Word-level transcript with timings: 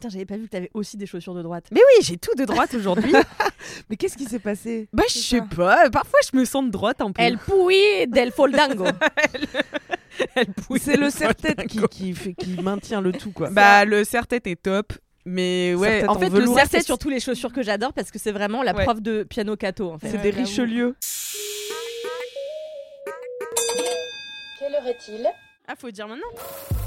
Putain, 0.00 0.08
j'avais 0.08 0.24
pas 0.24 0.38
vu 0.38 0.44
que 0.44 0.48
t'avais 0.48 0.70
aussi 0.72 0.96
des 0.96 1.04
chaussures 1.04 1.34
de 1.34 1.42
droite. 1.42 1.66
Mais 1.72 1.80
oui, 1.80 2.02
j'ai 2.06 2.16
tout 2.16 2.34
de 2.34 2.46
droite 2.46 2.72
aujourd'hui. 2.72 3.12
Mais 3.90 3.96
qu'est-ce 3.96 4.16
qui 4.16 4.24
s'est 4.24 4.38
passé? 4.38 4.88
Bah, 4.94 5.02
je 5.10 5.18
sais 5.18 5.42
pas. 5.42 5.90
Parfois, 5.90 6.20
je 6.32 6.38
me 6.38 6.46
sens 6.46 6.64
de 6.64 6.70
droite 6.70 7.02
un 7.02 7.12
peu. 7.12 7.20
El 7.20 7.36
Pui 7.36 8.06
del 8.08 8.32
Foldango. 8.32 8.86
Elle 10.36 10.54
pouille 10.54 10.80
C'est 10.82 10.96
le 10.96 11.10
serre-tête 11.10 11.66
qui, 11.66 11.82
qui, 11.90 12.14
fait, 12.14 12.32
qui 12.32 12.62
maintient 12.62 13.02
le 13.02 13.12
tout, 13.12 13.30
quoi. 13.30 13.50
Bah, 13.50 13.84
le 13.84 14.02
serre-tête 14.04 14.46
est 14.46 14.62
top. 14.62 14.94
Mais 15.26 15.74
ouais, 15.74 16.00
Serre-tête 16.00 16.08
en 16.08 16.12
en 16.14 16.18
fait, 16.18 16.28
le 16.30 16.30
velours. 16.30 16.54
Serre-tête 16.56 16.80
c'est 16.80 16.86
surtout 16.86 17.10
les 17.10 17.20
chaussures 17.20 17.52
que 17.52 17.62
j'adore 17.62 17.92
parce 17.92 18.10
que 18.10 18.18
c'est 18.18 18.32
vraiment 18.32 18.62
la 18.62 18.74
Ouais. 18.74 18.84
prof 18.84 19.02
de 19.02 19.22
piano 19.24 19.54
cato 19.54 19.90
en 19.92 19.98
fait. 19.98 20.08
c'est 20.08 20.22
des 20.22 20.30
Richelieu. 20.30 20.96
Quelle 24.58 24.74
heure 24.74 24.86
est-il? 24.86 25.26
Ah, 25.68 25.74
faut 25.76 25.90
dire 25.90 26.08
maintenant. 26.08 26.79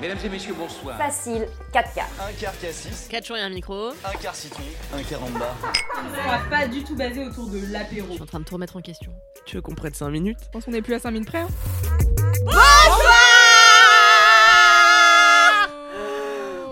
Mesdames 0.00 0.18
et 0.24 0.28
messieurs, 0.28 0.54
bonsoir. 0.58 0.98
Facile, 0.98 1.48
4 1.72 1.94
quarts. 1.94 2.04
Un 2.20 2.32
quart 2.38 2.58
cassis, 2.60 3.08
4 3.08 3.26
jours 3.26 3.36
et 3.38 3.40
un 3.40 3.48
micro. 3.48 3.88
un 4.04 4.12
quart 4.20 4.34
citron, 4.34 4.62
un 4.94 5.02
quart 5.02 5.22
en 5.24 5.30
bas. 5.30 5.54
On 5.96 6.30
va 6.30 6.38
pas 6.50 6.68
du 6.68 6.84
tout 6.84 6.94
basé 6.94 7.24
autour 7.24 7.46
de 7.48 7.60
l'apéro. 7.72 8.08
Je 8.10 8.12
suis 8.14 8.22
en 8.22 8.26
train 8.26 8.40
de 8.40 8.44
tout 8.44 8.54
remettre 8.54 8.76
en 8.76 8.82
question. 8.82 9.12
Tu 9.46 9.56
veux 9.56 9.62
qu'on 9.62 9.74
prenne 9.74 9.94
5 9.94 10.10
minutes? 10.10 10.38
Je 10.44 10.48
pense 10.50 10.64
qu'on 10.66 10.72
est 10.74 10.82
plus 10.82 10.94
à 10.94 10.98
5 10.98 11.12
minutes 11.12 11.28
près. 11.28 11.38
hein. 11.40 11.48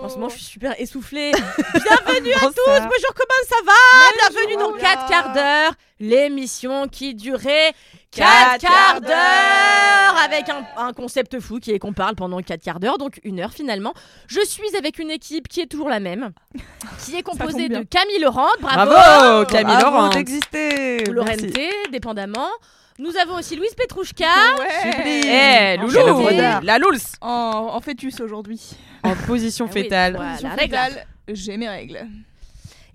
En 0.05 0.09
ce 0.09 0.15
moment, 0.15 0.29
je 0.29 0.35
suis 0.35 0.45
super 0.45 0.79
essoufflée. 0.79 1.31
Bienvenue 1.73 2.33
à 2.33 2.39
tous. 2.41 2.53
Bonjour, 2.67 3.13
comment 3.15 3.43
ça 3.49 3.55
va 3.65 4.29
Bienvenue 4.29 4.55
dans 4.57 4.73
4 4.73 5.09
quarts 5.09 5.33
d'heure, 5.33 5.71
l'émission 5.99 6.87
qui 6.87 7.15
durait 7.15 7.73
4 8.11 8.59
quarts 8.61 9.01
d'heure 9.01 10.23
avec 10.23 10.47
un, 10.49 10.63
un 10.77 10.93
concept 10.93 11.39
fou 11.39 11.59
qui 11.59 11.71
est 11.71 11.79
qu'on 11.79 11.93
parle 11.93 12.13
pendant 12.13 12.39
4 12.39 12.61
quarts 12.63 12.79
d'heure, 12.79 12.99
donc 12.99 13.19
une 13.23 13.39
heure 13.39 13.51
finalement. 13.51 13.95
Je 14.27 14.45
suis 14.45 14.75
avec 14.77 14.99
une 14.99 15.09
équipe 15.09 15.47
qui 15.47 15.61
est 15.61 15.65
toujours 15.67 15.89
la 15.89 15.99
même, 15.99 16.33
qui 17.03 17.15
est 17.17 17.23
composée 17.23 17.67
de 17.67 17.81
Camille 17.81 18.19
Laurent, 18.19 18.49
bravo, 18.61 18.91
Bravo, 18.91 19.45
Camille 19.45 19.75
Bravo 19.75 19.95
Laurent. 19.97 20.09
d'exister 20.09 21.03
Laurenté, 21.05 21.71
dépendamment. 21.91 22.49
Nous 22.97 23.11
avons 23.17 23.35
aussi 23.35 23.57
Louise 23.57 23.73
Petrouchka. 23.75 24.25
Sublime. 24.81 25.23
Eh, 25.25 25.77
En 25.79 25.81
Loulou, 25.83 26.29
la 26.63 26.79
Louls, 26.79 26.97
En, 27.19 27.71
en 27.73 27.81
fœtus 27.81 28.21
aujourd'hui. 28.21 28.61
En 29.05 29.15
position 29.27 29.65
Ah 29.67 29.71
oui, 29.73 29.81
fétale. 29.83 30.15
voilà, 30.15 30.89
J'ai 31.29 31.57
mes 31.57 31.69
règles. 31.69 32.05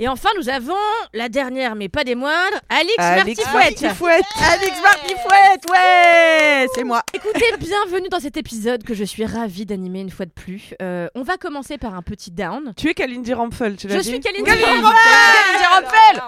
Et 0.02 0.08
enfin, 0.08 0.30
nous 0.38 0.48
avons 0.48 0.72
la 1.12 1.28
dernière, 1.28 1.74
mais 1.74 1.90
pas 1.90 2.04
des 2.04 2.14
moindres, 2.14 2.56
Alix, 2.70 2.94
Alix 2.96 3.36
Martifouette. 3.52 3.82
Martifouette. 3.82 4.24
Alix 4.50 4.72
Martifouette, 4.82 5.70
ouais, 5.70 6.66
c'est 6.74 6.84
moi. 6.84 7.02
Écoutez, 7.12 7.44
bienvenue 7.58 8.08
dans 8.08 8.18
cet 8.20 8.38
épisode 8.38 8.82
que 8.82 8.94
je 8.94 9.04
suis 9.04 9.26
ravie 9.26 9.66
d'animer 9.66 10.00
une 10.00 10.08
fois 10.10 10.24
de 10.24 10.30
plus. 10.30 10.72
Euh, 10.80 11.08
on 11.14 11.22
va 11.22 11.36
commencer 11.36 11.76
par 11.76 11.94
un 11.94 12.00
petit 12.00 12.30
down. 12.30 12.72
Tu 12.78 12.88
es 12.88 12.94
Kalindi 12.94 13.34
Rampfel, 13.34 13.76
tu 13.76 13.88
l'as 13.88 13.96
Je 13.96 14.00
dit 14.00 14.08
suis 14.08 14.20
Kalindi 14.20 14.44
Kalindi 14.50 14.80
Rampel. 14.82 16.22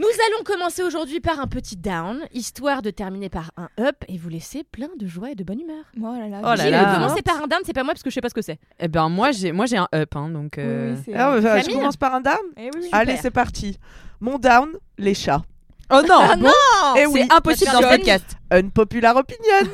Nous 0.00 0.06
allons 0.06 0.42
commencer 0.44 0.82
aujourd'hui 0.82 1.20
par 1.20 1.40
un 1.40 1.46
petit 1.46 1.76
down, 1.76 2.20
histoire 2.32 2.80
de 2.80 2.88
terminer 2.88 3.28
par 3.28 3.50
un 3.58 3.68
up 3.78 3.96
et 4.08 4.16
vous 4.16 4.30
laisser 4.30 4.64
plein 4.64 4.88
de 4.98 5.06
joie 5.06 5.32
et 5.32 5.34
de 5.34 5.44
bonne 5.44 5.60
humeur. 5.60 5.84
Oh 5.98 6.18
là 6.18 6.26
là. 6.26 6.40
Oh 6.42 6.54
là 6.56 6.94
commencer 6.94 7.20
par 7.20 7.42
un 7.42 7.46
down, 7.46 7.60
c'est 7.66 7.74
pas 7.74 7.84
moi 7.84 7.92
parce 7.92 8.02
que 8.02 8.08
je 8.08 8.14
sais 8.14 8.22
pas 8.22 8.30
ce 8.30 8.34
que 8.34 8.40
c'est. 8.40 8.58
Eh 8.78 8.88
ben 8.88 9.10
moi 9.10 9.30
j'ai 9.32 9.52
moi 9.52 9.66
j'ai 9.66 9.76
un 9.76 9.88
up 9.94 10.16
hein, 10.16 10.30
donc. 10.30 10.56
Euh, 10.56 10.96
oui, 11.06 11.12
Ah, 11.14 11.34
ouais, 11.34 11.42
Je 11.62 11.70
commence 11.70 11.98
par 11.98 12.14
un 12.14 12.22
down? 12.22 12.38
Eh 12.56 12.70
oui. 12.74 12.88
Allez, 12.92 13.18
c'est 13.18 13.30
parti. 13.30 13.78
Mon 14.20 14.38
down, 14.38 14.70
les 14.96 15.12
chats. 15.12 15.42
Oh 15.90 16.00
non, 16.08 16.16
Ah 16.18 16.36
non 16.36 16.48
Eh 16.96 17.04
oui, 17.04 17.24
c'est 17.28 17.34
impossible 17.34 17.70
dans 17.70 17.82
ce 17.82 17.96
podcast. 17.98 18.36
unpopular 18.50 19.14
opinion. 19.16 19.70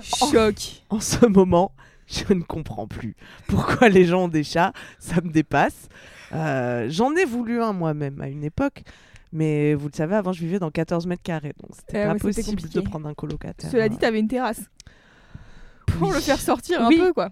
Choc. 0.02 0.54
En 0.88 1.00
ce 1.00 1.26
moment, 1.26 1.72
je 2.06 2.32
ne 2.32 2.42
comprends 2.44 2.86
plus 2.86 3.16
pourquoi 3.48 3.88
les 3.88 4.04
gens 4.04 4.24
ont 4.24 4.28
des 4.28 4.44
chats. 4.44 4.72
Ça 5.00 5.16
me 5.20 5.32
dépasse. 5.32 5.88
Euh, 6.32 6.86
J'en 6.90 7.12
ai 7.16 7.24
voulu 7.24 7.60
un 7.60 7.72
moi-même 7.72 8.20
à 8.20 8.28
une 8.28 8.44
époque. 8.44 8.84
Mais 9.34 9.74
vous 9.74 9.88
le 9.88 9.92
savez, 9.94 10.14
avant, 10.14 10.32
je 10.32 10.40
vivais 10.40 10.58
dans 10.60 10.70
14 10.70 11.06
mètres 11.06 11.22
carrés. 11.22 11.52
Donc, 11.60 11.72
c'était 11.76 12.02
Eh 12.04 12.06
pas 12.06 12.14
possible 12.14 12.62
de 12.68 12.80
prendre 12.80 13.06
un 13.08 13.14
colocataire. 13.14 13.70
Cela 13.70 13.88
dit, 13.88 13.98
t'avais 13.98 14.20
une 14.20 14.28
terrasse. 14.28 14.62
Pour 15.86 16.08
Oui. 16.08 16.14
le 16.14 16.20
faire 16.20 16.40
sortir 16.40 16.80
un 16.82 16.88
Oui. 16.88 16.98
peu, 16.98 17.12
quoi. 17.12 17.30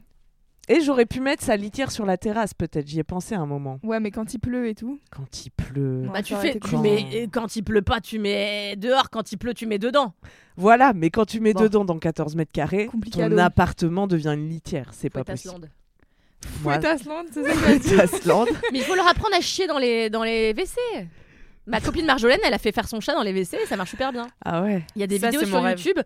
Et 0.69 0.81
j'aurais 0.81 1.07
pu 1.07 1.21
mettre 1.21 1.43
sa 1.43 1.57
litière 1.57 1.91
sur 1.91 2.05
la 2.07 2.17
terrasse, 2.17 2.55
peut-être. 2.55 2.87
J'y 2.87 3.01
ai 3.01 3.05
pensé 3.05 3.35
un 3.35 3.47
moment. 3.47 3.81
Ouais, 3.83 3.99
mais 4.01 4.11
quand 4.13 4.33
il 4.35 4.39
pleut 4.39 4.69
et 4.69 4.75
tout. 4.75 5.01
Quand 5.11 5.45
il 5.47 5.51
pleut. 5.51 6.09
Bah 6.13 6.23
tu 6.23 6.35
fais, 6.37 6.59
tu 6.61 6.77
mets, 6.77 7.05
euh, 7.15 7.27
quand 7.33 7.57
il 7.57 7.63
pleut 7.63 7.83
pas, 7.83 8.01
tu 8.01 8.19
mets 8.21 8.77
dehors, 8.77 9.11
quand 9.11 9.33
il 9.33 9.39
pleut, 9.39 9.55
tu 9.55 9.67
mets 9.67 9.79
dedans. 9.79 10.13
Voilà, 10.57 10.93
mais 10.93 11.11
quand 11.11 11.25
tu 11.25 11.41
mets 11.41 11.53
Bon. 11.53 11.63
dedans 11.63 11.84
dans 11.84 11.99
14 11.99 12.37
mètres 12.37 12.53
carrés, 12.53 12.89
ton 13.11 13.39
appartement 13.39 14.07
devient 14.07 14.34
une 14.37 14.49
litière. 14.49 14.91
C'est 14.93 15.11
pas 15.11 15.25
possible. 15.25 15.69
Fouette 16.63 16.84
Asland, 16.84 17.25
c'est 17.33 17.45
ça 17.45 17.53
que. 17.53 18.53
Mais 18.73 18.79
il 18.79 18.83
faut 18.84 18.95
leur 18.97 19.07
apprendre 19.09 19.34
à 19.37 19.41
chier 19.41 19.67
dans 19.69 19.79
les, 19.79 20.11
dans 20.11 20.25
les 20.25 20.53
WC. 20.53 20.77
Ma 21.67 21.81
copine 21.81 22.06
Marjolaine, 22.06 22.41
elle 22.45 22.55
a 22.55 22.59
fait 22.59 22.73
faire 22.73 22.89
son 22.89 23.00
chat 23.00 23.15
dans 23.15 23.23
les 23.23 23.33
WC 23.33 23.56
et 23.62 23.67
ça 23.67 23.77
marche 23.77 23.91
super 23.91 24.12
bien. 24.12 24.27
Ah 24.45 24.62
ouais. 24.62 24.83
Il 24.97 25.00
y 25.00 25.05
a 25.05 25.06
des 25.06 25.21
Ça, 25.21 25.31
vidéos 25.31 25.47
sur 25.47 25.62
rêve. 25.62 25.78
YouTube 25.78 26.00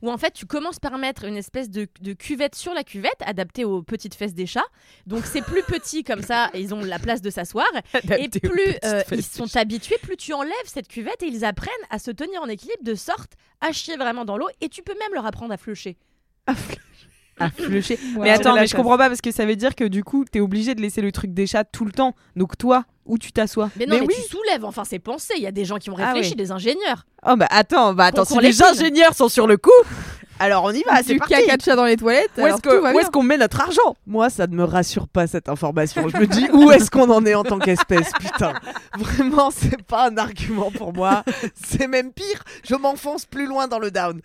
où 0.00 0.10
en 0.10 0.18
fait 0.18 0.32
tu 0.32 0.46
commences 0.46 0.80
par 0.80 0.98
mettre 0.98 1.24
une 1.24 1.36
espèce 1.36 1.70
de, 1.70 1.86
de 2.00 2.12
cuvette 2.12 2.54
sur 2.56 2.74
la 2.74 2.82
cuvette 2.82 3.20
adaptée 3.24 3.64
aux 3.64 3.82
petites 3.82 4.14
fesses 4.14 4.34
des 4.34 4.46
chats. 4.46 4.64
Donc 5.06 5.24
c'est 5.26 5.42
plus 5.42 5.62
petit 5.62 6.02
comme 6.02 6.22
ça, 6.22 6.50
et 6.54 6.60
ils 6.60 6.74
ont 6.74 6.80
la 6.82 6.98
place 6.98 7.20
de 7.22 7.30
s'asseoir. 7.30 7.66
Et 8.18 8.28
plus 8.28 8.74
euh, 8.84 9.02
ils 9.12 9.22
sont 9.22 9.54
habitués, 9.56 9.98
plus 10.02 10.16
tu 10.16 10.32
enlèves 10.32 10.52
cette 10.64 10.88
cuvette 10.88 11.22
et 11.22 11.26
ils 11.26 11.44
apprennent 11.44 11.70
à 11.90 11.98
se 12.00 12.10
tenir 12.10 12.42
en 12.42 12.48
équilibre 12.48 12.82
de 12.82 12.94
sorte 12.96 13.32
à 13.60 13.70
chier 13.72 13.96
vraiment 13.96 14.24
dans 14.24 14.36
l'eau. 14.36 14.48
Et 14.60 14.68
tu 14.68 14.82
peux 14.82 14.94
même 14.98 15.14
leur 15.14 15.26
apprendre 15.26 15.52
à 15.52 15.56
flusher. 15.56 15.96
À 17.44 17.50
flusher. 17.56 17.98
Ouais, 18.16 18.22
mais 18.24 18.30
attends, 18.30 18.54
mais 18.54 18.66
je 18.66 18.74
comprends 18.76 18.96
pas 18.98 19.08
parce 19.08 19.20
que 19.20 19.30
ça 19.30 19.44
veut 19.46 19.56
dire 19.56 19.74
que 19.74 19.84
du 19.84 20.04
coup, 20.04 20.24
t'es 20.24 20.40
obligé 20.40 20.74
de 20.74 20.80
laisser 20.80 21.00
le 21.00 21.12
truc 21.12 21.32
des 21.34 21.46
chats 21.46 21.64
tout 21.64 21.84
le 21.84 21.92
temps. 21.92 22.14
Donc 22.36 22.56
toi, 22.58 22.84
où 23.06 23.18
tu 23.18 23.32
t'assois 23.32 23.70
Mais 23.78 23.86
non, 23.86 23.96
mais, 23.96 24.06
oui. 24.06 24.14
tu 24.14 24.22
soulèves, 24.36 24.64
enfin 24.64 24.84
c'est 24.84 24.98
pensé. 25.00 25.34
Il 25.36 25.42
y 25.42 25.46
a 25.46 25.52
des 25.52 25.64
gens 25.64 25.76
qui 25.78 25.90
ont 25.90 25.96
Ah 25.98 26.08
réfléchi, 26.12 26.30
ouais. 26.30 26.36
des 26.36 26.52
ingénieurs. 26.52 27.06
Oh 27.26 27.36
bah 27.36 27.46
attends, 27.50 27.94
bah 27.94 28.06
attends, 28.06 28.24
si 28.24 28.36
les 28.38 28.48
Lépine. 28.52 28.64
ingénieurs 28.70 29.14
sont 29.14 29.28
sur 29.28 29.46
le 29.46 29.56
coup, 29.56 29.70
alors 30.38 30.64
on 30.64 30.72
y 30.72 30.82
va, 30.82 30.96
c'est 31.04 31.12
du 31.12 31.18
parti. 31.18 31.34
de 31.34 31.62
chat 31.62 31.76
dans 31.76 31.84
les 31.84 31.96
toilettes. 31.96 32.30
Où 32.36 32.46
est-ce 32.98 33.10
qu'on 33.10 33.22
met 33.22 33.36
notre 33.38 33.60
argent? 33.60 33.96
Moi, 34.06 34.28
ça 34.28 34.48
ne 34.48 34.56
me 34.56 34.64
rassure 34.64 35.06
pas 35.06 35.28
cette 35.28 35.48
information. 35.48 36.08
Je 36.08 36.16
me 36.16 36.26
dis 36.26 36.48
où 36.52 36.72
est-ce 36.72 36.90
qu'on 36.90 37.10
en 37.10 37.24
est 37.26 37.34
en 37.34 37.44
tant 37.44 37.58
qu'espèce, 37.60 38.10
putain. 38.18 38.52
Vraiment, 38.98 39.50
c'est 39.52 39.80
pas 39.82 40.08
un 40.08 40.16
argument 40.16 40.72
pour 40.72 40.92
moi. 40.92 41.22
C'est 41.54 41.86
même 41.86 42.12
pire. 42.12 42.42
Je 42.64 42.74
m'enfonce 42.74 43.24
plus 43.24 43.46
loin 43.46 43.68
dans 43.68 43.78
le 43.78 43.90
down. 43.92 44.20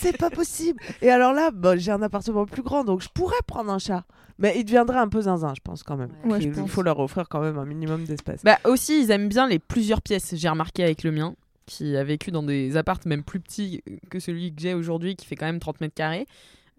C'est 0.00 0.16
pas 0.16 0.30
possible. 0.30 0.80
Et 1.02 1.10
alors 1.10 1.32
là, 1.32 1.50
j'ai 1.76 1.92
un 1.92 2.02
appartement 2.02 2.46
plus 2.46 2.62
grand, 2.62 2.84
donc 2.84 3.02
je 3.02 3.08
pourrais 3.08 3.36
prendre 3.46 3.70
un 3.70 3.78
chat. 3.78 4.04
Mais 4.38 4.54
il 4.56 4.64
deviendrait 4.64 4.98
un 4.98 5.08
peu 5.08 5.20
zinzin, 5.22 5.52
je 5.54 5.60
pense 5.62 5.82
quand 5.82 5.96
même. 5.96 6.10
Ouais, 6.24 6.38
il 6.38 6.42
je 6.44 6.48
il 6.48 6.54
pense. 6.54 6.70
faut 6.70 6.82
leur 6.82 6.98
offrir 6.98 7.28
quand 7.28 7.40
même 7.40 7.58
un 7.58 7.66
minimum 7.66 8.04
d'espace. 8.04 8.42
Bah 8.42 8.58
aussi, 8.64 9.02
ils 9.02 9.10
aiment 9.10 9.28
bien 9.28 9.46
les 9.46 9.58
plusieurs 9.58 10.00
pièces. 10.00 10.34
J'ai 10.34 10.48
remarqué 10.48 10.82
avec 10.82 11.02
le 11.02 11.12
mien, 11.12 11.34
qui 11.66 11.94
a 11.96 12.04
vécu 12.04 12.30
dans 12.30 12.42
des 12.42 12.78
appartes 12.78 13.04
même 13.04 13.22
plus 13.22 13.40
petits 13.40 13.82
que 14.08 14.18
celui 14.18 14.54
que 14.54 14.62
j'ai 14.62 14.72
aujourd'hui, 14.72 15.14
qui 15.14 15.26
fait 15.26 15.36
quand 15.36 15.46
même 15.46 15.60
30 15.60 15.82
mètres 15.82 15.94
carrés. 15.94 16.26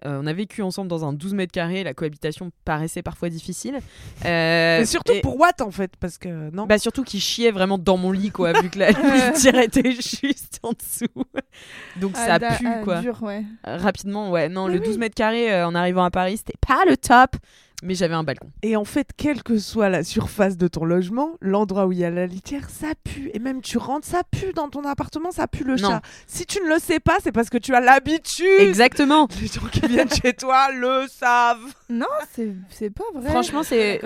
Euh, 0.05 0.19
on 0.23 0.25
a 0.25 0.33
vécu 0.33 0.61
ensemble 0.63 0.87
dans 0.89 1.05
un 1.05 1.13
12 1.13 1.33
mètres 1.35 1.51
carrés. 1.51 1.83
La 1.83 1.93
cohabitation 1.93 2.51
paraissait 2.65 3.03
parfois 3.03 3.29
difficile. 3.29 3.79
Euh, 4.25 4.79
Mais 4.79 4.85
surtout 4.85 5.13
et- 5.13 5.21
pour 5.21 5.39
Watt 5.39 5.61
en 5.61 5.71
fait, 5.71 5.91
parce 5.99 6.17
que 6.19 6.49
non. 6.51 6.65
Bah 6.67 6.77
surtout 6.77 7.03
qu'il 7.03 7.19
chiait 7.19 7.49
vraiment 7.51 7.77
dans 7.79 7.97
mon 7.97 8.11
lit 8.11 8.29
quoi, 8.29 8.53
vu 8.53 8.69
que 8.69 8.77
la 8.79 8.91
litière 9.31 9.55
était 9.59 9.91
juste 9.93 10.59
en 10.63 10.71
dessous. 10.73 11.23
Donc 11.99 12.11
Ah, 12.15 12.25
ça 12.25 12.39
da- 12.39 12.55
pue 12.57 12.67
ah, 12.67 12.81
quoi. 12.83 13.01
dur, 13.01 13.17
ouais. 13.23 13.43
Rapidement, 13.63 14.29
ouais. 14.31 14.47
Non, 14.49 14.67
Mais 14.67 14.73
le 14.75 14.79
oui. 14.81 14.85
12 14.85 14.97
mètres 14.99 15.15
carrés 15.15 15.51
euh, 15.53 15.65
en 15.67 15.73
arrivant 15.75 16.03
à 16.03 16.11
Paris, 16.11 16.37
c'était 16.37 16.53
pas 16.65 16.83
le 16.87 16.97
top, 16.97 17.35
mais 17.81 17.95
j'avais 17.95 18.13
un 18.13 18.23
balcon. 18.23 18.49
Et 18.63 18.75
en 18.75 18.85
fait, 18.85 19.09
quelle 19.17 19.43
que 19.43 19.57
soit 19.57 19.89
la 19.89 20.03
surface 20.03 20.57
de 20.57 20.67
ton 20.67 20.85
logement, 20.85 21.31
l'endroit 21.41 21.85
où 21.87 21.91
il 21.91 21.99
y 21.99 22.05
a 22.05 22.09
la 22.09 22.27
litière, 22.27 22.69
ça 22.69 22.89
pue. 23.03 23.31
Et 23.33 23.39
même 23.39 23.61
tu 23.61 23.77
rentres, 23.77 24.07
ça 24.07 24.21
pue 24.29 24.53
dans 24.53 24.69
ton 24.69 24.83
appartement, 24.85 25.31
ça 25.31 25.47
pue 25.47 25.63
le 25.63 25.75
Non. 25.75 25.89
chat. 25.89 26.01
Si 26.27 26.45
tu 26.45 26.59
ne 26.61 26.67
le 26.73 26.79
sais 26.79 26.99
pas, 26.99 27.17
c'est 27.23 27.31
parce 27.31 27.49
que 27.49 27.57
tu 27.57 27.73
as 27.73 27.81
l'habitude. 27.81 28.45
Exactement. 28.59 29.27
Les 29.41 29.47
gens 29.47 29.67
qui 29.71 29.81
viennent 29.87 30.09
chez 30.11 30.33
toi 30.33 30.71
le 30.73 31.05
savent. 31.09 31.73
Non, 31.89 32.05
c'est 32.31 32.53
c'est 32.69 32.89
pas 32.89 33.03
vrai. 33.13 33.29
Franchement, 33.29 33.63
c'est 33.63 34.01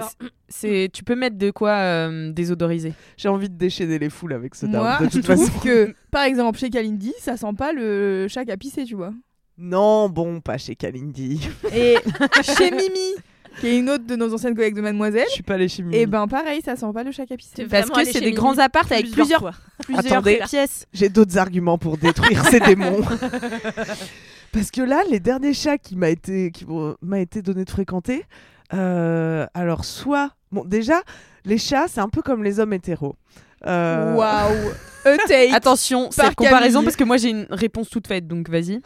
tu 0.93 1.03
peux 1.03 1.15
mettre 1.15 1.37
de 1.37 1.51
quoi 1.51 1.71
euh, 1.71 2.31
désodoriser. 2.31 2.93
J'ai 3.17 3.29
envie 3.29 3.49
de 3.49 3.55
déchaîner 3.57 3.99
les 3.99 4.09
foules 4.09 4.33
avec 4.33 4.55
ce. 4.55 4.65
Moi, 4.65 4.97
de 4.99 5.05
je 5.05 5.09
toute 5.09 5.25
façon. 5.25 5.45
trouve 5.47 5.61
que, 5.63 5.93
par 6.11 6.23
exemple, 6.23 6.57
chez 6.57 6.69
Kalindi, 6.69 7.13
ça 7.19 7.35
sent 7.37 7.53
pas 7.57 7.73
le 7.73 8.27
chat 8.29 8.45
qui 8.45 8.51
a 8.51 8.57
pissé, 8.57 8.83
tu 8.85 8.95
vois. 8.95 9.11
Non, 9.57 10.09
bon, 10.09 10.41
pas 10.41 10.57
chez 10.57 10.75
Kalindi. 10.75 11.49
Et 11.73 11.95
chez 12.57 12.71
Mimi, 12.71 13.15
qui 13.59 13.67
est 13.67 13.77
une 13.79 13.89
autre 13.89 14.05
de 14.05 14.15
nos 14.15 14.33
anciennes 14.33 14.55
collègues 14.55 14.75
de 14.75 14.81
Mademoiselle, 14.81 15.25
Je 15.29 15.33
suis 15.33 15.43
pas 15.43 15.53
allée 15.55 15.67
chez 15.67 15.83
Mimi. 15.83 15.95
et 15.97 16.05
ben 16.05 16.27
pareil, 16.27 16.61
ça 16.63 16.75
sent 16.75 16.85
pas 16.93 17.03
le 17.03 17.11
chat 17.11 17.25
capissé. 17.25 17.51
T'es 17.55 17.65
Parce 17.65 17.89
que 17.89 18.03
c'est 18.05 18.13
des 18.19 18.25
Mimi 18.27 18.33
grands 18.33 18.57
apparts 18.57 18.91
avec 18.91 19.11
plusieurs, 19.11 19.51
plusieurs 19.83 20.05
Attendez. 20.17 20.39
pièces. 20.49 20.85
J'ai 20.93 21.09
d'autres 21.09 21.37
arguments 21.37 21.77
pour 21.77 21.97
détruire 21.97 22.43
ces 22.45 22.59
démons. 22.61 23.01
Parce 24.51 24.71
que 24.71 24.81
là, 24.81 25.01
les 25.09 25.19
derniers 25.19 25.53
chats 25.53 25.77
qui 25.77 25.95
m'a 25.95 26.09
été, 26.09 26.51
qui 26.51 26.65
m'ont- 26.65 26.95
m'a 27.01 27.19
été 27.19 27.41
donné 27.41 27.65
de 27.65 27.69
fréquenter, 27.69 28.23
euh, 28.73 29.45
alors 29.53 29.83
soit, 29.85 30.31
bon, 30.51 30.63
déjà, 30.65 31.01
les 31.43 31.57
chats, 31.57 31.85
c'est 31.87 31.99
un 31.99 32.09
peu 32.09 32.21
comme 32.21 32.43
les 32.43 32.59
hommes 32.59 32.73
hétéros. 32.73 33.15
Euh, 33.67 34.13
Waouh 34.15 34.71
take 35.27 35.51
Attention, 35.53 36.09
Par 36.15 36.27
c'est 36.27 36.35
comparaison 36.35 36.79
Camille. 36.79 36.85
parce 36.85 36.95
que 36.95 37.03
moi 37.03 37.17
j'ai 37.17 37.29
une 37.29 37.47
réponse 37.49 37.89
toute 37.89 38.07
faite, 38.07 38.27
donc 38.27 38.49
vas-y. 38.49 38.79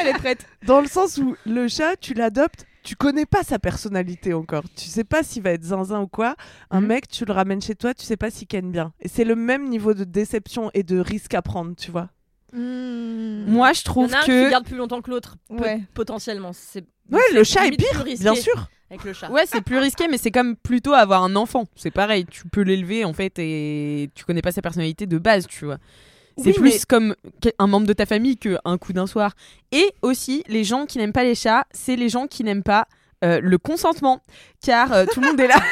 Elle 0.00 0.08
est 0.08 0.12
prête. 0.18 0.44
Dans 0.66 0.80
le 0.80 0.88
sens 0.88 1.18
où 1.18 1.36
le 1.46 1.68
chat, 1.68 1.96
tu 2.00 2.14
l'adoptes, 2.14 2.64
tu 2.82 2.96
connais 2.96 3.26
pas 3.26 3.42
sa 3.42 3.58
personnalité 3.58 4.34
encore. 4.34 4.64
Tu 4.76 4.86
sais 4.88 5.04
pas 5.04 5.22
s'il 5.22 5.42
va 5.42 5.50
être 5.50 5.62
zinzin 5.64 6.00
ou 6.00 6.06
quoi. 6.08 6.36
Un 6.70 6.80
Mhm. 6.80 6.86
mec, 6.88 7.08
tu 7.08 7.24
le 7.24 7.32
ramènes 7.32 7.60
chez 7.62 7.74
toi, 7.74 7.94
tu 7.94 8.04
sais 8.04 8.16
pas 8.16 8.30
s'il 8.30 8.46
ken 8.48 8.70
bien. 8.70 8.92
Et 9.00 9.08
c'est 9.08 9.24
le 9.24 9.36
même 9.36 9.68
niveau 9.68 9.94
de 9.94 10.04
déception 10.04 10.70
et 10.74 10.82
de 10.82 10.98
risque 10.98 11.34
à 11.34 11.42
prendre, 11.42 11.74
tu 11.76 11.90
vois. 11.90 12.08
Moi 12.54 13.72
je 13.72 13.78
Il 13.78 13.80
y 13.80 13.84
trouve 13.84 14.10
en 14.10 14.12
a 14.12 14.18
un 14.18 14.26
que 14.26 14.44
qui 14.44 14.50
garde 14.50 14.64
plus 14.64 14.76
longtemps 14.76 15.00
que 15.00 15.10
l'autre, 15.10 15.36
Ouais. 15.50 15.80
potentiellement. 15.94 16.52
C'est 16.52 16.84
Ouais, 17.10 17.20
le 17.34 17.44
chat 17.44 17.66
est 17.66 17.76
pire, 17.76 18.02
risqué 18.04 18.24
bien 18.24 18.34
sûr. 18.34 18.68
Avec 18.90 19.04
le 19.04 19.12
chat. 19.14 19.30
Ouais, 19.30 19.44
c'est 19.46 19.62
plus 19.62 19.78
risqué, 19.78 20.06
mais 20.08 20.18
c'est 20.18 20.30
comme 20.30 20.54
plutôt 20.56 20.92
avoir 20.92 21.22
un 21.24 21.34
enfant. 21.34 21.64
C'est 21.76 21.90
pareil, 21.90 22.26
tu 22.26 22.46
peux 22.48 22.60
l'élever 22.60 23.04
en 23.04 23.12
fait 23.14 23.38
et 23.38 24.10
tu 24.14 24.24
connais 24.24 24.42
pas 24.42 24.52
sa 24.52 24.60
personnalité 24.62 25.06
de 25.06 25.16
base, 25.18 25.46
tu 25.46 25.64
vois. 25.64 25.78
C'est 26.38 26.46
Oui, 26.46 26.52
plus 26.54 26.62
mais- 26.74 26.78
comme 26.88 27.14
un 27.58 27.66
membre 27.66 27.86
de 27.86 27.92
ta 27.92 28.06
famille 28.06 28.36
qu'un 28.36 28.78
coup 28.78 28.92
d'un 28.92 29.06
soir. 29.06 29.32
Et 29.70 29.92
aussi, 30.02 30.42
les 30.48 30.64
gens 30.64 30.86
qui 30.86 30.98
n'aiment 30.98 31.12
pas 31.12 31.24
les 31.24 31.34
chats, 31.34 31.64
c'est 31.72 31.96
les 31.96 32.08
gens 32.08 32.26
qui 32.26 32.42
n'aiment 32.44 32.62
pas 32.62 32.86
euh, 33.24 33.40
le 33.40 33.58
consentement. 33.58 34.20
Car 34.64 34.92
euh, 34.92 35.04
tout 35.12 35.20
le 35.20 35.28
monde 35.28 35.40
est 35.40 35.46
là. 35.48 35.56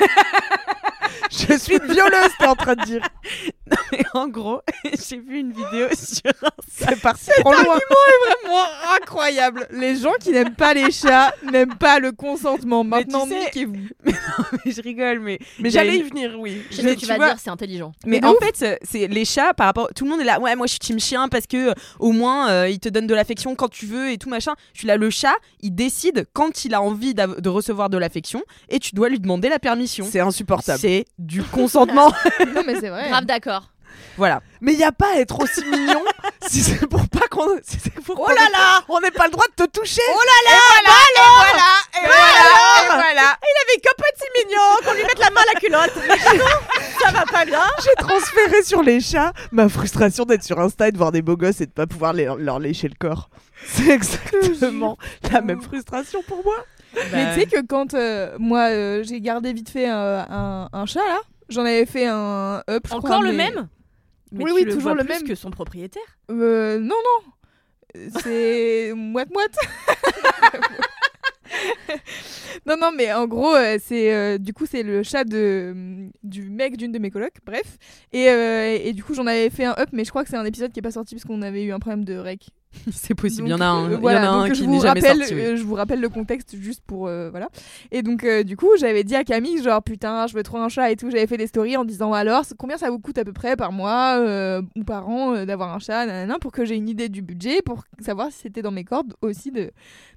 Je 1.31 1.55
suis 1.59 1.77
une 1.77 1.93
violeuse, 1.93 2.31
t'es 2.39 2.47
en 2.47 2.55
train 2.57 2.75
de 2.75 2.85
dire. 2.85 3.03
Et 3.93 4.03
en 4.15 4.27
gros, 4.29 4.61
j'ai 5.09 5.17
vu 5.19 5.39
une 5.39 5.53
vidéo 5.53 5.87
sur 5.95 6.33
un 6.43 6.49
C'est 6.69 7.01
parti. 7.01 7.31
Trop 7.41 7.53
loin. 7.53 7.63
vraiment 7.63 8.65
incroyable. 8.97 9.67
Les 9.71 9.97
gens 9.97 10.13
qui 10.21 10.31
n'aiment 10.31 10.55
pas 10.55 10.75
les 10.75 10.91
chats 10.91 11.33
n'aiment 11.51 11.77
pas 11.77 11.99
le 12.01 12.13
consentement. 12.13 12.83
Mais 12.85 12.91
Maintenant, 13.01 13.25
tu 13.27 13.33
sais- 13.33 13.45
niquez-vous. 13.45 13.89
mais 14.05 14.73
je 14.73 14.83
rigole, 14.83 15.21
mais 15.21 15.39
Mais 15.61 15.71
j'allais 15.71 15.99
y 15.99 16.03
venir, 16.03 16.35
oui. 16.39 16.63
Je 16.71 16.77
sais 16.77 16.83
Mais 16.83 16.95
que 16.97 17.01
tu 17.01 17.07
vas 17.07 17.17
vois- 17.17 17.29
dire, 17.31 17.39
c'est 17.39 17.51
intelligent. 17.51 17.93
Mais 18.07 18.25
en 18.25 18.35
fait, 18.35 18.79
c'est- 18.83 19.07
les 19.09 19.25
chats 19.25 19.55
par 19.55 19.67
rapport. 19.67 19.89
Tout 19.95 20.05
le 20.05 20.11
monde 20.11 20.21
est 20.21 20.25
là. 20.25 20.41
Ouais, 20.41 20.55
moi 20.57 20.67
je 20.67 20.73
suis 20.73 20.79
team 20.81 20.99
chien 20.99 21.29
parce 21.29 21.47
que 21.47 21.71
euh, 21.71 21.75
au 21.99 22.13
moins 22.13 22.51
euh, 22.51 22.69
il 22.69 22.79
te 22.81 22.89
donne 22.89 23.07
de 23.07 23.15
l'affection 23.15 23.55
quand 23.55 23.69
tu 23.69 23.87
veux 23.87 24.11
et 24.11 24.19
tout 24.19 24.29
machin. 24.29 24.55
Je 24.75 24.81
suis 24.81 24.89
là, 24.89 24.97
le 24.97 25.11
chat, 25.11 25.35
il 25.61 25.75
décide 25.75 26.27
quand 26.33 26.65
il 26.65 26.75
a 26.75 26.83
envie 26.83 27.15
de 27.15 27.49
recevoir 27.49 27.89
de 27.91 27.99
l'affection 27.99 28.43
et 28.69 28.79
tu 28.79 28.95
dois 28.95 29.09
lui 29.09 29.21
demander 29.21 29.49
la 29.49 29.59
permission. 29.59 30.07
C'est 30.11 30.21
insupportable. 30.21 30.79
C'est 30.81 31.00
du 31.19 31.43
consentement. 31.43 32.13
Non, 32.55 32.63
mais 32.67 32.79
c'est 32.81 32.89
vrai. 32.89 33.09
Grave 33.11 33.25
d'accord. 33.25 33.71
voilà. 34.17 34.41
Mais 34.61 34.73
il 34.75 34.79
y 34.79 34.85
a 34.85 34.93
pas 34.93 35.15
à 35.15 35.19
être 35.21 35.39
aussi 35.41 35.65
mignon 35.65 36.03
si 36.47 36.61
c'est 36.63 36.87
pour 36.87 37.09
pas 37.09 37.27
qu'on. 37.31 37.47
si 37.63 37.79
c'est 37.83 37.95
pour 38.03 38.19
Oh 38.21 38.29
là 38.29 38.49
là 38.53 38.83
On 38.89 39.01
n'est 39.01 39.11
pas 39.11 39.27
le 39.27 39.31
droit 39.33 39.45
de 39.57 39.65
te 39.65 39.71
toucher. 39.71 40.03
Oh 40.09 40.21
Et 40.21 42.07
voilà, 42.07 42.13
et 42.83 42.87
voilà. 42.87 43.39
Il 43.43 43.57
avait 43.63 43.81
qu'un 43.81 43.97
petit 43.97 44.29
mignon, 44.45 44.77
qu'on 44.85 44.93
lui 44.95 45.03
mette 45.03 45.19
la 45.19 45.31
main 45.31 45.41
à 45.41 45.55
la 45.55 45.61
culotte. 45.61 45.93
Ça 47.05 47.11
va 47.13 47.25
pas 47.25 47.45
bien. 47.45 47.63
J'ai 47.83 47.95
transféré 48.05 48.63
sur 48.63 48.83
les 48.83 49.01
chats 49.01 49.33
ma 49.53 49.69
frustration 49.69 50.25
d'être 50.25 50.43
sur 50.45 50.59
Insta 50.61 50.89
et 50.89 50.93
de 50.93 50.99
voir 50.99 51.13
des 51.13 51.23
beaux 51.23 51.37
gosses 51.37 51.61
et 51.61 51.67
de 51.67 51.73
pas 51.73 51.87
pouvoir 51.87 52.13
les- 52.13 52.29
leur 52.39 52.59
lécher 52.59 52.89
le 52.89 52.95
corps. 52.99 53.31
C'est 53.67 53.89
exactement 53.89 54.97
la 55.33 55.41
même 55.41 55.63
frustration 55.63 56.23
pour 56.27 56.43
moi. 56.45 56.57
Mais 57.13 57.35
tu 57.35 57.41
sais 57.41 57.47
que 57.47 57.65
quand 57.67 57.95
euh, 57.95 58.37
moi 58.39 58.71
euh, 58.71 59.03
j'ai 59.05 59.21
gardé 59.21 59.53
vite 59.53 59.71
fait 59.71 59.87
un, 59.87 60.69
un 60.73 60.87
chat 60.87 61.07
là, 61.07 61.21
j'en 61.49 61.63
avais 61.65 61.87
fait 61.87 62.07
un 62.07 62.63
up. 62.69 62.85
je 62.89 62.95
Encore 62.95 63.11
crois, 63.11 63.23
le 63.23 63.33
mais- 63.33 63.51
même? 63.51 63.69
Mais 64.33 64.45
Oui, 64.45 64.51
tu 64.51 64.55
oui, 64.57 64.65
le 64.65 64.73
toujours 64.73 64.93
vois 64.93 65.03
le 65.03 65.05
plus 65.05 65.15
même. 65.15 65.23
que 65.25 65.35
son 65.35 65.51
propriétaire? 65.51 66.03
Euh, 66.31 66.79
non, 66.79 66.95
non. 66.95 68.11
C'est 68.23 68.93
moite-moite. 68.95 69.57
non, 72.67 72.77
non, 72.81 72.91
mais 72.97 73.13
en 73.13 73.27
gros, 73.27 73.55
euh, 73.55 73.79
c'est 73.85 74.15
euh, 74.15 74.39
du 74.39 74.53
coup, 74.53 74.67
c'est 74.67 74.83
le 74.85 75.03
chat 75.03 75.25
de, 75.25 75.75
du 76.23 76.43
mec 76.49 76.77
d'une 76.77 76.93
de 76.93 76.99
mes 76.99 77.11
colocs, 77.11 77.39
bref. 77.45 77.77
Et, 78.13 78.29
euh, 78.29 78.79
et 78.83 78.93
du 78.93 79.03
coup, 79.03 79.15
j'en 79.15 79.27
avais 79.27 79.51
fait 79.51 79.65
un 79.65 79.75
up, 79.79 79.89
mais 79.93 80.05
je 80.05 80.11
crois 80.11 80.23
que 80.23 80.31
c'est 80.31 80.37
un 80.37 80.45
épisode 80.45 80.71
qui 80.73 80.79
est 80.79 80.83
pas 80.83 80.91
sorti 80.93 81.17
parce 81.17 81.25
qu'on 81.25 81.43
avait 81.43 81.65
eu 81.65 81.73
un 81.73 81.81
problème 81.81 82.05
de 82.05 82.17
rec. 82.17 82.47
C'est 82.93 83.15
possible. 83.15 83.49
Il 83.49 83.51
y 83.51 83.55
en 83.55 83.61
a 83.61 83.67
un, 83.67 83.91
euh, 83.91 83.99
y 84.01 84.07
en 84.07 84.09
a 84.09 84.29
un 84.29 84.51
qui 84.51 84.67
n'est 84.69 84.79
jamais 84.81 85.01
rappelle, 85.01 85.19
sorti. 85.19 85.35
oui. 85.35 85.41
euh, 85.41 85.57
je 85.57 85.63
vous 85.63 85.75
rappelle 85.75 86.01
le 86.01 86.09
contexte 86.09 86.57
juste 86.57 86.83
pour 86.87 87.09
euh, 87.09 87.29
voilà. 87.31 87.49
Et 87.91 88.03
donc 88.03 88.27
du 88.45 88.57
coup, 88.57 88.69
j'avais 88.79 89.05
dit 89.05 89.17
à 89.17 89.25
Camille 89.25 89.63
genre 89.63 89.83
putain, 89.83 90.27
je 90.27 90.35
veux 90.35 90.43
trop 90.43 90.59
un 90.59 90.69
chat 90.69 90.91
et 90.91 90.97
tout. 90.97 91.11
J'avais 91.11 91.27
fait 91.27 91.37
des 91.37 91.47
stories 91.47 91.77
en 91.77 91.85
disant 91.85 92.13
alors 92.13 92.45
combien 92.59 92.79
ça 92.79 92.91
vous 92.91 92.99
coûte 92.99 93.19
à 93.19 93.25
peu 93.25 93.33
près 93.33 93.57
par 93.57 93.73
mois 93.73 94.21
ou 94.77 94.85
par 94.85 95.09
an 95.09 95.45
d'avoir 95.45 95.75
un 95.75 95.79
chat, 95.79 96.07
nanana, 96.07 96.39
pour 96.39 96.53
que 96.53 96.65
j'ai 96.65 96.77
une 96.77 96.89
idée 96.89 97.09
du 97.09 97.23
budget, 97.23 97.61
pour 97.63 97.85
savoir 98.01 98.29
si 98.31 98.41
c'était 98.43 98.63
dans 98.63 98.71
mes 98.73 98.85
cordes 98.85 99.15
aussi 99.21 99.51
de 99.51 99.71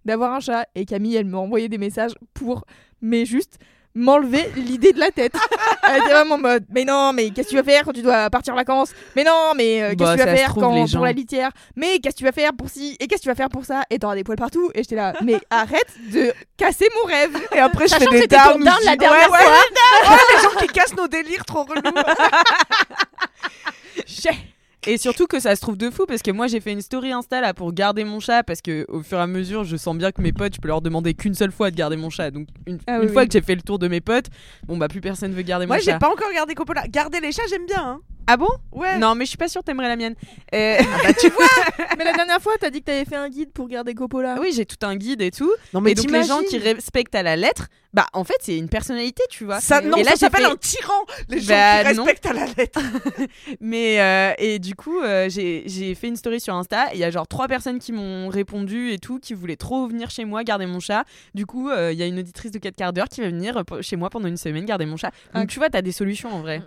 d'avoir 0.06 0.34
un 0.34 0.40
chat. 0.40 0.68
Et 0.76 0.86
Camille, 0.86 1.16
elle 1.16 1.26
m'a 1.26 1.40
envoyé 1.40 1.70
des 1.70 1.78
messages 1.78 2.14
pour 2.34 2.66
mais 3.02 3.26
juste 3.26 3.60
m'enlever 3.96 4.50
l'idée 4.56 4.94
de 4.94 5.00
la 5.00 5.12
tête. 5.12 5.34
Elle 5.90 6.02
était 6.02 6.14
vraiment 6.14 6.36
en 6.36 6.40
mode 6.40 6.66
mais 6.74 6.86
non, 6.86 7.14
mais 7.14 7.30
qu'est-ce 7.30 7.50
que 7.50 7.54
tu 7.54 7.58
vas 7.58 7.64
faire 7.64 7.84
quand 7.84 7.94
tu 7.94 8.02
dois 8.02 8.30
partir 8.30 8.54
en 8.54 8.58
vacances? 8.58 8.92
Mais 9.16 9.24
non, 9.24 9.54
mais 9.56 9.84
euh, 9.84 9.90
qu'est-ce 9.90 9.98
Bah, 10.04 10.14
que 10.14 10.14
tu 10.14 10.20
ça 10.20 10.26
vas 10.26 10.36
faire 10.36 10.50
trouve, 10.50 10.64
quand 10.64 10.86
pour 10.94 11.06
la 11.06 11.12
litière? 11.12 11.52
Mais 11.76 12.00
qu'est-ce 12.00 12.16
que 12.16 12.20
tu 12.20 12.26
vas 12.26 12.32
faire 12.32 12.54
pour 12.54 12.70
ci? 12.70 12.96
Et 13.00 13.08
qu'est-ce 13.08 13.22
que 13.22 13.24
tu 13.24 13.30
vas 13.30 13.36
faire 13.36 13.50
pour 13.50 13.66
ça? 13.66 13.84
Et 13.90 14.00
t'auras 14.00 14.16
des 14.16 14.24
poils 14.24 14.38
partout. 14.38 14.72
Et 14.74 14.84
j'étais 14.84 14.96
là, 14.96 15.14
mais 15.22 15.40
arrête 15.50 15.88
de 16.12 16.34
casser 16.58 16.88
mon 17.02 17.08
rêve. 17.08 17.38
Et 17.56 17.60
après, 17.60 17.88
je 17.88 17.96
fais 17.96 18.06
des 18.08 18.28
down 18.28 18.60
je 18.60 18.86
la 18.86 18.92
dis, 18.94 18.98
dernière 18.98 19.32
ouais, 19.32 19.38
fois. 19.38 19.38
ouais, 19.38 20.10
ouais, 20.10 20.18
les 20.36 20.42
gens 20.44 20.56
qui 20.60 20.68
cassent 20.68 20.96
nos 20.96 21.08
délires 21.08 21.46
trop 21.46 21.64
relous. 21.64 21.82
Et 24.86 24.98
surtout 24.98 25.28
que 25.28 25.40
ça 25.40 25.56
se 25.56 25.62
trouve 25.62 25.78
de 25.78 25.90
fou 25.90 26.06
parce 26.06 26.22
que 26.22 26.30
moi 26.32 26.48
j'ai 26.48 26.60
fait 26.60 26.74
une 26.74 26.82
story 26.82 27.14
Insta 27.14 27.40
là 27.40 27.54
pour 27.54 27.72
garder 27.72 28.04
mon 28.04 28.20
chat 28.20 28.44
parce 28.44 28.62
que 28.62 28.86
au 28.90 29.02
fur 29.02 29.18
et 29.18 29.22
à 29.22 29.28
mesure 29.28 29.64
je 29.64 29.78
sens 29.78 29.96
bien 29.98 30.12
que 30.12 30.22
mes 30.22 30.34
potes 30.34 30.56
je 30.56 30.60
peux 30.60 30.68
leur 30.68 30.82
demander 30.82 31.14
qu'une 31.14 31.34
seule 31.36 31.52
fois 31.54 31.72
de 31.72 31.76
garder 31.78 31.96
mon 31.96 32.10
chat 32.10 32.32
donc 32.32 32.48
une, 32.68 32.80
Ah 32.86 32.98
une 32.98 33.04
oui, 33.08 33.14
fois 33.14 33.22
oui. 33.22 33.28
que 33.30 33.34
j'ai 33.34 33.42
fait 33.42 33.56
le 33.56 33.62
tour 33.62 33.80
de 33.80 33.88
mes 33.88 34.02
potes 34.02 34.26
bon 34.68 34.76
bah 34.78 34.90
plus 34.90 35.00
personne 35.00 35.32
veut 35.32 35.42
garder 35.42 35.68
Moi, 35.68 35.78
mon 35.78 35.82
j'ai 35.82 35.92
chat. 35.92 36.00
pas 36.00 36.10
encore 36.10 36.32
gardé 36.34 36.54
Coppola. 36.54 36.86
Garder 36.90 37.22
les 37.22 37.32
chats, 37.32 37.44
j'aime 37.50 37.66
bien. 37.66 37.82
Hein. 37.82 38.00
Ah 38.28 38.38
bon? 38.38 38.48
Ouais. 38.72 38.98
Non 38.98 39.16
mais 39.16 39.26
je 39.26 39.30
suis 39.30 39.38
pas 39.38 39.48
sûre 39.50 39.64
t'aimerais 39.64 39.88
la 39.90 39.96
mienne. 39.96 40.16
Euh, 40.54 40.78
mais 41.98 42.04
la 42.06 42.14
dernière 42.14 42.40
fois, 42.42 42.54
t'as 42.60 42.70
dit 42.70 42.80
que 42.80 42.86
t'avais 42.86 43.06
fait 43.06 43.16
un 43.18 43.30
guide 43.30 43.52
pour 43.52 43.68
garder 43.68 43.94
Coppola. 43.94 44.38
oui 44.40 44.52
j'ai 44.56 44.66
tout 44.66 44.78
un 44.86 44.96
guide 44.96 45.22
et 45.22 45.32
tout. 45.32 45.52
Non, 45.74 45.82
Mais 45.82 45.94
donc 45.94 46.10
les 46.10 46.24
gens 46.24 46.40
qui 46.50 46.58
respectent 46.58 47.16
à 47.16 47.24
la 47.24 47.36
lettre 47.36 47.68
bah 47.94 48.08
en 48.14 48.24
fait 48.24 48.34
c'est 48.40 48.58
une 48.58 48.70
personnalité 48.70 49.22
tu 49.30 49.46
vois. 49.46 49.60
Ça, 49.62 49.80
non, 49.82 49.98
et 49.98 50.04
là 50.04 50.12
ça 50.12 50.16
j'ai 50.16 50.20
s'appelle 50.22 50.46
fait- 50.46 50.52
un 50.52 50.56
tyran. 50.56 50.94
Les 51.30 51.40
gens 51.42 51.48
Bah, 51.54 51.84
qui 51.92 51.96
non. 51.98 52.04
respectent 52.06 52.26
à 52.26 52.34
la 52.34 52.46
lettre. 52.58 52.80
Mais 53.62 54.00
euh, 54.02 54.34
et 54.40 54.58
du 54.60 54.74
coup, 54.76 55.00
euh, 55.00 55.30
j'ai 55.30 55.64
j'ai 55.68 55.94
fait 55.94 56.08
une 56.08 56.16
story 56.16 56.40
sur 56.40 56.56
Insta. 56.56 56.88
et 56.92 56.96
Il 56.96 57.00
y 57.00 57.04
a 57.04 57.12
genre 57.12 57.28
trois 57.28 57.48
personnes 57.48 57.78
qui 57.80 57.92
m'ont 57.92 58.30
répondu 58.30 58.92
et 58.92 58.98
tout, 59.00 59.20
qui 59.20 59.34
voulaient 59.36 59.58
trop 59.58 59.88
venir 59.88 60.10
chez 60.10 60.26
moi 60.26 60.44
garder 60.44 60.66
mon 60.66 60.80
chat. 60.80 61.04
Du 61.36 61.46
coup, 61.46 61.70
euh, 61.70 61.92
il 61.94 62.00
y 62.00 62.04
a 62.04 62.08
une 62.08 62.18
auditrice 62.20 62.52
de 62.52 62.58
4 62.58 62.76
quarts 62.76 62.94
d'heure 62.94 63.10
qui 63.10 63.22
va 63.22 63.28
venir 63.28 63.62
chez 63.82 63.96
moi 63.96 64.10
pendant 64.10 64.28
une 64.28 64.38
semaine 64.38 64.66
garder 64.66 64.86
mon 64.88 64.98
chat. 64.98 65.12
Donc 65.36 65.44
Ah. 65.44 65.46
tu 65.46 65.60
vois, 65.60 65.70
t'as 65.70 65.82
des 65.84 65.92
solutions 65.92 66.30
en 66.34 66.40
vrai. 66.42 66.62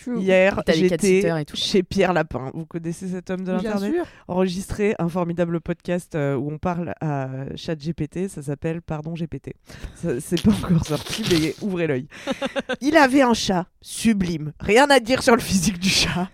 True. 0.00 0.20
Hier, 0.20 0.60
j'étais 0.68 1.44
chez 1.54 1.82
Pierre 1.82 2.12
Lapin. 2.12 2.50
Vous 2.54 2.66
connaissez 2.66 3.08
cet 3.08 3.30
homme 3.30 3.40
de 3.44 3.56
Bien 3.56 3.74
l'internet 3.74 3.94
sûr. 3.94 4.04
Enregistré 4.28 4.94
un 4.98 5.08
formidable 5.08 5.60
podcast 5.60 6.14
euh, 6.14 6.34
où 6.36 6.50
on 6.50 6.58
parle 6.58 6.94
à 7.00 7.28
ChatGPT. 7.56 8.28
Ça 8.28 8.42
s'appelle 8.42 8.82
Pardon 8.82 9.14
GPT. 9.14 9.52
Ça- 9.94 10.20
C'est 10.20 10.42
pas 10.42 10.52
encore 10.52 10.84
sorti, 10.86 11.22
mais 11.30 11.54
ouvrez 11.62 11.86
l'œil. 11.86 12.08
Il 12.80 12.96
avait 12.96 13.22
un 13.22 13.34
chat 13.34 13.66
sublime. 13.80 14.52
Rien 14.60 14.88
à 14.90 15.00
dire 15.00 15.22
sur 15.22 15.34
le 15.36 15.42
physique 15.42 15.78
du 15.78 15.88
chat. 15.88 16.28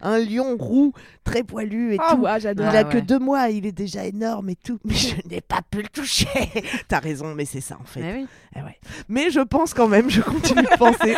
Un 0.00 0.18
lion 0.18 0.56
roux, 0.56 0.94
très 1.22 1.42
poilu 1.44 1.94
et 1.94 1.98
Ah 2.00 2.12
tout. 2.14 2.22
ouais, 2.22 2.30
Il 2.38 2.40
j'adore. 2.40 2.66
Ah 2.72 2.78
a 2.78 2.84
que 2.84 2.96
ouais. 2.96 3.02
deux 3.02 3.18
mois, 3.18 3.50
il 3.50 3.66
est 3.66 3.72
déjà 3.72 4.06
énorme 4.06 4.48
et 4.48 4.56
tout, 4.56 4.78
mais 4.84 4.94
je 4.94 5.14
n'ai 5.28 5.42
pas 5.42 5.60
pu 5.70 5.82
le 5.82 5.88
toucher. 5.88 6.26
T'as 6.88 6.98
raison, 7.00 7.34
mais 7.34 7.44
c'est 7.44 7.60
ça 7.60 7.76
en 7.78 7.84
fait. 7.84 8.00
Oui. 8.00 8.26
Eh 8.56 8.60
ouais. 8.62 8.78
Mais 9.08 9.30
je 9.30 9.40
pense 9.40 9.74
quand 9.74 9.86
même, 9.88 10.08
je 10.08 10.22
continue 10.22 10.62
de 10.62 10.78
penser 10.78 11.14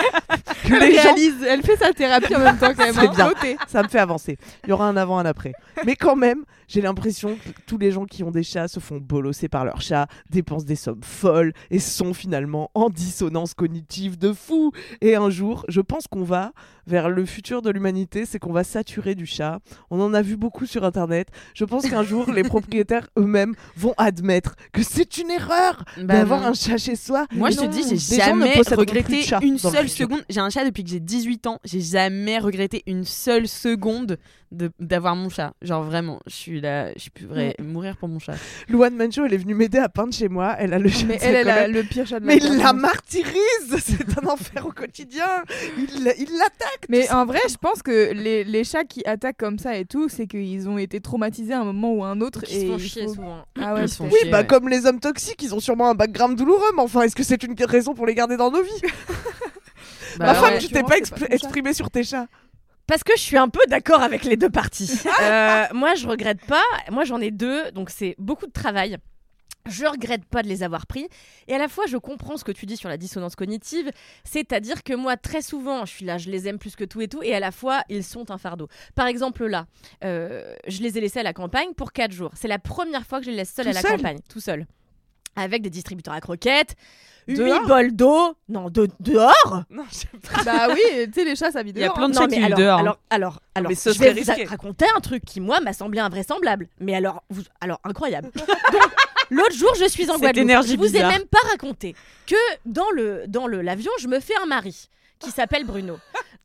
que 0.68 0.74
Elle 0.74 0.90
les 0.90 0.96
gens 0.96 1.02
réalise, 1.02 1.34
elle 1.48 1.62
fait 1.62 1.76
sa 1.76 1.92
thérapie 1.92 2.34
en 2.36 2.40
même 2.40 2.58
temps 2.58 2.72
quand 2.76 2.84
même. 2.84 2.94
C'est 2.98 3.06
hein. 3.08 3.12
bien. 3.14 3.28
Notez. 3.28 3.56
ça 3.66 3.82
me 3.82 3.88
fait 3.88 3.98
avancer. 3.98 4.38
Il 4.64 4.70
y 4.70 4.72
aura 4.72 4.86
un 4.86 4.96
avant, 4.96 5.18
un 5.18 5.26
après. 5.26 5.52
Mais 5.84 5.96
quand 5.96 6.16
même, 6.16 6.44
j'ai 6.68 6.80
l'impression 6.80 7.34
que 7.36 7.48
tous 7.66 7.78
les 7.78 7.90
gens 7.90 8.04
qui 8.04 8.22
ont 8.22 8.30
des 8.30 8.42
chats 8.42 8.68
se 8.68 8.78
font 8.78 8.98
bolosser 8.98 9.48
par 9.48 9.64
leur 9.64 9.80
chat, 9.80 10.06
dépensent 10.30 10.64
des 10.66 10.76
sommes 10.76 11.02
folles 11.02 11.52
et 11.70 11.78
sont 11.78 12.14
finalement 12.14 12.70
en 12.74 12.90
dissonance 12.90 13.54
cognitive 13.54 14.18
de 14.18 14.32
fou. 14.32 14.72
Et 15.00 15.16
un 15.16 15.30
jour, 15.30 15.64
je 15.68 15.80
pense 15.80 16.06
qu'on 16.06 16.22
va 16.24 16.52
vers 16.86 17.10
le 17.10 17.24
futur 17.26 17.62
de 17.62 17.70
l'humanité, 17.70 18.24
c'est 18.24 18.38
qu'on 18.38 18.52
va 18.52 18.64
saturer 18.64 19.14
du 19.14 19.26
chat. 19.26 19.58
On 19.90 20.00
en 20.00 20.14
a 20.14 20.22
vu 20.22 20.36
beaucoup 20.36 20.64
sur 20.66 20.84
Internet. 20.84 21.28
Je 21.54 21.64
pense 21.64 21.88
qu'un 21.88 22.02
jour, 22.02 22.30
les 22.32 22.42
propriétaires 22.44 23.08
eux-mêmes 23.18 23.54
vont 23.76 23.94
admettre 23.98 24.54
que 24.72 24.82
c'est 24.82 25.18
une 25.18 25.30
erreur 25.30 25.84
Bah 25.98 26.14
d'avoir 26.14 26.46
un 26.46 26.54
chat 26.54 26.78
chez 26.78 26.96
soi. 26.96 27.26
Moi, 27.32 27.50
je 27.50 27.56
te 27.58 27.66
dis, 27.66 27.82
j'ai 27.88 28.16
jamais 28.16 28.54
regretté 28.60 29.24
une 29.42 29.58
seule 29.58 29.88
seconde. 29.88 30.24
J'ai 30.28 30.40
un 30.40 30.50
chat 30.50 30.64
depuis 30.64 30.84
que 30.84 30.90
j'ai 30.90 31.00
18 31.00 31.46
ans. 31.46 31.60
J'ai 31.64 31.80
jamais 31.80 32.38
regretté 32.38 32.82
une 32.86 33.04
seule 33.04 33.48
seconde 33.48 34.18
de- 34.52 34.70
d'avoir 34.80 35.14
mon 35.16 35.28
chat. 35.28 35.52
Genre 35.62 35.82
vraiment, 35.82 36.20
je 36.26 36.34
suis 36.34 36.57
suis 36.58 36.60
là, 36.60 36.90
je 36.96 37.08
pourrais 37.26 37.54
mourir 37.60 37.96
pour 37.96 38.08
mon 38.08 38.18
chat. 38.18 38.34
Luan 38.68 38.94
Mancho, 38.94 39.24
elle 39.24 39.34
est 39.34 39.38
venue 39.38 39.54
m'aider 39.54 39.78
à 39.78 39.88
peindre 39.88 40.12
chez 40.12 40.28
moi. 40.28 40.54
Elle 40.58 40.72
a 40.74 40.78
le 40.78 40.88
chat 40.88 41.06
Mais 41.06 41.16
de 41.16 41.20
sa 41.20 41.26
elle, 41.28 41.36
elle 41.36 41.48
a 41.50 41.60
coloc. 41.62 41.74
le 41.76 41.82
pire 41.84 42.06
chat 42.06 42.20
de 42.20 42.26
Mais 42.26 42.38
la 42.38 42.46
il 42.46 42.58
la 42.58 42.72
martyrise 42.72 43.38
C'est 43.78 44.18
un 44.18 44.26
enfer 44.28 44.66
au 44.66 44.72
quotidien 44.72 45.26
Il 45.78 46.04
l'attaque 46.04 46.86
Mais 46.88 47.10
en 47.10 47.24
vrai, 47.26 47.40
je 47.48 47.56
pense 47.56 47.82
que 47.82 48.12
les, 48.12 48.44
les 48.44 48.64
chats 48.64 48.84
qui 48.84 49.02
attaquent 49.06 49.36
comme 49.38 49.58
ça 49.58 49.76
et 49.76 49.84
tout, 49.84 50.08
c'est 50.08 50.26
qu'ils 50.26 50.68
ont 50.68 50.78
été 50.78 51.00
traumatisés 51.00 51.52
à 51.54 51.60
un 51.60 51.64
moment 51.64 51.92
ou 51.92 52.04
à 52.04 52.08
un 52.08 52.20
autre. 52.20 52.44
Ils 52.48 52.54
se 52.54 52.56
et 52.60 52.66
font 52.66 52.76
il 52.78 52.88
chier 52.88 53.02
faut- 53.04 53.14
souvent. 53.14 53.44
Ah 53.60 53.74
ouais, 53.74 53.82
Ils 53.82 53.88
se 53.88 53.96
font. 53.96 54.04
Oui, 54.04 54.10
chier, 54.22 54.30
bah 54.30 54.40
ouais. 54.40 54.46
comme 54.46 54.68
les 54.68 54.86
hommes 54.86 55.00
toxiques, 55.00 55.42
ils 55.42 55.54
ont 55.54 55.60
sûrement 55.60 55.90
un 55.90 55.94
background 55.94 56.36
douloureux, 56.36 56.72
mais 56.76 56.82
enfin, 56.82 57.02
est-ce 57.02 57.16
que 57.16 57.22
c'est 57.22 57.42
une 57.42 57.54
raison 57.64 57.94
pour 57.94 58.06
les 58.06 58.14
garder 58.14 58.36
dans 58.36 58.50
nos 58.50 58.62
vies? 58.62 58.70
Bah 60.18 60.26
Ma 60.26 60.32
ouais. 60.32 60.38
femme, 60.50 60.58
tu 60.58 60.68
t'es 60.68 60.82
pas 60.82 60.96
exprimée 61.30 61.72
sur 61.74 61.90
tes 61.90 62.02
chats 62.02 62.26
Parce 62.88 63.04
que 63.04 63.12
je 63.16 63.20
suis 63.20 63.36
un 63.36 63.50
peu 63.50 63.60
d'accord 63.68 64.02
avec 64.02 64.24
les 64.24 64.36
deux 64.36 64.50
parties. 64.50 64.90
Euh, 65.20 65.66
moi, 65.74 65.94
je 65.94 66.06
regrette 66.06 66.40
pas. 66.46 66.62
Moi, 66.90 67.04
j'en 67.04 67.20
ai 67.20 67.30
deux, 67.30 67.70
donc 67.72 67.90
c'est 67.90 68.14
beaucoup 68.18 68.46
de 68.46 68.52
travail. 68.52 68.96
Je 69.68 69.84
regrette 69.84 70.24
pas 70.24 70.42
de 70.42 70.48
les 70.48 70.62
avoir 70.62 70.86
pris. 70.86 71.08
Et 71.48 71.54
à 71.54 71.58
la 71.58 71.68
fois, 71.68 71.84
je 71.86 71.96
comprends 71.96 72.36
ce 72.36 72.44
que 72.44 72.52
tu 72.52 72.66
dis 72.66 72.76
sur 72.76 72.88
la 72.88 72.96
dissonance 72.96 73.34
cognitive. 73.34 73.90
C'est-à-dire 74.24 74.84
que 74.84 74.94
moi, 74.94 75.16
très 75.16 75.42
souvent, 75.42 75.84
je 75.84 75.92
suis 75.92 76.04
là, 76.04 76.18
je 76.18 76.30
les 76.30 76.46
aime 76.46 76.58
plus 76.58 76.76
que 76.76 76.84
tout 76.84 77.00
et 77.00 77.08
tout. 77.08 77.22
Et 77.22 77.34
à 77.34 77.40
la 77.40 77.50
fois, 77.50 77.82
ils 77.88 78.04
sont 78.04 78.30
un 78.30 78.38
fardeau. 78.38 78.68
Par 78.94 79.06
exemple, 79.06 79.44
là, 79.46 79.66
euh, 80.04 80.54
je 80.68 80.82
les 80.82 80.96
ai 80.96 81.00
laissés 81.00 81.18
à 81.20 81.24
la 81.24 81.32
campagne 81.32 81.74
pour 81.74 81.92
4 81.92 82.12
jours. 82.12 82.30
C'est 82.34 82.48
la 82.48 82.60
première 82.60 83.04
fois 83.04 83.18
que 83.18 83.26
je 83.26 83.30
les 83.30 83.36
laisse 83.36 83.52
seuls 83.52 83.68
à 83.68 83.72
la 83.72 83.80
seul 83.80 83.96
campagne, 83.96 84.20
tout 84.28 84.40
seul. 84.40 84.66
Avec 85.38 85.62
des 85.62 85.70
distributeurs 85.70 86.14
à 86.14 86.20
croquettes, 86.20 86.74
8 87.28 87.36
Dehors 87.36 87.66
bols 87.66 87.92
d'eau. 87.94 88.34
Non, 88.48 88.70
de, 88.70 88.88
dehors 89.00 89.62
Non, 89.70 89.84
je 89.90 89.96
sais 89.96 90.08
pas. 90.34 90.42
Bah 90.44 90.68
oui, 90.72 90.80
tu 91.06 91.12
sais, 91.12 91.24
les 91.24 91.36
chats, 91.36 91.50
ça 91.52 91.62
vit 91.62 91.70
Il 91.74 91.78
y 91.78 91.82
a 91.82 91.86
dehors, 91.88 91.94
plein 91.96 92.08
de 92.08 92.14
non, 92.14 92.20
chats 92.22 92.26
qui 92.28 92.38
mais 92.40 92.46
alors, 92.46 92.58
dehors. 92.58 92.78
hein. 92.78 92.80
alors, 92.80 92.98
alors, 93.10 93.40
alors, 93.54 93.68
mais 93.70 93.74
ce 93.74 93.92
je 93.92 93.98
vais 93.98 94.12
vous 94.12 94.16
risqué. 94.18 94.44
raconter 94.44 94.86
un 94.96 95.00
truc 95.00 95.24
qui, 95.26 95.40
moi, 95.40 95.60
m'a 95.60 95.72
semblé 95.74 96.00
invraisemblable. 96.00 96.68
Mais 96.80 96.94
alors, 96.94 97.22
vous, 97.28 97.42
alors 97.60 97.80
incroyable. 97.84 98.30
Donc, 98.34 98.46
l'autre 99.30 99.54
jour, 99.54 99.74
je 99.78 99.88
suis 99.88 100.10
en 100.10 100.16
Guadeloupe. 100.18 100.48
je 100.66 100.76
vous 100.76 100.82
bizarre. 100.84 101.10
ai 101.10 101.18
même 101.18 101.26
pas 101.26 101.46
raconté 101.50 101.94
que 102.26 102.34
dans 102.64 102.90
le 102.94 103.24
dans 103.28 103.46
le 103.46 103.60
l'avion, 103.60 103.90
je 104.00 104.08
me 104.08 104.20
fais 104.20 104.34
un 104.42 104.46
mari 104.46 104.88
qui 105.18 105.30
s'appelle 105.30 105.64
Bruno. 105.66 105.98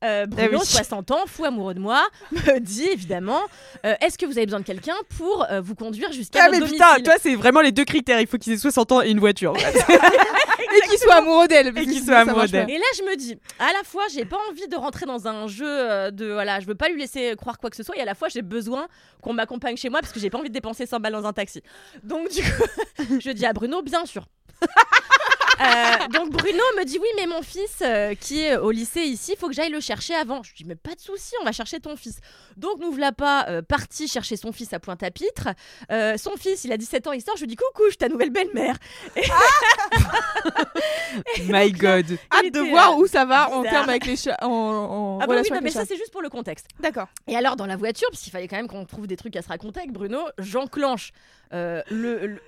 Euh, 0.04 0.26
Bruno, 0.26 0.58
Ah 0.58 0.58
oui. 0.60 0.66
60 0.66 1.10
ans, 1.12 1.24
fou 1.26 1.44
amoureux 1.44 1.74
de 1.74 1.80
moi, 1.80 2.06
me 2.32 2.58
dit 2.58 2.88
évidemment 2.88 3.40
euh, 3.86 3.94
Est-ce 4.00 4.18
que 4.18 4.26
vous 4.26 4.36
avez 4.36 4.46
besoin 4.46 4.60
de 4.60 4.64
quelqu'un 4.64 4.96
pour 5.16 5.46
euh, 5.50 5.60
vous 5.60 5.74
conduire 5.74 6.12
jusqu'à 6.12 6.40
Ah 6.40 6.46
votre 6.46 6.52
mais 6.52 6.58
domicile 6.60 6.84
putain, 6.96 7.02
toi 7.02 7.14
c'est 7.20 7.34
vraiment 7.34 7.60
les 7.60 7.72
deux 7.72 7.84
critères, 7.84 8.20
il 8.20 8.26
faut 8.26 8.36
qu'ils 8.38 8.52
aient 8.52 8.58
60 8.58 8.92
ans 8.92 9.02
et 9.02 9.10
une 9.10 9.20
voiture. 9.20 9.54
Et 10.76 10.88
qu'ils 10.88 10.98
soient 10.98 11.16
amoureux 11.16 11.46
d'elle. 11.46 11.68
Et 11.68 11.86
qu'ils 11.86 12.02
soient 12.02 12.18
amoureux 12.18 12.48
d'elle. 12.48 12.68
Et 12.68 12.78
là, 12.78 12.84
je 12.96 13.02
me 13.02 13.14
dis, 13.16 13.38
à 13.60 13.72
la 13.72 13.84
fois, 13.84 14.02
j'ai 14.12 14.24
pas 14.24 14.38
envie 14.50 14.66
de 14.66 14.74
rentrer 14.74 15.06
dans 15.06 15.28
un 15.28 15.46
jeu 15.46 16.10
de 16.10 16.32
voilà, 16.32 16.58
je 16.58 16.66
veux 16.66 16.74
pas 16.74 16.88
lui 16.88 16.98
laisser 16.98 17.34
croire 17.36 17.58
quoi 17.58 17.70
que 17.70 17.76
ce 17.76 17.84
soit, 17.84 17.96
et 17.96 18.00
à 18.00 18.04
la 18.04 18.16
fois, 18.16 18.28
j'ai 18.28 18.42
besoin 18.42 18.88
qu'on 19.22 19.34
m'accompagne 19.34 19.76
chez 19.76 19.88
moi 19.88 20.00
parce 20.00 20.12
que 20.12 20.18
j'ai 20.18 20.30
pas 20.30 20.38
envie 20.38 20.48
de 20.48 20.54
dépenser 20.54 20.86
100 20.86 20.98
balles 20.98 21.12
dans 21.12 21.26
un 21.26 21.32
taxi. 21.32 21.62
Donc, 22.02 22.28
du 22.30 22.42
coup, 22.42 23.18
je 23.20 23.30
dis 23.30 23.46
à 23.46 23.52
Bruno, 23.52 23.82
bien 23.82 24.04
sûr. 24.04 24.26
Euh, 25.64 26.08
donc 26.08 26.30
Bruno 26.30 26.62
me 26.78 26.84
dit 26.84 26.98
oui 26.98 27.08
mais 27.16 27.26
mon 27.26 27.42
fils 27.42 27.78
euh, 27.82 28.14
qui 28.14 28.40
est 28.42 28.56
au 28.56 28.70
lycée 28.70 29.00
ici 29.00 29.34
faut 29.38 29.48
que 29.48 29.54
j'aille 29.54 29.70
le 29.70 29.80
chercher 29.80 30.14
avant 30.14 30.42
je 30.42 30.54
dis 30.54 30.64
mais 30.64 30.74
pas 30.76 30.94
de 30.94 31.00
souci 31.00 31.32
on 31.40 31.44
va 31.44 31.52
chercher 31.52 31.80
ton 31.80 31.96
fils 31.96 32.20
donc 32.56 32.80
nous 32.80 32.90
voilà 32.90 33.12
pas 33.12 33.46
euh, 33.48 33.62
parti 33.62 34.06
chercher 34.08 34.36
son 34.36 34.52
fils 34.52 34.72
à 34.72 34.80
Pointe-à-Pitre 34.80 35.48
son 36.16 36.36
fils 36.36 36.64
il 36.64 36.72
a 36.72 36.76
17 36.76 37.06
ans 37.06 37.12
il 37.12 37.22
sort 37.22 37.36
je 37.36 37.42
lui 37.42 37.48
dis 37.48 37.56
coucou 37.56 37.84
je 37.86 37.90
suis 37.90 37.98
ta 37.98 38.08
nouvelle 38.08 38.30
belle-mère 38.30 38.76
My 41.48 41.70
god. 41.72 42.06
Il 42.10 42.18
Hâte 42.32 42.54
de 42.54 42.60
voir 42.70 42.96
où 42.98 43.06
ça 43.06 43.24
va 43.24 43.50
en 43.50 43.62
termes 43.62 43.88
avec 43.88 44.06
les 44.06 44.16
chats. 44.16 44.36
En, 44.42 44.48
en 44.48 45.18
ah 45.20 45.26
bah 45.26 45.36
oui 45.40 45.48
non, 45.50 45.60
mais 45.62 45.70
ça 45.70 45.84
c'est 45.84 45.96
juste 45.96 46.10
pour 46.12 46.22
le 46.22 46.28
contexte 46.28 46.66
D'accord. 46.80 47.08
Et 47.26 47.36
alors, 47.36 47.56
dans 47.56 47.66
la 47.66 47.76
voiture, 47.76 48.08
parce 48.10 48.22
qu'il 48.22 48.32
fallait 48.32 48.48
quand 48.48 48.56
même 48.56 48.68
qu'on 48.68 48.84
trouve 48.84 49.06
des 49.06 49.16
trucs 49.16 49.36
à 49.36 49.42
se 49.42 49.48
raconter 49.48 49.80
avec 49.80 49.92
Bruno, 49.92 50.20
j'enclenche 50.38 51.12
le, 51.52 51.82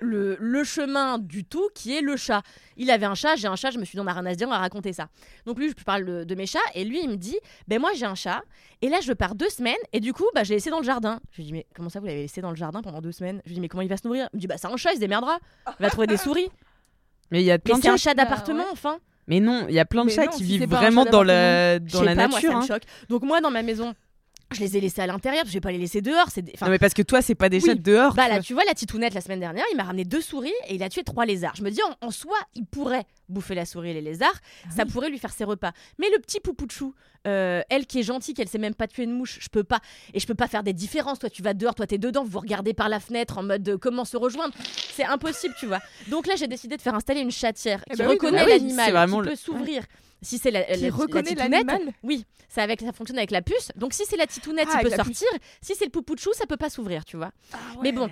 le, 0.01 0.37
le 0.39 0.63
chemin 0.65 1.17
du 1.17 1.45
tout 1.45 1.69
qui 1.73 1.95
est 1.95 2.01
le 2.01 2.17
chat. 2.17 2.41
Il 2.75 2.91
avait 2.91 3.05
un 3.07 3.15
chat, 3.15 3.35
j'ai 3.35 3.47
un 3.47 3.55
chat, 3.55 3.71
je 3.71 3.79
me 3.79 3.85
suis 3.85 3.95
dit, 3.95 4.01
on 4.01 4.07
a 4.07 4.13
rien 4.13 4.25
à 4.25 4.31
se 4.33 4.37
dire, 4.37 4.47
on 4.47 4.51
va 4.51 4.59
raconter 4.59 4.93
ça. 4.93 5.07
Donc 5.45 5.57
lui, 5.57 5.69
je 5.69 5.83
parle 5.83 6.05
de, 6.05 6.23
de 6.23 6.35
mes 6.35 6.45
chats, 6.45 6.59
et 6.75 6.83
lui, 6.83 7.01
il 7.03 7.09
me 7.09 7.15
dit, 7.15 7.37
ben 7.67 7.79
moi 7.79 7.91
j'ai 7.95 8.05
un 8.05 8.15
chat, 8.15 8.41
et 8.81 8.89
là 8.89 8.99
je 9.01 9.13
pars 9.13 9.33
deux 9.35 9.49
semaines, 9.49 9.75
et 9.93 9.99
du 9.99 10.13
coup, 10.13 10.25
bah, 10.35 10.43
je 10.43 10.49
l'ai 10.49 10.55
laissé 10.55 10.69
dans 10.69 10.79
le 10.79 10.85
jardin. 10.85 11.19
Je 11.31 11.37
lui 11.37 11.45
dis, 11.45 11.53
mais 11.53 11.65
comment 11.75 11.89
ça, 11.89 11.99
vous 11.99 12.05
l'avez 12.05 12.21
laissé 12.21 12.41
dans 12.41 12.51
le 12.51 12.55
jardin 12.55 12.81
pendant 12.81 13.01
deux 13.01 13.11
semaines? 13.11 13.41
Je 13.45 13.49
lui 13.49 13.55
dis, 13.55 13.61
mais 13.61 13.67
comment 13.69 13.81
il 13.81 13.89
va 13.89 13.97
se 13.97 14.05
nourrir? 14.05 14.29
Il 14.33 14.37
me 14.37 14.41
dit, 14.41 14.47
bah 14.47 14.55
c'est 14.57 14.67
un 14.67 14.77
chat, 14.77 14.91
il 14.91 14.95
se 14.95 14.99
démerdera. 14.99 15.39
Il 15.79 15.83
va 15.83 15.89
trouver 15.89 16.07
des 16.07 16.17
souris. 16.17 16.49
Mais 17.31 17.41
il 17.41 17.45
y 17.45 17.51
a 17.51 17.55
Mais 17.55 17.59
plein 17.59 17.77
de 17.77 17.81
c'est 17.81 17.89
un 17.89 17.97
chats. 17.97 18.11
chat 18.11 18.13
d'appartement, 18.13 18.65
enfin. 18.71 18.99
Mais 19.27 19.41
non, 19.41 19.65
il 19.67 19.75
y 19.75 19.79
a 19.79 19.85
plein 19.85 20.03
de 20.03 20.07
Mais 20.09 20.15
chats 20.15 20.25
non, 20.25 20.31
qui 20.31 20.37
si 20.37 20.43
vivent 20.57 20.69
vraiment 20.69 21.03
dans 21.03 21.23
la 21.23 21.79
dans 21.79 22.05
pas, 22.05 22.15
nature. 22.15 22.29
moi, 22.29 22.41
ça 22.41 22.57
hein. 22.57 22.61
me 22.61 22.65
choque. 22.65 22.83
Donc 23.09 23.23
moi, 23.23 23.41
dans 23.41 23.51
ma 23.51 23.61
maison, 23.63 23.93
je 24.53 24.59
les 24.61 24.77
ai 24.77 24.81
laissés 24.81 25.01
à 25.01 25.07
l'intérieur, 25.07 25.43
je 25.45 25.51
vais 25.51 25.59
pas 25.61 25.71
les 25.71 25.77
laisser 25.77 26.01
dehors. 26.01 26.27
C'est 26.33 26.43
enfin, 26.55 26.67
Non 26.67 26.71
mais 26.71 26.79
parce 26.79 26.93
que 26.93 27.01
toi 27.01 27.21
c'est 27.21 27.35
pas 27.35 27.49
des 27.49 27.57
Oui. 27.57 27.65
chats 27.65 27.75
de 27.75 27.81
dehors. 27.81 28.13
Bah 28.13 28.23
tu 28.25 28.29
là, 28.29 28.35
vois. 28.35 28.43
tu 28.43 28.53
vois, 28.53 28.63
la 28.65 28.73
titounette 28.73 29.13
la 29.13 29.21
semaine 29.21 29.39
dernière, 29.39 29.65
il 29.71 29.77
m'a 29.77 29.83
ramené 29.83 30.05
deux 30.05 30.21
souris 30.21 30.53
et 30.67 30.75
il 30.75 30.83
a 30.83 30.89
tué 30.89 31.03
trois 31.03 31.25
lézards. 31.25 31.55
Je 31.55 31.63
me 31.63 31.69
dis, 31.71 31.81
en, 32.01 32.07
en 32.07 32.11
soi, 32.11 32.37
il 32.55 32.65
pourrait 32.65 33.05
bouffer 33.29 33.55
la 33.55 33.65
souris 33.65 33.89
et 33.89 33.93
les 33.93 34.01
lézards, 34.01 34.33
Ah 34.65 34.69
ça 34.75 34.85
pourrait 34.85 35.09
lui 35.09 35.17
faire 35.19 35.33
ses 35.33 35.43
repas. 35.43 35.71
Mais 35.99 36.07
le 36.13 36.19
petit 36.19 36.39
poupouchou, 36.39 36.93
euh, 37.27 37.61
elle 37.69 37.85
qui 37.85 37.99
est 37.99 38.03
gentille, 38.03 38.33
qu'elle 38.33 38.47
sait 38.47 38.57
même 38.57 38.73
pas 38.75 38.87
tuer 38.87 39.03
une 39.03 39.11
mouche, 39.11 39.39
je 39.41 39.49
peux 39.49 39.65
pas. 39.65 39.79
Et 40.13 40.19
je 40.21 40.25
peux 40.27 40.35
pas 40.35 40.47
faire 40.47 40.63
des 40.63 40.71
différences. 40.73 41.19
Toi, 41.19 41.29
tu 41.29 41.41
vas 41.41 41.53
dehors, 41.53 41.75
toi, 41.75 41.85
t'es 41.85 41.97
dedans, 41.97 42.23
vous 42.23 42.29
vous 42.29 42.39
regardez 42.39 42.73
par 42.73 42.87
la 42.87 43.01
fenêtre 43.01 43.37
en 43.37 43.43
mode 43.43 43.67
euh, 43.67 43.77
comment 43.77 44.05
se 44.05 44.15
rejoindre. 44.15 44.53
C'est 44.93 45.03
impossible, 45.03 45.53
tu 45.59 45.65
vois. 45.65 45.79
Donc 46.07 46.25
là, 46.25 46.35
j'ai 46.37 46.47
décidé 46.47 46.77
de 46.77 46.81
faire 46.81 46.95
installer 46.95 47.19
une 47.19 47.31
chatière 47.31 47.83
Eh 47.89 47.93
qui 47.93 47.97
bah 47.97 48.05
oui, 48.07 48.13
reconnaît 48.13 48.37
bah 48.37 48.43
oui, 48.45 48.51
l'animal, 48.59 49.09
qui 49.09 49.17
le- 49.17 49.23
peut 49.23 49.35
s'ouvrir. 49.35 49.83
Si 50.21 50.37
c'est 50.39 50.51
la, 50.51 50.61
la- 50.67 50.75
la 50.77 50.89
reconnaît 50.89 51.29
titounette, 51.35 51.65
l'animal 51.67 51.93
oui, 52.03 52.25
ça, 52.49 52.63
avec, 52.63 52.81
ça 52.81 52.91
fonctionne 52.91 53.17
avec 53.19 53.31
la 53.31 53.41
puce. 53.41 53.71
Donc 53.75 53.93
si 53.93 54.03
c'est 54.07 54.17
la 54.17 54.25
titounette, 54.27 54.67
Ah, 54.71 54.79
il 54.79 54.83
peut 54.83 54.95
la 54.95 55.03
puce. 55.03 55.19
sortir. 55.19 55.39
Si 55.61 55.75
c'est 55.75 55.85
le 55.85 55.91
poupouchou, 55.91 56.33
ça 56.33 56.45
peut 56.47 56.57
pas 56.57 56.69
s'ouvrir, 56.69 57.05
tu 57.05 57.17
vois. 57.17 57.31
Mais 57.83 57.91
bon, 57.91 58.09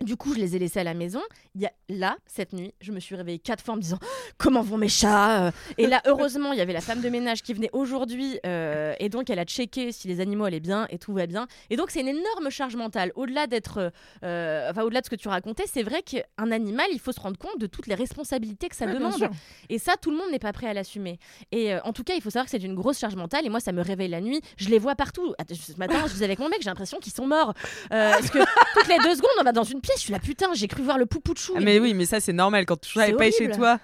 du 0.00 0.16
coup, 0.16 0.34
je 0.34 0.38
les 0.38 0.56
ai 0.56 0.58
laissés 0.58 0.80
à 0.80 0.84
la 0.84 0.94
maison. 0.94 1.20
Il 1.54 1.60
y 1.60 1.66
a 1.66 1.72
là, 1.88 2.16
cette 2.26 2.52
nuit, 2.52 2.72
je 2.80 2.92
me 2.92 3.00
suis 3.00 3.14
réveillée 3.16 3.38
quatre 3.38 3.62
fois 3.62 3.74
en 3.74 3.76
me 3.76 3.82
disant 3.82 3.98
comment 4.38 4.62
vont 4.62 4.78
mes 4.78 4.88
chats? 4.88 5.52
Et 5.78 5.86
là, 5.86 6.00
heureusement, 6.06 6.52
il 6.52 6.58
y 6.58 6.62
avait 6.62 6.72
la 6.72 6.80
femme 6.80 7.00
de 7.00 7.08
ménage 7.08 7.42
qui 7.42 7.52
venait 7.54 7.70
aujourd'hui 7.72 8.38
euh, 8.46 8.94
et 8.98 9.08
donc 9.08 9.30
elle 9.30 9.38
a 9.38 9.44
checké 9.44 9.92
si 9.92 10.08
les 10.08 10.20
animaux 10.20 10.44
allaient 10.44 10.60
bien 10.60 10.86
et 10.90 10.98
tout 10.98 11.12
va 11.12 11.26
bien. 11.26 11.46
Et 11.68 11.76
donc 11.76 11.90
c'est 11.90 12.00
une 12.00 12.08
énorme 12.08 12.50
charge 12.50 12.76
mentale. 12.76 13.12
Au-delà 13.14 13.46
d'être, 13.46 13.92
euh, 14.24 14.70
enfin 14.70 14.82
au-delà 14.82 15.00
de 15.00 15.06
ce 15.06 15.10
que 15.10 15.16
tu 15.16 15.28
racontais, 15.28 15.64
c'est 15.66 15.82
vrai 15.82 16.02
qu'un 16.02 16.50
animal, 16.50 16.86
il 16.92 17.00
faut 17.00 17.12
se 17.12 17.20
rendre 17.20 17.38
compte 17.38 17.58
de 17.58 17.66
toutes 17.66 17.86
les 17.86 17.94
responsabilités 17.94 18.68
que 18.68 18.76
ça 18.76 18.86
Ouais, 18.86 18.94
demande. 18.94 19.30
Et 19.68 19.78
ça, 19.78 19.94
tout 20.00 20.10
le 20.10 20.16
monde 20.16 20.30
n'est 20.30 20.38
pas 20.38 20.52
prêt 20.52 20.66
à 20.66 20.74
l'assumer. 20.74 21.18
Et 21.52 21.74
euh, 21.74 21.80
en 21.84 21.92
tout 21.92 22.02
cas, 22.02 22.14
il 22.14 22.22
faut 22.22 22.30
savoir 22.30 22.46
que 22.46 22.50
c'est 22.50 22.64
une 22.64 22.74
grosse 22.74 22.98
charge 22.98 23.14
mentale. 23.14 23.46
Et 23.46 23.48
moi, 23.48 23.60
ça 23.60 23.72
me 23.72 23.82
réveille 23.82 24.08
la 24.08 24.20
nuit. 24.20 24.40
Je 24.56 24.68
les 24.68 24.78
vois 24.78 24.94
partout. 24.94 25.34
Ce 25.52 25.76
matin, 25.76 26.02
je 26.06 26.14
suis 26.14 26.24
avec 26.24 26.38
mon 26.38 26.48
mec, 26.48 26.60
j'ai 26.62 26.70
l'impression 26.70 26.98
qu'ils 26.98 27.12
sont 27.12 27.26
morts. 27.26 27.54
Parce 27.90 28.30
que 28.30 28.38
toutes 28.38 28.88
les 28.88 28.98
deux 28.98 29.14
secondes, 29.14 29.30
on 29.40 29.44
va 29.44 29.52
dans 29.52 29.64
une 29.64 29.80
pièce. 29.90 29.98
Je 29.98 30.04
suis 30.04 30.12
là, 30.12 30.18
putain, 30.18 30.48
j'ai 30.54 30.68
cru 30.68 30.82
voir 30.82 30.98
le 30.98 31.06
poupouchou. 31.06 31.54
Ah, 31.56 31.60
mais 31.60 31.78
oui, 31.78 31.94
mais 31.94 32.06
ça 32.06 32.20
c'est 32.20 32.32
normal 32.32 32.66
quand 32.66 32.80
tu 32.80 32.98
n'est 32.98 33.12
pas 33.12 33.30
chez 33.30 33.50
toi. 33.50 33.78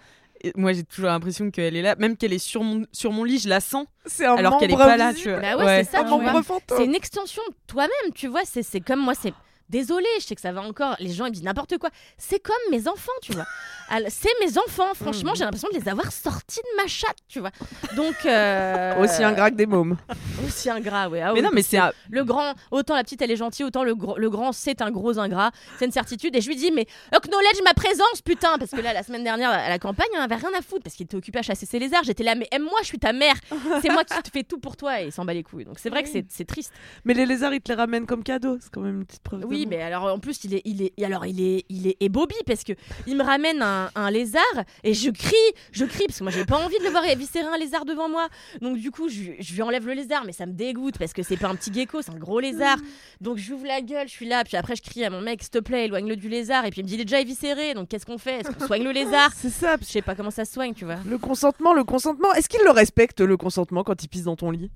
moi 0.54 0.72
j'ai 0.72 0.84
toujours 0.84 1.10
l'impression 1.10 1.50
qu'elle 1.50 1.76
est 1.76 1.82
là, 1.82 1.96
même 1.96 2.16
qu'elle 2.16 2.32
est 2.32 2.38
sur 2.38 2.62
mon 2.62 2.84
sur 2.92 3.12
mon 3.12 3.24
lit, 3.24 3.38
je 3.38 3.48
la 3.48 3.60
sens 3.60 3.86
C'est 4.04 4.26
un 4.26 4.36
alors 4.36 4.58
qu'elle 4.58 4.70
est 4.70 4.76
pas 4.76 4.96
là, 4.96 5.12
tu 5.14 5.30
vois. 5.30 5.40
Bah 5.40 5.56
ouais, 5.56 5.84
c'est 5.84 5.92
ça, 5.92 6.00
Un 6.00 6.04
tu 6.04 6.10
membre 6.10 6.30
vois. 6.30 6.42
fantôme. 6.42 6.78
C'est 6.78 6.84
une 6.84 6.94
extension 6.94 7.42
de 7.48 7.54
toi-même, 7.66 8.12
tu 8.14 8.28
vois. 8.28 8.42
C'est 8.44 8.62
c'est 8.62 8.80
comme 8.80 9.00
moi, 9.00 9.14
c'est. 9.14 9.32
Désolée, 9.68 10.06
je 10.20 10.24
sais 10.26 10.34
que 10.34 10.40
ça 10.40 10.52
va 10.52 10.62
encore. 10.62 10.96
Les 11.00 11.12
gens 11.12 11.26
ils 11.26 11.30
me 11.30 11.34
disent 11.34 11.42
n'importe 11.42 11.78
quoi. 11.78 11.90
C'est 12.18 12.38
comme 12.40 12.54
mes 12.70 12.88
enfants, 12.88 13.12
tu 13.22 13.32
vois. 13.32 13.44
C'est 14.08 14.30
mes 14.44 14.58
enfants. 14.58 14.94
Franchement, 14.94 15.32
j'ai 15.34 15.44
l'impression 15.44 15.68
de 15.72 15.78
les 15.78 15.88
avoir 15.88 16.10
sortis 16.12 16.60
de 16.60 16.82
ma 16.82 16.88
chatte, 16.88 17.16
tu 17.28 17.40
vois. 17.40 17.50
Donc 17.94 18.14
euh, 18.24 18.96
Aussi 19.02 19.22
ingrat 19.22 19.50
que 19.50 19.56
des 19.56 19.66
mômes. 19.66 19.96
aussi 20.46 20.70
ingrat, 20.70 21.08
ouais. 21.08 21.20
Ah 21.20 21.32
Mais 21.32 21.40
oui, 21.40 21.42
non, 21.42 21.50
mais 21.52 21.62
c'est 21.62 21.78
un- 21.78 21.92
le 22.10 22.24
grand. 22.24 22.54
Autant 22.70 22.94
la 22.96 23.04
petite 23.04 23.22
elle 23.22 23.30
est 23.30 23.36
gentille, 23.36 23.64
autant 23.64 23.84
le, 23.84 23.94
grand 23.94 24.52
c'est 24.52 24.82
un 24.82 24.90
gros 24.90 25.18
ingrat. 25.18 25.50
C'est 25.78 25.84
une 25.86 25.92
certitude. 25.92 26.34
Et 26.36 26.40
je 26.40 26.48
lui 26.48 26.56
dis 26.56 26.70
mais 26.72 26.86
acknowledge 27.12 27.60
ma 27.64 27.74
présence, 27.74 28.22
putain, 28.24 28.58
parce 28.58 28.70
que 28.70 28.80
là 28.80 28.92
la 28.92 29.02
semaine 29.02 29.24
dernière 29.24 29.50
à 29.50 29.68
la 29.68 29.78
campagne, 29.78 30.08
on 30.16 30.20
avait 30.20 30.34
rien 30.36 30.50
à 30.58 30.62
foutre 30.62 30.82
parce 30.82 30.96
qu'il 30.96 31.04
était 31.04 31.16
occupé 31.16 31.38
à 31.38 31.42
chasser 31.42 31.66
ses 31.66 31.78
lézards. 31.78 32.04
J'étais 32.04 32.24
là 32.24 32.34
mais 32.34 32.48
aime-moi, 32.50 32.78
je 32.82 32.86
suis 32.86 32.98
ta 32.98 33.12
mère. 33.12 33.34
C'est 33.82 33.90
moi 33.90 34.04
qui 34.04 34.20
te 34.20 34.30
fais 34.30 34.42
tout 34.42 34.58
pour 34.58 34.76
toi 34.76 35.00
et 35.00 35.06
il 35.06 35.12
s'en 35.12 35.24
bat 35.24 35.34
les 35.34 35.42
couilles. 35.42 35.64
Donc 35.64 35.78
c'est 35.78 35.90
vrai 35.90 36.02
que 36.02 36.08
c'est 36.08 36.26
c'est 36.28 36.44
triste. 36.44 36.72
Mais 37.04 37.14
les 37.14 37.24
lézards, 37.26 37.54
ils 37.54 37.60
te 37.60 37.70
les 37.70 37.76
ramènent 37.76 38.06
comme 38.06 38.22
cadeau. 38.24 38.58
C'est 38.60 38.70
quand 38.72 38.80
même 38.80 38.98
une 38.98 39.06
petite 39.06 39.22
preuve. 39.22 39.44
Oui, 39.46 39.55
d'amour. 39.64 39.76
mais 39.78 39.82
alors 39.82 40.04
en 40.14 40.18
plus 40.18 40.44
il 40.44 40.54
est, 40.54 40.62
il 40.64 40.82
est, 40.82 41.02
alors 41.04 41.26
il 41.26 41.40
est, 41.40 41.64
il 41.68 41.86
est 41.86 41.96
ébobie 42.00 42.34
parce 42.46 42.64
que 42.64 42.72
il 43.06 43.16
me 43.16 43.22
ramène 43.24 43.62
un, 43.62 43.90
un 43.94 44.10
lézard 44.10 44.42
et 44.84 44.94
je 44.94 45.10
crie, 45.10 45.34
je 45.72 45.84
crie 45.84 46.04
parce 46.06 46.18
que 46.18 46.24
moi 46.24 46.32
j'ai 46.32 46.44
pas 46.44 46.56
envie 46.58 46.78
de 46.78 46.84
le 46.84 46.90
voir 46.90 47.04
éviscérer 47.06 47.46
un 47.46 47.56
lézard 47.58 47.84
devant 47.84 48.08
moi. 48.08 48.28
Donc 48.60 48.76
du 48.78 48.90
coup 48.90 49.08
je, 49.08 49.32
je 49.38 49.54
lui 49.54 49.62
enlève 49.62 49.86
le 49.86 49.92
lézard, 49.94 50.24
mais 50.24 50.32
ça 50.32 50.46
me 50.46 50.52
dégoûte 50.52 50.98
parce 50.98 51.12
que 51.12 51.22
c'est 51.22 51.36
pas 51.36 51.48
un 51.48 51.54
petit 51.56 51.72
gecko, 51.72 52.02
c'est 52.02 52.12
un 52.12 52.18
gros 52.18 52.40
lézard. 52.40 52.78
Donc 53.20 53.38
je 53.38 53.52
ouvre 53.54 53.66
la 53.66 53.80
gueule, 53.80 54.08
je 54.08 54.12
suis 54.12 54.26
là, 54.28 54.44
puis 54.44 54.56
après 54.56 54.76
je 54.76 54.82
crie 54.82 55.04
à 55.04 55.10
mon 55.10 55.20
mec 55.20 55.42
s'il 55.42 55.50
te 55.50 55.58
plaît 55.58 55.86
éloigne-le 55.86 56.16
du 56.16 56.28
lézard 56.28 56.64
et 56.64 56.70
puis 56.70 56.80
il 56.80 56.84
me 56.84 56.88
dit 56.88 56.94
il 56.94 57.00
est 57.00 57.04
déjà 57.04 57.20
éviscéré, 57.20 57.74
donc 57.74 57.88
qu'est-ce 57.88 58.06
qu'on 58.06 58.18
fait? 58.18 58.40
Est-ce 58.40 58.50
qu'on 58.50 58.66
soigne 58.66 58.82
le 58.84 58.90
lézard? 58.92 59.30
C'est 59.34 59.50
ça. 59.50 59.76
Je 59.80 59.84
sais 59.86 60.02
pas 60.02 60.14
comment 60.14 60.30
ça 60.30 60.44
se 60.44 60.52
soigne, 60.52 60.74
tu 60.74 60.84
vois. 60.84 60.96
Le 61.06 61.18
consentement, 61.18 61.72
le 61.74 61.84
consentement. 61.84 62.32
Est-ce 62.34 62.48
qu'il 62.48 62.60
le 62.64 62.70
respecte 62.70 63.20
le 63.20 63.36
consentement 63.36 63.84
quand 63.84 64.02
il 64.02 64.08
pisse 64.08 64.24
dans 64.24 64.36
ton 64.36 64.50
lit? 64.50 64.70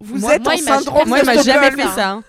Vous 0.00 0.18
Moi- 0.18 0.36
êtes 0.36 0.42
moi, 0.44 0.54
en 0.54 0.56
syndrome 0.56 1.08
Moi, 1.08 1.18
il 1.20 1.26
m'a 1.26 1.42
jamais 1.42 1.70
fait 1.70 1.82
ça. 1.88 2.10
hein. 2.12 2.24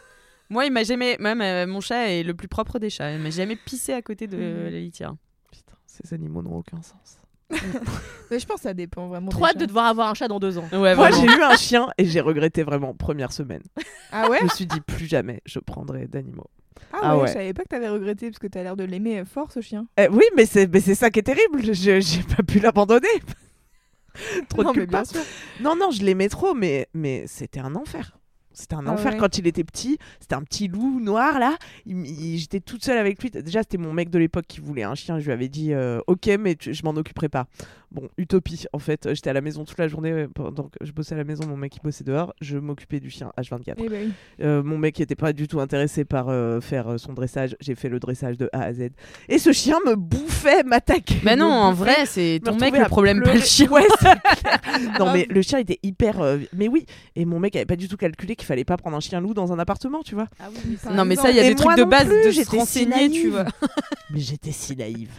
Moi, 0.52 0.66
il 0.66 0.72
m'a 0.72 0.84
jamais. 0.84 1.16
Même 1.20 1.42
euh, 1.42 1.66
mon 1.66 1.80
chat 1.82 2.10
est 2.12 2.24
le 2.24 2.34
plus 2.36 2.48
propre 2.48 2.78
des 2.78 2.90
chats. 2.90 3.12
Il 3.14 3.20
m'a 3.20 3.30
jamais 3.32 3.56
pissé 3.56 3.94
à 3.94 4.02
côté 4.02 4.28
de 4.28 4.38
Mhm. 4.38 4.64
la 4.66 4.70
litière. 4.80 5.16
Putain, 5.52 5.74
ces 5.88 6.14
animaux 6.14 6.42
n'ont 6.44 6.58
aucun 6.58 6.82
sens. 6.82 7.18
Mais 8.32 8.40
je 8.40 8.46
pense 8.46 8.58
que 8.58 8.62
ça 8.64 8.74
dépend 8.74 9.08
vraiment. 9.08 9.30
Trop 9.30 9.46
hâte 9.46 9.58
de 9.58 9.66
devoir 9.66 9.86
avoir 9.88 10.10
un 10.10 10.14
chat 10.14 10.28
dans 10.28 10.40
deux 10.40 10.58
ans. 10.58 10.68
Ouais, 10.74 10.96
Moi, 10.96 11.10
j'ai 11.12 11.26
eu 11.26 11.42
un 11.42 11.56
chien 11.58 11.88
et 11.98 12.06
j'ai 12.06 12.22
regretté 12.22 12.64
vraiment 12.64 12.94
première 12.94 13.32
semaine. 13.34 13.64
Ah 14.12 14.30
ouais 14.30 14.40
Je 14.40 14.44
me 14.46 14.50
suis 14.50 14.66
dit 14.66 14.80
plus 14.82 15.06
jamais 15.06 15.42
je 15.46 15.60
prendrai 15.60 16.08
d'animaux. 16.08 16.50
Ah, 16.94 17.00
Ah 17.02 17.16
ouais, 17.16 17.22
ouais. 17.24 17.28
je 17.28 17.34
savais 17.34 17.54
pas 17.54 17.64
que 17.64 17.68
t'avais 17.70 17.90
regretté 17.90 18.28
parce 18.30 18.40
que 18.40 18.48
t'as 18.48 18.64
l'air 18.64 18.76
de 18.76 18.84
l'aimer 18.84 19.24
fort 19.26 19.52
ce 19.52 19.62
chien. 19.62 19.86
Eh 19.98 20.08
oui, 20.10 20.24
mais 20.36 20.46
c'est 20.46 20.68
mais 20.72 20.80
c'est 20.82 20.96
ça 20.96 21.10
qui 21.10 21.20
est 21.20 21.24
terrible. 21.24 21.62
Je 21.64 21.74
j'ai 22.00 22.24
pas 22.24 22.44
pu 22.44 22.60
l'abandonner. 22.60 23.08
trop 24.50 24.64
Non, 24.64 24.72
de 24.74 24.80
mais 24.82 24.86
bien 24.88 25.04
culpa. 25.04 25.20
Non, 25.62 25.76
non, 25.76 25.92
je 25.92 26.04
l'aimais 26.04 26.30
trop, 26.30 26.54
mais 26.54 26.88
mais 26.94 27.26
c'était 27.28 27.60
un 27.60 27.76
enfer. 27.76 28.18
C'était 28.54 28.76
un 28.76 28.86
Ah 28.88 28.92
enfer 28.92 29.14
ouais. 29.14 29.18
quand 29.18 29.38
il 29.38 29.48
était 29.48 29.64
petit. 29.64 29.98
C'était 30.20 30.36
un 30.36 30.42
petit 30.44 30.68
loup 30.68 31.00
noir 31.00 31.40
là. 31.40 31.56
J'étais 31.86 32.60
toute 32.60 32.84
seule 32.84 32.98
avec 32.98 33.22
lui. 33.22 33.30
Déjà, 33.32 33.62
c'était 33.62 33.78
mon 33.78 33.94
mec 33.94 34.10
de 34.10 34.20
l'époque 34.20 34.46
qui 34.48 34.60
voulait 34.62 34.84
un 34.84 34.96
chien. 34.96 35.20
Je 35.20 35.26
lui 35.26 35.32
avais 35.32 35.48
dit 35.50 35.74
euh, 35.74 36.00
OK, 36.08 36.30
mais 36.40 36.56
tu- 36.56 36.74
je 36.74 36.84
m'en 36.84 36.92
occuperai 36.92 37.30
pas. 37.30 37.48
Bon, 37.92 38.08
utopie. 38.18 38.64
En 38.72 38.80
fait, 38.80 39.14
j'étais 39.14 39.30
à 39.30 39.34
la 39.34 39.42
maison 39.42 39.66
toute 39.66 39.78
la 39.78 39.90
journée 39.90 40.12
euh, 40.12 40.28
pendant 40.34 40.64
que 40.70 40.86
je 40.86 40.92
bossais 40.94 41.14
à 41.14 41.18
la 41.18 41.26
maison. 41.26 41.46
Mon 41.46 41.58
mec 41.58 41.76
il 41.76 41.82
bossait 41.82 42.04
dehors. 42.06 42.34
Je 42.40 42.58
m'occupais 42.58 43.00
du 43.02 43.10
chien 43.10 43.32
H24. 43.38 43.74
Eh 43.78 43.90
oui. 43.90 44.12
Euh, 44.42 44.64
mon 44.64 44.78
mec 44.78 44.98
n'était 45.00 45.16
pas 45.16 45.34
du 45.34 45.48
tout 45.50 45.60
intéressé 45.60 46.06
par 46.06 46.30
euh, 46.30 46.62
faire 46.62 46.88
euh, 46.88 46.98
son 46.98 47.12
dressage. 47.14 47.56
J'ai 47.60 47.76
fait 47.76 47.90
le 47.90 48.00
dressage 48.00 48.38
de 48.38 48.50
A 48.54 48.62
à 48.64 48.74
Z. 48.74 48.90
Et 49.28 49.38
ce 49.40 49.52
chien 49.52 49.78
me 49.86 49.96
bouffait, 49.96 50.64
m'attaquait. 50.64 51.20
Mais 51.24 51.36
non, 51.36 51.48
me 51.50 51.52
en 51.52 51.74
vrai, 51.74 52.06
c'est 52.06 52.40
ton 52.44 52.56
mec 52.56 52.78
le 52.78 52.86
problème, 52.86 53.22
pas 53.24 53.34
le 53.34 53.42
chien. 53.42 53.70
Ouais, 53.70 53.84
non, 55.00 55.12
mais 55.14 55.28
le 55.30 55.42
chien 55.42 55.60
était 55.60 55.80
hyper. 55.84 56.22
euh, 56.22 56.38
Mais 56.54 56.68
oui, 56.70 56.86
et 57.16 57.26
mon 57.26 57.40
mec 57.40 57.56
avait 57.58 57.66
pas 57.66 57.76
du 57.76 57.88
tout 57.90 57.98
calculé 57.98 58.36
qu'il 58.42 58.48
fallait 58.48 58.66
pas 58.66 58.76
prendre 58.78 58.98
un 58.98 59.00
chien 59.00 59.22
loup 59.22 59.34
dans 59.34 59.54
un 59.54 59.60
appartement, 59.60 60.02
tu 60.04 60.16
vois. 60.16 60.28
Ah 60.40 60.48
oui, 60.52 60.78
Non, 60.92 61.06
mais 61.06 61.16
ça, 61.16 61.30
il 61.30 61.36
y 61.36 61.40
a 61.40 61.44
Et 61.44 61.50
des 61.50 61.56
trucs 61.56 61.78
de 61.78 61.84
base 61.84 62.08
plus, 62.08 62.26
de 62.26 62.32
se 62.32 62.44
si 62.44 62.58
renseigner, 62.58 63.10
tu 63.10 63.30
vois. 63.30 63.46
Mais 64.10 64.20
j'étais 64.20 64.52
si 64.52 64.76
naïve. 64.76 65.10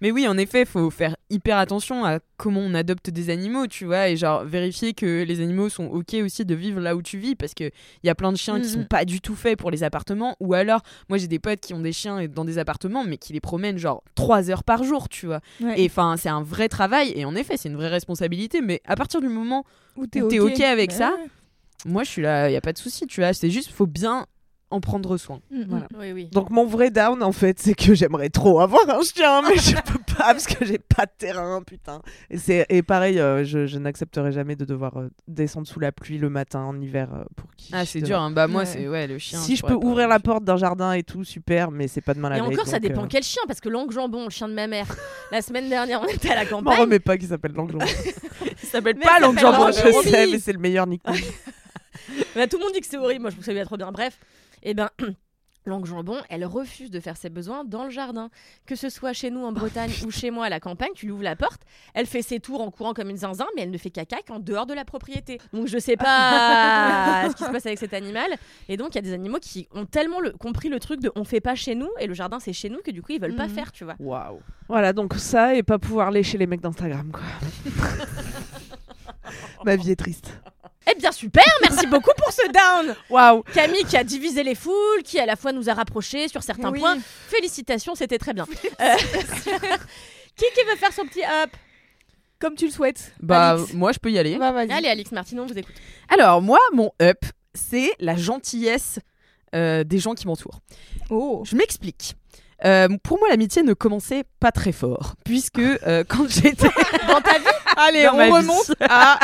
Mais 0.00 0.10
oui, 0.10 0.26
en 0.28 0.36
effet, 0.36 0.64
faut 0.66 0.90
faire 0.90 1.16
hyper 1.30 1.56
attention 1.56 2.04
à 2.04 2.18
comment 2.36 2.60
on 2.60 2.74
adopte 2.74 3.08
des 3.10 3.30
animaux, 3.30 3.66
tu 3.68 3.86
vois, 3.86 4.08
et 4.08 4.16
genre 4.16 4.44
vérifier 4.44 4.92
que 4.92 5.22
les 5.22 5.40
animaux 5.40 5.68
sont 5.70 5.86
ok 5.86 6.16
aussi 6.22 6.44
de 6.44 6.54
vivre 6.54 6.80
là 6.80 6.94
où 6.96 7.00
tu 7.00 7.16
vis, 7.16 7.36
parce 7.36 7.54
que 7.54 7.64
il 7.64 8.06
y 8.06 8.10
a 8.10 8.14
plein 8.14 8.32
de 8.32 8.36
chiens 8.36 8.60
qui 8.60 8.68
sont 8.68 8.80
Mhm. 8.80 8.88
pas 8.88 9.04
du 9.06 9.20
tout 9.22 9.34
faits 9.36 9.56
pour 9.58 9.70
les 9.70 9.82
appartements, 9.82 10.36
ou 10.40 10.52
alors, 10.52 10.82
moi 11.08 11.16
j'ai 11.16 11.28
des 11.28 11.38
potes 11.38 11.60
qui 11.60 11.72
ont 11.72 11.80
des 11.80 11.92
chiens 11.92 12.26
dans 12.26 12.44
des 12.44 12.58
appartements, 12.58 13.04
mais 13.04 13.16
qui 13.16 13.32
les 13.32 13.40
promènent 13.40 13.78
genre 13.78 14.02
3 14.14 14.50
heures 14.50 14.64
par 14.64 14.82
jour, 14.82 15.08
tu 15.08 15.26
vois. 15.26 15.40
Ouais. 15.62 15.80
Et 15.80 15.86
enfin, 15.86 16.16
c'est 16.18 16.28
un 16.28 16.42
vrai 16.42 16.68
travail, 16.68 17.12
et 17.16 17.24
en 17.24 17.34
effet, 17.36 17.56
c'est 17.56 17.68
une 17.70 17.76
vraie 17.76 17.88
responsabilité, 17.88 18.60
mais 18.60 18.82
à 18.84 18.96
partir 18.96 19.20
du 19.22 19.28
moment, 19.28 19.64
Ou 19.96 20.06
t'es 20.06 20.20
ok 20.20 20.60
avec 20.60 20.90
Bah 20.90 20.96
ça 20.96 21.10
ouais. 21.16 21.28
Moi 21.84 22.04
je 22.04 22.10
suis 22.10 22.22
là, 22.22 22.50
y 22.50 22.56
a 22.56 22.60
pas 22.60 22.72
de 22.72 22.78
souci, 22.78 23.06
tu 23.06 23.20
vois, 23.20 23.32
c'est 23.32 23.50
juste, 23.50 23.70
faut 23.70 23.86
bien 23.86 24.26
en 24.70 24.80
prendre 24.80 25.16
soin. 25.18 25.40
Mm, 25.52 25.60
mm. 25.60 25.66
Voilà. 25.68 25.86
Oui, 26.00 26.12
oui. 26.12 26.28
Donc 26.32 26.50
mon 26.50 26.66
vrai 26.66 26.90
down 26.90 27.22
en 27.22 27.30
fait, 27.30 27.60
c'est 27.60 27.74
que 27.74 27.94
j'aimerais 27.94 28.28
trop 28.30 28.58
avoir 28.60 28.88
un 28.90 29.02
chien, 29.02 29.42
mais 29.42 29.56
je 29.56 29.76
peux 29.76 30.00
pas 30.00 30.14
parce 30.32 30.46
que 30.48 30.64
j'ai 30.64 30.78
pas 30.78 31.06
de 31.06 31.12
terrain, 31.16 31.62
putain. 31.62 32.00
Et 32.28 32.38
c'est 32.38 32.66
et 32.70 32.82
pareil, 32.82 33.20
euh, 33.20 33.44
je, 33.44 33.66
je 33.66 33.78
n'accepterai 33.78 34.32
jamais 34.32 34.56
de 34.56 34.64
devoir 34.64 34.96
euh, 34.98 35.10
descendre 35.28 35.68
sous 35.68 35.78
la 35.78 35.92
pluie 35.92 36.18
le 36.18 36.28
matin 36.28 36.60
en 36.60 36.80
hiver 36.80 37.08
euh, 37.14 37.22
pour 37.36 37.54
qui. 37.56 37.70
Ah, 37.72 37.84
c'est 37.86 38.00
dur, 38.00 38.18
hein. 38.18 38.32
bah 38.32 38.48
moi 38.48 38.62
Ouais. 38.62 38.66
c'est 38.66 38.88
ouais, 38.88 39.06
le 39.06 39.18
chien. 39.18 39.38
Si 39.38 39.54
je 39.54 39.62
peux 39.62 39.74
ouvrir 39.74 40.08
la 40.08 40.18
porte 40.18 40.42
d'un 40.42 40.56
jardin 40.56 40.92
et 40.92 41.04
tout, 41.04 41.22
super, 41.22 41.70
mais 41.70 41.86
c'est 41.86 42.00
pas 42.00 42.14
demain 42.14 42.30
la 42.30 42.38
Et 42.38 42.40
veille. 42.40 42.54
encore, 42.54 42.66
ça 42.66 42.80
dépend 42.80 43.04
euh, 43.04 43.08
quel 43.08 43.22
chien, 43.22 43.42
parce 43.46 43.60
que 43.60 43.68
Langue 43.68 43.92
Jambon, 43.92 44.24
le 44.24 44.30
chien 44.30 44.48
de 44.48 44.54
ma 44.54 44.66
mère, 44.66 44.86
la 45.30 45.40
semaine 45.42 45.68
dernière, 45.68 46.00
on 46.02 46.06
était 46.08 46.30
à 46.30 46.36
la 46.36 46.44
M'en 46.50 46.58
campagne. 46.62 46.80
remets 46.80 46.98
pas 46.98 47.16
qui 47.16 47.26
s'appelle 47.26 47.52
Langue 47.52 47.70
Jambon. 47.70 47.86
Ça 48.56 48.78
s'appelle 48.80 48.96
pas 48.96 49.20
s'appelle 49.20 49.38
Jambon, 49.38 49.66
je 49.68 50.08
sais, 50.10 50.26
mais 50.32 50.38
c'est 50.40 50.52
le 50.52 50.58
meilleur 50.58 50.86
nickname. 50.88 51.14
Bah, 52.34 52.46
tout 52.46 52.58
le 52.58 52.64
monde 52.64 52.72
dit 52.74 52.80
que 52.80 52.86
c'est 52.86 52.96
horrible, 52.98 53.22
moi 53.22 53.30
je 53.30 53.36
vous 53.36 53.42
savais 53.42 53.64
trop 53.64 53.76
bien. 53.76 53.92
Bref, 53.92 54.18
et 54.62 54.74
ben. 54.74 54.90
Langue 55.66 55.86
Jambon, 55.86 56.18
elle 56.28 56.44
refuse 56.44 56.90
de 56.90 57.00
faire 57.00 57.16
ses 57.16 57.30
besoins 57.30 57.64
dans 57.64 57.84
le 57.84 57.90
jardin. 57.90 58.28
Que 58.66 58.76
ce 58.76 58.90
soit 58.90 59.14
chez 59.14 59.30
nous 59.30 59.42
en 59.46 59.50
Bretagne 59.50 59.90
ou 60.06 60.10
chez 60.10 60.30
moi 60.30 60.44
à 60.44 60.48
la 60.50 60.60
campagne, 60.60 60.90
tu 60.94 61.06
lui 61.06 61.12
ouvres 61.12 61.22
la 61.22 61.36
porte, 61.36 61.62
elle 61.94 62.04
fait 62.04 62.20
ses 62.20 62.38
tours 62.38 62.60
en 62.60 62.70
courant 62.70 62.92
comme 62.92 63.08
une 63.08 63.16
zinzin, 63.16 63.46
mais 63.56 63.62
elle 63.62 63.70
ne 63.70 63.78
fait 63.78 63.88
caca 63.88 64.18
qu'en 64.28 64.40
dehors 64.40 64.66
de 64.66 64.74
la 64.74 64.84
propriété. 64.84 65.40
Donc 65.54 65.66
je 65.66 65.78
sais 65.78 65.96
pas 65.96 67.24
ce 67.30 67.34
qui 67.34 67.44
se 67.44 67.50
passe 67.50 67.64
avec 67.64 67.78
cet 67.78 67.94
animal. 67.94 68.30
Et 68.68 68.76
donc 68.76 68.90
il 68.90 68.96
y 68.96 68.98
a 68.98 69.00
des 69.00 69.14
animaux 69.14 69.38
qui 69.40 69.66
ont 69.74 69.86
tellement 69.86 70.20
le- 70.20 70.32
compris 70.32 70.68
le 70.68 70.78
truc 70.80 71.00
de 71.00 71.10
on 71.16 71.24
fait 71.24 71.40
pas 71.40 71.54
chez 71.54 71.74
nous 71.74 71.88
et 71.98 72.06
le 72.08 72.12
jardin 72.12 72.40
c'est 72.40 72.52
chez 72.52 72.68
nous 72.68 72.80
que 72.84 72.90
du 72.90 73.00
coup 73.00 73.12
ils 73.12 73.20
veulent 73.22 73.34
pas 73.34 73.46
Mhm. 73.48 73.54
faire, 73.54 73.72
tu 73.72 73.84
vois. 73.84 73.94
Waouh. 73.98 74.40
Voilà, 74.68 74.92
donc 74.92 75.14
ça 75.14 75.54
et 75.54 75.62
pas 75.62 75.78
pouvoir 75.78 76.10
lécher 76.10 76.36
les 76.36 76.46
mecs 76.46 76.60
d'Instagram, 76.60 77.10
quoi. 77.10 77.22
Ma 79.64 79.76
vie 79.76 79.92
est 79.92 79.96
triste. 79.96 80.30
Eh 80.90 80.94
bien 80.98 81.12
super, 81.12 81.44
merci 81.62 81.86
beaucoup 81.86 82.10
pour 82.16 82.30
ce 82.32 82.42
down 82.52 82.94
Waouh. 83.10 83.42
Camille 83.54 83.84
qui 83.84 83.96
a 83.96 84.04
divisé 84.04 84.42
les 84.42 84.54
foules, 84.54 85.02
qui 85.02 85.18
à 85.18 85.26
la 85.26 85.36
fois 85.36 85.52
nous 85.52 85.68
a 85.70 85.74
rapprochés 85.74 86.28
sur 86.28 86.42
certains 86.42 86.70
Oui. 86.70 86.78
points. 86.80 86.98
Félicitations, 87.28 87.94
c'était 87.94 88.18
très 88.18 88.34
bien. 88.34 88.46
Euh, 88.80 88.94
qui 90.36 90.44
qui 90.44 90.64
veut 90.68 90.76
faire 90.76 90.92
son 90.92 91.06
petit 91.06 91.22
up 91.24 91.50
Comme 92.38 92.54
tu 92.54 92.66
le 92.66 92.70
souhaites. 92.70 93.12
Bah 93.20 93.56
moi 93.72 93.92
je 93.92 93.98
peux 93.98 94.10
y 94.10 94.18
aller. 94.18 94.36
Bah, 94.36 94.52
vas-y. 94.52 94.72
Allez 94.72 94.88
Alix 94.88 95.10
Martinon, 95.12 95.46
je 95.48 95.52
vous 95.54 95.58
écoute. 95.58 95.74
Alors 96.08 96.42
moi 96.42 96.58
mon 96.72 96.90
up 97.00 97.24
c'est 97.54 97.92
la 98.00 98.16
gentillesse 98.16 98.98
euh, 99.54 99.84
des 99.84 99.98
gens 99.98 100.14
qui 100.14 100.26
m'entourent. 100.26 100.60
Oh. 101.10 101.42
Je 101.46 101.56
m'explique. 101.56 102.14
Euh, 102.64 102.88
pour 103.02 103.18
moi, 103.18 103.28
l'amitié 103.28 103.62
ne 103.62 103.74
commençait 103.74 104.24
pas 104.40 104.50
très 104.50 104.72
fort, 104.72 105.14
puisque 105.24 105.58
euh, 105.58 106.02
quand 106.08 106.28
j'étais 106.28 106.68
Dans 107.08 107.20
ta 107.20 107.38
vie 107.38 107.44
Allez, 107.76 108.08
on 108.08 108.16
remonte 108.16 108.72
à, 108.80 109.18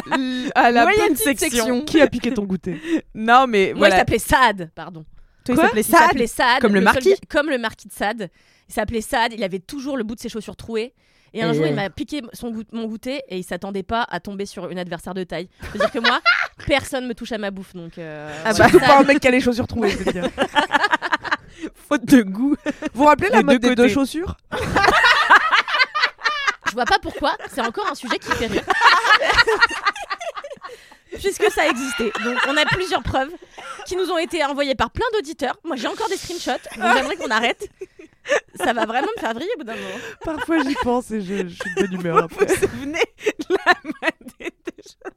à 0.54 0.70
la 0.70 0.82
Moyenne 0.84 1.12
petite 1.14 1.18
section. 1.38 1.48
section. 1.64 1.80
Qui 1.84 2.00
a 2.00 2.06
piqué 2.06 2.32
ton 2.32 2.44
goûter 2.44 2.80
non 3.14 3.46
mais 3.46 3.66
Moi, 3.66 3.72
il 3.74 3.78
voilà, 3.78 3.96
s'appelait 3.96 4.18
Sad, 4.18 4.70
pardon. 4.74 5.04
Toi, 5.44 5.54
il 5.54 5.54
Quoi 5.56 5.64
s'appelait 5.64 5.80
Il 5.80 5.84
Sad. 5.84 5.98
s'appelait 6.00 6.26
Sad. 6.26 6.60
Comme 6.60 6.74
le 6.74 6.80
marquis 6.80 7.14
Comme 7.28 7.50
le 7.50 7.58
marquis 7.58 7.88
de 7.88 7.92
Sad. 7.92 8.28
Il 8.68 8.74
s'appelait 8.74 9.00
Sad, 9.00 9.32
il 9.34 9.42
avait 9.44 9.58
toujours 9.58 9.96
le 9.96 10.04
bout 10.04 10.14
de 10.14 10.20
ses 10.20 10.28
chaussures 10.28 10.56
trouées. 10.56 10.94
Et 11.34 11.42
un 11.42 11.50
Et 11.50 11.54
jour, 11.54 11.66
il 11.66 11.74
m'a 11.74 11.88
piqué 11.88 12.20
son 12.34 12.50
goût- 12.50 12.62
mon 12.72 12.84
goûter 12.84 13.22
et 13.28 13.38
il 13.38 13.42
s'attendait 13.42 13.82
pas 13.82 14.06
à 14.10 14.20
tomber 14.20 14.44
sur 14.44 14.68
une 14.70 14.78
adversaire 14.78 15.14
de 15.14 15.24
taille. 15.24 15.48
Je 15.62 15.68
veux 15.72 15.78
dire 15.78 15.90
que 15.90 15.98
moi, 15.98 16.20
personne 16.66 17.06
me 17.06 17.14
touche 17.14 17.32
à 17.32 17.38
ma 17.38 17.50
bouffe. 17.50 17.74
Donc, 17.74 17.96
euh, 17.96 18.30
Ah 18.44 18.52
voilà. 18.52 18.70
Surtout 18.70 18.86
pas 18.86 18.98
un 19.00 19.02
mec 19.02 19.18
qui 19.18 19.28
a 19.28 19.30
les 19.30 19.40
chaussures 19.40 19.66
trouées, 19.66 19.88
je 19.90 19.96
veux 19.98 20.12
dire. 20.12 20.28
Faute 21.74 22.04
de 22.04 22.22
goût. 22.22 22.54
Vous 22.66 22.72
vous 22.94 23.04
rappelez 23.06 23.30
la 23.30 23.42
mode 23.42 23.60
des 23.60 23.74
deux 23.74 23.88
chaussures? 23.88 24.36
Je 26.72 26.74
vois 26.74 26.86
pas 26.86 26.98
pourquoi, 27.02 27.36
c'est 27.54 27.60
encore 27.60 27.86
un 27.86 27.94
sujet 27.94 28.18
qui 28.18 28.30
fait 28.30 28.46
rire. 28.46 28.64
Puisque 31.12 31.50
ça 31.50 31.68
existait. 31.68 32.10
Donc 32.24 32.38
on 32.48 32.56
a 32.56 32.64
plusieurs 32.64 33.02
preuves 33.02 33.28
qui 33.84 33.94
nous 33.94 34.10
ont 34.10 34.16
été 34.16 34.42
envoyées 34.42 34.74
par 34.74 34.90
plein 34.90 35.04
d'auditeurs. 35.12 35.58
Moi 35.64 35.76
j'ai 35.76 35.86
encore 35.86 36.08
des 36.08 36.16
screenshots, 36.16 36.52
donc 36.78 36.96
j'aimerais 36.96 37.16
qu'on 37.16 37.30
arrête. 37.30 37.68
Ça 38.54 38.72
va 38.72 38.86
vraiment 38.86 39.08
me 39.14 39.20
faire 39.20 39.34
vriller 39.34 39.50
au 39.56 39.58
bout 39.58 39.64
d'un 39.64 39.74
moment. 39.74 39.98
Parfois 40.24 40.62
j'y 40.62 40.74
pense 40.76 41.10
et 41.10 41.20
je, 41.20 41.46
je 41.46 41.54
suis 41.60 41.74
de 41.76 41.82
bonne 41.82 41.92
humeur 42.00 42.24
après. 42.24 42.46
Vous 42.46 42.54
vous 42.54 42.60
souvenez 42.62 43.04
de 43.26 43.54
la 43.66 43.74
mode 43.84 44.32
des 44.40 44.82
choses 44.82 45.12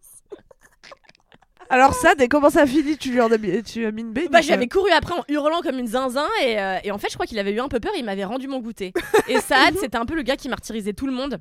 Alors 1.69 1.93
ça, 1.93 2.15
dès 2.15 2.28
comment 2.28 2.49
ça 2.49 2.65
finit, 2.65 2.97
tu 2.97 3.12
lui 3.12 3.21
en 3.21 3.32
as 3.32 3.38
mis, 3.38 3.63
tu 3.63 3.86
as 3.86 3.91
mis 3.91 4.01
une 4.01 4.13
baie 4.13 4.28
Bah 4.32 4.39
donc, 4.39 4.47
j'avais 4.47 4.67
couru 4.67 4.89
après 4.91 5.13
en 5.15 5.23
hurlant 5.28 5.62
comme 5.62 5.80
une 5.80 5.88
zinzin 5.88 6.28
et, 6.43 6.60
euh, 6.60 6.78
et 6.84 6.91
en 6.91 6.97
fait 6.97 7.08
je 7.10 7.15
crois 7.15 7.25
qu'il 7.25 7.39
avait 7.39 7.51
eu 7.51 7.60
un 7.60 7.67
peu 7.67 7.80
peur 7.80 7.91
et 7.95 7.99
il 7.99 8.06
m'avait 8.06 8.25
rendu 8.25 8.47
mon 8.47 8.60
goûter. 8.60 8.93
Et 9.28 9.39
Saad 9.39 9.75
c'était 9.80 9.97
un 9.97 10.06
peu 10.06 10.15
le 10.15 10.21
gars 10.21 10.36
qui 10.36 10.49
martyrisait 10.49 10.93
tout 10.93 11.08
le 11.08 11.13
monde. 11.13 11.39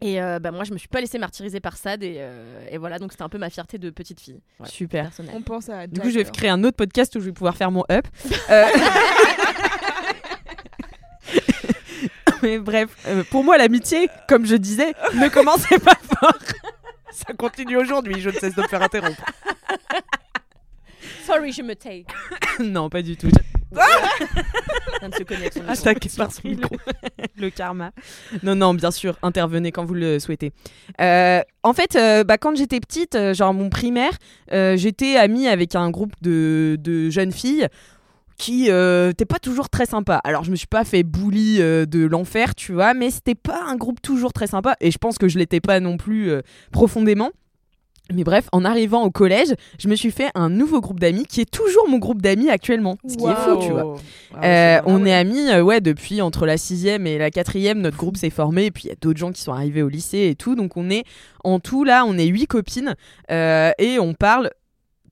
Et 0.00 0.22
euh, 0.22 0.38
bah 0.38 0.50
moi 0.50 0.64
je 0.64 0.72
me 0.72 0.78
suis 0.78 0.88
pas 0.88 1.02
laissé 1.02 1.18
martyriser 1.18 1.60
par 1.60 1.76
Sad 1.76 2.02
et, 2.02 2.16
euh, 2.20 2.66
et 2.70 2.78
voilà 2.78 2.98
donc 2.98 3.12
c'était 3.12 3.22
un 3.22 3.28
peu 3.28 3.36
ma 3.36 3.50
fierté 3.50 3.76
de 3.76 3.90
petite 3.90 4.18
fille. 4.20 4.40
Voilà, 4.58 4.72
Super. 4.72 5.04
personnelle. 5.04 5.34
On 5.36 5.42
pense 5.42 5.68
à 5.68 5.86
Du 5.86 6.00
coup, 6.00 6.08
je 6.08 6.14
vais 6.16 6.24
créer 6.24 6.48
un 6.48 6.64
autre 6.64 6.76
podcast 6.78 7.14
où 7.16 7.20
je 7.20 7.26
vais 7.26 7.32
pouvoir 7.32 7.56
faire 7.56 7.70
mon 7.70 7.84
up. 7.90 8.06
Euh, 8.50 8.64
Mais 12.42 12.58
bref, 12.58 12.88
euh, 13.06 13.22
pour 13.30 13.44
moi, 13.44 13.58
l'amitié, 13.58 14.08
comme 14.28 14.46
je 14.46 14.56
disais, 14.56 14.92
ne 15.14 15.28
commençait 15.28 15.78
pas 15.78 15.96
fort. 16.18 16.32
Ça 17.26 17.34
continue 17.34 17.76
aujourd'hui, 17.76 18.20
je 18.20 18.30
ne 18.30 18.34
cesse 18.34 18.54
de 18.54 18.62
me 18.62 18.68
faire 18.68 18.82
interrompre. 18.82 19.24
Sorry 21.26 21.52
je 21.52 21.62
me 21.62 21.74
tais. 21.74 22.04
non, 22.60 22.88
pas 22.88 23.02
du 23.02 23.16
tout. 23.16 23.28
Attaqué 25.68 26.08
par 26.16 26.32
son 26.32 26.48
micro. 26.48 26.76
le 27.36 27.50
karma. 27.50 27.92
Non, 28.42 28.56
non, 28.56 28.74
bien 28.74 28.90
sûr, 28.90 29.16
intervenez 29.22 29.70
quand 29.70 29.84
vous 29.84 29.94
le 29.94 30.18
souhaitez. 30.18 30.52
Euh, 31.00 31.42
en 31.62 31.72
fait, 31.72 31.94
euh, 31.94 32.24
bah, 32.24 32.36
quand 32.36 32.56
j'étais 32.56 32.80
petite, 32.80 33.14
euh, 33.14 33.32
genre 33.32 33.54
mon 33.54 33.70
primaire, 33.70 34.12
j'étais 34.50 35.16
amie 35.16 35.46
avec 35.46 35.76
un 35.76 35.90
groupe 35.90 36.14
de, 36.20 36.76
de 36.80 37.10
jeunes 37.10 37.32
filles 37.32 37.68
qui 38.40 38.70
euh, 38.70 39.08
n'étaient 39.08 39.26
pas 39.26 39.38
toujours 39.38 39.68
très 39.68 39.84
sympa. 39.84 40.18
Alors, 40.24 40.44
je 40.44 40.50
me 40.50 40.56
suis 40.56 40.66
pas 40.66 40.84
fait 40.84 41.02
bully 41.02 41.60
euh, 41.60 41.84
de 41.84 42.06
l'enfer, 42.06 42.54
tu 42.54 42.72
vois, 42.72 42.94
mais 42.94 43.10
c'était 43.10 43.34
pas 43.34 43.64
un 43.66 43.76
groupe 43.76 44.00
toujours 44.00 44.32
très 44.32 44.46
sympa. 44.46 44.76
Et 44.80 44.90
je 44.90 44.96
pense 44.96 45.18
que 45.18 45.28
je 45.28 45.38
l'étais 45.38 45.60
pas 45.60 45.78
non 45.78 45.98
plus 45.98 46.30
euh, 46.30 46.40
profondément. 46.72 47.32
Mais 48.12 48.24
bref, 48.24 48.48
en 48.52 48.64
arrivant 48.64 49.04
au 49.04 49.10
collège, 49.10 49.54
je 49.78 49.88
me 49.88 49.94
suis 49.94 50.10
fait 50.10 50.30
un 50.34 50.48
nouveau 50.48 50.80
groupe 50.80 51.00
d'amis 51.00 51.24
qui 51.26 51.40
est 51.40 51.50
toujours 51.50 51.88
mon 51.88 51.98
groupe 51.98 52.22
d'amis 52.22 52.50
actuellement. 52.50 52.96
Ce 53.06 53.16
qui 53.16 53.24
est 53.24 53.34
fou, 53.34 53.58
tu 53.60 53.70
vois. 53.70 53.96
Euh, 54.42 54.80
on 54.86 55.04
est 55.04 55.14
amis, 55.14 55.50
euh, 55.50 55.62
ouais, 55.62 55.80
depuis 55.80 56.20
entre 56.20 56.46
la 56.46 56.56
sixième 56.56 57.06
et 57.06 57.18
la 57.18 57.30
quatrième, 57.30 57.80
notre 57.80 57.96
groupe 57.96 58.16
s'est 58.16 58.30
formé, 58.30 58.66
et 58.66 58.70
puis 58.70 58.84
il 58.84 58.88
y 58.88 58.92
a 58.92 58.96
d'autres 59.00 59.18
gens 59.18 59.32
qui 59.32 59.42
sont 59.42 59.52
arrivés 59.52 59.82
au 59.82 59.88
lycée 59.88 60.28
et 60.30 60.34
tout, 60.34 60.56
donc 60.56 60.76
on 60.76 60.90
est 60.90 61.04
en 61.44 61.60
tout 61.60 61.84
là, 61.84 62.04
on 62.06 62.18
est 62.18 62.26
huit 62.26 62.46
copines 62.46 62.94
euh, 63.30 63.70
et 63.78 63.98
on 63.98 64.14
parle 64.14 64.50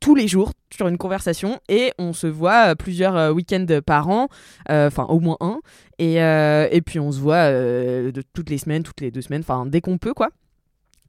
tous 0.00 0.14
les 0.14 0.28
jours 0.28 0.52
sur 0.74 0.88
une 0.88 0.98
conversation 0.98 1.60
et 1.68 1.92
on 1.98 2.12
se 2.12 2.26
voit 2.26 2.70
euh, 2.70 2.74
plusieurs 2.74 3.16
euh, 3.16 3.32
week-ends 3.32 3.66
par 3.84 4.08
an, 4.08 4.28
euh, 4.70 4.86
enfin 4.88 5.04
au 5.08 5.20
moins 5.20 5.36
un, 5.40 5.60
et, 5.98 6.22
euh, 6.22 6.68
et 6.70 6.80
puis 6.82 6.98
on 7.00 7.10
se 7.12 7.18
voit 7.20 7.36
euh, 7.50 8.12
de 8.12 8.22
toutes 8.34 8.50
les 8.50 8.58
semaines, 8.58 8.82
toutes 8.82 9.00
les 9.00 9.10
deux 9.10 9.22
semaines, 9.22 9.40
enfin 9.42 9.64
dès 9.66 9.80
qu'on 9.80 9.98
peut 9.98 10.14
quoi. 10.14 10.28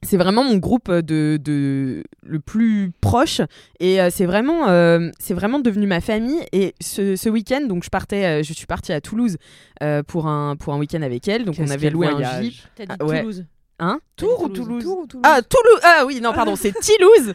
c'est 0.02 0.16
vraiment 0.16 0.42
mon 0.42 0.56
groupe 0.56 0.90
de, 0.90 1.38
de 1.42 2.02
le 2.22 2.40
plus 2.40 2.90
proche 3.02 3.42
et 3.80 4.00
euh, 4.00 4.08
c'est 4.10 4.24
vraiment 4.26 4.68
euh, 4.68 5.10
c'est 5.18 5.34
vraiment 5.34 5.58
devenu 5.60 5.86
ma 5.86 6.00
famille 6.00 6.40
et 6.52 6.74
ce, 6.80 7.16
ce 7.16 7.28
week-end 7.28 7.60
donc 7.68 7.84
je 7.84 7.90
partais 7.90 8.24
euh, 8.24 8.42
je 8.42 8.52
suis 8.54 8.66
partie 8.66 8.92
à 8.94 9.00
Toulouse 9.02 9.36
euh, 9.82 10.02
pour 10.02 10.26
un 10.26 10.56
pour 10.56 10.72
un 10.72 10.78
week-end 10.78 11.02
avec 11.02 11.28
elle 11.28 11.44
donc 11.44 11.56
on 11.58 11.68
avait 11.68 11.90
loué 11.90 12.06
un 12.06 12.12
voyage. 12.12 12.44
jeep 12.44 12.54
T'as 12.76 12.86
dit 12.86 12.92
Ah, 12.98 13.04
ouais. 13.04 13.20
Toulouse. 13.20 13.44
hein? 13.78 14.00
Tours 14.16 14.42
ou 14.42 14.48
Toulouse. 14.48 14.66
Toulouse? 14.66 14.82
Tour 14.82 14.98
ou 15.00 15.06
Toulouse? 15.06 15.26
Ah 15.28 15.40
Toulouse 15.42 15.80
ah 15.84 16.04
oui 16.06 16.20
non 16.22 16.32
pardon 16.32 16.56
c'est 16.56 16.72
Toulouse 16.72 17.34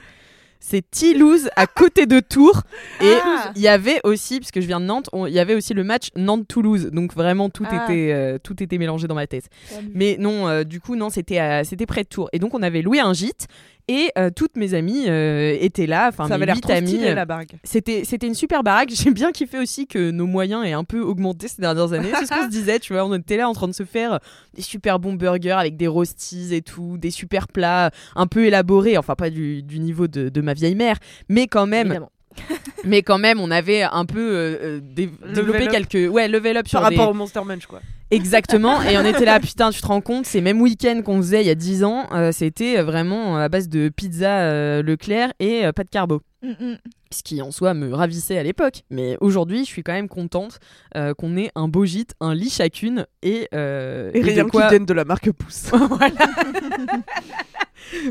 c'est 0.60 0.84
Toulouse 0.90 1.50
à 1.56 1.68
côté 1.68 2.06
de 2.08 2.20
Tours 2.20 2.62
et 3.02 3.14
Ah. 3.24 3.52
il 3.56 3.62
y 3.62 3.68
avait 3.68 4.00
aussi 4.04 4.40
puisque 4.40 4.60
je 4.62 4.66
viens 4.66 4.80
de 4.80 4.86
Nantes 4.86 5.10
on- 5.14 5.26
il 5.28 5.34
y 5.34 5.40
avait 5.40 5.54
aussi 5.56 5.74
le 5.74 5.84
match 5.84 6.10
Nantes 6.16 6.48
Toulouse 6.48 6.90
donc 6.92 7.14
vraiment 7.14 7.50
tout 7.50 7.66
Ah. 7.70 7.84
était 7.86 8.12
euh, 8.14 8.38
tout 8.42 8.62
était 8.64 8.78
mélangé 8.78 9.08
dans 9.08 9.16
ma 9.16 9.28
tête 9.28 9.50
mais 9.94 10.18
non, 10.20 10.48
euh, 10.48 10.64
du 10.64 10.80
coup, 10.82 10.96
non, 10.96 11.10
c'était 11.10 11.64
c'était 11.64 11.86
près 11.86 12.04
de 12.04 12.08
Tours. 12.10 12.30
Et 12.34 12.40
donc, 12.40 12.54
on 12.54 12.62
avait 12.64 12.82
loué 12.82 13.00
un 13.00 13.14
gîte 13.14 13.48
et 13.88 14.12
euh, 14.18 14.30
toutes 14.36 14.56
mes 14.58 14.74
amies 14.74 15.06
euh, 15.08 15.56
étaient 15.60 15.86
là. 15.88 16.08
Enfin, 16.10 16.28
Ça 16.28 16.30
mes 16.38 16.44
avait 16.44 16.46
l'air 16.48 16.56
huit 16.56 16.70
amies. 16.70 17.06
euh, 17.06 17.14
la 17.14 17.26
baraque. 17.26 17.56
C'était 17.64 18.04
c'était 18.04 18.28
une 18.28 18.34
super 18.34 18.64
baraque. 18.64 18.90
J'ai 18.94 19.12
bien 19.12 19.32
kiffé 19.32 19.60
aussi 19.60 19.88
que 19.88 20.12
nos 20.12 20.26
moyens 20.26 20.66
aient 20.66 20.74
un 20.74 20.84
peu 20.84 21.02
augmenté 21.02 21.48
ces 21.48 21.62
dernières 21.62 21.94
années. 21.94 22.12
C'est 22.20 22.26
ce 22.26 22.32
qu'on 22.34 22.46
se 22.46 22.50
disait, 22.50 22.80
tu 22.80 22.94
vois. 22.94 23.06
On 23.06 23.14
était 23.16 23.38
là 23.38 23.48
en 23.50 23.54
train 23.54 23.68
de 23.68 23.74
se 23.74 23.84
faire 23.84 24.20
des 24.56 24.62
super 24.62 25.00
bons 25.00 25.14
burgers 25.14 25.52
avec 25.52 25.78
des 25.78 25.88
roasties 25.88 26.54
et 26.56 26.62
tout, 26.62 26.98
des 26.98 27.12
super 27.12 27.48
plats 27.48 27.92
un 28.16 28.28
peu 28.28 28.46
élaborés. 28.46 28.98
Enfin, 28.98 29.16
pas 29.16 29.30
du, 29.30 29.62
du 29.64 29.80
niveau 29.80 30.08
de, 30.08 30.30
de 30.30 30.42
ma 30.42 30.54
vieille 30.54 30.76
mère, 30.76 30.98
mais 31.30 31.48
quand 31.48 31.68
même. 31.68 31.88
Évidemment. 31.88 32.10
Mais 32.84 33.02
quand 33.02 33.18
même, 33.18 33.40
on 33.40 33.50
avait 33.52 33.82
un 33.84 34.06
peu 34.06 34.20
euh, 34.20 34.58
euh, 34.62 34.80
dé- 34.82 35.10
développé 35.34 35.68
quelques. 35.68 36.12
Ouais, 36.14 36.28
level 36.28 36.58
up 36.58 36.68
sur 36.68 36.80
Par 36.82 36.90
des- 36.90 36.96
rapport 36.98 37.12
au 37.12 37.16
Monster 37.16 37.42
Munch, 37.46 37.66
quoi. 37.66 37.82
Exactement, 38.12 38.82
et 38.84 38.98
on 39.00 39.04
était 39.06 39.26
là, 39.26 39.40
putain, 39.42 39.72
tu 39.72 39.82
te 39.82 39.88
rends 39.88 40.00
compte, 40.02 40.28
ces 40.28 40.40
mêmes 40.40 40.62
week-ends 40.62 41.02
qu'on 41.04 41.18
faisait 41.18 41.42
il 41.42 41.48
y 41.48 41.50
a 41.50 41.56
10 41.56 41.84
ans, 41.84 42.08
euh, 42.14 42.32
c'était 42.32 42.80
vraiment 42.84 43.38
à 43.38 43.50
base 43.50 43.68
de 43.68 43.90
pizza 43.90 44.42
euh, 44.42 44.84
Leclerc 44.84 45.34
et 45.40 45.66
euh, 45.66 45.72
pas 45.72 45.84
de 45.84 45.90
carbo. 45.90 46.22
Mm, 46.44 46.50
mm. 46.50 46.78
Ce 47.12 47.24
qui 47.24 47.42
en 47.42 47.50
soi 47.50 47.74
me 47.74 47.92
ravissait 47.94 48.38
à 48.38 48.44
l'époque. 48.44 48.84
Mais 48.92 49.18
aujourd'hui, 49.22 49.60
je 49.60 49.70
suis 49.70 49.82
quand 49.84 49.94
même 49.94 50.10
contente 50.10 50.60
euh, 50.96 51.14
qu'on 51.16 51.36
ait 51.38 51.50
un 51.56 51.68
beau 51.68 51.86
gîte, 51.86 52.14
un 52.20 52.36
lit 52.36 52.50
chacune 52.50 53.06
et, 53.24 53.48
euh, 53.56 54.12
Et 54.14 54.20
et 54.20 54.22
de 54.22 54.28
rien 54.28 54.46
quoi- 54.50 54.64
qui 54.64 54.70
vienne 54.72 54.86
de 54.86 54.94
la 54.94 55.06
marque 55.06 55.32
Pouce. 55.32 55.70
voilà. 55.74 56.10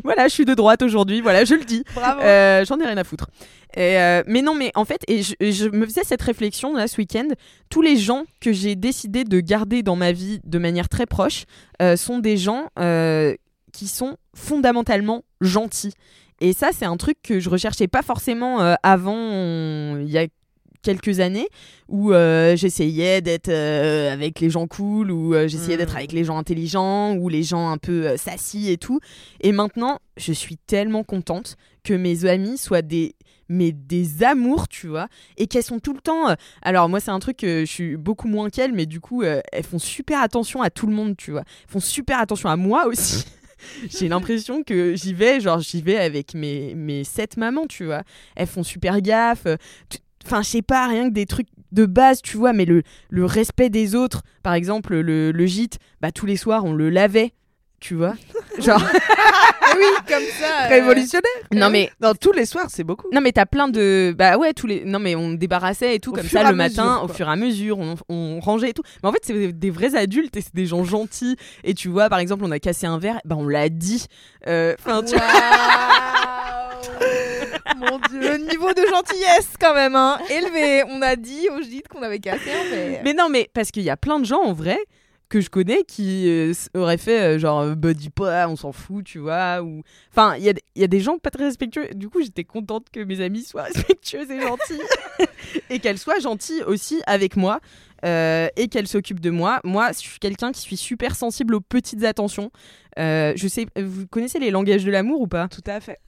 Voilà, 0.05 0.29
je 0.29 0.33
suis 0.35 0.45
de 0.45 0.55
droite 0.55 0.83
aujourd'hui, 0.83 1.21
voilà, 1.21 1.45
je 1.45 1.55
le 1.55 1.65
dis. 1.65 1.85
Bravo. 1.95 2.21
Euh, 2.21 2.65
J'en 2.65 2.79
ai 2.81 2.87
rien 2.87 2.97
à 2.97 3.05
foutre. 3.05 3.29
Et, 3.77 3.99
euh, 3.99 4.23
mais 4.27 4.43
non, 4.43 4.55
mais 4.55 4.71
en 4.75 4.85
fait, 4.85 5.03
et 5.09 5.23
je, 5.23 5.35
et 5.41 5.53
je 5.53 5.69
me 5.69 5.85
faisais 5.85 6.05
cette 6.05 6.23
réflexion 6.23 6.75
là 6.75 6.87
ce 6.87 6.99
week-end. 6.99 7.29
Tous 7.71 7.83
les 7.83 7.97
gens 7.97 8.25
que 8.41 8.53
j'ai 8.53 8.77
décidé 8.77 9.25
de 9.25 9.41
garder 9.41 9.83
dans 9.83 9.97
ma 9.97 10.13
vie 10.13 10.41
de 10.45 10.59
manière 10.59 10.89
très 10.89 11.07
proche 11.07 11.45
euh, 11.83 11.97
sont 11.97 12.19
des 12.19 12.37
gens 12.37 12.69
qui 13.73 13.89
sont 13.89 14.17
fondamentalement 14.37 15.25
gentils. 15.41 15.95
Et 16.41 16.53
ça, 16.53 16.71
c'est 16.73 16.85
un 16.85 16.97
truc 16.97 17.17
que 17.23 17.41
je 17.41 17.49
recherchais 17.51 17.89
pas 17.89 18.03
forcément 18.03 18.59
avant, 18.83 19.97
il 19.99 20.09
y 20.09 20.19
a 20.19 20.27
quelques 20.85 21.19
années, 21.19 21.49
où 21.89 22.13
euh, 22.13 22.55
j'essayais 22.55 23.21
d'être 23.21 23.49
euh, 23.49 24.13
avec 24.13 24.39
les 24.39 24.51
gens 24.51 24.69
cool, 24.69 25.11
ou 25.11 25.35
euh, 25.35 25.49
j'essayais 25.49 25.77
d'être 25.77 25.97
avec 25.97 26.13
les 26.13 26.23
gens 26.23 26.39
intelligents, 26.39 27.17
ou 27.17 27.29
les 27.29 27.43
gens 27.43 27.71
un 27.71 27.79
peu 27.79 28.17
sassy 28.17 28.71
et 28.71 28.77
tout. 28.77 29.01
Et 29.41 29.51
maintenant, 29.51 29.99
je 30.17 30.33
suis 30.33 30.57
tellement 30.57 31.03
contente 31.03 31.57
que 31.83 31.95
mes 31.95 32.27
amis 32.27 32.59
soient 32.59 32.83
des 32.83 33.17
mais 33.51 33.73
des 33.73 34.23
amours, 34.23 34.69
tu 34.69 34.87
vois, 34.87 35.07
et 35.37 35.47
qu'elles 35.47 35.65
sont 35.65 35.79
tout 35.79 35.93
le 35.93 36.01
temps. 36.01 36.35
alors 36.63 36.89
moi, 36.89 36.99
c'est 36.99 37.11
un 37.11 37.19
truc 37.19 37.37
que 37.37 37.67
je 37.67 37.71
suis 37.71 37.97
beaucoup 37.99 38.27
moins 38.27 38.49
qu'elles, 38.49 38.73
mais 38.73 38.87
du 38.87 39.01
coup, 39.01 39.23
elles 39.23 39.43
font 39.63 39.79
super 39.79 40.23
attention 40.23 40.63
à 40.63 40.71
tout 40.71 40.87
le 40.87 40.95
monde, 40.95 41.15
tu 41.15 41.31
vois. 41.31 41.43
Elles 41.67 41.73
font 41.73 41.81
super 41.81 42.21
attention 42.21 42.49
à 42.49 42.57
moi 42.57 42.87
aussi. 42.87 43.27
J'ai 43.91 44.09
l'impression 44.09 44.63
que 44.63 44.95
j'y 44.95 45.13
vais, 45.13 45.41
genre 45.41 45.61
j'y 45.61 45.83
vais 45.83 45.97
avec 45.97 46.35
mes 46.35 46.75
mes 46.75 47.05
sept 47.05 47.37
mamans, 47.37 47.67
tu 47.67 47.85
vois. 47.85 48.03
Elles 48.35 48.47
font 48.47 48.63
super 48.63 49.01
gaffe. 49.01 49.47
Enfin, 50.25 50.43
je 50.43 50.49
sais 50.49 50.63
pas, 50.63 50.87
rien 50.89 51.09
que 51.09 51.15
des 51.15 51.27
trucs 51.27 51.49
de 51.73 51.87
base, 51.87 52.23
tu 52.23 52.37
vois, 52.37 52.53
mais 52.53 52.65
le, 52.65 52.83
le 53.11 53.25
respect 53.25 53.69
des 53.71 53.95
autres. 53.95 54.23
Par 54.43 54.55
exemple, 54.55 54.95
le, 54.97 55.33
le 55.33 55.47
gîte, 55.47 55.79
bah, 56.01 56.13
tous 56.13 56.27
les 56.27 56.37
soirs, 56.37 56.65
on 56.65 56.73
le 56.73 56.89
lavait, 56.91 57.33
tu 57.81 57.95
vois. 57.95 58.15
Genre, 58.61 58.81
oui, 59.77 59.85
comme 60.07 60.23
ça. 60.39 60.67
euh, 60.67 60.69
Révolutionnaire. 60.69 61.31
non 61.53 61.69
mais 61.71 61.91
Non, 62.01 62.13
tous 62.15 62.31
les 62.31 62.47
soirs, 62.47 62.67
c'est 62.69 62.85
beaucoup. 62.85 63.09
non 63.13 63.21
mais 63.21 63.33
t'as 63.33 63.47
plein 63.47 63.67
de 63.67 64.15
bah 64.17 64.37
ouais 64.39 64.53
tous 64.53 64.69
les 64.69 64.85
non 64.85 65.01
mais 65.01 65.17
on 65.17 65.33
débarrassait 65.33 65.97
et 65.97 65.99
tout 65.99 66.13
Au 66.13 66.15
comme 66.15 66.23
fur 66.25 66.41
ça 66.41 66.49
le 66.49 66.55
matin 66.57 66.85
mesure, 66.93 67.03
au 67.05 67.09
fur 67.09 67.29
et 67.29 67.33
à 67.33 67.37
mesure 67.37 67.79
on, 67.81 67.97
on 68.09 68.39
rangeait 68.39 68.71
et 68.71 68.73
tout 68.73 68.85
mais 69.03 69.09
en 69.09 69.13
fait 69.13 69.19
c'est 69.25 69.53
des 69.53 69.71
vrais 69.71 69.97
adultes 69.97 70.37
et 70.37 70.41
c'est 70.41 70.55
des 70.55 70.67
gens 70.67 70.85
gentils 70.85 71.37
et 71.65 71.75
tu 71.75 71.89
vois 71.89 72.09
par 72.09 72.21
exemple 72.21 72.45
on 72.45 72.51
a 72.53 72.61
cassé 72.61 72.87
un 72.87 72.99
verre 72.99 73.19
bah 73.25 73.35
on 73.37 73.49
l'a 73.49 73.69
dit 73.69 74.07
Euh, 74.47 74.77
enfin 74.79 75.03
tu 75.03 75.15
Waouh 75.17 75.23
Mon 77.91 77.99
dieu, 78.09 78.21
le 78.21 78.39
niveau 78.39 78.73
de 78.73 78.83
gentillesse 78.89 79.55
quand 79.61 79.75
même, 79.75 79.95
hein. 79.97 80.19
Élevé. 80.31 80.83
On 80.89 81.03
a 81.03 81.17
dit 81.17 81.49
au 81.51 81.61
gîte 81.63 81.89
qu'on 81.89 82.03
avait 82.03 82.19
cassé 82.21 82.51
un 82.51 82.71
verre. 82.71 83.01
mais 83.05 83.13
non 83.15 83.29
mais 83.29 83.49
parce 83.55 83.71
qu'il 83.71 83.83
y 83.83 83.91
a 83.91 83.97
plein 83.97 84.19
de 84.19 84.25
gens 84.25 84.43
en 84.43 84.53
vrai 84.53 84.79
que 85.31 85.41
je 85.41 85.49
connais 85.51 85.83
qui 85.85 86.29
euh, 86.29 86.53
auraient 86.75 86.99
fait 86.99 87.19
euh, 87.21 87.39
genre 87.39 87.61
euh, 87.61 87.75
bah 87.75 87.95
dis 87.95 88.11
pas 88.11 88.47
on 88.47 88.57
s'en 88.57 88.73
fout 88.73 89.05
tu 89.05 89.19
vois 89.19 89.63
ou 89.63 89.83
enfin 90.13 90.37
il 90.37 90.45
y 90.45 90.51
a, 90.51 90.53
il 90.77 90.81
y 90.83 90.85
a 90.85 90.87
des 90.87 91.01
gens 91.01 91.19
pas 91.19 91.31
très 91.31 91.45
respectueux 91.45 91.89
du 91.95 92.09
coup 92.09 92.21
j'étais 92.23 92.45
contente 92.45 92.87
que 92.93 93.01
mes 93.01 93.21
amis 93.21 93.43
soient 93.43 93.63
respectueuses 93.75 94.31
et 94.31 94.41
gentilles 94.41 94.83
et 95.71 95.81
qu'elles 95.81 95.99
soient 95.99 96.21
gentilles 96.21 96.63
aussi 96.67 97.03
avec 97.07 97.37
moi 97.37 97.61
euh, 98.05 98.49
et 98.57 98.69
qu'elles 98.69 98.87
s'occupent 98.87 99.19
de 99.21 99.31
moi 99.31 99.61
moi 99.65 99.91
je 99.93 99.99
suis 100.01 100.19
quelqu'un 100.21 100.53
qui 100.53 100.61
suis 100.61 100.77
super 100.77 101.17
sensible 101.17 101.55
aux 101.55 101.61
petites 101.61 102.05
attentions 102.05 102.51
Euh, 102.99 103.33
je 103.35 103.49
sais 103.49 103.67
vous 103.77 104.07
connaissez 104.07 104.39
les 104.39 104.53
langages 104.53 104.85
de 104.85 104.91
l'amour 104.93 105.21
ou 105.23 105.27
pas? 105.27 105.49
Tout 105.49 105.65
à 105.67 105.81
fait. 105.81 105.99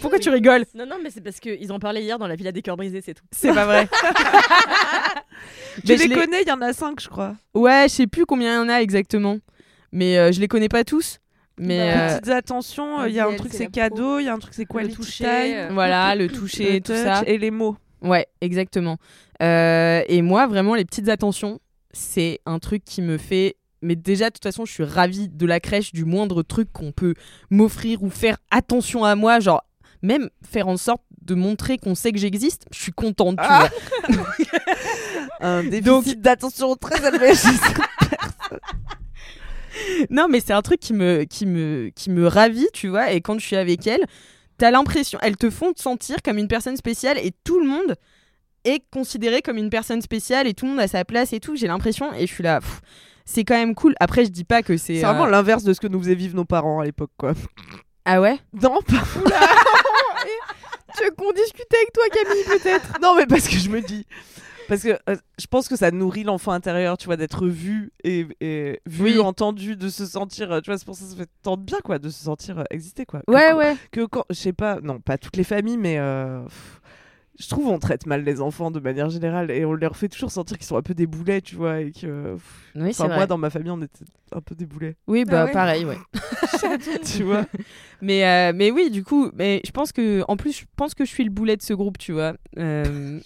Pourquoi 0.00 0.18
tu 0.18 0.30
rigoles 0.30 0.64
Non, 0.74 0.86
non, 0.86 0.96
mais 1.02 1.10
c'est 1.10 1.20
parce 1.20 1.40
qu'ils 1.40 1.72
en 1.72 1.78
parlaient 1.78 2.02
hier 2.02 2.18
dans 2.18 2.26
la 2.26 2.36
Villa 2.36 2.52
des 2.52 2.62
Cœurs 2.62 2.76
Brisés, 2.76 3.00
c'est 3.04 3.14
tout. 3.14 3.24
c'est 3.32 3.52
pas 3.52 3.64
vrai 3.66 3.88
Tu 5.76 5.80
Mais 5.88 5.96
je 5.96 6.08
les 6.08 6.14
connais, 6.14 6.42
il 6.42 6.48
y 6.48 6.52
en 6.52 6.60
a 6.60 6.72
cinq, 6.72 7.00
je 7.00 7.08
crois. 7.08 7.34
ouais 7.54 7.84
je 7.88 7.94
sais 7.94 8.06
plus 8.06 8.26
combien 8.26 8.52
il 8.52 8.56
y 8.56 8.58
en 8.58 8.68
a 8.68 8.80
exactement 8.82 9.38
mais 9.90 10.18
euh, 10.18 10.30
je 10.32 10.40
les 10.40 10.46
connais 10.48 10.68
pas 10.68 10.84
tous 10.84 11.18
mais 11.58 11.78
Bah, 11.78 11.84
euh, 12.12 12.18
Petites 12.18 12.32
attentions, 12.32 12.96
on 12.96 13.04
il 13.06 13.12
y 13.14 13.20
a 13.20 13.26
un 13.26 13.34
truc 13.36 13.52
c'est 13.52 13.66
cadeau, 13.70 14.18
il 14.18 14.24
y 14.24 14.28
a 14.28 14.34
un 14.34 14.38
truc 14.38 14.54
c'est 14.54 14.66
quality 14.66 14.94
toucher, 14.94 15.24
time, 15.24 15.54
euh, 15.56 15.68
Voilà, 15.72 16.14
le 16.14 16.28
toucher, 16.28 16.74
le 16.74 16.80
tout 16.80 16.92
touch 16.92 17.02
ça. 17.02 17.22
et 17.26 17.38
les 17.38 17.50
mots. 17.50 17.76
Ouais, 18.02 18.26
exactement. 18.40 18.96
Euh, 19.42 20.02
et 20.08 20.22
moi, 20.22 20.46
vraiment, 20.46 20.74
les 20.74 20.84
petites 20.84 21.08
attentions, 21.08 21.60
c'est 21.92 22.40
un 22.46 22.58
truc 22.58 22.84
qui 22.84 23.00
me 23.02 23.16
fait. 23.18 23.56
Mais 23.82 23.96
déjà, 23.96 24.30
de 24.30 24.32
toute 24.34 24.42
façon, 24.44 24.64
je 24.64 24.72
suis 24.72 24.82
ravie 24.84 25.28
de 25.28 25.46
la 25.46 25.60
crèche, 25.60 25.92
du 25.92 26.04
moindre 26.04 26.42
truc 26.42 26.72
qu'on 26.72 26.90
peut 26.90 27.14
m'offrir 27.50 28.02
ou 28.02 28.08
faire 28.10 28.38
attention 28.50 29.04
à 29.04 29.14
moi, 29.14 29.38
genre 29.38 29.62
même 30.02 30.28
faire 30.48 30.68
en 30.68 30.76
sorte 30.76 31.02
de 31.22 31.34
montrer 31.34 31.78
qu'on 31.78 31.94
sait 31.94 32.12
que 32.12 32.18
j'existe. 32.18 32.66
Je 32.72 32.80
suis 32.82 32.92
contente, 32.92 33.36
tu 33.36 33.44
Ah. 33.48 33.68
vois. 34.08 34.16
Un 35.40 35.62
déficit 35.64 35.84
Donc- 35.84 36.06
d'attention 36.16 36.74
très 36.76 37.06
élevé. 37.06 37.32
Non, 40.10 40.26
mais 40.28 40.40
c'est 40.40 40.52
un 40.52 40.62
truc 40.62 40.78
qui 40.80 40.92
me, 40.92 41.24
qui 41.24 41.46
me, 41.46 41.90
qui 41.94 42.10
me 42.10 42.26
ravit, 42.26 42.68
tu 42.72 42.88
vois. 42.88 43.10
Et 43.12 43.20
quand 43.20 43.38
je 43.38 43.46
suis 43.46 43.56
avec 43.56 43.86
elle, 43.86 44.04
t'as 44.58 44.70
l'impression, 44.70 45.18
elles 45.22 45.36
te 45.36 45.48
font 45.50 45.72
te 45.72 45.80
sentir 45.80 46.16
comme 46.22 46.38
une 46.38 46.46
personne 46.48 46.76
spéciale 46.76 47.18
et 47.18 47.32
tout 47.44 47.58
le 47.58 47.66
monde 47.66 47.96
est 48.64 48.82
considéré 48.92 49.40
comme 49.42 49.56
une 49.56 49.70
personne 49.70 50.02
spéciale 50.02 50.46
et 50.46 50.54
tout 50.54 50.66
le 50.66 50.72
monde 50.72 50.80
a 50.80 50.88
sa 50.88 51.04
place 51.04 51.32
et 51.32 51.40
tout. 51.40 51.56
J'ai 51.56 51.66
l'impression 51.66 52.12
et 52.12 52.26
je 52.26 52.32
suis 52.32 52.44
là. 52.44 52.60
c'est 53.24 53.44
quand 53.44 53.56
même 53.56 53.74
cool. 53.74 53.94
Après, 53.98 54.24
je 54.24 54.30
dis 54.30 54.44
pas 54.44 54.62
que 54.62 54.76
c'est. 54.76 54.96
C'est 54.96 55.02
vraiment 55.06 55.26
euh, 55.26 55.30
l'inverse 55.30 55.64
de 55.64 55.72
ce 55.72 55.80
que 55.80 55.88
nous 55.88 56.00
faisaient 56.00 56.14
vivre 56.14 56.36
nos 56.36 56.44
parents 56.44 56.80
à 56.80 56.84
l'époque, 56.84 57.10
quoi. 57.16 57.32
Ah 58.04 58.20
ouais? 58.20 58.38
Non, 58.52 58.78
pas 58.82 58.94
Tu 60.96 61.04
veux 61.04 61.10
qu'on 61.10 61.32
discute 61.32 61.66
avec 61.74 61.92
toi, 61.92 62.04
Camille, 62.12 62.44
peut-être 62.60 62.98
Non, 63.02 63.14
mais 63.16 63.26
parce 63.26 63.48
que 63.48 63.56
je 63.56 63.68
me 63.68 63.80
dis. 63.80 64.06
Parce 64.68 64.82
que 64.84 64.90
euh, 65.10 65.16
je 65.38 65.46
pense 65.48 65.68
que 65.68 65.76
ça 65.76 65.90
nourrit 65.90 66.22
l'enfant 66.22 66.52
intérieur, 66.52 66.96
tu 66.96 67.06
vois, 67.06 67.16
d'être 67.16 67.46
vu 67.46 67.92
et, 68.04 68.26
et 68.40 68.80
vu, 68.86 69.04
Oui. 69.04 69.18
entendu, 69.18 69.76
de 69.76 69.88
se 69.88 70.06
sentir. 70.06 70.52
euh, 70.52 70.60
Tu 70.60 70.70
vois, 70.70 70.78
c'est 70.78 70.84
pour 70.84 70.94
ça 70.94 71.04
que 71.04 71.10
ça 71.10 71.16
fait 71.16 71.28
tant 71.42 71.56
de 71.56 71.62
bien, 71.62 71.78
quoi, 71.84 71.98
de 71.98 72.08
se 72.08 72.22
sentir 72.24 72.60
euh, 72.60 72.64
exister, 72.70 73.04
quoi. 73.04 73.22
Ouais, 73.28 73.52
ouais. 73.52 73.76
Que 73.90 74.06
quand. 74.06 74.24
Je 74.30 74.34
sais 74.36 74.52
pas, 74.52 74.78
non, 74.80 75.00
pas 75.00 75.18
toutes 75.18 75.36
les 75.36 75.44
familles, 75.44 75.78
mais. 75.78 75.98
euh, 75.98 76.42
pff, 76.44 76.80
je 77.38 77.48
trouve 77.48 77.68
on 77.68 77.78
traite 77.78 78.06
mal 78.06 78.22
les 78.24 78.40
enfants 78.40 78.70
de 78.70 78.78
manière 78.80 79.08
générale 79.10 79.50
et 79.50 79.64
on 79.64 79.72
leur 79.72 79.96
fait 79.96 80.08
toujours 80.08 80.30
sentir 80.30 80.58
qu'ils 80.58 80.66
sont 80.66 80.76
un 80.76 80.82
peu 80.82 80.94
des 80.94 81.06
boulets, 81.06 81.40
tu 81.40 81.56
vois, 81.56 81.80
et 81.80 81.90
que. 81.92 82.34
pff, 82.34 82.42
Oui, 82.76 82.82
c'est 82.94 83.00
Enfin, 83.02 83.06
vrai. 83.08 83.16
moi, 83.16 83.26
dans 83.26 83.38
ma 83.38 83.50
famille, 83.50 83.70
on 83.70 83.80
était 83.82 84.04
un 84.32 84.40
peu 84.40 84.54
des 84.54 84.66
boulets, 84.66 84.96
Oui, 85.06 85.24
bah 85.24 85.40
Ah 85.42 85.44
ouais 85.46 85.52
pareil, 85.52 85.84
ouais. 85.84 85.98
tu 87.04 87.22
vois. 87.24 87.44
Mais, 88.02 88.26
euh, 88.26 88.52
mais 88.54 88.72
oui, 88.72 88.90
du 88.90 89.04
coup, 89.04 89.30
mais 89.32 89.60
je 89.64 89.70
pense 89.70 89.92
que, 89.92 90.24
en 90.26 90.36
plus, 90.36 90.52
je 90.58 90.64
pense 90.76 90.92
que 90.92 91.04
je 91.04 91.10
suis 91.10 91.22
le 91.22 91.30
boulet 91.30 91.56
de 91.56 91.62
ce 91.62 91.72
groupe, 91.72 91.98
tu 91.98 92.10
vois. 92.12 92.34
Euh, 92.58 93.20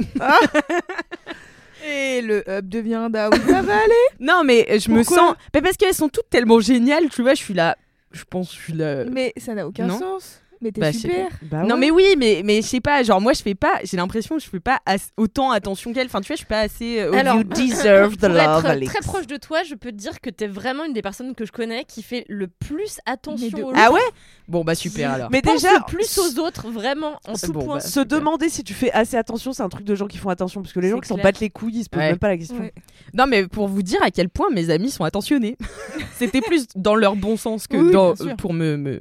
Et 1.87 2.21
le 2.23 2.42
hub 2.51 2.69
devient 2.69 3.09
da 3.11 3.29
où 3.31 3.33
ça 3.49 3.62
va 3.62 3.75
aller 3.77 4.07
non, 4.21 4.42
mais 4.45 4.66
je 4.79 4.90
me 4.90 5.03
sens. 5.03 5.35
Mais 5.55 5.62
parce 5.62 5.77
qu'elles 5.77 5.95
sont 5.95 6.09
toutes 6.09 6.29
tellement 6.31 6.59
géniales, 6.61 7.09
tu 7.11 7.23
vois. 7.23 7.35
Je 7.35 7.42
suis 7.42 7.55
là. 7.55 7.77
Je 8.12 8.25
pense, 8.25 8.51
que 8.51 8.57
je 8.57 8.61
suis 8.62 8.73
là. 8.73 9.05
Mais 9.05 9.33
ça 9.37 9.55
n'a 9.55 9.66
aucun 9.66 9.87
Non. 9.87 9.99
sens. 9.99 10.42
Mais 10.62 10.73
t'es 10.73 10.81
Bah, 10.81 10.92
super. 10.92 11.29
Bah 11.42 11.62
non 11.64 11.75
ouais. 11.75 11.81
mais 11.81 11.90
oui, 11.90 12.05
mais 12.16 12.40
mais 12.45 12.62
je 12.62 12.66
sais 12.66 12.81
pas, 12.81 13.03
genre 13.03 13.21
moi 13.21 13.33
je 13.35 13.42
fais 13.42 13.55
pas, 13.55 13.75
j'ai 13.85 13.97
l'impression 13.97 14.37
que 14.37 14.42
je 14.42 14.49
fais 14.49 14.61
pas 14.61 14.81
as- 14.87 15.11
autant 15.16 15.51
attention 15.51 15.92
qu'elle. 15.92 16.07
Enfin 16.07 16.21
tu 16.21 16.29
vois, 16.29 16.35
je 16.37 16.38
suis 16.38 16.47
pas 16.47 16.61
assez. 16.61 17.01
euh, 17.01 17.12
Alors, 17.12 17.37
You 17.37 17.45
deserve 17.45 18.16
the 18.16 18.21
Pour 18.21 18.29
love, 18.31 18.38
être 18.38 18.66
Alex. 18.66 18.92
très 18.92 19.03
proche 19.03 19.27
de 19.27 19.37
toi, 19.37 19.62
je 19.64 19.75
peux 19.75 19.90
te 19.90 19.97
dire 19.97 20.21
que 20.21 20.31
t'es 20.31 20.47
vraiment 20.47 20.85
une 20.85 20.92
des 20.95 21.03
personnes 21.03 21.35
que 21.35 21.45
je 21.45 21.53
connais 21.53 21.85
qui 21.85 22.03
fait 22.03 22.25
le 22.29 22.47
plus 22.49 22.99
attention 23.07 23.49
de 23.59 23.62
aux 23.62 23.73
ah 23.75 23.92
ouais? 23.92 24.01
Bon 24.49 24.64
bah 24.64 24.75
super 24.75 25.11
alors. 25.12 25.29
Mais 25.31 25.42
Pense 25.42 25.62
déjà, 25.62 25.75
le 25.75 25.85
plus 25.87 26.19
aux 26.19 26.38
autres, 26.38 26.69
vraiment, 26.71 27.21
en 27.29 27.35
tout 27.35 27.53
bon, 27.53 27.64
point. 27.64 27.75
bah, 27.77 27.81
se 27.81 28.01
demander 28.01 28.49
si 28.49 28.64
tu 28.64 28.73
fais 28.75 28.90
assez 28.92 29.16
attention, 29.16 29.53
c'est 29.53 29.62
un 29.62 29.69
truc 29.69 29.85
de 29.85 29.95
gens 29.95 30.07
qui 30.07 30.19
font 30.19 30.31
attention. 30.31 30.62
Parce 30.62 30.73
que 30.73 30.81
les 30.81 30.88
gens 30.90 31.01
qui 31.01 31.09
s'en 31.09 31.16
battent 31.19 31.40
les 31.40 31.51
couilles, 31.51 31.79
ils 31.81 31.85
se 31.85 31.88
posent 31.90 32.01
Ouais. 32.01 32.09
même 32.11 32.19
pas 32.19 32.29
la 32.29 32.38
question. 32.38 32.59
Ouais. 32.59 32.73
Non 33.12 33.27
mais 33.27 33.47
pour 33.47 33.69
vous 33.69 33.83
dire 33.83 34.01
à 34.03 34.11
quel 34.11 34.29
point 34.29 34.49
mes 34.51 34.71
amis 34.71 34.90
sont 34.90 35.05
attentionnés. 35.05 35.57
C'était 36.16 36.40
plus 36.40 36.66
dans 36.75 36.95
leur 36.95 37.14
bon 37.16 37.37
sens 37.37 37.66
que 37.66 37.77
Oui, 37.77 37.92
dans, 37.92 38.12
bien 38.14 38.25
sûr. 38.29 38.37
pour 38.37 38.53
me, 38.55 38.77
me 38.77 39.01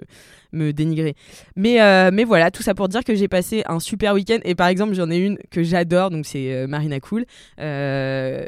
me 0.55 0.73
dénigrer. 0.73 1.15
Mais 1.55 1.81
euh, 1.81 2.09
mais 2.11 2.23
voilà, 2.23 2.49
tout 2.49 2.63
ça 2.63 2.73
pour 2.73 2.89
dire 2.89 3.03
que 3.03 3.13
j'ai 3.13 3.27
passé 3.27 3.63
un 3.67 3.79
super 3.79 4.13
week-end 4.13 4.39
et 4.43 4.55
par 4.55 4.67
exemple 4.67 4.93
j'en 4.93 5.09
ai 5.11 5.17
une 5.17 5.37
que 5.51 5.63
j'adore 5.63 6.09
donc 6.09 6.25
c'est 6.25 6.51
euh, 6.51 6.67
Marina 6.67 6.99
Cool. 6.99 7.25
Euh, 7.59 8.45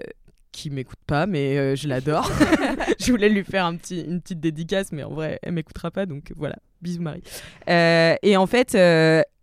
qui 0.51 0.71
m'écoute 0.71 0.97
pas 1.05 1.27
mais 1.27 1.75
je 1.75 1.87
l'adore. 1.87 2.31
je 2.99 3.11
voulais 3.11 3.29
lui 3.29 3.43
faire 3.43 3.65
un 3.65 3.75
petit, 3.75 4.01
une 4.01 4.21
petite 4.21 4.39
dédicace 4.39 4.91
mais 4.91 5.03
en 5.03 5.11
vrai 5.11 5.37
elle 5.43 5.53
m'écoutera 5.53 5.91
pas 5.91 6.07
donc 6.07 6.31
voilà 6.35 6.55
bisous 6.81 7.03
Marie. 7.03 7.21
Et 7.67 8.37
en 8.37 8.47
fait 8.47 8.71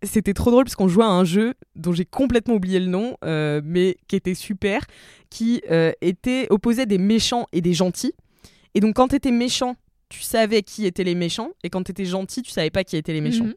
c'était 0.03 0.35
trop 0.35 0.51
drôle 0.51 0.65
parce 0.65 0.75
qu'on 0.75 0.89
jouait 0.89 1.05
à 1.05 1.09
un 1.09 1.25
jeu 1.25 1.55
dont 1.77 1.93
j'ai 1.93 2.05
complètement 2.05 2.55
oublié 2.55 2.81
le 2.81 2.87
nom 2.87 3.17
mais 3.23 3.97
qui 4.09 4.17
était 4.17 4.35
super 4.35 4.81
qui 5.31 5.63
était 6.01 6.49
opposait 6.51 6.87
des 6.87 6.99
méchants 6.99 7.47
et 7.53 7.61
des 7.61 7.75
gentils. 7.75 8.15
Et 8.75 8.81
donc 8.81 8.97
quand 8.97 9.09
t'étais 9.09 9.31
méchant, 9.31 9.77
tu 10.15 10.23
savais 10.23 10.63
qui 10.63 10.87
étaient 10.87 11.03
les 11.03 11.17
méchants, 11.17 11.51
et 11.65 11.71
quand 11.71 11.83
t'étais 11.83 12.05
gentil, 12.05 12.43
tu 12.43 12.53
savais 12.53 12.71
pas 12.71 12.85
qui 12.85 12.97
étaient 12.97 13.13
les 13.13 13.21
méchants. 13.21 13.47
Mhm. 13.47 13.55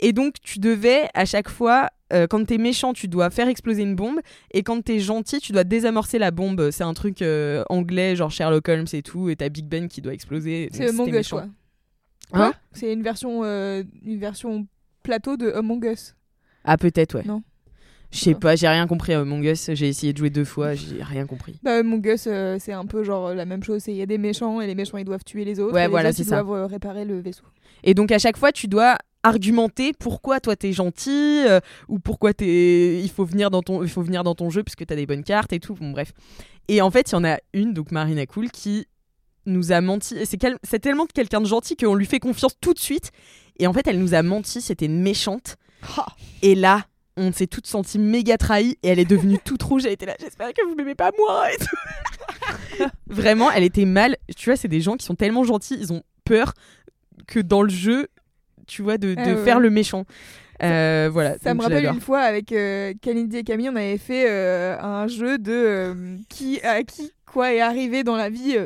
Et 0.00 0.12
donc 0.12 0.34
tu 0.42 0.58
devais 0.58 1.08
à 1.14 1.24
chaque 1.24 1.48
fois, 1.48 1.88
euh, 2.12 2.26
quand 2.26 2.44
t'es 2.44 2.58
méchant, 2.58 2.92
tu 2.92 3.08
dois 3.08 3.30
faire 3.30 3.48
exploser 3.48 3.82
une 3.82 3.96
bombe, 3.96 4.20
et 4.52 4.62
quand 4.62 4.82
t'es 4.82 4.98
gentil, 4.98 5.40
tu 5.40 5.52
dois 5.52 5.64
désamorcer 5.64 6.18
la 6.18 6.30
bombe. 6.30 6.70
C'est 6.70 6.84
un 6.84 6.92
truc 6.92 7.22
euh, 7.22 7.64
anglais, 7.70 8.16
genre 8.16 8.30
Sherlock 8.30 8.68
Holmes 8.68 8.86
et 8.92 9.02
tout, 9.02 9.30
et 9.30 9.36
t'as 9.36 9.48
Big 9.48 9.66
Ben 9.66 9.88
qui 9.88 10.02
doit 10.02 10.12
exploser. 10.12 10.68
C'est 10.72 10.90
Among 10.90 11.14
Us, 11.14 11.28
quoi. 11.28 11.46
Hein? 12.32 12.52
C'est 12.72 12.92
une 12.92 13.02
version, 13.02 13.42
euh, 13.44 13.82
une 14.04 14.18
version 14.18 14.66
plateau 15.02 15.36
de 15.38 15.50
Among 15.52 15.84
Us. 15.84 16.14
Ah 16.64 16.76
peut-être 16.76 17.14
ouais. 17.16 17.24
Non. 17.24 17.42
Je 18.14 18.20
sais 18.20 18.34
pas, 18.34 18.54
j'ai 18.54 18.68
rien 18.68 18.86
compris 18.86 19.12
à 19.12 19.20
Among 19.20 19.42
Us. 19.44 19.70
J'ai 19.74 19.88
essayé 19.88 20.12
de 20.12 20.18
jouer 20.18 20.30
deux 20.30 20.44
fois, 20.44 20.74
j'ai 20.74 21.02
rien 21.02 21.26
compris. 21.26 21.58
Bah, 21.62 21.78
Among 21.78 22.06
Us, 22.06 22.26
euh, 22.28 22.56
c'est 22.60 22.72
un 22.72 22.86
peu 22.86 23.02
genre 23.02 23.34
la 23.34 23.44
même 23.44 23.62
chose. 23.64 23.82
Il 23.88 23.94
y 23.96 24.02
a 24.02 24.06
des 24.06 24.18
méchants 24.18 24.60
et 24.60 24.66
les 24.68 24.74
méchants 24.74 24.98
ils 24.98 25.04
doivent 25.04 25.24
tuer 25.24 25.44
les 25.44 25.58
autres. 25.58 25.74
Ouais, 25.74 25.80
et 25.82 25.84
les 25.84 25.90
voilà, 25.90 26.10
autres, 26.10 26.20
ils 26.20 26.24
ça. 26.24 26.42
doivent 26.42 26.56
euh, 26.62 26.66
réparer 26.66 27.04
le 27.04 27.18
vaisseau. 27.20 27.42
Et 27.82 27.92
donc 27.94 28.12
à 28.12 28.18
chaque 28.18 28.36
fois, 28.36 28.52
tu 28.52 28.68
dois 28.68 28.96
argumenter 29.24 29.92
pourquoi 29.98 30.38
toi 30.38 30.54
t'es 30.54 30.72
gentil 30.72 31.10
euh, 31.46 31.58
ou 31.88 31.98
pourquoi 31.98 32.34
t'es 32.34 33.00
il 33.02 33.10
faut 33.10 33.24
venir 33.24 33.50
dans 33.50 33.62
ton 33.62 33.82
il 33.82 33.88
faut 33.88 34.02
venir 34.02 34.22
dans 34.22 34.34
ton 34.34 34.50
jeu 34.50 34.62
parce 34.62 34.76
que 34.76 34.84
t'as 34.84 34.96
des 34.96 35.06
bonnes 35.06 35.24
cartes 35.24 35.52
et 35.54 35.60
tout 35.60 35.72
bon 35.74 35.92
bref 35.92 36.12
et 36.68 36.82
en 36.82 36.90
fait 36.90 37.10
il 37.10 37.12
y 37.14 37.16
en 37.16 37.24
a 37.24 37.38
une 37.54 37.72
donc 37.72 37.90
Marina 37.90 38.26
Cool 38.26 38.50
qui 38.50 38.86
nous 39.46 39.72
a 39.72 39.80
menti 39.80 40.14
c'est 40.26 40.36
quel- 40.36 40.58
tellement 40.82 41.06
quelqu'un 41.06 41.40
de 41.40 41.46
gentil 41.46 41.74
qu'on 41.74 41.94
lui 41.94 42.04
fait 42.04 42.20
confiance 42.20 42.54
tout 42.60 42.74
de 42.74 42.78
suite 42.78 43.12
et 43.58 43.66
en 43.66 43.72
fait 43.72 43.86
elle 43.86 43.98
nous 43.98 44.12
a 44.12 44.22
menti 44.22 44.60
c'était 44.60 44.84
une 44.84 45.00
méchante 45.00 45.56
et 46.42 46.54
là 46.54 46.84
on 47.16 47.32
s'est 47.32 47.46
toutes 47.46 47.66
senties 47.66 47.98
méga 47.98 48.36
trahies 48.36 48.76
et 48.82 48.88
elle 48.88 48.98
est 48.98 49.04
devenue 49.04 49.38
toute 49.44 49.62
rouge. 49.62 49.84
Elle 49.86 49.92
était 49.92 50.06
là 50.06 50.16
j'espère 50.20 50.52
que 50.52 50.66
vous 50.66 50.74
m'aimez 50.74 50.94
pas 50.94 51.10
moi 51.18 51.52
et 51.52 51.56
tout. 51.56 52.84
Vraiment 53.06 53.50
elle 53.50 53.64
était 53.64 53.84
mal. 53.84 54.16
Tu 54.36 54.50
vois 54.50 54.56
c'est 54.56 54.68
des 54.68 54.80
gens 54.80 54.96
qui 54.96 55.06
sont 55.06 55.14
tellement 55.14 55.44
gentils 55.44 55.76
ils 55.78 55.92
ont 55.92 56.02
peur 56.24 56.54
que 57.26 57.40
dans 57.40 57.62
le 57.62 57.70
jeu 57.70 58.08
tu 58.66 58.82
vois 58.82 58.98
de, 58.98 59.14
de 59.14 59.20
Ah 59.20 59.28
ouais, 59.28 59.44
faire 59.44 59.60
le 59.60 59.70
méchant. 59.70 60.04
Euh, 60.62 61.10
voilà 61.12 61.36
Ça 61.38 61.52
me 61.54 61.62
rappelle 61.62 61.86
une 61.86 62.00
fois 62.00 62.20
avec 62.20 62.52
euh, 62.52 62.94
Kalindi 63.02 63.38
et 63.38 63.44
Camille, 63.44 63.68
on 63.68 63.76
avait 63.76 63.98
fait 63.98 64.26
euh, 64.28 64.78
un 64.80 65.08
jeu 65.08 65.38
de 65.38 65.52
euh, 65.52 66.16
qui 66.28 66.60
à 66.62 66.82
qui 66.84 67.12
quoi 67.26 67.52
est 67.52 67.60
arrivé 67.60 68.04
dans 68.04 68.16
la 68.16 68.30
vie. 68.30 68.56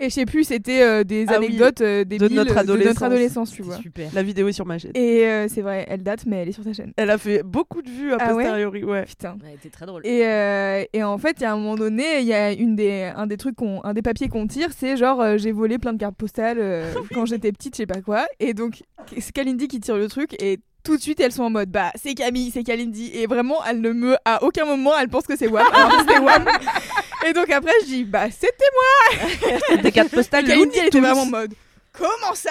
Euh. 0.00 0.04
Et 0.04 0.08
je 0.10 0.14
sais 0.14 0.26
plus, 0.26 0.44
c'était 0.44 0.82
euh, 0.82 1.04
des 1.04 1.24
Ah 1.28 1.38
oui, 1.38 1.46
anecdotes 1.46 1.80
euh, 1.80 2.04
débiles 2.04 2.34
notre 2.34 2.56
adolescence. 2.56 3.02
adolescence, 3.02 3.50
tu 3.52 3.62
vois. 3.62 3.76
super 3.76 4.10
La 4.14 4.22
vidéo 4.22 4.48
est 4.48 4.52
sur 4.52 4.66
ma 4.66 4.78
chaîne. 4.78 4.92
Et 4.94 5.24
euh, 5.26 5.48
c'est 5.48 5.62
vrai, 5.62 5.86
elle 5.88 6.02
date, 6.02 6.24
mais 6.26 6.36
elle 6.42 6.48
est 6.48 6.52
sur 6.52 6.64
ta 6.64 6.72
chaîne. 6.72 6.92
Elle 6.96 7.10
a 7.10 7.18
fait 7.18 7.42
beaucoup 7.42 7.82
de 7.82 7.88
vues 7.88 8.12
a 8.12 8.18
Ah 8.20 8.28
posteriori, 8.28 8.84
ouais. 8.84 9.04
Putain. 9.04 9.32
Ouais, 9.42 9.56
t'es 9.62 9.70
très 9.70 9.86
drôle. 9.86 10.06
Et, 10.06 10.26
euh, 10.26 10.84
et 10.92 11.02
en 11.02 11.18
fait, 11.18 11.36
il 11.38 11.42
y 11.42 11.46
a 11.46 11.52
un 11.52 11.56
moment 11.56 11.76
donné, 11.76 12.20
il 12.20 12.26
y 12.26 12.34
a 12.34 12.52
une 12.52 12.76
des, 12.76 13.10
un 13.16 13.26
des 13.26 13.36
trucs, 13.36 13.56
qu'on, 13.56 13.82
un 13.84 13.94
des 13.94 14.02
papiers 14.02 14.28
qu'on 14.28 14.46
tire, 14.46 14.68
c'est 14.76 14.96
genre 14.96 15.20
euh, 15.20 15.38
j'ai 15.38 15.52
volé 15.52 15.78
plein 15.78 15.92
de 15.92 15.98
cartes 15.98 16.16
postales 16.16 16.58
euh, 16.60 16.92
quand 17.14 17.24
j'étais 17.26 17.52
petite, 17.52 17.74
je 17.74 17.78
sais 17.78 17.86
pas 17.86 18.00
quoi. 18.02 18.26
Et 18.40 18.52
donc, 18.54 18.82
c'est 19.18 19.32
Kalindi 19.32 19.68
qui 19.68 19.80
tire 19.80 19.96
le 19.96 20.08
truc 20.08 20.34
et 20.42 20.58
tout 20.84 20.96
de 20.96 21.02
suite 21.02 21.18
elles 21.18 21.32
sont 21.32 21.42
en 21.42 21.50
mode 21.50 21.68
bah 21.68 21.90
c'est 21.96 22.14
Camille, 22.14 22.50
c'est 22.52 22.62
Kalindi. 22.62 23.10
Et 23.14 23.26
vraiment, 23.26 23.56
elle 23.68 23.80
ne 23.80 23.90
me, 23.92 24.16
à 24.24 24.44
aucun 24.44 24.64
moment, 24.64 24.92
elle 25.00 25.08
pense 25.08 25.26
que 25.26 25.36
c'est 25.36 25.48
Wam. 25.48 25.64
Alors 25.72 25.90
que 25.90 25.98
c'était 26.00 26.18
Wam. 26.20 26.44
Et 27.24 27.32
donc 27.32 27.50
après, 27.50 27.72
je 27.82 27.86
dis 27.86 28.04
bah 28.04 28.26
c'était 28.30 29.76
Des 29.82 29.92
cartes 29.92 30.10
postales. 30.10 30.44
Kalindi, 30.44 30.78
elle 30.78 30.86
était 30.88 31.00
vraiment 31.00 31.22
en 31.22 31.26
mode 31.26 31.54
comment 31.92 32.34
ça? 32.34 32.50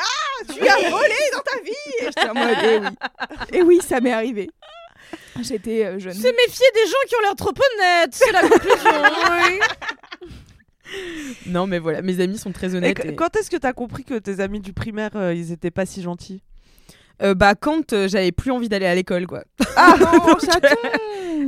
Tu 0.54 0.68
as 0.68 0.90
volé 0.90 1.14
dans 1.34 1.40
ta 1.42 1.60
vie? 1.64 1.72
Et 2.02 2.06
j'étais 2.06 2.30
en 2.30 2.34
mode 2.34 2.58
eh 2.64 2.78
oui. 2.80 2.88
Et 3.54 3.62
oui, 3.62 3.80
ça 3.86 4.00
m'est 4.00 4.12
arrivé. 4.14 4.50
J'étais 5.42 5.86
euh, 5.86 6.00
jeune. 6.00 6.14
Se 6.14 6.28
méfier 6.28 6.66
des 6.74 6.88
gens 6.88 6.98
qui 7.08 7.16
ont 7.16 7.22
l'air 7.22 7.36
trop 7.36 7.52
honnêtes, 7.52 8.14
c'est 8.16 8.32
la 8.32 8.42
conclusion. 8.42 8.92
non 11.48 11.66
mais 11.68 11.80
voilà 11.80 12.02
mes 12.02 12.20
amis 12.22 12.38
sont 12.38 12.52
très 12.52 12.74
Et 12.74 12.78
honnêtes 12.78 13.00
qu- 13.02 13.08
et- 13.10 13.16
quand 13.16 13.36
est-ce 13.36 13.50
que 13.50 13.58
t'as 13.58 13.74
compris 13.74 14.04
que 14.04 14.18
tes 14.20 14.40
amis 14.40 14.60
du 14.60 14.72
primaire, 14.74 15.12
euh, 15.16 15.34
ils 15.34 15.52
étaient 15.52 15.72
pas 15.72 15.86
si 15.86 16.02
gentils? 16.02 16.42
Euh, 17.22 17.34
bah 17.34 17.56
quand 17.56 17.94
euh, 17.94 18.08
j'avais 18.08 18.32
plus 18.32 18.52
envie 18.52 18.68
d'aller 18.70 18.86
à 18.86 18.94
l'école 18.96 19.26
quoi 19.26 19.44
Ah 19.78 19.96
non, 20.00 20.38
chaton 20.40 20.76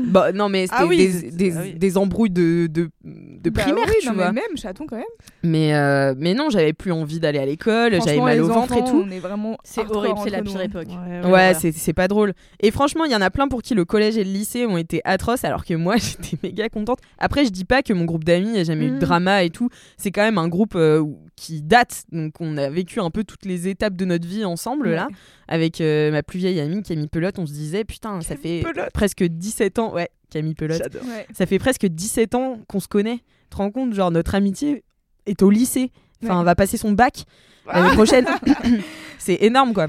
bah 0.08 0.32
non 0.32 0.50
mais 0.50 0.63
c'était 0.63 0.76
Ah 0.80 0.86
oui, 0.86 0.97
des, 1.32 1.52
ah 1.56 1.60
oui. 1.63 1.73
des 1.76 1.97
embrouilles 1.97 2.30
de 2.30 2.67
de, 2.67 2.89
de 3.04 3.50
Bah 3.50 3.63
primaire 3.63 3.86
oui, 3.88 3.93
tu 4.02 4.08
non, 4.08 4.13
vois 4.13 4.32
mais 4.32 4.41
même 4.47 4.58
chaton 4.58 4.86
quand 4.88 4.95
même. 4.97 5.06
mais 5.43 5.73
euh, 5.76 6.13
mais 6.17 6.34
non 6.34 6.50
j'avais 6.50 6.73
plus 6.73 6.91
envie 6.91 7.19
d'aller 7.19 7.39
à 7.39 7.45
l'école 7.45 7.93
j'avais 8.04 8.19
mal 8.19 8.41
au 8.41 8.47
ventre 8.47 8.73
et 8.78 8.84
tout 8.84 9.04
On 9.08 9.12
est 9.12 9.19
vraiment 9.19 9.58
C'est 9.63 9.89
horrible, 9.89 10.17
c'est 10.23 10.30
la 10.30 10.41
pire 10.41 10.56
nous. 10.56 10.62
époque. 10.62 10.88
Ouais, 10.88 11.21
voilà. 11.23 11.54
c'est 11.54 11.71
c'est 11.71 11.93
pas 11.93 12.08
drôle. 12.08 12.34
Et 12.60 12.71
franchement, 12.71 13.06
il 13.06 13.12
y 13.12 13.15
en 13.15 13.21
a 13.21 13.30
plein 13.30 13.47
pour 13.47 13.62
qui 13.62 13.73
le 13.76 13.86
collège 13.86 14.17
et 14.17 14.23
le 14.23 14.32
lycée 14.32 14.65
ont 14.65 14.78
été 14.78 15.02
atroces, 15.06 15.43
alors 15.45 15.63
que 15.65 15.73
moi, 15.73 15.95
j'étais 15.97 16.38
méga 16.43 16.69
contente. 16.69 17.00
Après, 17.17 17.45
je 17.45 17.50
dis 17.50 17.65
pas 17.65 17.82
que 17.84 17.93
mon 17.93 18.06
groupe 18.06 18.23
d'amis 18.23 18.58
a 18.58 18.63
jamais 18.63 18.86
eu 18.86 18.89
de 18.89 18.93
Mhm. 18.93 19.00
drama 19.00 19.43
et 19.43 19.50
tout. 19.50 19.69
C'est 19.97 20.12
quand 20.12 20.23
même 20.23 20.38
un 20.38 20.47
groupe 20.47 20.73
euh, 20.76 21.04
qui 21.36 21.62
date, 21.62 22.04
donc 22.12 22.34
on 22.39 22.58
a 22.58 22.69
vécu 22.69 23.00
un 23.00 23.10
peu 23.12 23.23
toutes 23.23 23.45
les 23.45 23.67
étapes 23.67 23.95
de 23.95 24.06
notre 24.06 24.28
vie 24.28 24.43
ensemble 24.45 24.88
Ouais. 24.88 24.95
là. 24.95 25.08
Avec 25.50 25.80
euh, 25.80 26.12
ma 26.12 26.23
plus 26.23 26.39
vieille 26.39 26.60
amie 26.60 26.84
Camille 26.84 27.08
Pelote, 27.08 27.39
on 27.39 27.45
se 27.45 27.54
disait 27.54 27.86
putain, 27.86 28.19
ça 28.21 28.36
fait 28.36 28.62
Pelote. 28.63 28.89
presque 28.93 29.23
17 29.23 29.76
ans. 29.79 29.93
Ouais, 29.93 30.09
Camille 30.29 30.55
Pelote. 30.55 30.77
J'adore. 30.81 31.03
Ouais. 31.05 31.25
Ça 31.33 31.45
fait 31.45 31.59
presque 31.59 31.85
17 31.85 32.35
ans 32.35 32.59
qu'on 32.67 32.79
se 32.79 32.87
connaît. 32.87 33.17
Tu 33.17 33.49
te 33.51 33.57
rends 33.57 33.71
compte, 33.71 33.93
genre 33.93 34.11
notre 34.11 34.35
amitié 34.35 34.83
est 35.25 35.41
au 35.41 35.49
lycée. 35.49 35.91
Enfin, 36.23 36.33
Ouais. 36.35 36.39
on 36.41 36.43
va 36.43 36.55
passer 36.55 36.77
son 36.77 36.91
bac 36.91 37.23
l'année 37.71 37.93
prochaine. 37.93 38.25
c'est 39.19 39.41
énorme, 39.43 39.73
quoi. 39.73 39.87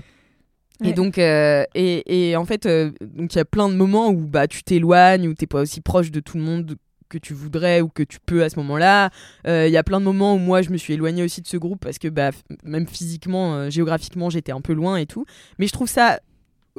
Et 0.85 0.93
donc, 0.93 1.19
euh, 1.19 1.65
et, 1.75 2.31
et 2.31 2.37
en 2.37 2.45
fait, 2.45 2.65
euh, 2.67 2.93
donc 3.01 3.35
il 3.35 3.39
y 3.39 3.41
a 3.41 3.45
plein 3.45 3.69
de 3.69 3.75
moments 3.75 4.11
où 4.11 4.21
bah 4.27 4.47
tu 4.47 4.63
t'éloignes, 4.63 5.27
où 5.27 5.35
t'es 5.35 5.47
pas 5.49 5.63
aussi 5.63 5.81
proche 5.81 6.13
de 6.13 6.21
tout 6.21 6.37
le 6.37 6.45
monde 6.45 6.77
que 7.09 7.19
tu 7.19 7.35
voudrais 7.35 7.81
ou 7.81 7.89
que 7.89 8.05
tu 8.05 8.19
peux 8.25 8.45
à 8.45 8.49
ce 8.51 8.57
moment-là. 8.61 9.11
Euh, 9.49 9.67
Il 9.67 9.73
y 9.73 9.77
a 9.77 9.83
plein 9.83 9.99
de 9.99 10.05
moments 10.05 10.35
où 10.35 10.39
moi 10.39 10.63
je 10.63 10.71
me 10.71 10.77
suis 10.77 10.93
éloignée 10.95 11.25
aussi 11.25 11.41
de 11.43 11.49
ce 11.49 11.57
groupe 11.57 11.81
parce 11.81 11.99
que 11.99 12.07
bah 12.07 12.31
f- 12.31 12.35
même 12.63 12.87
physiquement, 12.87 13.55
euh, 13.57 13.71
géographiquement, 13.71 14.31
j'étais 14.31 14.53
un 14.53 14.61
peu 14.61 14.73
loin 14.73 14.99
et 14.99 15.07
tout. 15.07 15.25
Mais 15.59 15.67
je 15.67 15.73
trouve 15.73 15.89
ça, 15.89 16.21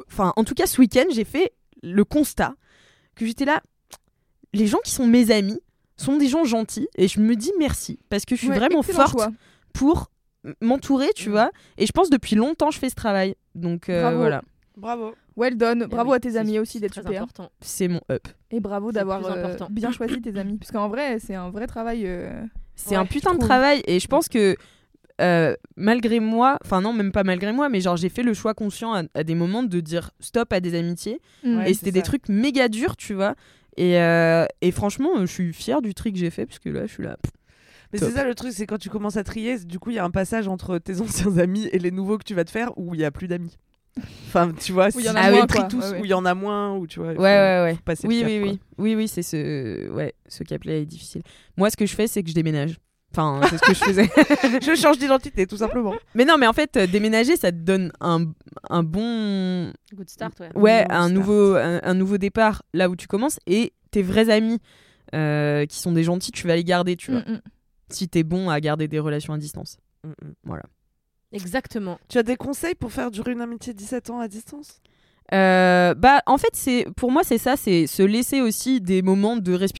enfin, 0.06 0.32
en 0.36 0.44
tout 0.44 0.54
cas, 0.54 0.66
ce 0.66 0.80
week-end, 0.80 1.04
j'ai 1.12 1.24
fait 1.24 1.52
le 1.82 2.04
constat 2.04 2.54
que 3.16 3.26
j'étais 3.26 3.44
là. 3.44 3.62
Les 4.52 4.66
gens 4.66 4.78
qui 4.84 4.90
sont 4.90 5.06
mes 5.06 5.30
amis 5.30 5.60
sont 5.96 6.16
des 6.16 6.28
gens 6.28 6.44
gentils 6.44 6.88
et 6.96 7.06
je 7.08 7.20
me 7.20 7.36
dis 7.36 7.52
merci 7.58 7.98
parce 8.08 8.24
que 8.24 8.34
je 8.34 8.40
suis 8.40 8.48
Ouais, 8.50 8.58
vraiment 8.58 8.82
forte 8.82 9.10
choix. 9.12 9.28
pour 9.72 10.10
m'entourer, 10.60 11.10
tu 11.14 11.28
Mm. 11.28 11.32
vois. 11.32 11.50
Et 11.78 11.86
je 11.86 11.92
pense 11.92 12.10
depuis 12.10 12.34
longtemps 12.36 12.70
je 12.70 12.78
fais 12.78 12.88
ce 12.90 12.94
travail. 12.94 13.34
Donc 13.54 13.88
euh, 13.88 14.02
Bravo. 14.02 14.16
voilà, 14.18 14.42
Bravo. 14.76 15.14
Well 15.36 15.56
done. 15.56 15.86
Bravo 15.86 16.10
oui, 16.10 16.16
à 16.16 16.20
tes 16.20 16.36
amis 16.36 16.58
aussi 16.58 16.80
d'être 16.80 16.94
super. 16.94 17.22
important. 17.22 17.50
c'est 17.60 17.88
mon 17.88 18.00
up. 18.10 18.26
Et 18.50 18.60
bravo 18.60 18.92
d'avoir 18.92 19.24
euh, 19.26 19.56
bien 19.70 19.92
choisi 19.92 20.20
tes 20.20 20.36
amis. 20.38 20.58
Parce 20.58 20.70
qu'en 20.72 20.88
vrai, 20.88 21.18
c'est 21.18 21.34
un 21.34 21.50
vrai 21.50 21.66
travail. 21.66 22.02
euh, 22.06 22.42
C'est 22.74 22.90
Ouais, 22.90 22.96
un 22.96 23.06
putain 23.06 23.34
de 23.34 23.38
travail 23.38 23.82
et 23.86 24.00
je 24.00 24.08
pense 24.08 24.28
que 24.28 24.56
euh, 25.20 25.54
malgré 25.76 26.20
moi, 26.20 26.58
enfin 26.64 26.80
non 26.80 26.92
même 26.92 27.12
pas 27.12 27.24
malgré 27.24 27.52
moi, 27.52 27.68
mais 27.68 27.80
genre 27.80 27.96
j'ai 27.96 28.08
fait 28.08 28.22
le 28.22 28.34
choix 28.34 28.54
conscient 28.54 28.92
à, 28.94 29.02
à 29.14 29.24
des 29.24 29.34
moments 29.34 29.62
de 29.62 29.80
dire 29.80 30.10
stop 30.20 30.52
à 30.52 30.60
des 30.60 30.74
amitiés 30.74 31.20
mm. 31.44 31.56
Ouais, 31.56 31.70
et 31.70 31.74
c'était 31.74 31.92
des 31.92 32.02
trucs 32.02 32.28
méga 32.28 32.68
durs, 32.68 32.96
tu 32.96 33.14
vois. 33.14 33.34
Et, 33.76 33.98
euh, 34.00 34.46
et 34.60 34.72
franchement, 34.72 35.10
euh, 35.16 35.20
je 35.26 35.32
suis 35.32 35.52
fière 35.52 35.80
du 35.82 35.94
tri 35.94 36.12
que 36.12 36.18
j'ai 36.18 36.30
fait 36.30 36.46
parce 36.46 36.58
que 36.58 36.68
là, 36.68 36.86
je 36.86 36.92
suis 36.92 37.02
là. 37.04 37.16
Mais 37.92 37.98
c'est 37.98 38.10
ça 38.10 38.24
le 38.24 38.34
truc, 38.34 38.52
c'est 38.52 38.66
quand 38.66 38.78
tu 38.78 38.88
commences 38.88 39.16
à 39.16 39.24
trier, 39.24 39.58
du 39.58 39.78
coup, 39.78 39.90
il 39.90 39.96
y 39.96 39.98
a 39.98 40.04
un 40.04 40.10
passage 40.10 40.48
entre 40.48 40.78
tes 40.78 41.00
anciens 41.00 41.38
amis 41.38 41.68
et 41.72 41.78
les 41.78 41.90
nouveaux 41.90 42.18
que 42.18 42.24
tu 42.24 42.34
vas 42.34 42.44
te 42.44 42.50
faire 42.50 42.76
où 42.76 42.94
il 42.94 43.00
y 43.00 43.04
a 43.04 43.10
plus 43.10 43.26
d'amis. 43.28 43.56
Enfin, 44.28 44.52
tu 44.52 44.72
vois, 44.72 44.88
Où 44.94 45.00
il 45.00 45.06
y 45.06 45.08
en 45.08 45.12
si 45.12 45.18
a 45.18 45.24
tu 45.26 45.30
moins, 45.32 45.40
les 45.40 45.46
tries 45.48 45.58
quoi. 45.58 45.68
tous, 45.68 45.84
Ouais, 45.84 45.90
ouais. 45.92 46.00
où 46.00 46.04
il 46.04 46.10
y 46.10 46.14
en 46.14 46.24
a 46.24 46.34
moins, 46.34 46.76
où 46.76 46.86
tu 46.86 47.00
vois. 47.00 47.14
faut- 47.14 47.20
Ouais, 47.20 47.24
ouais, 47.36 47.62
ouais. 47.64 47.78
Oui, 48.04 48.20
cap, 48.20 48.28
oui, 48.28 48.38
oui, 48.40 48.60
oui, 48.78 48.94
oui, 48.94 49.08
c'est 49.08 49.22
ce, 49.22 49.88
ouais, 49.90 50.14
ce 50.28 50.44
cap-là 50.44 50.74
est 50.74 50.86
difficile. 50.86 51.22
Moi, 51.56 51.70
ce 51.70 51.76
que 51.76 51.86
je 51.86 51.94
fais, 51.94 52.06
c'est 52.06 52.22
que 52.22 52.28
je 52.28 52.34
déménage. 52.34 52.78
Enfin, 53.12 53.40
c'est 53.48 53.58
ce 53.58 53.62
que 53.62 53.74
je 53.74 53.84
faisais. 53.84 54.10
Je 54.62 54.74
change 54.80 54.98
d'identité, 54.98 55.46
tout 55.46 55.56
simplement. 55.56 55.94
mais 56.14 56.24
non, 56.24 56.36
mais 56.38 56.46
en 56.46 56.52
fait, 56.52 56.76
euh, 56.76 56.86
déménager, 56.86 57.36
ça 57.36 57.50
te 57.50 57.56
donne 57.56 57.92
un, 58.00 58.26
un 58.68 58.82
bon. 58.84 59.72
Good 59.92 60.08
start, 60.08 60.38
ouais. 60.40 60.50
Ouais, 60.54 60.86
un 60.90 61.08
nouveau, 61.08 61.56
un, 61.56 61.80
un 61.82 61.94
nouveau 61.94 62.18
départ 62.18 62.62
là 62.72 62.88
où 62.88 62.94
tu 62.94 63.08
commences 63.08 63.38
et 63.46 63.72
tes 63.90 64.02
vrais 64.02 64.30
amis 64.30 64.60
euh, 65.14 65.66
qui 65.66 65.78
sont 65.78 65.92
des 65.92 66.04
gentils, 66.04 66.30
tu 66.30 66.46
vas 66.46 66.54
les 66.54 66.64
garder, 66.64 66.96
tu 66.96 67.10
vois. 67.10 67.20
Mm, 67.22 67.32
mm. 67.32 67.40
Si 67.88 68.08
t'es 68.08 68.22
bon 68.22 68.48
à 68.48 68.60
garder 68.60 68.86
des 68.86 69.00
relations 69.00 69.32
à 69.32 69.38
distance. 69.38 69.78
Mm, 70.04 70.08
mm. 70.10 70.32
Voilà. 70.44 70.62
Exactement. 71.32 71.98
Tu 72.08 72.18
as 72.18 72.22
des 72.22 72.36
conseils 72.36 72.74
pour 72.74 72.92
faire 72.92 73.10
durer 73.10 73.32
une 73.32 73.40
amitié 73.40 73.74
17 73.74 74.10
ans 74.10 74.20
à 74.20 74.28
distance? 74.28 74.80
Euh, 75.32 75.94
bah, 75.94 76.22
en 76.26 76.38
fait, 76.38 76.50
c'est 76.54 76.86
pour 76.96 77.12
moi, 77.12 77.22
c'est 77.24 77.38
ça, 77.38 77.56
c'est 77.56 77.86
se 77.86 78.02
laisser 78.02 78.40
aussi 78.40 78.80
des 78.80 79.02
moments 79.02 79.36
de 79.36 79.52
respiration. 79.52 79.79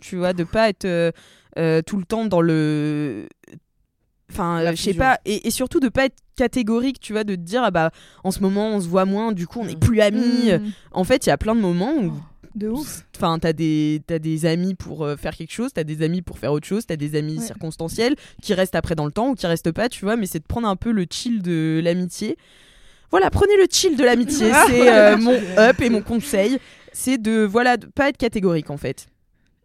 Tu 0.00 0.16
vois, 0.16 0.32
de 0.32 0.44
pas 0.44 0.68
être 0.68 0.84
euh, 0.84 1.10
euh, 1.58 1.82
tout 1.82 1.96
le 1.96 2.04
temps 2.04 2.26
dans 2.26 2.40
le. 2.40 3.28
Enfin, 4.30 4.60
euh, 4.60 4.70
je 4.76 4.82
sais 4.82 4.94
pas, 4.94 5.18
et, 5.24 5.46
et 5.46 5.50
surtout 5.50 5.80
de 5.80 5.88
pas 5.88 6.04
être 6.04 6.16
catégorique, 6.36 7.00
tu 7.00 7.12
vois, 7.14 7.24
de 7.24 7.34
te 7.34 7.40
dire, 7.40 7.62
ah 7.64 7.70
bah, 7.70 7.90
en 8.24 8.30
ce 8.30 8.40
moment, 8.40 8.68
on 8.68 8.80
se 8.80 8.86
voit 8.86 9.06
moins, 9.06 9.32
du 9.32 9.46
coup, 9.46 9.60
on 9.60 9.64
n'est 9.64 9.76
plus 9.76 10.00
amis. 10.00 10.52
Mm. 10.52 10.70
En 10.92 11.04
fait, 11.04 11.24
il 11.26 11.30
y 11.30 11.32
a 11.32 11.38
plein 11.38 11.54
de 11.54 11.60
moments 11.60 11.94
où 11.96 12.12
De 12.54 12.68
ouf. 12.68 13.06
Enfin, 13.16 13.38
t'as 13.38 13.54
des, 13.54 14.02
des 14.06 14.44
amis 14.46 14.74
pour 14.74 15.02
euh, 15.04 15.16
faire 15.16 15.34
quelque 15.34 15.52
chose, 15.52 15.72
t'as 15.72 15.82
des 15.84 16.02
amis 16.02 16.20
pour 16.20 16.38
faire 16.38 16.52
autre 16.52 16.66
chose, 16.66 16.84
t'as 16.86 16.96
des 16.96 17.16
amis 17.16 17.38
Ouais. 17.38 17.44
circonstanciels 17.46 18.16
qui 18.42 18.52
restent 18.52 18.74
après 18.74 18.94
dans 18.94 19.06
le 19.06 19.12
temps 19.12 19.30
ou 19.30 19.34
qui 19.34 19.46
restent 19.46 19.72
pas, 19.72 19.88
tu 19.88 20.04
vois, 20.04 20.16
mais 20.16 20.26
c'est 20.26 20.40
de 20.40 20.46
prendre 20.46 20.68
un 20.68 20.76
peu 20.76 20.92
le 20.92 21.06
chill 21.10 21.40
de 21.42 21.80
l'amitié. 21.82 22.36
Voilà, 23.10 23.30
prenez 23.30 23.56
le 23.56 23.64
chill 23.70 23.96
de 23.96 24.04
l'amitié, 24.04 24.52
c'est 24.68 24.92
euh, 24.92 25.16
mon 25.16 25.40
up 25.56 25.80
et 25.80 25.88
mon 25.88 26.02
conseil, 26.02 26.58
c'est 26.92 27.16
de, 27.16 27.44
voilà, 27.44 27.78
de 27.78 27.86
pas 27.86 28.10
être 28.10 28.18
catégorique 28.18 28.68
en 28.68 28.76
fait. 28.76 29.06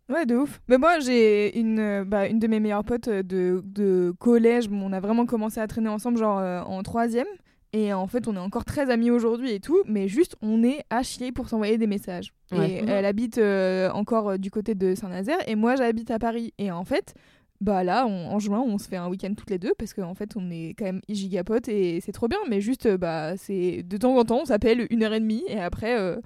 Ouais, 0.10 0.26
de 0.26 0.36
ouf. 0.36 0.60
Mais 0.68 0.78
moi, 0.78 1.00
j'ai 1.00 1.58
une, 1.58 1.80
euh, 1.80 2.04
bah, 2.06 2.28
une 2.28 2.40
de 2.40 2.48
mes 2.48 2.60
meilleures 2.60 2.84
potes 2.84 3.08
euh, 3.08 3.24
de, 3.24 3.62
de 3.66 4.14
collège. 4.20 4.68
bon, 4.70 4.82
on 4.90 4.94
a 4.94 5.00
vraiment 5.00 5.26
commencé 5.26 5.60
à 5.60 5.68
traîner 5.68 5.90
ensemble, 5.90 6.18
genre 6.18 6.40
euh, 6.40 6.62
en 6.62 6.84
troisième. 6.84 7.28
Et 7.72 7.92
en 7.94 8.06
fait, 8.06 8.28
on 8.28 8.36
est 8.36 8.40
encore 8.40 8.66
très 8.66 8.92
amis 8.92 9.10
aujourd'hui 9.10 9.52
et 9.54 9.60
tout. 9.60 9.82
Mais 9.88 10.08
juste, 10.08 10.36
on 10.42 10.62
est 10.64 10.84
à 10.90 11.02
chier 11.04 11.32
pour 11.32 11.48
s'envoyer 11.50 11.78
des 11.78 11.88
messages. 11.88 12.34
Ouais. 12.52 12.70
Et 12.72 12.82
Mhm. 12.82 12.90
elle 12.90 13.06
habite 13.06 13.38
euh, 13.38 13.90
encore 13.92 14.38
du 14.38 14.52
côté 14.52 14.76
de 14.76 14.94
Saint-Nazaire. 14.94 15.38
Et 15.48 15.56
moi, 15.56 15.76
j'habite 15.78 16.12
à 16.12 16.20
Paris. 16.20 16.54
Et 16.60 16.70
en 16.70 16.84
fait, 16.84 17.16
bah 17.62 17.84
là, 17.84 18.06
on- 18.06 18.28
en 18.28 18.40
juin, 18.40 18.62
on 18.64 18.78
se 18.78 18.88
fait 18.90 18.98
un 18.98 19.08
week-end 19.10 19.34
toutes 19.36 19.50
les 19.50 19.58
deux. 19.58 19.74
Parce 19.80 19.94
qu'en 19.94 20.14
fait, 20.14 20.34
on 20.36 20.52
est 20.52 20.76
quand 20.78 20.86
même 20.86 21.02
gigapotes 21.10 21.68
et 21.70 22.02
c'est 22.02 22.12
trop 22.12 22.28
bien. 22.28 22.38
Mais 22.50 22.60
juste, 22.62 22.88
bah, 22.98 23.38
c'est 23.38 23.82
de 23.84 23.98
temps 23.98 24.16
en 24.18 24.24
temps, 24.26 24.42
on 24.42 24.46
s'appelle 24.46 24.86
une 24.92 25.02
heure 25.02 25.14
et 25.14 25.20
demie. 25.22 25.44
Et 25.48 25.60
après. 25.60 25.98
euh, 25.98 26.18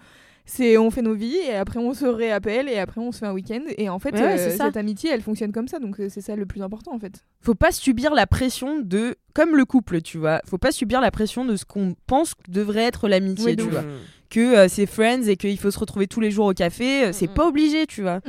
c'est 0.50 0.78
on 0.78 0.90
fait 0.90 1.02
nos 1.04 1.14
vies 1.14 1.36
et 1.36 1.54
après 1.54 1.78
on 1.78 1.94
se 1.94 2.06
réappelle 2.06 2.70
et 2.70 2.80
après 2.80 3.00
on 3.02 3.12
se 3.12 3.20
fait 3.20 3.26
un 3.28 3.34
week-end 3.34 3.60
et 3.78 3.90
en 3.90 4.00
fait 4.00 4.14
Ouais, 4.16 4.22
ouais, 4.22 4.34
euh, 4.34 4.38
c'est 4.50 4.56
ça. 4.58 4.66
cette 4.66 4.78
amitié 4.78 5.12
elle 5.12 5.22
fonctionne 5.22 5.52
comme 5.52 5.68
ça 5.68 5.78
donc 5.78 6.00
euh, 6.00 6.08
c'est 6.10 6.22
ça 6.22 6.36
le 6.38 6.46
plus 6.46 6.62
important 6.64 6.94
en 6.96 7.00
fait 7.00 7.24
Faut 7.42 7.54
pas 7.54 7.72
subir 7.72 8.14
la 8.16 8.26
pression 8.26 8.80
de, 8.80 9.16
comme 9.34 9.56
le 9.56 9.66
couple, 9.66 10.02
tu 10.02 10.18
vois, 10.18 10.42
faut 10.46 10.58
pas 10.58 10.72
subir 10.72 11.02
la 11.02 11.12
pression 11.12 11.44
de 11.46 11.56
ce 11.58 11.66
qu'on 11.66 11.96
pense 12.08 12.34
que 12.34 12.40
devrait 12.50 12.84
être 12.86 13.08
l'amitié, 13.08 13.46
Oui, 13.52 13.56
tu 13.58 13.64
vois. 13.70 13.84
Que 14.30 14.40
euh, 14.58 14.68
c'est 14.68 14.86
friends 14.86 15.24
et 15.28 15.38
qu'il 15.38 15.58
faut 15.60 15.72
se 15.72 15.80
retrouver 15.80 16.08
tous 16.08 16.20
les 16.22 16.32
jours 16.32 16.48
au 16.48 16.54
café, 16.54 17.06
euh, 17.06 17.12
c'est 17.14 17.28
Mhm. 17.28 17.34
pas 17.34 17.48
obligé, 17.48 17.86
tu 17.86 18.02
vois. 18.02 18.20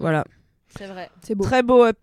Voilà. 0.00 0.24
C'est 0.76 0.86
vrai. 0.86 1.08
c'est 1.22 1.34
beau 1.36 1.44
Très 1.44 1.62
beau 1.62 1.84
up. 1.84 1.98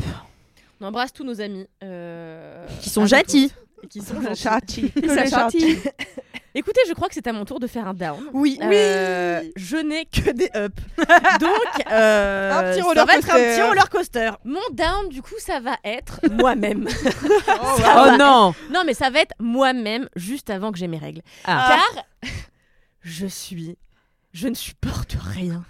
On 0.80 0.86
embrasse 0.86 1.12
tous 1.14 1.24
nos 1.26 1.42
amis. 1.42 1.66
euh, 1.84 2.66
Qui 2.82 2.90
sont. 2.90 3.06
Et 3.06 3.88
Qui 3.90 4.00
sont 4.02 4.16
gentils. 4.36 4.92
Écoutez, 6.54 6.82
je 6.88 6.94
crois 6.94 7.08
que 7.08 7.14
c'est 7.14 7.28
à 7.28 7.34
mon 7.34 7.46
tour 7.46 7.60
de 7.62 7.68
faire 7.68 7.88
un 7.88 7.94
down. 7.94 8.20
oui 8.34 8.60
Euh, 8.62 9.42
je 9.56 9.78
n'ai 9.78 10.06
que 10.06 10.32
des 10.32 10.50
up. 10.56 10.74
Donc, 11.40 11.88
euh, 11.90 12.52
Un 12.52 12.74
petit 12.74 12.82
ça 12.96 13.06
va 13.06 13.14
être 13.16 13.30
un 13.30 13.34
coaster. 13.34 13.52
petit 13.56 13.62
roller 13.62 13.90
coaster. 13.90 14.32
Mon 14.44 14.60
down, 14.74 15.10
du 15.10 15.22
coup, 15.22 15.36
ça 15.40 15.60
va 15.62 15.78
être 15.84 16.20
moi-même. 16.32 16.88
Oh, 17.48 17.78
Oh 17.96 18.18
non 18.18 18.54
Non, 18.70 18.84
mais 18.86 18.94
ça 18.94 19.10
va 19.10 19.20
être 19.22 19.34
moi-même 19.40 20.10
juste 20.16 20.50
avant 20.50 20.72
que 20.74 20.78
j'ai 20.78 20.88
mes 20.88 20.98
règles. 20.98 21.22
Ah. 21.46 21.78
Car 21.94 22.04
je 23.02 23.26
suis. 23.28 23.78
Je 24.34 24.48
ne 24.48 24.54
supporte 24.56 25.18
rien, 25.20 25.62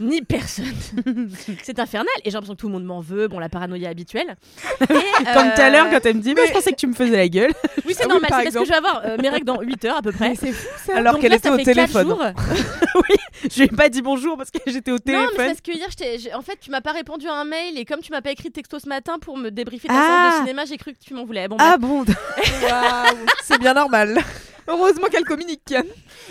ni 0.00 0.22
personne. 0.22 0.74
C'est 1.62 1.78
infernal 1.78 2.08
et 2.24 2.30
j'ai 2.30 2.32
l'impression 2.32 2.54
que 2.56 2.60
tout 2.60 2.66
le 2.66 2.72
monde 2.72 2.84
m'en 2.84 3.00
veut. 3.00 3.28
Bon, 3.28 3.38
la 3.38 3.48
paranoïa 3.48 3.90
habituelle. 3.90 4.34
Et, 4.80 4.84
Comme 4.86 4.96
euh, 4.96 5.54
tout 5.54 5.60
à 5.60 5.70
l'heure 5.70 5.88
quand 5.88 6.04
elle 6.04 6.16
me 6.16 6.20
dit, 6.20 6.34
mais 6.34 6.48
je 6.48 6.52
pensais 6.52 6.72
que 6.72 6.76
tu 6.76 6.88
me 6.88 6.94
faisais 6.94 7.16
la 7.16 7.28
gueule. 7.28 7.52
Oui, 7.86 7.94
c'est 7.96 8.02
Ah 8.02 8.06
oui, 8.06 8.12
normal, 8.12 8.28
par 8.30 8.38
c'est 8.40 8.44
parce 8.46 8.56
que 8.56 8.64
je 8.64 8.68
vais 8.70 8.76
avoir 8.76 9.02
euh, 9.04 9.16
mes 9.20 9.28
règles 9.28 9.44
dans 9.46 9.60
8 9.60 9.84
heures 9.84 9.96
à 9.98 10.02
peu 10.02 10.10
près. 10.12 10.34
c'est 10.34 10.52
fou 10.52 10.66
ça 10.86 10.96
Alors 10.96 11.18
qu'elle 11.20 11.32
était 11.32 11.48
au 11.50 11.56
téléphone. 11.58 12.08
jours. 12.08 12.22
oui, 12.96 13.16
je 13.50 13.56
lui 13.58 13.64
ai 13.64 13.68
pas 13.76 13.88
dit 13.88 14.02
bonjour 14.02 14.36
parce 14.36 14.50
que 14.50 14.58
j'étais 14.66 14.90
au 14.90 14.94
Non, 14.96 15.00
mais 15.06 15.12
téléphone. 15.12 15.46
parce 15.46 15.60
que 15.60 15.70
hier, 15.72 15.88
j'ai- 16.18 16.34
en 16.34 16.42
fait, 16.42 16.58
tu 16.60 16.70
m'as 16.70 16.80
pas 16.80 16.92
répondu 16.92 17.28
à 17.28 17.34
un 17.34 17.44
mail 17.44 17.78
et 17.78 17.84
comme 17.84 18.00
tu 18.00 18.10
m'as 18.12 18.20
pas 18.20 18.30
écrit 18.32 18.48
de 18.48 18.52
texto 18.54 18.78
ce 18.80 18.88
matin 18.88 19.18
pour 19.20 19.36
me 19.36 19.50
débriefer 19.50 19.86
Ah. 19.90 19.94
séance 20.30 20.34
de 20.34 20.38
cinéma, 20.46 20.64
j'ai 20.64 20.76
cru 20.76 20.92
que 20.92 20.98
tu 21.04 21.14
m'en 21.14 21.24
voulais. 21.24 21.46
Bon, 21.48 21.56
Ah 21.60 21.76
bon. 21.78 22.04
C'est 23.44 23.58
bien 23.60 23.74
normal. 23.74 24.18
Heureusement 24.68 25.06
qu'elle 25.08 25.24
communique 25.24 25.74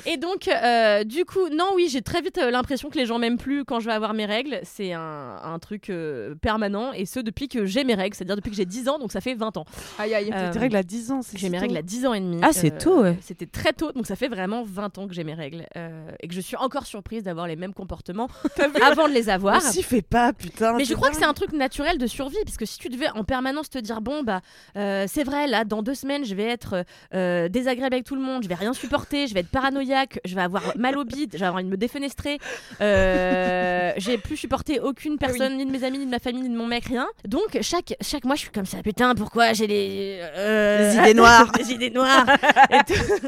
Et 0.06 0.18
donc, 0.18 0.48
euh, 0.48 1.04
du 1.04 1.26
coup, 1.26 1.50
non, 1.50 1.70
oui, 1.76 1.88
j'ai 1.90 2.02
très 2.02 2.22
vite 2.22 2.38
euh, 2.38 2.52
l'impression 2.52 2.90
que 2.90 2.98
les 2.98 3.06
gens 3.06 3.20
m'aiment 3.20 3.38
plus 3.38 3.66
quand 3.66 3.80
je 3.80 3.86
vais 3.88 3.94
avoir 3.94 4.14
mes 4.14 4.26
règles. 4.26 4.60
C'est 4.64 4.94
un, 4.94 5.38
un 5.44 5.60
truc 5.60 5.90
euh, 5.90 6.36
permanent 6.36 6.92
et 6.94 7.06
ce 7.06 7.20
depuis 7.20 7.48
que 7.48 7.66
j'ai 7.66 7.84
mes 7.84 7.94
règles, 7.96 8.16
c'est-à-dire 8.16 8.36
depuis 8.36 8.52
que 8.52 8.56
j'ai 8.58 8.66
10 8.66 8.90
ans, 8.90 9.00
donc 9.00 9.12
ça 9.12 9.22
fait 9.22 9.34
20 9.34 9.58
ans. 9.58 9.66
aïe 10.00 10.14
aïe 10.14 10.30
Euh, 10.34 10.52
Tes 10.52 10.60
règles 10.60 10.76
à 10.76 10.84
10 10.84 11.12
ans, 11.12 11.22
c'est 11.22 11.38
J'ai 11.38 11.50
mes 11.50 11.58
règles 11.60 11.78
à 11.78 11.82
10 11.82 12.06
ans 12.06 12.14
et 12.14 12.20
demi. 12.20 12.40
Ah, 12.44 12.54
c'est 12.54 12.74
Euh, 12.74 12.78
tôt, 12.80 13.02
ouais. 13.02 13.18
C'était 13.22 13.46
très 13.46 13.74
tôt, 13.74 13.92
donc 13.92 14.08
ça 14.08 14.16
fait 14.16 14.28
vraiment 14.28 14.64
20 14.64 14.98
ans 14.98 15.08
que 15.08 15.14
j'ai 15.14 15.24
mes 15.24 15.34
règles. 15.34 15.66
euh, 15.78 16.10
et 16.22 16.28
que 16.28 16.34
je 16.34 16.42
suis 16.42 16.56
encore 16.56 16.86
surprise 16.86 17.24
d'avoir 17.24 17.48
les 17.48 17.56
mêmes 17.56 17.74
comportements 17.74 18.28
avant 18.84 19.08
de 19.08 19.14
les 19.14 19.30
On 19.30 19.34
avoir. 19.34 19.62
s'y 19.62 19.84
fait 19.84 20.02
pas, 20.02 20.34
putain. 20.34 20.74
Mais 20.78 20.86
je 20.86 20.94
crois 20.94 21.10
que 21.10 21.16
c'est 21.18 21.26
un 21.26 21.34
truc 21.34 21.52
naturel 21.54 21.98
de 21.98 22.08
survie, 22.08 22.38
parce 22.46 22.58
que 22.58 22.66
si 22.66 22.78
tu 22.78 22.90
devais 22.90 23.10
en 23.10 23.24
permanence 23.24 23.70
te 23.70 23.78
dire, 23.80 24.02
bon, 24.02 24.24
bah, 24.24 24.42
euh, 24.78 25.06
c'est 25.08 25.24
vrai, 25.24 25.48
là, 25.48 25.64
dans 25.66 25.82
deux 25.84 25.96
semaines, 25.96 26.26
je 26.26 26.36
vais 26.36 26.46
être 26.46 26.86
euh, 27.14 27.50
désagréable 27.50 27.96
avec 27.96 28.06
tout 28.06 28.16
le 28.16 28.21
monde, 28.22 28.44
je 28.44 28.50
vais 28.50 28.56
rien 28.56 28.74
supporter, 28.74 29.28
je 29.28 29.34
vais 29.34 29.42
être 29.42 29.50
paranoïaque, 29.50 30.20
je 30.26 30.36
vais 30.36 30.42
avoir 30.42 30.64
mal 30.78 30.98
au 30.98 31.04
bide, 31.04 31.32
je 31.34 31.40
vais 31.40 31.46
avoir 31.46 31.62
envie 31.62 31.66
de 31.66 31.72
me 31.72 31.78
défenestrer, 31.78 32.40
euh, 32.80 33.92
j'ai 33.98 34.18
plus 34.18 34.38
supporté 34.38 34.80
aucune 34.80 35.18
personne, 35.18 35.58
ni 35.58 35.66
de 35.66 35.72
mes 35.72 35.84
amis, 35.84 36.00
ni 36.00 36.06
de 36.06 36.12
ma 36.12 36.20
famille, 36.20 36.44
ni 36.44 36.50
de 36.50 36.58
mon 36.58 36.68
mec, 36.68 36.86
rien. 36.86 37.08
Donc, 37.28 37.58
chaque, 37.62 37.96
chaque 38.02 38.26
mois, 38.26 38.36
je 38.36 38.42
suis 38.42 38.52
comme 38.52 38.66
ça, 38.66 38.82
putain, 38.82 39.16
pourquoi 39.16 39.54
j'ai 39.54 39.68
les, 39.68 40.20
euh, 40.22 40.94
idées 41.02 41.14
noires. 41.14 41.52
des 41.58 41.72
idées 41.72 41.90
noires 41.90 42.26
et 42.70 42.94
tout. 42.94 43.28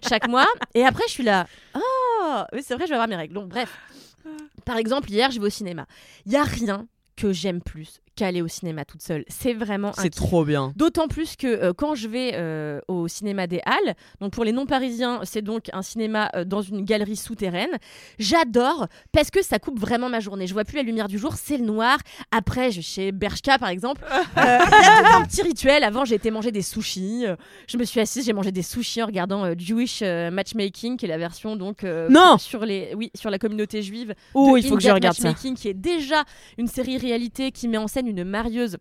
chaque 0.08 0.28
mois. 0.28 0.46
Et 0.74 0.84
après, 0.84 1.04
je 1.06 1.12
suis 1.12 1.24
là, 1.24 1.46
oh, 1.74 2.42
oui, 2.52 2.60
c'est 2.62 2.74
vrai, 2.74 2.84
je 2.84 2.90
vais 2.90 2.96
avoir 2.96 3.08
mes 3.08 3.16
règles. 3.16 3.34
Donc, 3.34 3.48
bref. 3.48 3.70
Par 4.64 4.76
exemple, 4.76 5.10
hier, 5.10 5.30
je 5.30 5.40
vais 5.40 5.46
au 5.46 5.50
cinéma. 5.50 5.86
Il 6.26 6.32
y 6.32 6.36
a 6.36 6.44
rien 6.44 6.86
que 7.16 7.32
j'aime 7.32 7.60
plus 7.60 8.00
qu'aller 8.14 8.42
au 8.42 8.48
cinéma 8.48 8.84
toute 8.84 9.02
seule. 9.02 9.24
C'est 9.28 9.54
vraiment 9.54 9.92
C'est 9.96 10.10
trop 10.10 10.44
bien. 10.44 10.72
D'autant 10.76 11.08
plus 11.08 11.36
que 11.36 11.46
euh, 11.46 11.72
quand 11.72 11.94
je 11.94 12.08
vais 12.08 12.32
euh, 12.34 12.80
au 12.88 13.08
cinéma 13.08 13.46
des 13.46 13.60
Halles, 13.64 13.94
donc 14.20 14.32
pour 14.32 14.44
les 14.44 14.52
non-parisiens, 14.52 15.20
c'est 15.24 15.42
donc 15.42 15.70
un 15.72 15.82
cinéma 15.82 16.30
euh, 16.34 16.44
dans 16.44 16.62
une 16.62 16.84
galerie 16.84 17.16
souterraine. 17.16 17.70
J'adore 18.18 18.86
parce 19.12 19.30
que 19.30 19.42
ça 19.42 19.58
coupe 19.58 19.78
vraiment 19.78 20.08
ma 20.08 20.20
journée. 20.20 20.46
Je 20.46 20.52
vois 20.52 20.64
plus 20.64 20.76
la 20.76 20.82
lumière 20.82 21.08
du 21.08 21.18
jour, 21.18 21.34
c'est 21.34 21.56
le 21.56 21.64
noir. 21.64 21.98
Après, 22.30 22.70
je 22.70 22.76
vais 22.76 22.82
chez 22.82 23.12
Bershka 23.12 23.58
par 23.58 23.68
exemple. 23.68 24.02
Il 24.36 24.42
y 24.42 24.46
a 24.46 25.02
tout 25.02 25.16
un 25.16 25.24
petit 25.24 25.42
rituel. 25.42 25.84
Avant, 25.84 26.04
j'ai 26.04 26.14
été 26.16 26.30
manger 26.30 26.52
des 26.52 26.62
sushis. 26.62 27.24
Je 27.68 27.76
me 27.76 27.84
suis 27.84 28.00
assise, 28.00 28.24
j'ai 28.26 28.32
mangé 28.32 28.52
des 28.52 28.62
sushis 28.62 29.02
en 29.02 29.06
regardant 29.06 29.44
Jewish 29.58 30.02
Matchmaking, 30.02 30.96
qui 30.96 31.06
est 31.06 31.08
la 31.08 31.18
version 31.18 31.56
donc 31.56 31.82
Non 31.82 32.38
sur 32.38 32.64
les, 32.64 32.94
oui, 32.96 33.10
sur 33.14 33.30
la 33.30 33.38
communauté 33.38 33.82
juive 33.82 34.14
Oh, 34.34 34.52
de 34.54 34.58
il 34.58 34.66
faut 34.66 34.76
que 34.76 34.82
je 34.82 34.90
regarde 34.90 35.16
ça. 35.16 35.28
Matchmaking, 35.28 35.56
qui 35.56 35.68
est 35.68 35.74
déjà 35.74 36.24
une 36.58 36.66
série 36.68 36.98
réalité 36.98 37.52
qui 37.52 37.68
met 37.68 37.78
en 37.78 37.88
scène 37.88 38.01
une 38.06 38.24
marieuse 38.24 38.78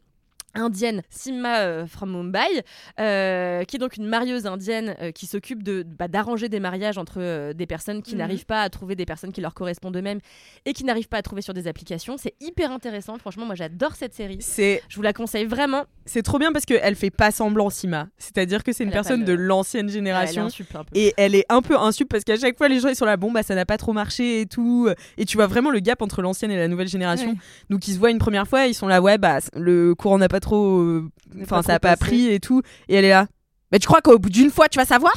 indienne 0.54 1.02
Sima 1.10 1.60
euh, 1.62 1.86
from 1.88 2.12
Mumbai, 2.12 2.64
euh, 3.00 3.64
qui 3.64 3.76
est 3.76 3.80
donc 3.80 3.98
une 3.98 4.06
marieuse 4.08 4.46
indienne 4.46 4.96
euh, 5.02 5.12
qui 5.12 5.26
s'occupe 5.26 5.64
de 5.64 5.84
bah, 5.84 6.08
d'arranger 6.08 6.50
des 6.50 6.60
mariages 6.60 6.98
entre 6.98 7.16
euh, 7.20 7.54
des 7.54 7.66
personnes 7.66 8.02
qui 8.02 8.12
Mhm. 8.14 8.18
n'arrivent 8.20 8.46
pas 8.46 8.62
à 8.62 8.70
trouver 8.70 8.96
des 8.96 9.06
personnes 9.06 9.32
qui 9.32 9.42
leur 9.42 9.54
correspondent 9.54 9.96
eux-mêmes 9.98 10.20
et 10.66 10.74
qui 10.74 10.84
n'arrivent 10.84 11.08
pas 11.08 11.18
à 11.18 11.22
trouver 11.22 11.42
sur 11.42 11.54
des 11.54 11.68
applications. 11.68 12.18
C'est 12.18 12.34
hyper 12.42 12.72
intéressant. 12.72 13.18
Franchement, 13.18 13.46
moi 13.46 13.56
j'adore 13.56 13.96
cette 13.96 14.14
série. 14.14 14.38
C'est 14.42 14.82
Je 14.90 14.96
vous 14.96 15.02
la 15.02 15.14
conseille 15.14 15.46
vraiment. 15.46 15.84
c'est 16.06 16.24
trop 16.24 16.40
bien 16.40 16.52
parce 16.52 16.66
qu'elle 16.66 16.96
fait 16.96 17.10
pas 17.12 17.32
semblant 17.32 17.70
Sima. 17.70 18.08
C'est-à-dire 18.18 18.64
que 18.64 18.74
c'est 18.74 18.84
une 18.84 18.90
Elle 18.90 18.94
personne 18.94 19.22
de- 19.22 19.28
de 19.28 19.34
l'ancienne 19.34 19.86
Elle 19.86 19.90
est 19.92 19.94
génération. 19.94 20.44
insup 20.46 20.76
un 20.76 20.84
peu. 20.84 20.90
Et 20.98 21.14
elle 21.18 21.36
est 21.36 21.46
un 21.50 21.62
peu 21.62 21.78
insup 21.78 22.10
parce 22.10 22.24
qu'à 22.24 22.38
chaque 22.38 22.58
fois 22.58 22.68
les 22.68 22.80
gens 22.80 22.90
ils 22.90 22.96
sont 22.96 23.06
là 23.06 23.18
bon 23.18 23.32
bah 23.32 23.44
ça 23.44 23.56
n'a 23.56 23.66
pas 23.66 23.78
trop 23.78 23.94
marché 23.94 24.42
et 24.42 24.46
tout 24.46 24.90
et 25.18 25.26
tu 25.26 25.38
vois 25.38 25.48
vraiment 25.48 25.70
le 25.70 25.80
gap 25.80 26.02
entre 26.02 26.22
l'ancienne 26.22 26.52
et 26.52 26.58
la 26.58 26.68
nouvelle 26.68 26.88
génération 26.88 27.30
Ouais. 27.32 27.36
donc 27.70 27.88
ils 27.88 27.94
se 27.94 28.00
voient 28.00 28.10
une 28.12 28.18
première 28.18 28.48
fois 28.48 28.66
ils 28.66 28.74
sont 28.74 28.88
là 28.88 29.02
ouais 29.02 29.18
bah 29.18 29.38
le 29.56 29.96
courant 29.96 30.18
n'a 30.18 30.28
pas 30.28 30.40
trop 30.42 30.80
euh, 30.80 31.10
enfin 31.42 31.62
ça 31.62 31.76
a 31.76 31.80
pas 31.80 31.96
pris 31.96 32.28
et 32.28 32.40
tout 32.42 32.62
et 32.90 32.96
elle 32.96 33.06
est 33.06 33.10
là 33.10 33.28
mais 33.72 33.80
tu 33.80 33.88
crois 33.88 34.02
qu'au 34.02 34.20
bout 34.20 34.30
d'une 34.30 34.52
fois 34.52 34.68
tu 34.68 34.78
vas 34.78 34.84
savoir? 34.86 35.14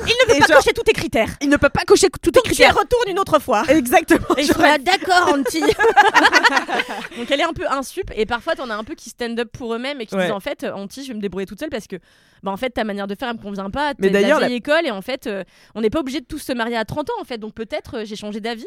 Il 0.00 0.04
ne 0.06 0.26
peut 0.28 0.36
Et 0.36 0.40
pas 0.40 0.46
genre- 0.46 0.56
cocher 0.58 0.72
tous 0.72 0.82
tes 0.82 0.92
critères. 0.94 1.28
il 1.42 1.50
ne 1.50 1.56
peut 1.58 1.68
pas 1.68 1.84
cocher 1.86 2.08
tous 2.08 2.30
tes 2.30 2.38
Donc 2.38 2.44
tu 2.44 2.50
critères 2.52 2.74
retournes 2.74 3.08
une 3.10 3.18
autre 3.18 3.38
fois. 3.38 3.64
exactement 3.68 4.34
Et 4.38 4.44
sont 4.44 4.58
là, 4.62 4.78
d'accord, 4.78 5.34
Auntie. 5.34 5.60
Donc 7.18 7.30
elle 7.30 7.40
est 7.40 7.44
un 7.44 7.52
peu 7.52 7.66
insup 7.70 8.10
et 8.14 8.26
parfois 8.26 8.54
t'en 8.54 8.70
as 8.70 8.74
un 8.76 8.84
peu 8.84 8.94
qui 8.94 9.10
stand 9.10 9.38
up 9.40 9.50
pour 9.52 9.74
eux-mêmes 9.74 10.00
et 10.00 10.06
qui 10.06 10.14
Ouais. 10.14 10.22
disent 10.24 10.32
en 10.32 10.40
fait, 10.40 10.64
Auntie, 10.64 11.02
je 11.04 11.08
vais 11.08 11.14
me 11.14 11.20
débrouiller 11.20 11.46
toute 11.46 11.60
seule 11.60 11.68
parce 11.70 11.86
que 11.86 11.96
bah 12.42 12.50
en 12.50 12.56
fait 12.56 12.70
ta 12.70 12.84
manière 12.84 13.06
de 13.06 13.14
faire 13.14 13.28
elle 13.28 13.36
me 13.36 13.42
convient 13.42 13.70
pas. 13.70 13.92
Mais 13.98 14.08
d'ailleurs, 14.10 14.40
la- 14.40 14.48
école 14.50 14.86
et 14.86 14.90
en 14.90 15.02
fait 15.02 15.26
euh, 15.26 15.44
on 15.74 15.80
n'est 15.82 15.90
pas 15.90 16.00
obligé 16.00 16.20
de 16.20 16.26
tous 16.26 16.38
se 16.38 16.52
marier 16.52 16.76
à 16.76 16.84
30 16.84 17.10
ans 17.10 17.14
en 17.20 17.24
fait 17.24 17.38
donc 17.38 17.54
peut-être 17.54 17.98
euh, 17.98 18.04
j'ai 18.04 18.16
changé 18.16 18.40
d'avis. 18.40 18.66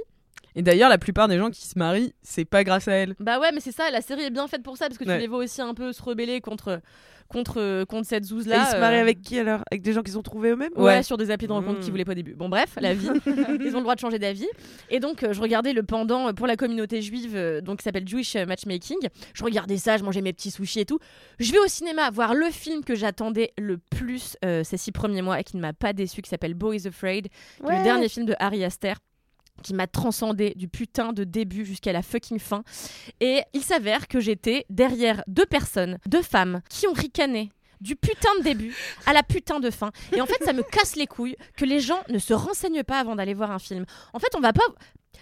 Et 0.55 0.61
d'ailleurs 0.61 0.89
la 0.89 0.97
plupart 0.97 1.27
des 1.27 1.37
gens 1.37 1.49
qui 1.49 1.65
se 1.67 1.77
marient 1.77 2.13
c'est 2.21 2.45
pas 2.45 2.63
grâce 2.63 2.87
à 2.87 2.93
elle 2.93 3.15
Bah 3.19 3.39
ouais 3.39 3.51
mais 3.53 3.59
c'est 3.59 3.71
ça, 3.71 3.89
la 3.91 4.01
série 4.01 4.23
est 4.23 4.29
bien 4.31 4.47
faite 4.47 4.63
pour 4.63 4.77
ça 4.77 4.87
parce 4.87 4.97
que 4.97 5.03
tu 5.03 5.09
Ouais. 5.09 5.19
les 5.19 5.27
vois 5.27 5.39
aussi 5.39 5.61
un 5.61 5.73
peu 5.73 5.91
se 5.93 6.01
rebeller 6.01 6.41
contre 6.41 6.81
contre 7.27 7.59
euh, 7.61 7.85
contre 7.85 8.07
cette 8.07 8.25
zouze 8.25 8.47
Et 8.47 8.49
là. 8.49 8.65
ils 8.67 8.71
se 8.73 8.79
marient 8.79 8.97
avec 8.97 9.21
qui 9.21 9.37
alors? 9.37 9.61
Avec 9.71 9.83
des 9.83 9.93
gens 9.93 10.01
qu'ils 10.01 10.17
ont 10.17 10.23
trouvés 10.23 10.49
eux-mêmes? 10.49 10.71
Ouais, 10.75 10.83
Ouais. 10.83 11.03
sur 11.03 11.15
des 11.15 11.29
applis 11.29 11.45
de 11.45 11.51
rencontre 11.53 11.77
Mm. 11.79 11.83
qui 11.83 11.91
voulaient 11.91 12.03
pas 12.05 12.13
au 12.13 12.15
début. 12.15 12.33
Bon, 12.33 12.49
bref, 12.49 12.75
la 12.81 12.95
vie. 12.95 13.07
Ils 13.27 13.73
ont 13.75 13.77
le 13.77 13.81
droit 13.81 13.93
de 13.93 13.99
changer 13.99 14.17
d'avis. 14.17 14.47
Et 14.89 14.99
donc, 14.99 15.21
euh, 15.21 15.31
je 15.31 15.39
regardais 15.39 15.73
le 15.73 15.83
pendant 15.83 16.29
euh, 16.29 16.33
pour 16.33 16.47
la 16.47 16.55
communauté 16.55 17.03
juive, 17.03 17.35
euh, 17.35 17.61
donc 17.61 17.77
qui 17.77 17.83
s'appelle 17.83 18.07
Jewish 18.07 18.35
euh, 18.35 18.47
Matchmaking. 18.47 18.97
Je 19.35 19.43
regardais 19.43 19.77
ça, 19.77 19.97
je 19.97 20.03
mangeais 20.03 20.21
mes 20.21 20.33
petits 20.33 20.49
sushis 20.49 20.79
et 20.79 20.85
tout. 20.85 20.97
Je 21.37 21.51
vais 21.51 21.59
au 21.59 21.67
cinéma 21.67 22.09
voir 22.09 22.33
le 22.33 22.49
film 22.49 22.83
que 22.83 22.95
j'attendais 22.95 23.53
le 23.59 23.77
plus 23.77 24.35
euh, 24.43 24.63
ces 24.63 24.77
six 24.77 24.91
premiers 24.91 25.21
mois 25.21 25.39
et 25.39 25.43
qui 25.43 25.55
ne 25.55 25.61
m'a 25.61 25.73
pas 25.73 25.93
déçu, 25.93 26.23
qui 26.23 26.29
s'appelle 26.31 26.55
Boy 26.55 26.77
is 26.77 26.87
Afraid, 26.87 27.27
qui 27.27 27.71
est 27.71 27.77
le 27.77 27.83
dernier 27.83 28.09
film 28.09 28.25
de 28.25 28.33
Harry 28.39 28.63
Aster 28.63 28.93
qui 29.59 29.73
m'a 29.73 29.87
transcendé 29.87 30.53
du 30.55 30.67
putain 30.67 31.13
de 31.13 31.23
début 31.23 31.65
jusqu'à 31.65 31.93
la 31.93 32.01
fucking 32.01 32.39
fin. 32.39 32.63
Et 33.19 33.41
il 33.53 33.61
s'avère 33.61 34.07
que 34.07 34.19
j'étais 34.19 34.65
derrière 34.69 35.23
deux 35.27 35.45
personnes, 35.45 35.97
deux 36.05 36.21
femmes, 36.21 36.61
qui 36.69 36.87
ont 36.87 36.93
ricané 36.93 37.49
du 37.81 37.95
putain 37.95 38.29
de 38.39 38.43
début 38.43 38.75
à 39.05 39.13
la 39.13 39.23
putain 39.23 39.59
de 39.59 39.69
fin. 39.69 39.91
Et 40.13 40.21
en 40.21 40.25
fait, 40.25 40.43
ça 40.43 40.53
me 40.53 40.63
casse 40.63 40.95
les 40.95 41.07
couilles 41.07 41.37
que 41.55 41.65
les 41.65 41.79
gens 41.79 42.01
ne 42.09 42.19
se 42.19 42.33
renseignent 42.33 42.83
pas 42.83 42.99
avant 42.99 43.15
d'aller 43.15 43.33
voir 43.33 43.51
un 43.51 43.59
film. 43.59 43.85
En 44.13 44.19
fait, 44.19 44.35
on 44.35 44.41
va 44.41 44.53
pas. 44.53 44.63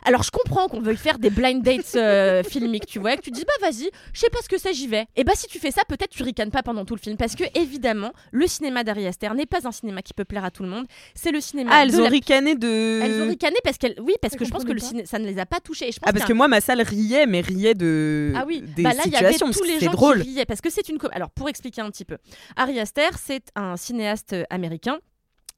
Alors, 0.03 0.23
je 0.23 0.31
comprends 0.31 0.67
qu'on 0.67 0.79
veuille 0.79 0.95
faire 0.97 1.19
des 1.19 1.29
blind 1.29 1.63
dates 1.63 1.95
euh, 1.95 2.43
filmiques, 2.49 2.85
tu 2.85 2.99
vois, 2.99 3.13
et 3.13 3.17
que 3.17 3.21
tu 3.21 3.31
dis, 3.31 3.43
bah 3.43 3.67
vas-y, 3.67 3.89
je 4.13 4.19
sais 4.19 4.29
pas 4.29 4.39
ce 4.43 4.47
que 4.47 4.57
c'est, 4.57 4.73
j'y 4.73 4.87
vais. 4.87 5.05
Et 5.15 5.23
bah, 5.23 5.33
si 5.35 5.47
tu 5.47 5.59
fais 5.59 5.71
ça, 5.71 5.81
peut-être 5.87 6.11
tu 6.11 6.23
ricanes 6.23 6.51
pas 6.51 6.63
pendant 6.63 6.85
tout 6.85 6.95
le 6.95 6.99
film. 7.01 7.17
Parce 7.17 7.35
que, 7.35 7.43
évidemment, 7.55 8.11
le 8.31 8.47
cinéma 8.47 8.83
d'Ari 8.83 9.07
Aster 9.07 9.29
n'est 9.35 9.45
pas 9.45 9.67
un 9.67 9.71
cinéma 9.71 10.01
qui 10.01 10.13
peut 10.13 10.25
plaire 10.25 10.45
à 10.45 10.51
tout 10.51 10.63
le 10.63 10.69
monde. 10.69 10.85
C'est 11.15 11.31
le 11.31 11.41
cinéma. 11.41 11.71
ah 11.73 11.83
elles 11.83 11.91
de 11.91 11.97
ont 11.97 12.03
la- 12.03 12.09
ricané 12.09 12.55
de 12.55 13.01
Elles 13.03 13.21
ont 13.21 13.27
ricané 13.27 13.57
parce 13.63 13.77
qu'elles. 13.77 13.95
Oui, 13.99 14.13
parce 14.21 14.33
Elles 14.33 14.39
que 14.39 14.45
je 14.45 14.51
pense 14.51 14.63
que 14.63 14.71
le 14.71 14.79
ciné... 14.79 15.05
ça 15.05 15.19
ne 15.19 15.25
les 15.25 15.39
a 15.39 15.45
pas 15.45 15.59
touchées. 15.59 15.89
Et 15.89 15.91
je 15.91 15.99
pense 15.99 16.09
ah 16.09 16.13
parce 16.13 16.25
que 16.25 16.33
moi 16.33 16.47
ma 16.47 16.61
salle 16.61 16.81
riait 16.81 17.25
mais 17.25 17.41
riait 17.41 17.73
de 17.73 18.33
ah 18.35 18.43
oui, 18.47 18.61
des 18.61 18.83
bah 18.83 18.93
là 18.93 19.03
il 19.05 19.11
y 19.11 19.15
avait 19.15 19.33
situations 19.33 19.47
parce 19.47 19.57
tous 19.57 19.63
que 19.63 19.67
les 19.67 19.79
gens 19.79 19.91
drôle 19.91 20.21
qui 20.23 20.29
riaient 20.29 20.45
parce 20.45 20.61
que 20.61 20.69
c'est 20.69 20.87
une 20.89 20.97
alors 21.11 21.29
pour 21.31 21.49
expliquer 21.49 21.81
un 21.81 21.89
petit 21.89 22.05
peu, 22.05 22.17
Ari 22.55 22.79
Aster 22.79 23.09
c'est 23.21 23.43
un 23.55 23.77
cinéaste 23.77 24.33
euh, 24.33 24.43
américain 24.49 24.97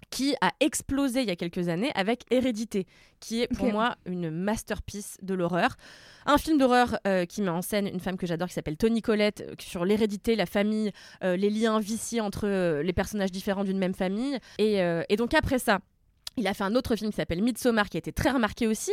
qui 0.10 0.36
a 0.41 0.51
explosé 0.60 1.22
il 1.22 1.28
y 1.28 1.32
a 1.32 1.36
quelques 1.36 1.68
années 1.70 1.91
avec 1.95 2.24
Hérédité, 2.32 2.86
qui 3.20 3.41
est 3.41 3.47
pour 3.47 3.72
moi 3.72 3.95
une 4.05 4.30
masterpiece 4.30 5.18
de 5.22 5.34
l'horreur. 5.34 5.76
Un 6.26 6.38
film 6.38 6.57
d'horreur 6.57 6.99
euh, 7.07 7.26
qui 7.26 7.41
met 7.41 7.49
en 7.49 7.62
scène 7.62 7.88
une 7.88 7.99
femme 7.99 8.18
que 8.18 8.28
j'adore 8.28 8.47
qui 8.47 8.53
s'appelle 8.53 8.78
Tony 8.78 9.01
Collette 9.01 9.41
euh, 9.41 9.55
sur 9.60 9.86
l'hérédité, 9.86 10.36
la 10.36 10.45
famille, 10.45 10.91
euh, 11.24 11.36
les 11.36 11.49
liens 11.49 11.80
viciés 11.80 12.22
entre 12.22 12.47
les 12.82 12.93
personnages 12.93 13.32
différents 13.32 13.64
d'une 13.64 13.78
même 13.78 13.93
famille. 13.93 14.38
Et, 14.57 14.80
et 15.10 15.16
donc 15.16 15.34
après 15.34 15.60
ça, 15.60 15.80
il 16.38 16.47
a 16.47 16.53
fait 16.53 16.63
un 16.63 16.75
autre 16.75 16.95
film 16.95 17.11
qui 17.11 17.17
s'appelle 17.17 17.41
Midsommar, 17.43 17.89
qui 17.89 17.97
a 17.97 17.99
été 17.99 18.11
très 18.11 18.30
remarqué 18.32 18.67
aussi, 18.67 18.91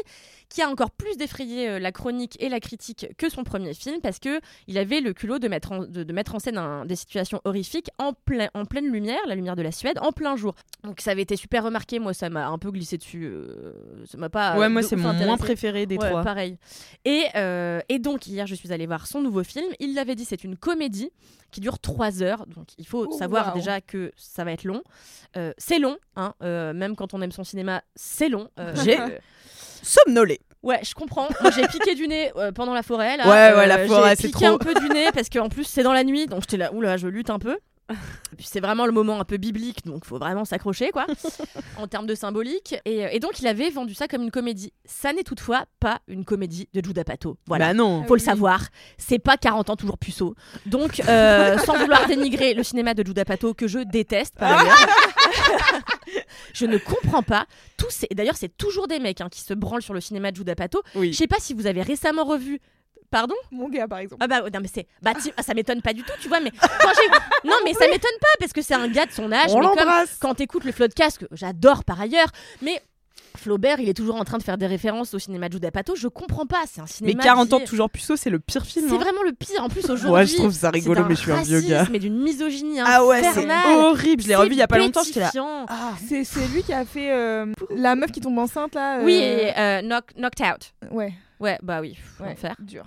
qui 0.49 0.63
a 0.63 0.69
encore 0.69 0.91
plus 0.91 1.17
défrayé 1.17 1.69
euh, 1.69 1.79
la 1.79 1.93
chronique 1.93 2.37
et 2.41 2.49
la 2.49 2.61
critique 2.61 3.07
que 3.19 3.29
son 3.29 3.45
premier 3.45 3.75
film, 3.75 4.01
parce 4.01 4.19
que 4.19 4.41
il 4.67 4.79
avait 4.79 5.01
le 5.01 5.13
culot 5.13 5.39
de 5.39 5.49
mettre 5.49 5.73
en, 5.73 5.79
de, 5.81 6.03
de 6.03 6.13
mettre 6.13 6.35
en 6.35 6.39
scène 6.39 6.59
un- 6.59 6.85
des 6.85 6.97
situations 6.97 7.41
horrifiques 7.45 7.91
en, 7.99 8.13
plein, 8.13 8.49
en 8.55 8.65
pleine 8.65 8.91
lumière, 8.91 9.19
la 9.27 9.35
lumière 9.35 9.57
de 9.57 9.63
la 9.63 9.73
Suède, 9.73 9.99
en 10.01 10.13
plein 10.13 10.37
jour. 10.37 10.55
Donc 10.83 11.01
ça 11.01 11.13
avait 11.13 11.23
été 11.23 11.37
super 11.37 11.65
remarqué, 11.65 11.99
moi 11.99 12.15
ça 12.15 12.29
m'a 12.31 12.49
un 12.49 12.59
peu 12.59 12.71
glissé 12.71 12.99
dessus, 12.99 13.25
euh, 13.27 13.73
ça 14.11 14.19
m'a 14.19 14.29
pas... 14.29 14.59
ouais 14.59 14.69
moi 14.69 14.83
c'est 14.83 14.97
mon 14.97 15.13
moins 15.13 15.37
préféré 15.37 15.87
des 15.87 15.97
Ouais, 15.97 16.09
trois 16.11 16.23
pareil. 16.23 16.59
Et, 17.05 17.25
euh, 17.37 17.81
et 17.89 17.99
donc, 17.99 18.27
hier, 18.27 18.47
je 18.47 18.55
suis 18.55 18.73
allée 18.73 18.87
voir 18.87 19.07
son 19.07 19.21
nouveau 19.21 19.43
film. 19.45 19.67
Il 19.81 19.95
l'avait 19.95 20.15
dit, 20.15 20.25
c'est 20.25 20.45
une 20.45 20.57
comédie 20.57 21.11
qui 21.51 21.61
dure 21.61 21.79
trois 21.79 22.23
heures. 22.23 22.47
Donc, 22.47 22.67
il 22.79 22.87
faut 22.87 23.07
Oh, 23.11 23.17
savoir 23.17 23.55
déjà 23.55 23.81
que 23.81 24.11
ça 24.17 24.45
va 24.45 24.53
être 24.53 24.65
long. 24.65 24.83
Euh, 25.37 25.53
c'est 25.59 25.79
long, 25.79 25.97
hein, 26.17 26.35
euh, 26.43 26.73
même 26.73 26.97
quand 26.97 27.15
on 27.15 27.23
aime 27.23 27.31
son 27.37 27.45
cinéma, 27.45 27.83
c'est 27.95 28.29
long. 28.29 28.49
Euh, 28.59 28.73
J'ai- 28.85 28.99
somnolé 29.83 30.41
Ouais, 30.63 30.81
je 30.83 30.95
comprends. 30.95 31.29
J'ai 31.55 31.69
piqué 31.69 31.95
du 31.95 32.09
nez 32.09 32.33
euh, 32.37 32.51
pendant 32.51 32.75
la 32.75 32.83
forêt. 32.83 33.17
Là. 33.17 33.25
Ouais, 33.29 33.57
ouais, 33.57 33.67
la 33.69 33.79
Euh, 33.79 33.87
forêt, 33.87 34.17
J'ai 34.19 34.27
piqué 34.29 34.47
un 34.47 34.59
peu 34.59 34.75
du 34.75 34.89
nez 34.89 35.07
parce 35.15 35.29
qu'en 35.29 35.49
plus, 35.49 35.63
c'est 35.63 35.85
dans 35.85 35.93
la 35.93 36.03
nuit. 36.03 36.27
Donc, 36.27 36.41
j'étais 36.41 36.57
là, 36.57 36.73
oula, 36.73 36.97
je 36.97 37.07
lutte 37.07 37.31
un 37.31 37.39
peu. 37.39 37.57
Et 37.89 38.37
puis 38.37 38.49
c'est 38.51 38.59
vraiment 38.59 38.85
le 38.85 38.91
moment 38.91 39.21
un 39.21 39.25
peu 39.25 39.37
biblique, 39.37 39.85
donc 39.87 40.05
faut 40.05 40.19
vraiment 40.19 40.45
s'accrocher, 40.45 40.91
quoi, 40.91 41.07
en 41.79 41.87
termes 41.87 42.07
de 42.09 42.17
symbolique. 42.17 42.75
Et, 42.85 43.07
et 43.13 43.21
donc, 43.21 43.39
il 43.39 43.47
avait 43.47 43.71
vendu 43.71 43.95
ça 43.95 44.09
comme 44.09 44.23
une 44.23 44.33
comédie. 44.33 44.73
Ça 44.85 45.13
n'est 45.13 45.23
toutefois 45.23 45.67
pas 45.79 46.01
une 46.09 46.25
comédie 46.25 46.69
de 46.75 46.85
Judah 46.85 47.05
Pato. 47.05 47.39
Voilà. 47.47 47.69
bah 47.69 47.75
non 47.75 48.03
Faut 48.09 48.17
le 48.17 48.21
savoir, 48.21 48.61
c'est 48.99 49.21
pas 49.21 49.37
40 49.37 49.71
ans 49.71 49.77
toujours 49.77 49.99
puceau. 49.99 50.35
Donc, 50.67 51.01
euh, 51.09 51.59
sans 51.59 51.79
vouloir 51.79 52.05
dénigrer 52.09 52.55
le 52.55 52.65
cinéma 52.65 52.93
de 52.95 53.07
Judah 53.07 53.25
Pato, 53.25 53.55
que 53.55 53.69
je 53.69 53.79
déteste 53.79 54.35
par 54.37 54.59
ailleurs, 54.59 54.77
je 56.53 56.67
ne 56.67 56.79
comprends 56.79 57.23
pas. 57.23 57.47
Tous 57.77 57.91
ces... 57.91 58.07
D'ailleurs, 58.15 58.37
c'est 58.37 58.57
toujours 58.57 58.89
des 58.89 58.99
mecs 58.99 59.21
hein, 59.21 59.29
qui 59.31 59.41
se 59.41 59.55
branlent 59.55 59.83
sur 59.83 59.95
le 59.95 60.01
cinéma 60.01 60.31
de 60.31 60.37
Judah 60.37 60.55
Pato. 60.55 60.83
oui 60.95 61.13
Je 61.13 61.17
sais 61.19 61.27
pas 61.27 61.37
si 61.41 61.55
vous 61.55 61.67
avez 61.67 61.83
récemment 61.83 62.25
revu. 62.25 62.61
Pardon? 63.11 63.37
Mon 63.53 63.69
gars, 63.69 63.87
par 63.87 63.99
exemple. 64.01 64.21
Ah 64.25 64.27
bah 64.27 64.43
non 64.53 64.59
mais 64.61 64.69
c'est 64.73 64.87
bah 65.01 65.15
ti- 65.15 65.33
ah, 65.37 65.43
ça 65.45 65.55
m'étonne 65.55 65.81
pas 65.81 65.93
du 65.93 66.03
tout 66.03 66.13
tu 66.21 66.27
vois 66.27 66.41
mais 66.41 66.51
quand 66.51 66.91
j'ai 66.97 67.09
non 67.49 67.55
mais 67.65 67.73
ça 67.73 67.87
m'étonne 67.87 68.19
pas 68.21 68.27
parce 68.41 68.53
que 68.53 68.63
c'est 68.63 68.75
un 68.75 68.89
gars 68.89 69.07
de 69.07 69.13
son 69.13 69.31
âge 69.31 69.51
On 69.55 69.61
mais 69.61 69.67
comme 69.69 69.77
l'embrasse 69.79 70.19
quand 70.21 70.35
t'écoutes 70.35 70.65
le 70.65 70.73
Floodcast 70.73 71.19
que 71.19 71.27
j'adore 71.31 71.85
par 71.85 72.01
ailleurs 72.01 72.27
mais 72.63 72.83
Flaubert 73.39 73.81
il 73.81 73.89
est 73.89 73.95
toujours 73.95 74.17
en 74.17 74.25
train 74.25 74.39
de 74.39 74.43
faire 74.43 74.59
des 74.59 74.67
références 74.67 75.15
au 75.15 75.19
cinéma 75.19 75.49
de 75.49 75.55
Judah 75.55 75.71
Pato 75.71 75.95
je 75.97 76.09
comprends 76.09 76.47
pas 76.47 76.63
c'est 76.71 76.81
un 76.81 76.85
mais 76.85 76.91
cinéma 76.91 77.23
40 77.23 77.53
ans 77.53 77.59
est- 77.59 77.65
toujours 77.65 77.91
puceau 77.91 78.17
c'est 78.17 78.31
le 78.31 78.39
pire 78.39 78.65
film 78.65 78.87
c'est 78.89 78.95
hein. 78.95 78.99
vraiment 78.99 79.23
le 79.23 79.33
pire 79.33 79.63
en 79.63 79.69
plus 79.69 79.85
aujourd'hui 79.91 80.11
Ouais, 80.11 80.27
je 80.27 80.35
trouve 80.37 80.53
ça 80.53 80.71
c'est 80.73 80.79
rigolo, 80.81 81.05
mais 81.09 81.15
je 81.15 81.21
suis 81.21 81.33
un 81.33 81.43
vieux 81.43 81.61
gars. 81.61 81.87
et 81.93 81.99
d'une 81.99 82.21
misogynie 82.23 82.81
ah 82.85 83.05
ouais 83.05 83.21
c'est 83.23 83.29
infernale. 83.29 83.77
horrible 83.79 84.23
je 84.23 84.29
l'ai 84.29 84.37
revu 84.37 84.53
il 84.53 84.59
y 84.59 84.63
a 84.63 84.69
pas 84.69 84.79
longtemps 84.79 85.03
j'étais 85.05 85.21
là 85.21 85.27
pétifiant. 85.27 85.67
C'est 86.09 86.49
lui 86.55 86.63
qui 86.63 86.73
a 86.73 86.85
fait 86.85 87.11
euh, 87.13 87.47
la 87.71 87.95
meuf 87.95 88.11
qui 88.13 88.21
tombe 88.21 88.39
enceinte 88.39 88.75
là. 88.75 89.01
euh, 89.01 89.05
oui 89.05 89.15
et, 89.15 89.53
euh, 89.59 89.83
knock- 89.83 90.15
knocked 90.17 90.41
out 90.47 90.73
Ouais. 90.91 91.13
ouais 91.41 91.59
bah 91.63 91.81
oui 91.81 91.97
ouais. 92.21 92.29
l'enfer. 92.31 92.55
Dur. 92.61 92.85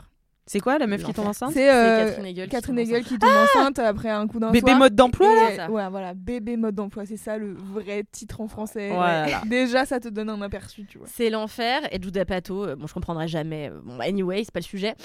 C'est 0.49 0.61
quoi 0.61 0.79
la 0.79 0.87
meuf 0.87 1.03
qui 1.03 1.13
tombe 1.13 1.27
enceinte 1.27 1.51
C'est 1.53 1.69
euh, 1.69 2.07
Catherine 2.07 2.25
Hegel 2.25 2.45
qui 2.45 2.49
Catherine 2.49 2.75
tombe 2.75 2.83
Hegel 2.83 3.01
enceinte. 3.01 3.07
qui 3.07 3.19
tombe 3.19 3.29
enceinte 3.29 3.77
après 3.77 4.09
un 4.09 4.25
coup 4.25 4.39
d'un 4.39 4.49
bébé 4.49 4.71
soir. 4.71 4.79
mode 4.79 4.95
d'emploi 4.95 5.35
là 5.35 5.55
ça. 5.55 5.69
Ouais, 5.69 5.87
voilà, 5.91 6.15
bébé 6.15 6.57
mode 6.57 6.73
d'emploi, 6.73 7.05
c'est 7.05 7.17
ça 7.17 7.37
le 7.37 7.53
vrai 7.53 8.03
titre 8.11 8.41
en 8.41 8.47
français. 8.47 8.89
Voilà. 8.89 9.41
Déjà, 9.45 9.85
ça 9.85 9.99
te 9.99 10.07
donne 10.07 10.27
un 10.27 10.41
aperçu, 10.41 10.85
tu 10.85 10.97
vois. 10.97 11.05
C'est 11.07 11.29
l'enfer 11.29 11.81
et 11.91 12.01
Judah 12.01 12.25
Pato, 12.25 12.65
euh, 12.65 12.75
bon 12.75 12.87
je 12.87 12.93
comprendrai 12.95 13.27
jamais, 13.27 13.69
euh, 13.69 13.79
bon 13.83 13.99
anyway 13.99 14.43
c'est 14.43 14.51
pas 14.51 14.59
le 14.59 14.65
sujet. 14.65 14.95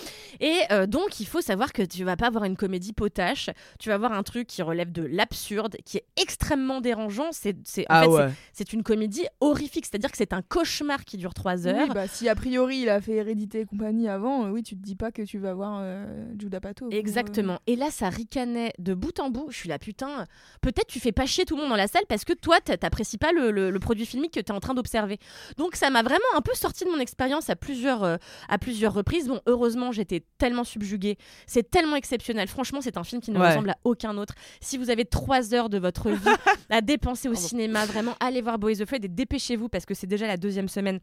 Et 0.40 0.61
euh, 0.70 0.86
donc 0.86 1.20
il 1.20 1.26
faut 1.26 1.42
savoir 1.42 1.74
que 1.74 1.82
tu 1.82 2.05
vas 2.05 2.16
pas 2.16 2.28
avoir 2.28 2.45
une 2.45 2.57
comédie 2.57 2.95
potache, 2.95 3.51
tu 3.78 3.90
vas 3.90 3.97
avoir 3.97 4.14
un 4.14 4.22
truc 4.22 4.47
qui 4.47 4.62
relève 4.62 4.92
de 4.92 5.03
l'absurde, 5.03 5.76
qui 5.84 5.99
est 5.99 6.07
extrêmement 6.16 6.80
dérangeant. 6.80 7.28
C'est, 7.32 7.55
ah 7.90 8.09
ouais 8.09 8.30
c'est, 8.53 8.72
une 8.72 8.82
comédie 8.82 9.26
horrifique, 9.40 9.86
c'est-à-dire 9.86 10.11
que 10.11 10.16
c'est 10.16 10.32
un 10.32 10.42
cauchemar 10.42 11.05
qui 11.05 11.16
dure 11.16 11.34
trois 11.34 11.66
heures. 11.66 11.88
Oui, 11.88 11.95
bah, 11.95 12.07
si 12.09 12.28
a 12.28 12.34
priori 12.34 12.78
il 12.78 12.88
a 12.88 13.01
fait 13.01 13.14
Hérédité 13.14 13.61
et 13.61 13.64
compagnie 13.66 14.09
avant, 14.09 14.47
euh, 14.47 14.51
oui, 14.51 14.62
tu 14.62 14.76
te 14.76 14.82
dis 14.82 14.97
pas 14.97 15.12
que 15.12 15.22
tu 15.22 15.34
vas 15.39 15.55
voir 15.55 15.78
euh, 15.82 16.24
Judah 16.39 16.61
Pato. 16.61 16.87
pour, 16.87 16.95
euh, 16.95 16.99
Exactement. 16.99 17.59
Et 17.66 17.76
là, 17.76 17.91
ça 17.91 18.09
ricanait 18.09 18.72
de 18.78 18.95
bout 18.95 19.18
en 19.20 19.30
bout. 19.30 19.47
Je 19.51 19.57
suis 19.57 19.68
là, 19.68 19.78
putain, 19.78 20.26
peut-être 20.61 20.87
tu 20.87 21.01
fais 21.01 21.12
pas 21.12 21.26
chier 21.26 21.45
tout 21.45 21.57
le 21.57 21.62
monde 21.62 21.70
dans 21.70 21.76
la 21.76 21.87
salle 21.89 22.05
parce 22.09 22.24
que 22.24 22.32
toi, 22.32 22.61
t'a- 22.61 22.76
t'apprécies 22.76 23.18
pas 23.18 23.32
le, 23.32 23.51
le- 23.51 23.70
le 23.70 23.78
produit 23.78 24.07
filmique 24.07 24.32
que 24.35 24.41
tu 24.41 24.47
es 24.47 24.55
en 24.55 24.61
train 24.61 24.74
d'observer. 24.74 25.18
Donc, 25.57 25.76
ça 25.76 25.91
m'a 25.91 26.03
vraiment 26.03 26.18
un 26.37 26.41
peu 26.41 26.55
sorti 26.55 26.85
de 26.85 26.91
mon 26.91 26.99
expérience 26.99 27.51
à 27.51 27.57
plusieurs, 27.57 28.03
euh, 28.05 28.16
à 28.49 28.59
plusieurs 28.59 28.93
reprises. 28.95 29.28
Bon, 29.28 29.41
heureusement, 29.47 29.93
j'étais 29.93 30.24
tellement 30.39 30.64
subjuguée. 30.64 31.16
C'est 31.47 31.70
tellement 31.70 31.97
exceptionnel. 31.97 32.49
Franchement, 32.49 32.80
c'est 32.80 32.97
un 32.97 33.05
film 33.05 33.20
qui 33.20 33.30
ne 33.30 33.39
Ouais. 33.39 33.49
ressemble 33.49 33.70
à 33.70 33.76
aucun 33.85 34.16
autre. 34.16 34.35
Si 34.61 34.78
vous 34.78 34.91
avez 34.91 35.05
trois 35.05 35.55
heures 35.55 35.68
de 35.68 35.78
votre 35.78 36.11
vie 36.11 36.16
à 36.70 36.80
dépenser 36.80 37.28
au 37.28 37.35
cinéma, 37.35 37.87
vraiment, 37.87 38.14
allez 38.20 38.43
voir 38.43 38.59
Boys 38.59 38.72
of 38.74 38.82
Afraid 38.82 39.05
et 39.05 39.09
dépêchez-vous 39.09 39.68
parce 39.68 39.85
que 39.87 39.95
c'est 39.95 40.07
déjà 40.07 40.26
la 40.26 40.37
deuxième 40.37 40.68
semaine. 40.68 41.01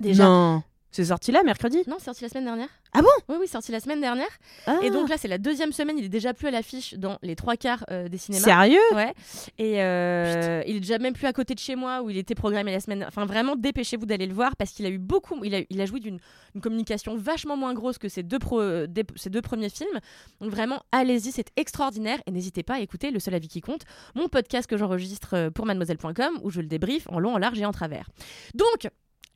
Déjà, 0.00 0.24
non 0.24 0.62
C'est 0.92 1.06
sorti 1.06 1.32
là 1.32 1.42
mercredi? 1.42 1.78
Non, 1.88 1.96
c'est 1.98 2.04
sorti 2.04 2.22
la 2.22 2.28
semaine 2.28 2.44
dernière. 2.44 2.68
Ah 2.92 3.00
bon? 3.00 3.08
Oui, 3.30 3.36
oui, 3.40 3.48
sorti 3.48 3.72
la 3.72 3.80
semaine 3.80 4.00
dernière. 4.02 4.28
Et 4.82 4.90
donc 4.90 5.08
là, 5.08 5.16
c'est 5.16 5.26
la 5.28 5.38
deuxième 5.38 5.72
semaine. 5.72 5.96
Il 5.98 6.04
est 6.04 6.08
déjà 6.10 6.34
plus 6.34 6.48
à 6.48 6.50
l'affiche 6.50 6.94
dans 6.94 7.18
les 7.22 7.34
trois 7.34 7.56
quarts 7.56 7.84
euh, 7.90 8.08
des 8.08 8.18
cinémas. 8.18 8.44
Sérieux? 8.44 8.78
Ouais. 8.94 9.14
Et 9.58 9.82
euh, 9.82 10.62
il 10.66 10.76
est 10.76 10.80
déjà 10.80 10.98
même 10.98 11.14
plus 11.14 11.26
à 11.26 11.32
côté 11.32 11.54
de 11.54 11.58
chez 11.58 11.74
moi 11.74 12.02
où 12.02 12.10
il 12.10 12.18
était 12.18 12.34
programmé 12.34 12.70
la 12.70 12.80
semaine. 12.80 13.04
Enfin, 13.08 13.24
vraiment, 13.24 13.56
dépêchez-vous 13.56 14.04
d'aller 14.04 14.26
le 14.26 14.34
voir 14.34 14.54
parce 14.56 14.72
qu'il 14.72 14.84
a 14.84 14.90
eu 14.90 14.98
beaucoup. 14.98 15.42
Il 15.44 15.54
a, 15.54 15.60
il 15.70 15.80
a 15.80 15.86
joué 15.86 16.00
d'une 16.00 16.18
une 16.54 16.60
communication 16.60 17.16
vachement 17.16 17.56
moins 17.56 17.72
grosse 17.72 17.96
que 17.96 18.10
ses 18.10 18.22
deux, 18.22 18.38
pro- 18.38 18.86
des- 18.86 19.04
ses 19.16 19.30
deux 19.30 19.40
premiers 19.40 19.70
films. 19.70 19.98
Donc 20.42 20.50
vraiment, 20.50 20.82
allez-y, 20.92 21.32
c'est 21.32 21.48
extraordinaire. 21.56 22.18
Et 22.26 22.30
n'hésitez 22.30 22.62
pas 22.62 22.74
à 22.74 22.80
écouter 22.80 23.10
Le 23.10 23.20
seul 23.20 23.32
avis 23.34 23.48
qui 23.48 23.62
compte, 23.62 23.82
mon 24.14 24.28
podcast 24.28 24.68
que 24.68 24.76
j'enregistre 24.76 25.34
euh, 25.34 25.50
pour 25.50 25.64
mademoiselle.com 25.64 26.40
où 26.42 26.50
je 26.50 26.60
le 26.60 26.66
débriefe 26.66 27.06
en 27.08 27.18
long, 27.18 27.32
en 27.34 27.38
large 27.38 27.58
et 27.58 27.64
en 27.64 27.72
travers. 27.72 28.10
Donc, 28.54 28.90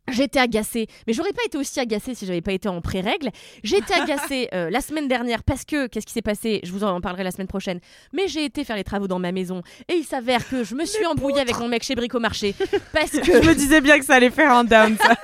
J'étais 0.09 0.39
agacée, 0.39 0.87
mais 1.07 1.13
j'aurais 1.13 1.33
pas 1.33 1.43
été 1.45 1.59
aussi 1.59 1.81
agacée 1.81 2.15
si 2.15 2.27
j'avais 2.27 2.41
pas 2.41 2.53
été 2.53 2.69
en 2.69 2.81
pré-règle. 2.81 3.31
J'étais 3.65 3.95
agacée 4.01 4.49
euh, 4.55 4.71
la 4.71 4.81
semaine 4.81 5.09
dernière 5.09 5.43
parce 5.43 5.65
que, 5.65 5.89
qu'est-ce 5.89 6.07
qui 6.07 6.13
s'est 6.13 6.23
passé? 6.23 6.61
Je 6.63 6.71
vous 6.73 6.85
en 6.85 7.01
parlerai 7.01 7.25
la 7.25 7.31
semaine 7.33 7.49
prochaine. 7.49 7.81
Mais 8.13 8.29
j'ai 8.29 8.45
été 8.45 8.63
faire 8.65 8.77
les 8.77 8.85
travaux 8.85 9.09
dans 9.09 9.19
ma 9.19 9.33
maison 9.33 9.63
et 9.89 9.95
il 9.95 10.05
s'avère 10.05 10.49
que 10.49 10.63
je 10.65 10.75
me 10.75 10.85
suis 10.87 11.05
embrouillée 11.07 11.41
avec 11.41 11.59
mon 11.59 11.69
mec 11.69 11.83
chez 11.83 11.95
Bricomarché 11.97 12.55
parce 12.93 13.11
que 13.11 13.25
Je 13.43 13.49
me 13.49 13.55
disais 13.55 13.81
bien 13.81 13.99
que 13.99 14.05
ça 14.05 14.15
allait 14.15 14.31
faire 14.31 14.53
un 14.53 14.65
down. 14.65 14.97
ça. 14.97 15.17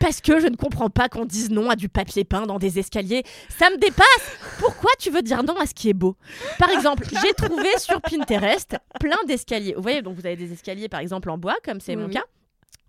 parce 0.00 0.20
que 0.20 0.40
je 0.40 0.46
ne 0.48 0.56
comprends 0.56 0.90
pas 0.90 1.08
qu'on 1.08 1.24
dise 1.24 1.50
non 1.50 1.70
à 1.70 1.76
du 1.76 1.88
papier 1.88 2.24
peint 2.24 2.42
dans 2.46 2.58
des 2.58 2.78
escaliers. 2.78 3.22
Ça 3.48 3.70
me 3.70 3.76
dépasse. 3.76 4.06
Pourquoi 4.58 4.90
tu 4.98 5.10
veux 5.10 5.22
dire 5.22 5.42
non 5.44 5.56
à 5.58 5.66
ce 5.66 5.74
qui 5.74 5.88
est 5.90 5.94
beau? 5.94 6.16
Par 6.58 6.70
exemple, 6.70 7.04
j'ai 7.22 7.32
trouvé 7.34 7.68
sur 7.78 8.00
Pinterest 8.02 8.76
plein 9.00 9.18
d'escaliers. 9.26 9.74
Vous 9.76 9.82
voyez, 9.82 10.02
donc 10.02 10.16
vous 10.16 10.26
avez 10.26 10.36
des 10.36 10.52
escaliers 10.52 10.88
par 10.88 11.00
exemple 11.00 11.30
en 11.30 11.38
bois, 11.38 11.56
comme 11.64 11.80
c'est 11.80 11.94
Oui, 11.96 12.02
mon 12.02 12.08
oui. 12.08 12.14
cas. 12.14 12.24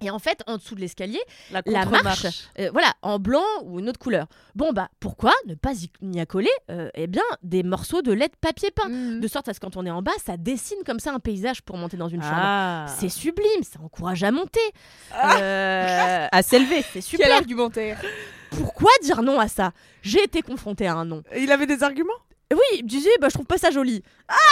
Et 0.03 0.09
en 0.09 0.19
fait, 0.19 0.41
en 0.47 0.57
dessous 0.57 0.75
de 0.75 0.81
l'escalier, 0.81 1.21
La 1.65 1.85
marche, 1.85 2.25
euh, 2.59 2.69
voilà, 2.73 2.93
en 3.01 3.19
blanc 3.19 3.43
ou 3.63 3.79
une 3.79 3.87
autre 3.89 3.99
couleur. 3.99 4.27
Bon 4.53 4.73
bah, 4.73 4.89
pourquoi 4.99 5.31
ne 5.47 5.55
pas 5.55 5.71
y, 5.73 5.89
y 6.01 6.19
accoler 6.19 6.49
euh, 6.69 6.89
eh 6.93 7.07
bien 7.07 7.23
des 7.41 7.63
morceaux 7.63 8.01
de 8.01 8.11
lait 8.11 8.27
de 8.27 8.35
papier 8.39 8.69
peint, 8.71 8.89
Mhm. 8.89 9.19
de 9.21 9.27
sorte 9.27 9.47
à 9.47 9.53
ce 9.53 9.59
que 9.59 9.65
quand 9.65 9.77
on 9.77 9.85
est 9.85 9.91
en 9.91 10.01
bas, 10.01 10.11
ça 10.23 10.35
dessine 10.37 10.79
comme 10.85 10.99
ça 10.99 11.13
un 11.13 11.19
paysage 11.19 11.61
pour 11.61 11.77
monter 11.77 11.95
dans 11.97 12.09
une 12.09 12.21
chambre. 12.21 12.33
Ah. 12.35 12.85
C'est 12.99 13.07
sublime, 13.09 13.63
ça 13.63 13.79
encourage 13.83 14.23
à 14.23 14.31
monter. 14.31 14.59
Euh, 15.15 16.27
À 16.31 16.43
s'élever. 16.43 16.81
c'est 16.81 16.93
Quel 16.93 17.03
super. 17.03 17.35
argumentaire 17.37 18.01
Pourquoi 18.51 18.91
dire 19.03 19.21
non 19.23 19.39
à 19.39 19.47
ça? 19.47 19.71
J'ai 20.01 20.21
été 20.23 20.41
confrontée 20.41 20.87
à 20.87 20.95
un 20.95 21.05
non. 21.05 21.23
Il 21.37 21.51
avait 21.51 21.65
des 21.67 21.81
arguments? 21.83 22.11
Oui, 22.53 22.77
il 22.79 22.83
me 22.83 22.89
disait, 22.89 23.09
bah, 23.19 23.27
je 23.29 23.33
trouve 23.33 23.45
pas 23.45 23.57
ça 23.57 23.71
joli. 23.71 24.03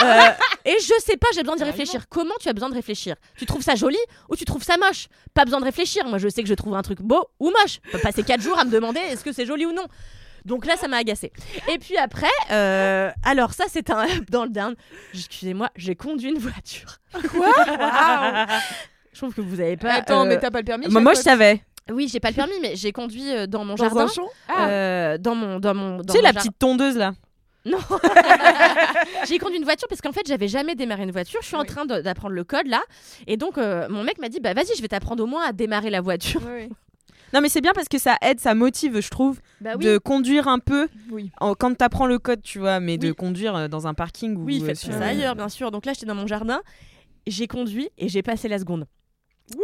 Euh, 0.03 0.19
et 0.65 0.75
je 0.79 0.93
sais 0.99 1.17
pas, 1.17 1.27
j'ai 1.33 1.41
besoin 1.41 1.55
d'y 1.55 1.63
réfléchir. 1.63 2.05
Comment 2.09 2.33
tu 2.39 2.49
as 2.49 2.53
besoin 2.53 2.69
de 2.69 2.73
réfléchir? 2.75 3.15
Tu 3.37 3.45
trouves 3.45 3.61
ça 3.61 3.75
joli 3.75 3.97
ou 4.29 4.35
tu 4.35 4.45
trouves 4.45 4.63
ça 4.63 4.77
moche? 4.77 5.07
Pas 5.33 5.45
besoin 5.45 5.59
de 5.59 5.65
réfléchir. 5.65 6.05
Moi, 6.05 6.17
je 6.17 6.27
sais 6.29 6.41
que 6.43 6.49
je 6.49 6.53
trouve 6.53 6.75
un 6.75 6.81
truc 6.81 7.01
beau 7.01 7.25
ou 7.39 7.49
moche. 7.49 7.79
Je 7.85 7.91
peux 7.91 7.99
passer 7.99 8.23
4 8.23 8.41
jours 8.41 8.57
à 8.59 8.65
me 8.65 8.71
demander 8.71 8.99
est-ce 8.99 9.23
que 9.23 9.31
c'est 9.31 9.45
joli 9.45 9.65
ou 9.65 9.71
non? 9.73 9.85
Donc 10.45 10.65
là, 10.65 10.75
ça 10.75 10.87
m'a 10.87 10.97
agacé. 10.97 11.31
Et 11.71 11.77
puis 11.77 11.97
après, 11.97 12.25
euh, 12.51 13.11
alors 13.23 13.53
ça, 13.53 13.65
c'est 13.67 13.89
un 13.91 14.07
dans 14.29 14.43
le 14.45 14.49
down. 14.49 14.75
Excusez-moi, 15.13 15.69
j'ai 15.75 15.95
conduit 15.95 16.29
une 16.29 16.39
voiture. 16.39 16.97
Quoi? 17.31 17.53
Je 19.13 19.17
trouve 19.19 19.33
que 19.33 19.41
vous 19.41 19.59
avez 19.59 19.77
pas. 19.77 19.93
Attends, 19.93 20.23
euh, 20.23 20.25
mais 20.25 20.39
t'as 20.39 20.49
pas 20.49 20.59
le 20.59 20.65
permis 20.65 20.87
Moi, 20.87 21.01
moi, 21.01 21.13
je 21.13 21.19
savais. 21.21 21.61
Oui, 21.91 22.07
j'ai 22.11 22.19
pas 22.19 22.29
le 22.29 22.35
permis, 22.35 22.53
mais 22.61 22.75
j'ai 22.75 22.91
conduit 22.91 23.29
euh, 23.31 23.47
dans 23.47 23.65
mon 23.65 23.75
Dans 23.75 23.83
jardin. 23.83 24.05
un 24.05 24.07
champ? 24.07 24.29
Ah. 24.47 24.67
euh, 24.69 25.17
dans 25.17 25.35
mon 25.35 25.59
dans 25.59 25.73
mon 25.73 25.97
dans 25.97 26.13
Tu 26.13 26.19
sais, 26.19 26.21
la 26.21 26.33
petite 26.33 26.57
tondeuse 26.57 26.95
là. 26.95 27.13
Non. 27.65 27.77
j'ai 29.27 29.37
conduit 29.37 29.57
une 29.57 29.63
voiture 29.63 29.87
parce 29.87 30.01
qu'en 30.01 30.11
fait, 30.11 30.23
j'avais 30.27 30.47
jamais 30.47 30.75
démarré 30.75 31.03
une 31.03 31.11
voiture. 31.11 31.39
Je 31.41 31.47
suis 31.47 31.55
en 31.55 31.61
Oui. 31.61 31.67
train 31.67 31.85
de- 31.85 32.01
d'apprendre 32.01 32.33
le 32.33 32.43
code 32.43 32.67
là. 32.67 32.81
Et 33.27 33.37
donc, 33.37 33.57
euh, 33.57 33.87
mon 33.89 34.03
mec 34.03 34.17
m'a 34.19 34.29
dit 34.29 34.39
Bah, 34.39 34.53
vas-y, 34.53 34.75
je 34.75 34.81
vais 34.81 34.87
t'apprendre 34.87 35.23
au 35.23 35.27
moins 35.27 35.43
à 35.47 35.53
démarrer 35.53 35.89
la 35.89 36.01
voiture. 36.01 36.41
Oui, 36.45 36.63
oui. 36.67 36.69
Non, 37.33 37.39
mais 37.39 37.47
c'est 37.49 37.61
bien 37.61 37.71
parce 37.73 37.87
que 37.87 37.97
ça 37.97 38.17
aide, 38.21 38.39
ça 38.41 38.53
motive, 38.55 38.99
je 38.99 39.09
trouve, 39.09 39.39
Bah 39.61 39.77
de 39.77 39.97
conduire 39.97 40.47
un 40.49 40.59
peu 40.59 40.89
Oui. 41.11 41.31
en- 41.39 41.53
quand 41.53 41.73
t'apprends 41.77 42.05
le 42.07 42.19
code, 42.19 42.41
tu 42.41 42.59
vois, 42.59 42.79
mais 42.81 42.97
de 42.97 43.09
Oui. 43.09 43.15
conduire 43.15 43.55
euh, 43.55 43.67
dans 43.69 43.87
un 43.87 43.93
parking 43.93 44.35
ou 44.35 44.43
Oui, 44.43 44.59
euh, 44.61 44.65
faites 44.65 44.77
sur- 44.77 44.91
ça 44.93 45.05
ailleurs, 45.05 45.35
bien 45.35 45.47
sûr. 45.47 45.71
Donc 45.71 45.85
là, 45.85 45.93
j'étais 45.93 46.05
dans 46.07 46.15
mon 46.15 46.27
jardin. 46.27 46.61
J'ai 47.27 47.47
conduit 47.47 47.89
et 47.97 48.09
j'ai 48.09 48.21
passé 48.23 48.47
la 48.49 48.57
seconde. 48.59 48.85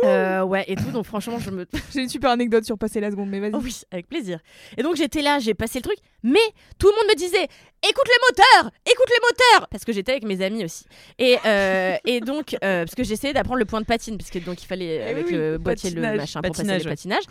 Euh, 0.04 0.44
ouais, 0.44 0.66
et 0.68 0.76
tout. 0.76 0.92
Donc, 0.92 1.06
franchement, 1.06 1.40
je 1.40 1.50
me. 1.52 1.66
J'ai 1.94 2.02
une 2.02 2.10
super 2.10 2.32
anecdote 2.32 2.64
sur 2.64 2.78
passer 2.78 3.00
la 3.00 3.12
seconde, 3.12 3.30
mais 3.30 3.40
vas-y. 3.40 3.52
Oh 3.54 3.60
oui, 3.64 3.82
avec 3.92 4.08
plaisir. 4.08 4.40
Et 4.78 4.84
donc 4.84 4.96
j'étais 4.96 5.22
là, 5.22 5.40
j'ai 5.40 5.54
passé 5.54 5.80
le 5.80 5.84
truc, 5.84 5.98
mais 6.24 6.40
tout 6.78 6.88
le 6.88 6.94
monde 6.94 7.08
me 7.10 7.16
disait 7.16 7.48
écoute 7.84 8.08
les 8.08 8.20
moteurs, 8.30 8.72
écoute 8.86 9.08
les 9.10 9.22
moteurs, 9.22 9.68
parce 9.70 9.86
que 9.86 9.94
j'étais 9.94 10.12
avec 10.14 10.24
mes 10.24 10.42
amis 10.44 10.66
aussi. 10.66 10.86
Et, 11.20 11.38
euh, 11.46 11.96
et 12.06 12.22
donc 12.22 12.56
euh, 12.56 12.84
parce 12.84 12.96
que 12.96 13.04
j'essayais 13.04 13.34
d'apprendre 13.34 13.60
le 13.60 13.66
point 13.66 13.82
de 13.82 13.86
patine, 13.86 14.18
parce 14.18 14.30
que 14.30 14.40
donc 14.40 14.62
il 14.62 14.66
fallait 14.66 15.04
Eh 15.08 15.12
avec 15.12 15.28
oui, 15.28 15.34
le 15.34 15.58
boîtier 15.58 15.92
le 15.92 16.02
machin 16.02 16.42
pour 16.42 16.56
passer 16.56 16.78
le 16.78 16.84
patinage. 16.84 17.24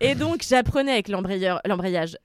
Et 0.00 0.14
donc 0.14 0.42
j'apprenais 0.46 0.92
avec 0.92 1.08
l'embrayage 1.08 2.16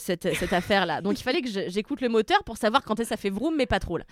cette, 0.00 0.34
cette 0.34 0.52
affaire 0.52 0.86
là. 0.86 1.00
Donc 1.00 1.18
il 1.18 1.22
fallait 1.22 1.42
que 1.42 1.48
j'écoute 1.68 2.00
le 2.00 2.08
moteur 2.08 2.42
pour 2.44 2.56
savoir 2.56 2.82
quand 2.82 2.94
est-ce 3.00 3.10
que 3.10 3.14
ça 3.14 3.16
fait 3.16 3.30
vroom, 3.30 3.56
mais 3.56 3.66
pas 3.66 3.80
trop 3.80 3.98
là. 3.98 4.04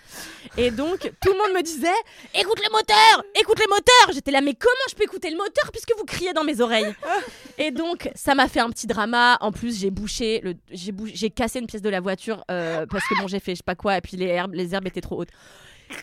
Et 0.57 0.71
donc 0.71 0.99
tout 0.99 1.31
le 1.31 1.37
monde 1.37 1.57
me 1.57 1.63
disait 1.63 1.87
écoute 2.33 2.59
les 2.61 2.69
moteurs, 2.71 3.23
écoute 3.39 3.59
les 3.59 3.67
moteurs. 3.67 4.13
J'étais 4.13 4.31
là 4.31 4.41
mais 4.41 4.53
comment 4.53 4.73
je 4.89 4.95
peux 4.95 5.03
écouter 5.03 5.29
le 5.29 5.37
moteur 5.37 5.71
puisque 5.71 5.93
vous 5.97 6.05
criez 6.05 6.33
dans 6.33 6.43
mes 6.43 6.61
oreilles 6.61 6.93
et 7.57 7.71
donc, 7.71 8.09
ça 8.15 8.35
m'a 8.35 8.47
fait 8.47 8.59
un 8.59 8.69
petit 8.69 8.87
drama. 8.87 9.37
En 9.41 9.51
plus, 9.51 9.79
j'ai 9.79 9.91
bouché, 9.91 10.41
le, 10.43 10.55
j'ai 10.71 11.29
cassé 11.29 11.59
une 11.59 11.67
pièce 11.67 11.81
de 11.81 11.89
la 11.89 11.99
voiture 11.99 12.43
euh, 12.51 12.85
parce 12.85 13.07
que 13.07 13.15
bon, 13.19 13.27
j'ai 13.27 13.39
fait 13.39 13.51
je 13.53 13.57
sais 13.57 13.63
pas 13.63 13.75
quoi, 13.75 13.97
et 13.97 14.01
puis 14.01 14.17
les 14.17 14.27
herbes, 14.27 14.53
les 14.53 14.73
herbes 14.73 14.87
étaient 14.87 15.01
trop 15.01 15.21
hautes. 15.21 15.29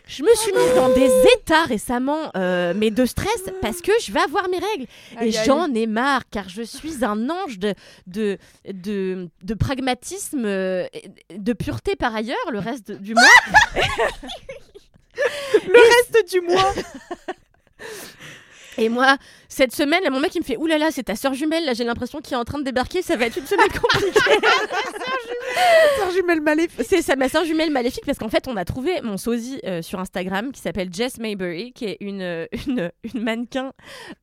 Je 0.07 0.23
me 0.23 0.33
suis 0.35 0.53
mise 0.53 0.75
dans 0.75 0.89
des 0.89 1.11
états 1.37 1.65
récemment, 1.65 2.31
euh, 2.37 2.73
mais 2.75 2.89
de 2.89 3.05
stress, 3.05 3.43
parce 3.61 3.81
que 3.81 3.91
je 4.01 4.11
vais 4.11 4.21
avoir 4.21 4.47
mes 4.49 4.59
règles. 4.59 4.85
Et 5.15 5.17
Aïe, 5.17 5.39
j'en 5.45 5.73
ai 5.73 5.87
marre, 5.87 6.21
car 6.31 6.47
je 6.47 6.61
suis 6.61 7.03
un 7.03 7.29
ange 7.29 7.59
de, 7.59 7.73
de, 8.07 8.37
de, 8.71 9.29
de 9.41 9.53
pragmatisme, 9.53 10.45
euh, 10.45 10.87
de 11.35 11.53
pureté 11.53 11.95
par 11.95 12.15
ailleurs, 12.15 12.51
le 12.51 12.59
reste 12.59 12.91
du 12.91 13.13
mois. 13.15 13.23
Le 15.67 16.15
reste 16.15 16.31
du 16.31 16.41
mois 16.41 16.73
Et 18.77 18.89
moi, 18.89 19.17
cette 19.49 19.73
semaine, 19.73 20.03
là, 20.03 20.09
mon 20.09 20.19
mec, 20.19 20.33
il 20.35 20.39
me 20.39 20.43
fait 20.43 20.57
Oulala, 20.57 20.91
c'est 20.91 21.03
ta 21.03 21.15
soeur 21.15 21.33
jumelle, 21.33 21.65
là, 21.65 21.73
j'ai 21.73 21.83
l'impression 21.83 22.21
qu'il 22.21 22.33
est 22.33 22.37
en 22.37 22.43
train 22.43 22.59
de 22.59 22.63
débarquer, 22.63 23.01
ça 23.01 23.15
va 23.15 23.25
être 23.25 23.37
une 23.37 23.45
semaine 23.45 23.69
compliquée. 23.69 24.19
Sœur 25.97 26.11
jumelle 26.11 26.41
maléfique. 26.41 26.85
C'est 26.87 27.01
ça, 27.01 27.15
ma 27.15 27.29
soeur 27.29 27.45
jumelle 27.45 27.71
maléfique 27.71 28.05
parce 28.05 28.17
qu'en 28.17 28.29
fait, 28.29 28.47
on 28.47 28.57
a 28.57 28.65
trouvé 28.65 29.01
mon 29.01 29.17
sosie 29.17 29.59
euh, 29.65 29.81
sur 29.81 29.99
Instagram 29.99 30.51
qui 30.51 30.61
s'appelle 30.61 30.89
Jess 30.91 31.19
Maybury, 31.19 31.73
qui 31.73 31.85
est 31.85 31.97
une, 31.99 32.21
euh, 32.21 32.45
une, 32.67 32.91
une 33.03 33.21
mannequin 33.21 33.73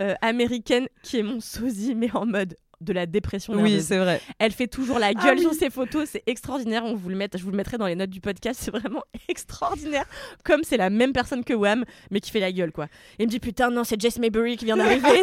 euh, 0.00 0.14
américaine 0.22 0.88
qui 1.02 1.18
est 1.18 1.22
mon 1.22 1.40
sosie, 1.40 1.94
mais 1.94 2.10
en 2.14 2.26
mode 2.26 2.56
de 2.80 2.92
la 2.92 3.06
dépression 3.06 3.54
Oui, 3.54 3.82
c'est 3.82 3.98
vrai. 3.98 4.20
Elle 4.38 4.52
fait 4.52 4.66
toujours 4.66 4.98
la 4.98 5.12
gueule 5.14 5.36
oui. 5.36 5.42
sur 5.42 5.54
ses 5.54 5.70
photos, 5.70 6.08
c'est 6.10 6.22
extraordinaire. 6.26 6.84
On 6.84 6.94
vous 6.94 7.08
le 7.08 7.16
met, 7.16 7.28
je 7.34 7.42
vous 7.42 7.50
le 7.50 7.56
mettrai 7.56 7.78
dans 7.78 7.86
les 7.86 7.94
notes 7.94 8.10
du 8.10 8.20
podcast, 8.20 8.60
c'est 8.62 8.70
vraiment 8.70 9.02
extraordinaire. 9.28 10.06
Comme 10.44 10.62
c'est 10.64 10.76
la 10.76 10.90
même 10.90 11.12
personne 11.12 11.44
que 11.44 11.54
Wham, 11.54 11.84
mais 12.10 12.20
qui 12.20 12.30
fait 12.30 12.40
la 12.40 12.52
gueule 12.52 12.72
quoi. 12.72 12.86
Et 13.18 13.24
il 13.24 13.26
me 13.26 13.30
dit 13.30 13.40
putain 13.40 13.70
non, 13.70 13.84
c'est 13.84 14.00
Jess 14.00 14.18
Maybury 14.18 14.56
qui 14.56 14.64
vient 14.64 14.76
d'arriver. 14.76 15.22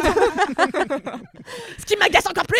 Ce 1.78 1.84
qui 1.84 1.96
m'agace 1.96 2.26
encore 2.26 2.46
plus. 2.46 2.58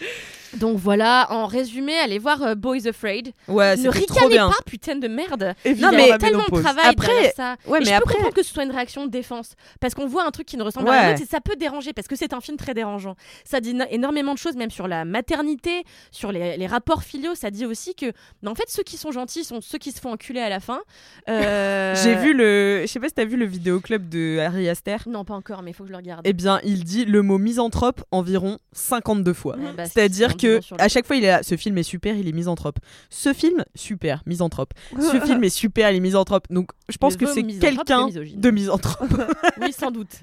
Donc 0.58 0.78
voilà, 0.78 1.26
en 1.30 1.46
résumé, 1.46 1.94
allez 1.98 2.18
voir 2.18 2.42
euh, 2.42 2.54
Boys 2.54 2.86
Afraid. 2.88 3.32
Ouais, 3.48 3.76
ne 3.76 3.82
trop 3.82 3.92
ricanez 3.92 4.28
bien. 4.34 4.48
pas, 4.48 4.56
putain 4.66 4.96
de 4.96 5.08
merde. 5.08 5.54
Évidemment, 5.64 5.98
Il 5.98 6.00
y 6.00 6.08
a 6.08 6.12
la 6.12 6.18
tellement 6.18 6.44
de 6.50 6.60
travail 6.60 6.86
Après- 6.88 7.32
ça. 7.36 7.56
Ouais, 7.66 7.78
mais 7.80 7.86
je 7.86 7.90
après- 7.92 8.00
peux 8.04 8.12
comprendre 8.14 8.34
que 8.34 8.42
ce 8.42 8.52
soit 8.52 8.64
une 8.64 8.70
réaction 8.72 9.06
de 9.06 9.10
défense. 9.10 9.54
Parce 9.80 9.94
qu'on 9.94 10.06
voit 10.06 10.24
un 10.26 10.30
truc 10.30 10.46
qui 10.46 10.56
ne 10.56 10.62
ressemble 10.62 10.88
à 10.88 11.00
rien 11.00 11.14
et 11.14 11.24
ça 11.24 11.40
peut 11.40 11.56
déranger 11.56 11.92
parce 11.92 12.08
que 12.08 12.16
c'est 12.16 12.32
un 12.32 12.40
film 12.40 12.56
très 12.56 12.74
dérangeant. 12.74 13.14
Ça 13.44 13.60
dit 13.60 13.74
no- 13.74 13.84
énormément 13.90 14.32
de 14.34 14.38
choses, 14.38 14.56
même 14.56 14.70
sur 14.70 14.88
la 14.88 15.04
maternité, 15.04 15.84
sur 16.10 16.32
les, 16.32 16.56
les 16.56 16.66
rapports 16.66 17.02
filiaux. 17.02 17.34
Ça 17.34 17.50
dit 17.50 17.64
aussi 17.66 17.94
que, 17.94 18.06
en 18.46 18.54
fait, 18.54 18.68
ceux 18.68 18.82
qui 18.82 18.96
sont 18.96 19.12
gentils 19.12 19.44
sont 19.44 19.60
ceux 19.60 19.78
qui 19.78 19.92
se 19.92 20.00
font 20.00 20.12
enculer 20.12 20.40
à 20.40 20.48
la 20.48 20.60
fin. 20.60 20.80
Euh, 21.28 21.94
J'ai 22.02 22.14
vu 22.16 22.34
le. 22.34 22.82
Je 22.82 22.86
sais 22.86 23.00
pas 23.00 23.08
si 23.08 23.14
t'as 23.14 23.24
vu 23.24 23.36
le 23.36 23.46
vidéoclub 23.46 24.08
de 24.08 24.38
Harry 24.40 24.68
Aster. 24.68 24.96
Non, 25.06 25.24
pas 25.24 25.34
encore, 25.34 25.62
mais 25.62 25.70
il 25.70 25.74
faut 25.74 25.84
que 25.84 25.88
je 25.88 25.92
le 25.92 25.98
regarde. 25.98 26.22
Eh 26.24 26.32
bien, 26.32 26.60
il 26.64 26.84
dit 26.84 27.04
le 27.04 27.22
mot 27.22 27.38
misanthrope 27.38 28.02
environ 28.10 28.58
52 28.72 29.32
fois. 29.32 29.56
Bah, 29.76 29.84
C'est-à-dire 29.86 30.36
que 30.40 30.60
à 30.78 30.88
chaque 30.88 31.06
fois, 31.06 31.16
il 31.16 31.24
est 31.24 31.28
là. 31.28 31.42
Ce 31.42 31.56
film 31.56 31.76
est 31.78 31.82
super, 31.82 32.16
il 32.16 32.28
est 32.28 32.32
misanthrope. 32.32 32.78
Ce 33.08 33.32
film, 33.32 33.64
super, 33.74 34.22
misanthrope. 34.26 34.72
Ce 34.98 35.20
film 35.26 35.44
est 35.44 35.50
super, 35.50 35.90
il 35.90 35.96
est 35.96 36.00
misanthrope. 36.00 36.46
Donc, 36.50 36.70
je 36.88 36.96
pense 36.96 37.14
Le 37.14 37.26
que 37.26 37.32
c'est 37.32 37.42
quelqu'un 37.42 38.08
de 38.08 38.50
misanthrope. 38.50 39.08
Oui, 39.60 39.72
sans 39.72 39.90
doute. 39.90 40.20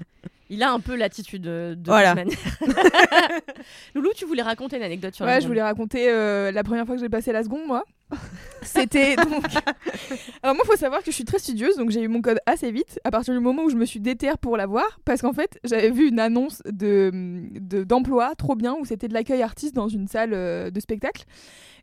Il 0.50 0.62
a 0.62 0.70
un 0.72 0.80
peu 0.80 0.96
l'attitude 0.96 1.42
de, 1.42 1.74
de 1.76 1.90
Voilà. 1.90 2.14
toute 2.14 2.24
manière. 2.24 2.58
Loulou, 3.94 4.10
tu 4.14 4.24
voulais 4.24 4.42
raconter 4.42 4.76
une 4.76 4.82
anecdote 4.82 5.14
sur 5.14 5.24
la 5.24 5.32
Ouais, 5.32 5.36
je 5.36 5.40
seconde. 5.42 5.50
voulais 5.52 5.62
raconter 5.62 6.06
euh, 6.10 6.50
la 6.52 6.62
première 6.64 6.86
fois 6.86 6.94
que 6.94 7.00
j'ai 7.00 7.08
passé 7.08 7.32
la 7.32 7.42
seconde, 7.42 7.66
moi. 7.66 7.84
C'était 8.62 9.16
donc. 9.16 9.44
Alors, 10.42 10.54
moi, 10.56 10.64
il 10.64 10.70
faut 10.70 10.76
savoir 10.76 11.00
que 11.00 11.06
je 11.10 11.14
suis 11.14 11.24
très 11.24 11.38
studieuse, 11.38 11.76
donc 11.76 11.90
j'ai 11.90 12.00
eu 12.02 12.08
mon 12.08 12.22
code 12.22 12.38
assez 12.46 12.70
vite, 12.70 12.98
à 13.04 13.10
partir 13.10 13.34
du 13.34 13.40
moment 13.40 13.64
où 13.64 13.70
je 13.70 13.76
me 13.76 13.84
suis 13.84 14.00
déterre 14.00 14.38
pour 14.38 14.56
l'avoir, 14.56 14.98
parce 15.04 15.20
qu'en 15.20 15.32
fait, 15.34 15.58
j'avais 15.64 15.90
vu 15.90 16.08
une 16.08 16.18
annonce 16.20 16.62
de 16.64 17.10
de- 17.60 17.84
d'emploi 17.84 18.34
trop 18.36 18.54
bien, 18.54 18.74
où 18.74 18.84
c'était 18.86 19.08
de 19.08 19.14
l'accueil 19.14 19.42
artiste 19.42 19.74
dans 19.74 19.88
une 19.88 20.08
salle 20.08 20.32
euh, 20.32 20.70
de 20.70 20.80
spectacle. 20.80 21.24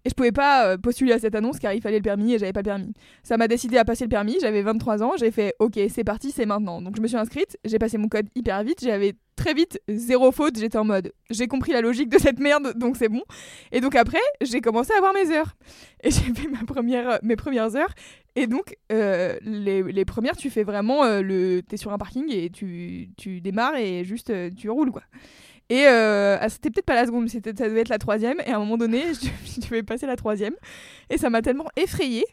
Et 0.06 0.10
je 0.10 0.14
pouvais 0.14 0.32
pas 0.32 0.68
euh, 0.68 0.78
postuler 0.78 1.14
à 1.14 1.20
cette 1.20 1.34
annonce 1.34 1.60
car 1.60 1.74
il 1.74 1.82
fallait 1.82 1.98
le 1.98 2.04
permis 2.04 2.34
et 2.34 2.40
j'avais 2.40 2.54
pas 2.54 2.62
le 2.62 2.66
permis. 2.66 2.94
Ça 3.24 3.38
m'a 3.38 3.48
décidé 3.48 3.78
à 3.78 3.86
passer 3.86 4.06
le 4.06 4.10
permis, 4.10 4.38
j'avais 4.40 4.62
23 4.62 5.04
ans, 5.04 5.14
j'ai 5.18 5.32
fait 5.32 5.56
OK, 5.60 5.80
c'est 5.90 6.04
parti, 6.04 6.32
c'est 6.32 6.46
maintenant. 6.46 6.82
Donc 6.82 6.96
je 6.96 7.02
me 7.02 7.08
suis 7.08 7.18
inscrite, 7.18 7.58
j'ai 7.66 7.80
passé 7.80 7.98
mon 7.98 8.08
code 8.08 8.28
hyper 8.36 8.64
vite, 8.64 8.80
j'avais 8.84 9.16
très 9.36 9.54
vite, 9.54 9.82
zéro 9.90 10.32
faute. 10.32 10.58
J'étais 10.58 10.78
en 10.78 10.86
mode, 10.86 11.12
j'ai 11.30 11.48
compris 11.48 11.74
la 11.74 11.82
logique 11.82 12.10
de 12.10 12.20
cette 12.20 12.40
merde, 12.40 12.74
donc 12.78 12.98
c'est 12.98 13.10
bon. 13.10 13.24
Et 13.72 13.82
donc 13.82 13.96
après, 13.96 14.22
j'ai 14.42 14.62
commencé 14.62 14.94
à 14.94 14.98
avoir 14.98 15.14
mes 15.14 15.32
heures. 15.32 15.56
Et 16.04 16.12
j'ai 16.12 16.34
fait 16.34 16.48
ma 16.48 16.64
première, 16.66 17.20
mes 17.24 17.36
premières 17.36 17.76
heures. 17.76 17.94
Et 18.36 18.48
donc, 18.48 18.76
euh, 18.92 19.38
les, 19.42 19.82
les 19.82 20.06
premières, 20.06 20.36
tu 20.36 20.50
fais 20.50 20.64
vraiment 20.64 21.04
euh, 21.04 21.22
le. 21.22 21.62
T'es 21.62 21.78
sur 21.78 21.94
un 21.94 21.98
parking 21.98 22.30
et 22.32 22.50
tu, 22.50 23.10
tu 23.18 23.42
démarres 23.42 23.78
et 23.78 24.04
juste 24.04 24.32
tu 24.56 24.70
roules, 24.70 24.92
quoi. 24.92 25.04
Et 25.70 25.88
euh, 25.88 26.38
ah, 26.40 26.50
c'était 26.50 26.70
peut-être 26.70 26.86
pas 26.86 26.96
la 26.96 27.06
seconde, 27.06 27.24
mais 27.24 27.30
c'était, 27.30 27.54
ça 27.58 27.68
devait 27.68 27.82
être 27.82 27.90
la 27.90 27.98
troisième. 27.98 28.40
Et 28.46 28.52
à 28.52 28.56
un 28.56 28.60
moment 28.60 28.78
donné, 28.78 29.04
je, 29.14 29.28
je 29.56 29.62
devais 29.62 29.84
passer 29.84 30.06
la 30.06 30.16
troisième. 30.16 30.54
Et 31.10 31.18
ça 31.18 31.30
m'a 31.30 31.42
tellement 31.42 31.68
effrayée 31.76 32.26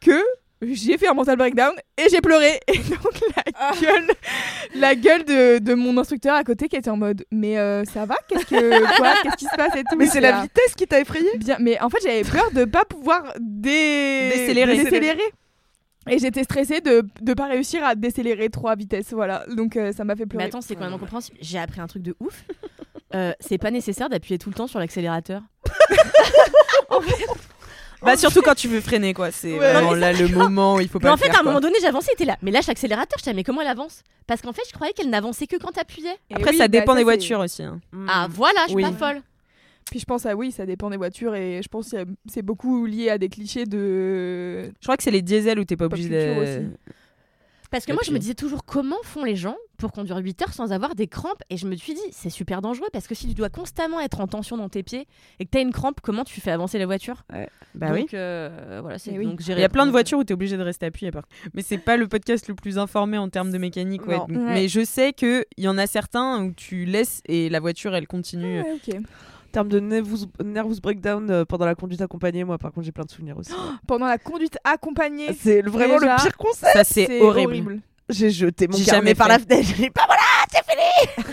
que 0.00 0.18
j'ai 0.62 0.96
fait 0.96 1.08
un 1.08 1.14
mental 1.14 1.36
breakdown 1.36 1.72
et 1.98 2.08
j'ai 2.08 2.20
pleuré. 2.20 2.60
Et 2.68 2.78
donc 2.78 3.20
la 3.36 3.72
gueule, 3.80 4.10
la 4.76 4.94
gueule 4.94 5.24
de, 5.24 5.58
de 5.58 5.74
mon 5.74 5.98
instructeur 5.98 6.36
à 6.36 6.44
côté 6.44 6.68
qui 6.68 6.76
était 6.76 6.88
en 6.88 6.96
mode 6.96 7.24
Mais 7.32 7.58
euh, 7.58 7.84
ça 7.84 8.06
va? 8.06 8.14
Qu'est-ce 8.28 8.46
que 8.46 8.96
quoi? 8.96 9.14
Qu'est-ce 9.24 9.36
qui 9.36 9.44
se 9.46 9.56
passe? 9.56 9.74
Et 9.74 9.82
tout 9.82 9.96
Mais 9.96 10.06
c'est 10.06 10.20
la 10.20 10.42
vitesse 10.42 10.74
qui 10.76 10.86
t'a 10.86 11.00
effrayé 11.00 11.28
Bien, 11.36 11.56
mais 11.58 11.80
en 11.80 11.90
fait 11.90 11.98
j'avais 12.02 12.22
peur 12.22 12.50
de 12.52 12.64
pas 12.64 12.84
pouvoir 12.84 13.24
dé- 13.40 14.30
Décélérer. 14.34 14.76
décélérer. 14.84 15.22
Et 16.10 16.18
j'étais 16.18 16.42
stressée 16.44 16.80
de 16.80 17.04
ne 17.22 17.34
pas 17.34 17.46
réussir 17.46 17.84
à 17.84 17.94
décélérer 17.94 18.48
trois 18.50 18.74
vitesses, 18.74 19.12
voilà. 19.12 19.44
Donc 19.54 19.76
euh, 19.76 19.92
ça 19.92 20.04
m'a 20.04 20.14
fait 20.16 20.22
Mais 20.24 20.26
pleurer. 20.26 20.44
attends, 20.46 20.60
c'est 20.60 20.74
complètement 20.74 20.98
compréhensible. 20.98 21.36
J'ai 21.40 21.58
appris 21.58 21.80
un 21.80 21.86
truc 21.86 22.02
de 22.02 22.14
ouf. 22.20 22.44
Euh, 23.14 23.34
c'est 23.40 23.58
pas 23.58 23.70
nécessaire 23.70 24.08
d'appuyer 24.08 24.38
tout 24.38 24.48
le 24.48 24.54
temps 24.54 24.66
sur 24.66 24.78
l'accélérateur. 24.78 25.42
Bah 28.02 28.16
surtout 28.16 28.42
quand 28.42 28.54
tu 28.56 28.66
veux 28.66 28.80
freiner 28.80 29.14
quoi, 29.14 29.30
c'est 29.30 29.52
Ouais. 29.52 29.72
vraiment 29.74 29.92
là 29.94 30.12
le 30.12 30.26
moment 30.28 30.74
où 30.74 30.80
il 30.80 30.88
faut 30.88 30.98
pas 30.98 31.06
Mais 31.08 31.10
en 31.12 31.14
le 31.14 31.18
fait, 31.20 31.26
faire, 31.26 31.36
à 31.36 31.38
un 31.38 31.42
quoi. 31.42 31.52
moment 31.52 31.60
donné, 31.60 31.76
j'avançais, 31.80 32.10
était 32.14 32.24
là. 32.24 32.36
Mais 32.42 32.50
lâche 32.50 32.66
l'accélérateur, 32.66 33.16
je 33.18 33.22
disais, 33.22 33.32
mais 33.34 33.44
comment 33.44 33.60
elle 33.60 33.68
avance? 33.68 34.02
Parce 34.26 34.42
qu'en 34.42 34.52
fait, 34.52 34.62
je 34.66 34.72
croyais 34.72 34.92
qu'elle 34.92 35.08
n'avançait 35.08 35.46
que 35.46 35.56
quand 35.56 35.70
t'appuyais. 35.70 36.16
Après 36.34 36.50
oui, 36.50 36.56
ça 36.56 36.64
bah, 36.66 36.80
dépend 36.80 36.94
des 36.94 37.00
c'est- 37.00 37.04
voitures 37.04 37.38
aussi. 37.38 37.62
hein. 37.62 37.78
Ah 38.08 38.26
voilà, 38.28 38.60
je 38.64 38.68
suis 38.70 38.76
Oui. 38.76 38.82
pas 38.82 38.92
folle. 38.92 39.22
Puis 39.90 40.00
je 40.00 40.04
pense 40.06 40.24
à 40.26 40.34
oui, 40.36 40.52
ça 40.52 40.64
dépend 40.66 40.90
des 40.90 40.96
voitures 40.96 41.34
et 41.34 41.60
je 41.62 41.68
pense 41.68 41.90
que 41.90 42.06
c'est 42.26 42.42
beaucoup 42.42 42.86
lié 42.86 43.10
à 43.10 43.18
des 43.18 43.28
clichés 43.28 43.66
de. 43.66 44.64
Je 44.64 44.82
crois 44.84 44.96
que 44.96 45.02
c'est 45.02 45.10
les 45.10 45.22
diesels 45.22 45.58
où 45.58 45.64
t'es 45.64 45.76
pas 45.76 45.86
obligé 45.86 46.08
de... 46.08 46.40
aussi. 46.40 46.66
Parce 47.70 47.86
que 47.86 47.92
moi, 47.92 48.02
je 48.04 48.12
me 48.12 48.18
disais 48.18 48.34
toujours 48.34 48.66
comment 48.66 48.98
font 49.02 49.24
les 49.24 49.34
gens 49.34 49.56
pour 49.78 49.92
conduire 49.92 50.18
8 50.18 50.42
heures 50.42 50.52
sans 50.52 50.72
avoir 50.72 50.94
des 50.94 51.06
crampes. 51.06 51.42
Et 51.48 51.56
je 51.56 51.66
me 51.66 51.74
suis 51.74 51.94
dit, 51.94 52.02
c'est 52.12 52.28
super 52.28 52.60
dangereux 52.60 52.88
parce 52.92 53.06
que 53.08 53.14
si 53.14 53.26
tu 53.26 53.32
dois 53.32 53.48
constamment 53.48 53.98
être 53.98 54.20
en 54.20 54.26
tension 54.26 54.58
dans 54.58 54.68
tes 54.68 54.82
pieds 54.82 55.06
et 55.40 55.46
que 55.46 55.50
t'as 55.50 55.62
une 55.62 55.72
crampe, 55.72 56.02
comment 56.02 56.22
tu 56.24 56.42
fais 56.42 56.50
avancer 56.50 56.78
la 56.78 56.84
voiture 56.84 57.24
Bah 57.74 57.88
Donc, 57.88 57.96
oui. 57.96 58.06
euh, 58.12 58.80
voilà, 58.82 58.98
c'est 58.98 59.12
Eh 59.14 59.18
oui. 59.18 59.34
Il 59.48 59.58
y 59.58 59.64
a 59.64 59.70
plein 59.70 59.86
de 59.86 59.90
voitures 59.90 60.18
où 60.18 60.24
tu 60.24 60.32
es 60.32 60.34
obligé 60.34 60.58
de 60.58 60.62
rester 60.62 60.84
appuyé 60.84 61.10
par 61.10 61.24
Mais 61.54 61.62
c'est 61.62 61.78
pas 61.78 61.96
le 61.96 62.08
podcast 62.08 62.46
le 62.46 62.54
plus 62.54 62.76
informé 62.76 63.16
en 63.16 63.30
termes 63.30 63.50
de 63.50 63.56
mécanique. 63.56 64.06
ouais. 64.06 64.18
Ouais. 64.18 64.26
Mais 64.28 64.68
je 64.68 64.84
sais 64.84 65.14
qu'il 65.14 65.46
y 65.56 65.66
en 65.66 65.78
a 65.78 65.86
certains 65.86 66.44
où 66.44 66.52
tu 66.52 66.84
laisses 66.84 67.22
et 67.24 67.48
la 67.48 67.58
voiture 67.60 67.94
elle 67.94 68.06
continue. 68.06 68.60
Ouais, 68.60 68.72
ok. 68.86 68.96
En 68.96 69.31
termes 69.52 69.68
de 69.68 69.78
nervous, 69.78 70.26
nervous 70.44 70.80
breakdown 70.82 71.30
euh, 71.30 71.44
pendant 71.44 71.66
la 71.66 71.74
conduite 71.74 72.00
accompagnée, 72.00 72.42
moi 72.44 72.58
par 72.58 72.72
contre 72.72 72.84
j'ai 72.84 72.92
plein 72.92 73.04
de 73.04 73.10
souvenirs 73.10 73.38
aussi. 73.38 73.52
Pendant 73.86 74.06
la 74.06 74.18
conduite 74.18 74.58
accompagnée, 74.64 75.32
c'est 75.34 75.62
vraiment 75.62 75.98
déjà, 75.98 76.16
le 76.16 76.22
pire 76.22 76.36
conseil. 76.36 76.72
Ça 76.72 76.84
c'est 76.84 77.20
horrible. 77.20 77.80
J'ai 78.08 78.30
jeté 78.30 78.66
mon 78.66 78.76
carnet 78.76 78.90
jamais 78.90 79.14
par 79.14 79.28
la 79.28 79.38
fenêtre. 79.38 79.68
J'ai 79.68 79.84
dit 79.84 79.90
pas 79.90 80.06
voilà, 80.06 80.22
c'est 80.50 80.64
fini. 80.64 81.26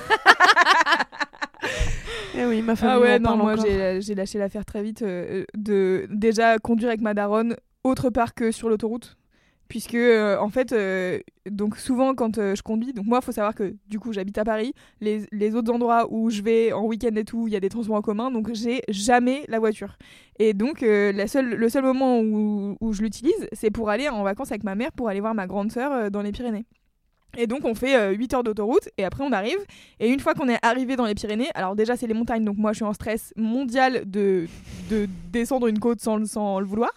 Eh 2.38 2.46
oui, 2.46 2.62
ma 2.62 2.76
famille 2.76 2.96
Ah 2.96 3.00
ouais, 3.00 3.20
non, 3.20 3.36
moi 3.36 3.56
j'ai 3.58 4.00
j'ai 4.02 4.16
lâché 4.16 4.38
l'affaire 4.38 4.64
très 4.64 4.82
vite 4.82 5.02
euh, 5.02 5.44
de 5.58 6.08
déjà 6.10 6.58
conduire 6.58 6.90
avec 6.90 7.02
ma 7.02 7.14
daronne 7.14 7.58
autre 7.84 8.10
part 8.10 8.34
que 8.34 8.52
sur 8.52 8.70
l'autoroute. 8.70 9.18
Puisque, 9.70 9.94
euh, 9.94 10.36
en 10.40 10.50
fait, 10.50 10.72
euh, 10.74 11.20
donc 11.48 11.78
souvent 11.78 12.16
quand 12.16 12.40
euh, 12.40 12.56
je 12.56 12.64
conduis, 12.64 12.92
donc 12.92 13.06
moi, 13.06 13.20
il 13.22 13.26
faut 13.26 13.32
savoir 13.32 13.54
que 13.54 13.76
du 13.88 14.00
coup, 14.00 14.12
j'habite 14.12 14.40
à 14.40 14.44
Paris. 14.44 14.74
Les, 15.00 15.28
les 15.32 15.54
autres 15.54 15.72
endroits 15.72 16.08
où 16.12 16.32
je 16.32 16.42
vais 16.42 16.74
en 16.74 16.86
week-end 16.86 17.16
et 17.16 17.24
tout, 17.24 17.48
il 17.48 17.54
y 17.54 17.56
a 17.56 17.60
des 17.60 17.70
transports 17.70 17.98
en 17.98 18.02
commun, 18.02 18.32
donc 18.32 18.52
j'ai 18.54 18.82
jamais 18.90 19.46
la 19.48 19.60
voiture. 19.60 19.98
Et 20.40 20.56
donc, 20.56 20.82
la 20.82 21.28
seule, 21.28 21.54
le 21.54 21.70
seul 21.70 21.84
moment 21.84 22.20
où, 22.20 22.78
où 22.82 22.94
je 22.94 23.04
l'utilise, 23.04 23.48
c'est 23.54 23.70
pour 23.70 23.90
aller 23.90 24.10
en 24.10 24.24
vacances 24.24 24.52
avec 24.52 24.64
ma 24.64 24.74
mère, 24.74 24.92
pour 24.92 25.08
aller 25.08 25.20
voir 25.20 25.36
ma 25.36 25.46
grande 25.46 25.72
sœur 25.72 26.10
dans 26.10 26.24
les 26.24 26.32
Pyrénées. 26.32 26.66
Et 27.38 27.46
donc 27.48 27.64
on 27.64 27.76
fait 27.76 27.96
euh, 27.96 28.12
8 28.12 28.34
heures 28.34 28.44
d'autoroute 28.44 28.90
et 28.98 29.06
après 29.06 29.24
on 29.24 29.32
arrive 29.32 29.60
et 30.00 30.10
une 30.10 30.20
fois 30.20 30.34
qu'on 30.34 30.50
est 30.50 30.58
arrivé 30.64 30.96
dans 30.96 31.06
les 31.06 31.14
Pyrénées, 31.14 31.50
alors 31.54 31.76
déjà 31.76 31.96
c'est 31.96 32.08
les 32.08 32.14
montagnes 32.16 32.44
donc 32.44 32.58
moi 32.58 32.72
je 32.72 32.78
suis 32.78 32.86
en 32.86 32.94
stress 32.94 33.34
mondial 33.38 34.04
de, 34.10 34.48
de 34.90 35.08
descendre 35.32 35.68
une 35.68 35.80
côte 35.80 36.02
sans, 36.02 36.18
le- 36.18 36.66
vouloir, 36.66 36.92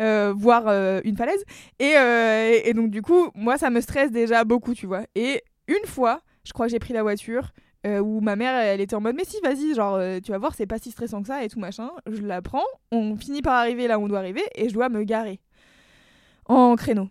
euh, 0.00 0.32
voire 0.36 0.64
euh, 0.68 1.00
une 1.04 1.16
falaise. 1.16 1.42
Et, 1.80 1.96
euh, 1.96 2.60
et, 2.64 2.72
donc 2.72 2.90
du 2.90 3.02
coup 3.02 3.30
moi 3.34 3.58
ça 3.58 3.68
me 3.70 3.80
stresse 3.80 4.12
déjà 4.12 4.44
beaucoup 4.44 4.74
tu 4.74 4.86
vois. 4.86 5.02
Et 5.16 5.42
une 5.66 5.86
fois 5.86 6.20
je 6.44 6.52
crois 6.52 6.66
que 6.66 6.72
j'ai 6.72 6.78
pris 6.78 6.94
la 6.94 7.02
voiture 7.02 7.50
euh, 7.84 7.98
où 7.98 8.20
ma 8.20 8.36
mère 8.36 8.54
elle 8.56 8.80
était 8.80 8.94
en 8.94 9.00
mode 9.00 9.16
mais 9.16 9.24
si 9.24 9.38
vas-y 9.42 9.74
genre 9.74 9.96
euh, 9.96 10.20
tu 10.24 10.30
vas 10.30 10.38
voir 10.38 10.54
c'est 10.54 10.66
pas 10.66 10.78
si 10.78 10.92
stressant 10.92 11.20
que 11.20 11.26
ça 11.28 11.42
et 11.44 11.48
tout 11.48 11.58
machin. 11.58 11.90
Je 12.06 12.22
la 12.22 12.40
prends, 12.42 12.64
on 12.92 13.16
finit 13.16 13.42
par 13.42 13.54
arriver 13.54 13.88
là 13.88 13.98
où 13.98 14.04
on 14.04 14.08
doit 14.08 14.20
arriver 14.20 14.42
et 14.54 14.68
je 14.68 14.74
dois 14.74 14.88
me 14.88 15.02
garer 15.02 15.40
en 16.46 16.76
créneau. 16.76 17.08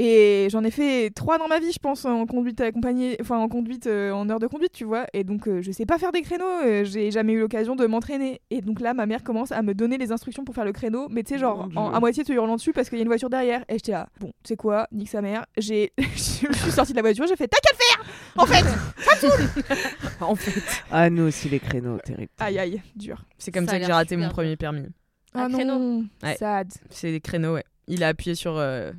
Et 0.00 0.46
j'en 0.50 0.62
ai 0.62 0.70
fait 0.70 1.10
trois 1.10 1.38
dans 1.38 1.48
ma 1.48 1.58
vie, 1.58 1.72
je 1.72 1.78
pense, 1.80 2.04
en 2.04 2.24
conduite 2.24 2.60
accompagnée, 2.60 3.16
enfin 3.20 3.36
en 3.38 3.48
conduite, 3.48 3.88
euh, 3.88 4.12
en 4.12 4.30
heure 4.30 4.38
de 4.38 4.46
conduite, 4.46 4.70
tu 4.72 4.84
vois. 4.84 5.06
Et 5.12 5.24
donc, 5.24 5.48
euh, 5.48 5.60
je 5.60 5.72
sais 5.72 5.86
pas 5.86 5.98
faire 5.98 6.12
des 6.12 6.22
créneaux, 6.22 6.44
euh, 6.64 6.84
j'ai 6.84 7.10
jamais 7.10 7.32
eu 7.32 7.40
l'occasion 7.40 7.74
de 7.74 7.84
m'entraîner. 7.84 8.40
Et 8.50 8.60
donc 8.60 8.78
là, 8.80 8.94
ma 8.94 9.06
mère 9.06 9.24
commence 9.24 9.50
à 9.50 9.60
me 9.62 9.74
donner 9.74 9.98
les 9.98 10.12
instructions 10.12 10.44
pour 10.44 10.54
faire 10.54 10.64
le 10.64 10.72
créneau, 10.72 11.08
mais 11.10 11.24
tu 11.24 11.34
sais, 11.34 11.40
genre, 11.40 11.68
en- 11.74 11.90
à 11.92 11.98
moitié 11.98 12.22
te 12.22 12.32
hurlant 12.32 12.54
dessus 12.54 12.72
parce 12.72 12.88
qu'il 12.88 12.98
y 12.98 13.00
a 13.00 13.02
une 13.02 13.08
voiture 13.08 13.28
derrière. 13.28 13.64
Et 13.68 13.74
j'étais 13.74 13.90
là, 13.90 14.08
bon, 14.20 14.28
tu 14.28 14.48
sais 14.50 14.56
quoi, 14.56 14.86
nique 14.92 15.08
sa 15.08 15.20
mère. 15.20 15.44
J'ai, 15.56 15.92
je 15.98 16.16
suis 16.16 16.70
sortie 16.70 16.92
de 16.92 16.96
la 16.96 17.02
voiture, 17.02 17.26
j'ai 17.26 17.34
fait, 17.36 17.48
t'as 17.48 17.58
qu'à 17.58 17.72
le 17.72 17.78
faire 17.78 18.04
En 18.36 18.46
fait 18.46 18.64
En 20.20 20.34
fait, 20.36 20.62
Ah, 20.92 21.10
nous 21.10 21.24
aussi 21.24 21.48
les 21.48 21.58
créneaux, 21.58 21.98
terrible. 21.98 22.30
Aïe 22.38 22.58
aïe, 22.60 22.80
dur. 22.94 23.24
c'est 23.38 23.50
comme 23.50 23.66
Ça 23.66 23.72
ça, 23.72 23.80
que 23.80 23.86
j'ai 23.86 23.92
raté 23.92 24.16
mon 24.16 24.28
premier 24.28 24.56
permis. 24.56 24.86
Un 25.34 25.46
ah 25.46 25.48
créneau. 25.52 25.78
non, 25.78 26.04
Ouais. 26.22 26.36
sad. 26.36 26.72
C'est 26.90 27.10
des 27.10 27.20
créneaux, 27.20 27.54
ouais. 27.54 27.64
Il 27.88 28.04
a 28.04 28.08
appuyé 28.08 28.34
sur 28.34 28.56
euh, 28.56 28.92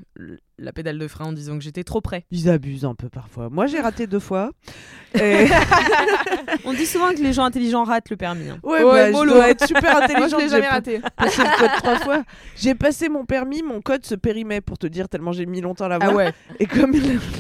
la 0.60 0.72
pédale 0.74 0.98
de 1.00 1.08
frein 1.08 1.26
en 1.26 1.34
disant 1.34 1.58
que 1.58 1.64
j'étais 1.64 1.84
trop 1.84 2.02
près. 2.02 2.26
Ils 2.32 2.50
abusent 2.50 2.86
un 2.86 2.96
peu 2.96 3.10
parfois. 3.10 3.50
Moi 3.50 3.68
j'ai 3.68 3.80
raté 3.80 4.08
deux 4.08 4.20
fois. 4.20 4.52
Et... 5.16 5.48
On 6.66 6.74
dit 6.74 6.86
souvent 6.86 7.10
que 7.14 7.20
les 7.20 7.34
gens 7.34 7.44
intelligents 7.46 7.84
ratent 7.84 8.10
le 8.10 8.16
permis. 8.18 8.50
hein. 8.50 8.60
Ouais, 8.64 8.84
Ouais, 8.84 8.92
bah, 8.92 9.08
je 9.08 9.12
mollo. 9.14 9.34
dois 9.34 9.50
être 9.50 9.66
super 9.66 9.94
Moi, 9.96 10.04
intelligente. 10.04 10.30
je 10.32 10.36
l'ai 10.38 10.42
j'ai 10.44 10.50
jamais 10.50 10.68
raté. 10.68 11.02
passé 11.18 11.42
le 11.42 11.60
code 11.60 11.72
trois 11.78 11.96
fois. 12.00 12.24
J'ai 12.56 12.76
passé 12.76 13.10
mon 13.10 13.26
permis, 13.26 13.64
mon 13.64 13.82
code 13.82 14.06
se 14.06 14.16
périmait 14.16 14.62
pour 14.62 14.78
te 14.78 14.88
dire 14.88 15.10
tellement 15.10 15.32
j'ai 15.32 15.46
mis 15.46 15.62
longtemps 15.62 15.86
à 15.86 15.90
l'avoir. 15.90 16.12
Ah 16.12 16.16
ouais. 16.16 16.34
Et 16.60 16.66
comme 16.66 16.92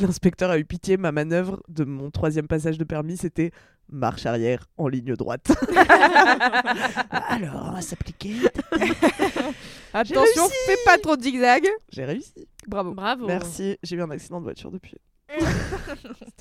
l'inspecteur 0.01 0.49
a 0.51 0.57
eu 0.57 0.65
pitié, 0.65 0.97
ma 0.97 1.11
manœuvre 1.11 1.61
de 1.67 1.83
mon 1.83 2.09
troisième 2.09 2.47
passage 2.47 2.77
de 2.77 2.83
permis, 2.83 3.17
c'était 3.17 3.51
marche 3.91 4.25
arrière 4.25 4.65
en 4.77 4.87
ligne 4.87 5.15
droite. 5.15 5.47
Alors, 7.29 7.67
on 7.69 7.71
va 7.71 7.81
s'appliquer. 7.81 8.35
Attention, 9.93 10.47
fais 10.65 10.77
pas 10.85 10.97
trop 10.97 11.15
de 11.15 11.23
zigzag. 11.23 11.67
J'ai 11.91 12.05
réussi. 12.05 12.47
Bravo. 12.67 12.93
Bravo. 12.93 13.25
Merci. 13.25 13.77
J'ai 13.83 13.95
eu 13.95 14.01
un 14.01 14.09
accident 14.11 14.39
de 14.39 14.43
voiture 14.43 14.71
depuis. 14.71 14.97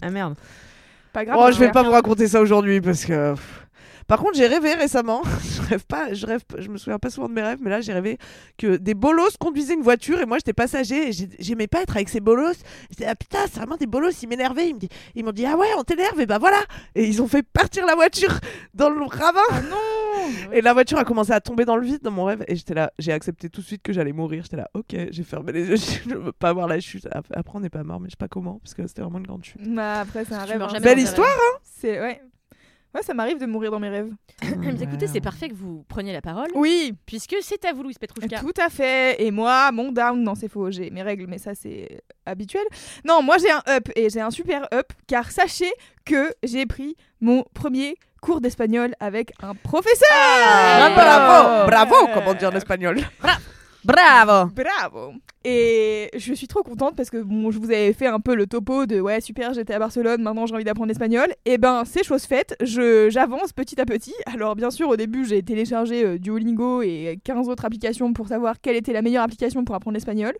Ah 0.00 0.10
merde. 0.10 0.34
Pas 1.12 1.24
grave. 1.24 1.38
Oh, 1.40 1.50
je 1.50 1.58
vais 1.58 1.66
va 1.66 1.72
pas 1.72 1.82
vous 1.82 1.90
raconter 1.90 2.28
ça 2.28 2.40
aujourd'hui 2.40 2.80
parce 2.80 3.04
que. 3.04 3.32
pff. 3.32 3.67
Par 4.08 4.18
contre, 4.18 4.34
j'ai 4.36 4.46
rêvé 4.46 4.74
récemment. 4.74 5.22
je 5.44 5.62
rêve 5.68 5.84
pas, 5.86 6.12
je 6.14 6.26
rêve, 6.26 6.40
je 6.58 6.68
me 6.68 6.78
souviens 6.78 6.98
pas 6.98 7.10
souvent 7.10 7.28
de 7.28 7.34
mes 7.34 7.42
rêves, 7.42 7.58
mais 7.60 7.70
là, 7.70 7.80
j'ai 7.80 7.92
rêvé 7.92 8.18
que 8.56 8.76
des 8.76 8.94
bolos 8.94 9.36
conduisaient 9.38 9.74
une 9.74 9.82
voiture 9.82 10.20
et 10.20 10.26
moi, 10.26 10.38
j'étais 10.38 10.52
passager 10.54 11.08
et 11.08 11.12
j'ai- 11.12 11.28
j'aimais 11.38 11.66
pas 11.68 11.82
être 11.82 11.94
avec 11.94 12.08
ces 12.08 12.20
bolos. 12.20 12.56
J'étais 12.90 13.04
ah 13.04 13.14
putain, 13.14 13.38
c'est 13.44 13.58
vraiment 13.58 13.76
des 13.76 13.86
bolos, 13.86 14.10
ils 14.22 14.28
m'énervaient. 14.28 14.68
Ils 14.70 14.74
me 14.74 14.80
dit- 14.80 14.88
ils 15.14 15.24
m'ont 15.24 15.32
dit 15.32 15.44
ah 15.46 15.56
ouais, 15.56 15.68
on 15.76 15.84
t'énerve 15.84 16.18
et 16.20 16.26
bah 16.26 16.38
voilà. 16.38 16.58
Et 16.94 17.04
ils 17.04 17.20
ont 17.22 17.28
fait 17.28 17.42
partir 17.42 17.84
la 17.86 17.94
voiture 17.94 18.40
dans 18.74 18.90
le 18.90 19.04
ravin. 19.04 19.40
Ah 19.50 19.60
non 19.62 20.52
Et 20.52 20.60
la 20.62 20.72
voiture 20.72 20.98
a 20.98 21.04
commencé 21.04 21.32
à 21.32 21.40
tomber 21.40 21.64
dans 21.66 21.76
le 21.76 21.84
vide 21.84 22.00
dans 22.02 22.10
mon 22.10 22.24
rêve 22.24 22.44
et 22.48 22.56
j'étais 22.56 22.74
là, 22.74 22.90
j'ai 22.98 23.12
accepté 23.12 23.48
tout 23.50 23.60
de 23.60 23.66
suite 23.66 23.82
que 23.82 23.92
j'allais 23.92 24.12
mourir. 24.12 24.42
J'étais 24.42 24.56
là, 24.56 24.68
ok, 24.74 24.96
j'ai 25.10 25.22
fermé 25.22 25.52
les 25.52 25.66
yeux, 25.68 25.76
je 26.08 26.14
veux 26.14 26.32
pas 26.32 26.52
voir 26.54 26.66
la 26.66 26.80
chute. 26.80 27.06
Après, 27.12 27.52
on 27.54 27.60
n'est 27.60 27.68
pas 27.68 27.82
mort, 27.84 28.00
mais 28.00 28.06
je 28.08 28.12
sais 28.12 28.16
pas 28.16 28.28
comment 28.28 28.58
parce 28.60 28.72
que 28.72 28.86
c'était 28.86 29.02
vraiment 29.02 29.18
une 29.18 29.26
grande 29.26 29.44
chute. 29.44 29.60
Bah, 29.74 30.00
après, 30.00 30.24
c'est 30.24 30.34
un 30.34 30.44
rêve. 30.44 30.62
hein. 30.62 30.68
Belle 30.80 30.98
histoire, 30.98 31.28
rêves. 31.28 31.60
C'est 31.62 32.00
ouais. 32.00 32.22
Ouais, 32.94 33.02
ça 33.02 33.12
m'arrive 33.12 33.38
de 33.38 33.46
mourir 33.46 33.70
dans 33.70 33.78
mes 33.80 33.90
rêves. 33.90 34.10
Mais 34.58 34.80
écoutez, 34.82 35.06
c'est 35.06 35.20
parfait 35.20 35.48
que 35.50 35.54
vous 35.54 35.84
preniez 35.88 36.12
la 36.12 36.22
parole, 36.22 36.48
Oui, 36.54 36.94
puisque 37.06 37.36
c'est 37.42 37.62
à 37.66 37.72
vous, 37.72 37.82
Louise 37.82 37.98
Petrouchka. 37.98 38.40
tout 38.40 38.52
à 38.58 38.68
fait. 38.70 39.22
Et 39.22 39.30
moi, 39.30 39.70
mon 39.72 39.92
down, 39.92 40.22
non, 40.22 40.34
c'est 40.34 40.48
faux. 40.48 40.70
J'ai 40.70 40.88
mes 40.90 41.02
règles, 41.02 41.26
mais 41.28 41.38
ça, 41.38 41.54
c'est 41.54 42.00
habituel. 42.24 42.64
Non, 43.04 43.22
moi, 43.22 43.36
j'ai 43.38 43.50
un 43.50 43.62
up 43.68 43.88
et 43.94 44.08
j'ai 44.08 44.20
un 44.22 44.30
super 44.30 44.66
up, 44.72 44.90
car 45.06 45.30
sachez 45.30 45.70
que 46.06 46.32
j'ai 46.42 46.64
pris 46.64 46.96
mon 47.20 47.44
premier 47.52 47.96
cours 48.22 48.40
d'espagnol 48.40 48.94
avec 49.00 49.32
un 49.42 49.54
professeur. 49.54 50.08
Ah, 50.12 50.90
Bravo. 50.94 51.66
bravo, 51.66 51.66
bravo, 51.94 52.12
comment 52.14 52.34
dire 52.34 52.48
en 52.48 52.56
espagnol 52.56 52.98
Bravo 53.84 54.50
Bravo 54.52 55.12
Et 55.50 56.10
je 56.14 56.34
suis 56.34 56.46
trop 56.46 56.62
contente 56.62 56.94
parce 56.94 57.08
que 57.08 57.16
bon, 57.22 57.50
je 57.50 57.58
vous 57.58 57.70
avais 57.70 57.94
fait 57.94 58.06
un 58.06 58.20
peu 58.20 58.34
le 58.34 58.46
topo 58.46 58.84
de 58.84 59.00
ouais 59.00 59.22
super 59.22 59.54
j'étais 59.54 59.72
à 59.72 59.78
Barcelone, 59.78 60.20
maintenant 60.20 60.44
j'ai 60.44 60.54
envie 60.54 60.64
d'apprendre 60.64 60.88
l'espagnol. 60.88 61.28
Et 61.46 61.56
ben 61.56 61.84
c'est 61.86 62.04
chose 62.04 62.24
faite, 62.24 62.54
je 62.62 63.08
j'avance 63.08 63.54
petit 63.54 63.80
à 63.80 63.86
petit. 63.86 64.12
Alors 64.26 64.56
bien 64.56 64.70
sûr 64.70 64.90
au 64.90 64.96
début 64.96 65.24
j'ai 65.24 65.42
téléchargé 65.42 66.04
euh, 66.04 66.18
Duolingo 66.18 66.82
et 66.82 67.18
15 67.24 67.48
autres 67.48 67.64
applications 67.64 68.12
pour 68.12 68.28
savoir 68.28 68.60
quelle 68.60 68.76
était 68.76 68.92
la 68.92 69.00
meilleure 69.00 69.22
application 69.24 69.64
pour 69.64 69.74
apprendre 69.74 69.94
l'espagnol. 69.94 70.34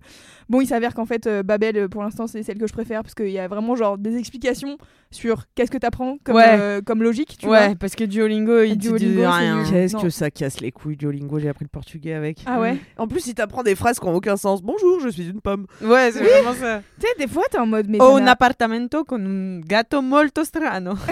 Bon 0.50 0.60
il 0.60 0.66
s'avère 0.66 0.92
qu'en 0.92 1.06
fait 1.06 1.26
euh, 1.26 1.42
Babel 1.42 1.78
euh, 1.78 1.88
pour 1.88 2.02
l'instant 2.02 2.26
c'est 2.26 2.42
celle 2.42 2.58
que 2.58 2.66
je 2.66 2.74
préfère 2.74 3.02
parce 3.02 3.14
qu'il 3.14 3.30
y 3.30 3.38
a 3.38 3.48
vraiment 3.48 3.76
genre 3.76 3.96
des 3.96 4.14
explications 4.18 4.76
sur 5.10 5.44
qu'est-ce 5.54 5.70
que 5.70 5.78
t'apprends 5.78 6.18
comme, 6.22 6.36
Ouais. 6.36 6.44
euh, 6.60 6.80
comme 6.84 7.02
logique. 7.02 7.36
Tu 7.38 7.46
Ouais, 7.48 7.68
vois. 7.68 7.76
parce 7.76 7.94
que 7.94 8.04
Duolingo, 8.04 8.60
il 8.62 8.76
Duolingo, 8.76 9.20
dit 9.20 9.24
rien. 9.26 9.64
Qu'est-ce 9.64 9.96
Non. 9.96 10.02
que 10.02 10.10
ça 10.10 10.30
casse 10.30 10.60
les 10.60 10.70
couilles, 10.70 10.96
Duolingo 10.98 11.38
J'ai 11.38 11.48
appris 11.48 11.64
le 11.64 11.70
portugais 11.70 12.12
avec. 12.12 12.40
Ah 12.44 12.60
ouais 12.60 12.76
En 12.98 13.08
plus, 13.08 13.26
il 13.26 13.32
t'apprend 13.34 13.62
des 13.62 13.74
phrases 13.74 13.98
qui 13.98 14.04
n'ont 14.06 14.14
aucun 14.14 14.36
sens. 14.36 14.60
Bonjour, 14.62 14.97
je 15.02 15.08
suis 15.08 15.28
une 15.28 15.40
pomme. 15.40 15.66
Ouais, 15.80 16.10
c'est 16.12 16.22
vraiment 16.22 16.54
ça. 16.54 16.82
Tu 17.00 17.06
sais 17.06 17.14
des 17.18 17.28
fois 17.28 17.44
t'es 17.50 17.58
en 17.58 17.66
mode 17.66 17.88
mais 17.88 18.00
Ho 18.00 18.16
un 18.16 18.26
appartamento 18.26 19.04
con 19.04 19.24
un 19.24 19.60
gatto 19.60 20.02
molto 20.02 20.44
strano. 20.44 20.96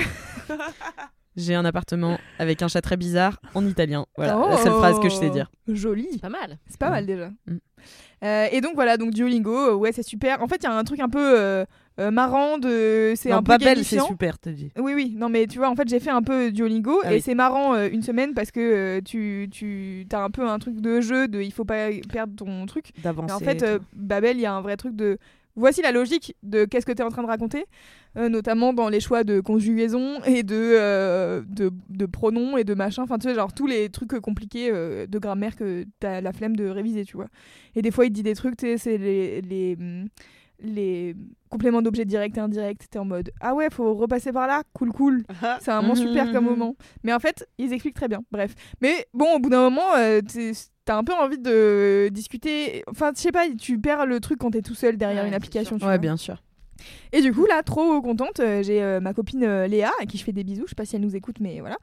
J'ai 1.37 1.55
un 1.55 1.66
appartement 1.66 2.18
avec 2.39 2.62
un 2.62 2.68
chat 2.68 2.80
très 2.80 2.97
bizarre 2.97 3.39
en 3.55 3.66
italien. 3.66 4.07
Voilà, 4.16 4.37
la 4.49 4.57
seule 4.57 4.72
phrase 4.72 4.99
que 5.01 5.11
je 5.11 5.16
sais 5.16 5.28
dire. 5.28 5.51
Joli. 5.68 6.09
C'est 6.12 6.20
pas 6.20 6.30
mal. 6.30 6.59
C'est 6.66 6.78
pas 6.78 6.89
mal 6.89 7.05
déjà. 7.05 7.30
Mm. 7.47 7.57
Euh, 8.24 8.47
et 8.51 8.62
donc 8.62 8.74
voilà, 8.74 8.97
donc 8.97 9.11
Duolingo, 9.12 9.55
euh, 9.55 9.74
ouais, 9.74 9.93
c'est 9.93 10.03
super. 10.03 10.43
En 10.43 10.49
fait, 10.49 10.57
il 10.57 10.64
y 10.64 10.66
a 10.66 10.72
un 10.72 10.84
truc 10.84 11.01
un 11.01 11.11
peu 11.11 11.39
euh, 11.39 11.64
euh, 11.99 12.11
marrant 12.11 12.59
de. 12.59 13.14
C'est 13.16 13.32
un 13.32 13.42
peu 13.42 13.53
Babel, 13.53 13.82
c'est 13.84 14.01
super, 14.01 14.38
te 14.38 14.51
dis. 14.51 14.70
Oui, 14.78 14.92
oui, 14.94 15.14
non, 15.16 15.30
mais 15.30 15.47
tu 15.47 15.59
vois, 15.59 15.70
en 15.70 15.74
fait, 15.74 15.88
j'ai 15.88 16.01
fait 16.01 16.11
un 16.11 16.22
peu 16.22 16.53
Duolingo 16.53 17.01
Ah 17.03 17.12
et 17.12 17.16
oui. 17.16 17.20
c'est 17.22 17.34
marrant 17.34 17.74
euh, 17.74 17.88
une 17.90 18.03
semaine 18.03 18.34
parce 18.34 18.51
que 18.51 18.61
euh, 18.61 19.01
tu, 19.03 19.49
tu 19.51 20.07
as 20.12 20.22
un 20.22 20.30
peu 20.30 20.47
un 20.47 20.59
truc 20.59 20.80
de 20.80 21.01
jeu 21.01 21.26
de 21.26 21.40
il 21.40 21.53
faut 21.53 21.64
pas 21.64 21.88
perdre 22.12 22.34
ton 22.36 22.66
truc. 22.66 22.90
D'avancer. 23.03 23.32
En 23.32 23.38
fait, 23.38 23.78
tout. 23.78 23.84
Babel, 23.94 24.36
il 24.36 24.42
y 24.42 24.47
a 24.47 24.53
un 24.53 24.61
vrai 24.61 24.76
truc 24.76 24.94
de. 24.94 25.18
Voici 25.59 25.80
la 25.80 25.90
logique 25.90 26.36
de 26.42 26.66
qu'est-ce 26.66 26.84
que 26.84 26.92
tu 26.92 27.01
es 27.01 27.03
en 27.03 27.09
train 27.09 27.22
de 27.22 27.28
raconter, 27.28 27.64
notamment 28.14 28.74
dans 28.74 28.90
les 28.90 29.01
choix 29.01 29.24
de 29.24 29.40
conjugaison 29.40 30.22
et 30.26 30.42
de, 30.42 31.40
de, 31.49 31.70
de 31.88 32.05
pronoms 32.05 32.59
et 32.59 32.64
de 32.64 32.74
machin. 32.74 33.05
Enfin, 33.05 33.16
tu 33.16 33.26
sais, 33.26 33.34
genre 33.34 33.55
tous 33.55 33.66
les 33.66 33.88
trucs 33.88 34.20
compliqués 34.20 34.70
de 34.70 35.18
grammaire 35.18 35.57
que 35.57 35.86
tu 35.99 36.07
as 36.07 36.20
la 36.20 36.34
flemme 36.34 36.57
de 36.57 36.68
réviser, 36.68 37.07
tu 37.07 37.16
vois. 37.16 37.28
Et 37.74 37.80
des 37.80 37.90
fois, 37.90 38.05
il 38.05 38.11
te 38.11 38.14
dit 38.16 38.22
des 38.22 38.34
trucs, 38.34 38.59
tu 38.59 38.66
sais, 38.66 38.76
c'est 38.76 38.99
les, 38.99 39.40
les, 39.40 39.76
hum, 39.80 40.09
les 40.61 41.15
compléments 41.51 41.83
d'objets 41.83 42.05
directs 42.05 42.37
et 42.37 42.41
indirects. 42.41 42.89
T'es 42.91 42.99
en 42.99 43.05
mode 43.05 43.31
Ah 43.41 43.55
ouais, 43.55 43.69
faut 43.71 43.95
repasser 43.95 44.33
par 44.33 44.47
là, 44.47 44.63
cool, 44.73 44.93
cool. 44.93 45.23
C'est 45.61 45.71
un 45.71 45.83
moment 45.83 45.95
super 45.95 46.33
comme 46.33 46.45
mhm. 46.45 46.51
moment. 46.51 46.77
Mais 47.03 47.13
en 47.13 47.19
fait, 47.21 47.47
ils 47.59 47.73
expliquent 47.73 47.97
très 47.97 48.09
bien. 48.09 48.23
Bref. 48.31 48.55
Mais 48.81 49.07
bon, 49.15 49.35
au 49.35 49.39
bout 49.39 49.51
d'un 49.51 49.63
moment, 49.63 49.95
euh, 49.97 50.21
t'as 50.85 50.97
un 50.97 51.05
peu 51.05 51.13
envie 51.15 51.39
de 51.39 52.09
discuter. 52.13 52.83
Enfin, 52.89 53.13
je 53.15 53.21
sais 53.21 53.33
pas, 53.33 53.47
tu 53.59 53.79
perds 53.79 54.07
le 54.07 54.21
truc 54.21 54.39
quand 54.39 54.51
t'es 54.51 54.63
tout 54.63 54.75
seul 54.75 54.97
derrière 54.97 55.23
Ouais, 55.23 55.29
une 55.29 55.35
application. 55.35 55.77
tu 55.79 55.85
Ouais, 55.85 55.91
vois. 55.91 55.99
bien 55.99 56.17
sûr. 56.17 56.43
Et 57.13 57.23
du 57.23 57.33
coup, 57.33 57.47
là, 57.47 57.63
trop 57.63 58.01
contente, 58.01 58.41
euh, 58.41 58.63
j'ai 58.63 58.83
euh, 58.83 59.01
ma 59.01 59.15
copine 59.15 59.45
euh, 59.45 59.67
Léa, 59.67 59.91
à 60.01 60.07
qui 60.07 60.19
je 60.19 60.25
fais 60.25 60.33
des 60.33 60.45
bisous. 60.45 60.65
Je 60.65 60.71
sais 60.71 60.75
pas 60.75 60.85
si 60.85 60.97
elle 60.97 61.03
nous 61.03 61.17
écoute, 61.17 61.37
mais 61.41 61.61
voilà. 61.61 61.77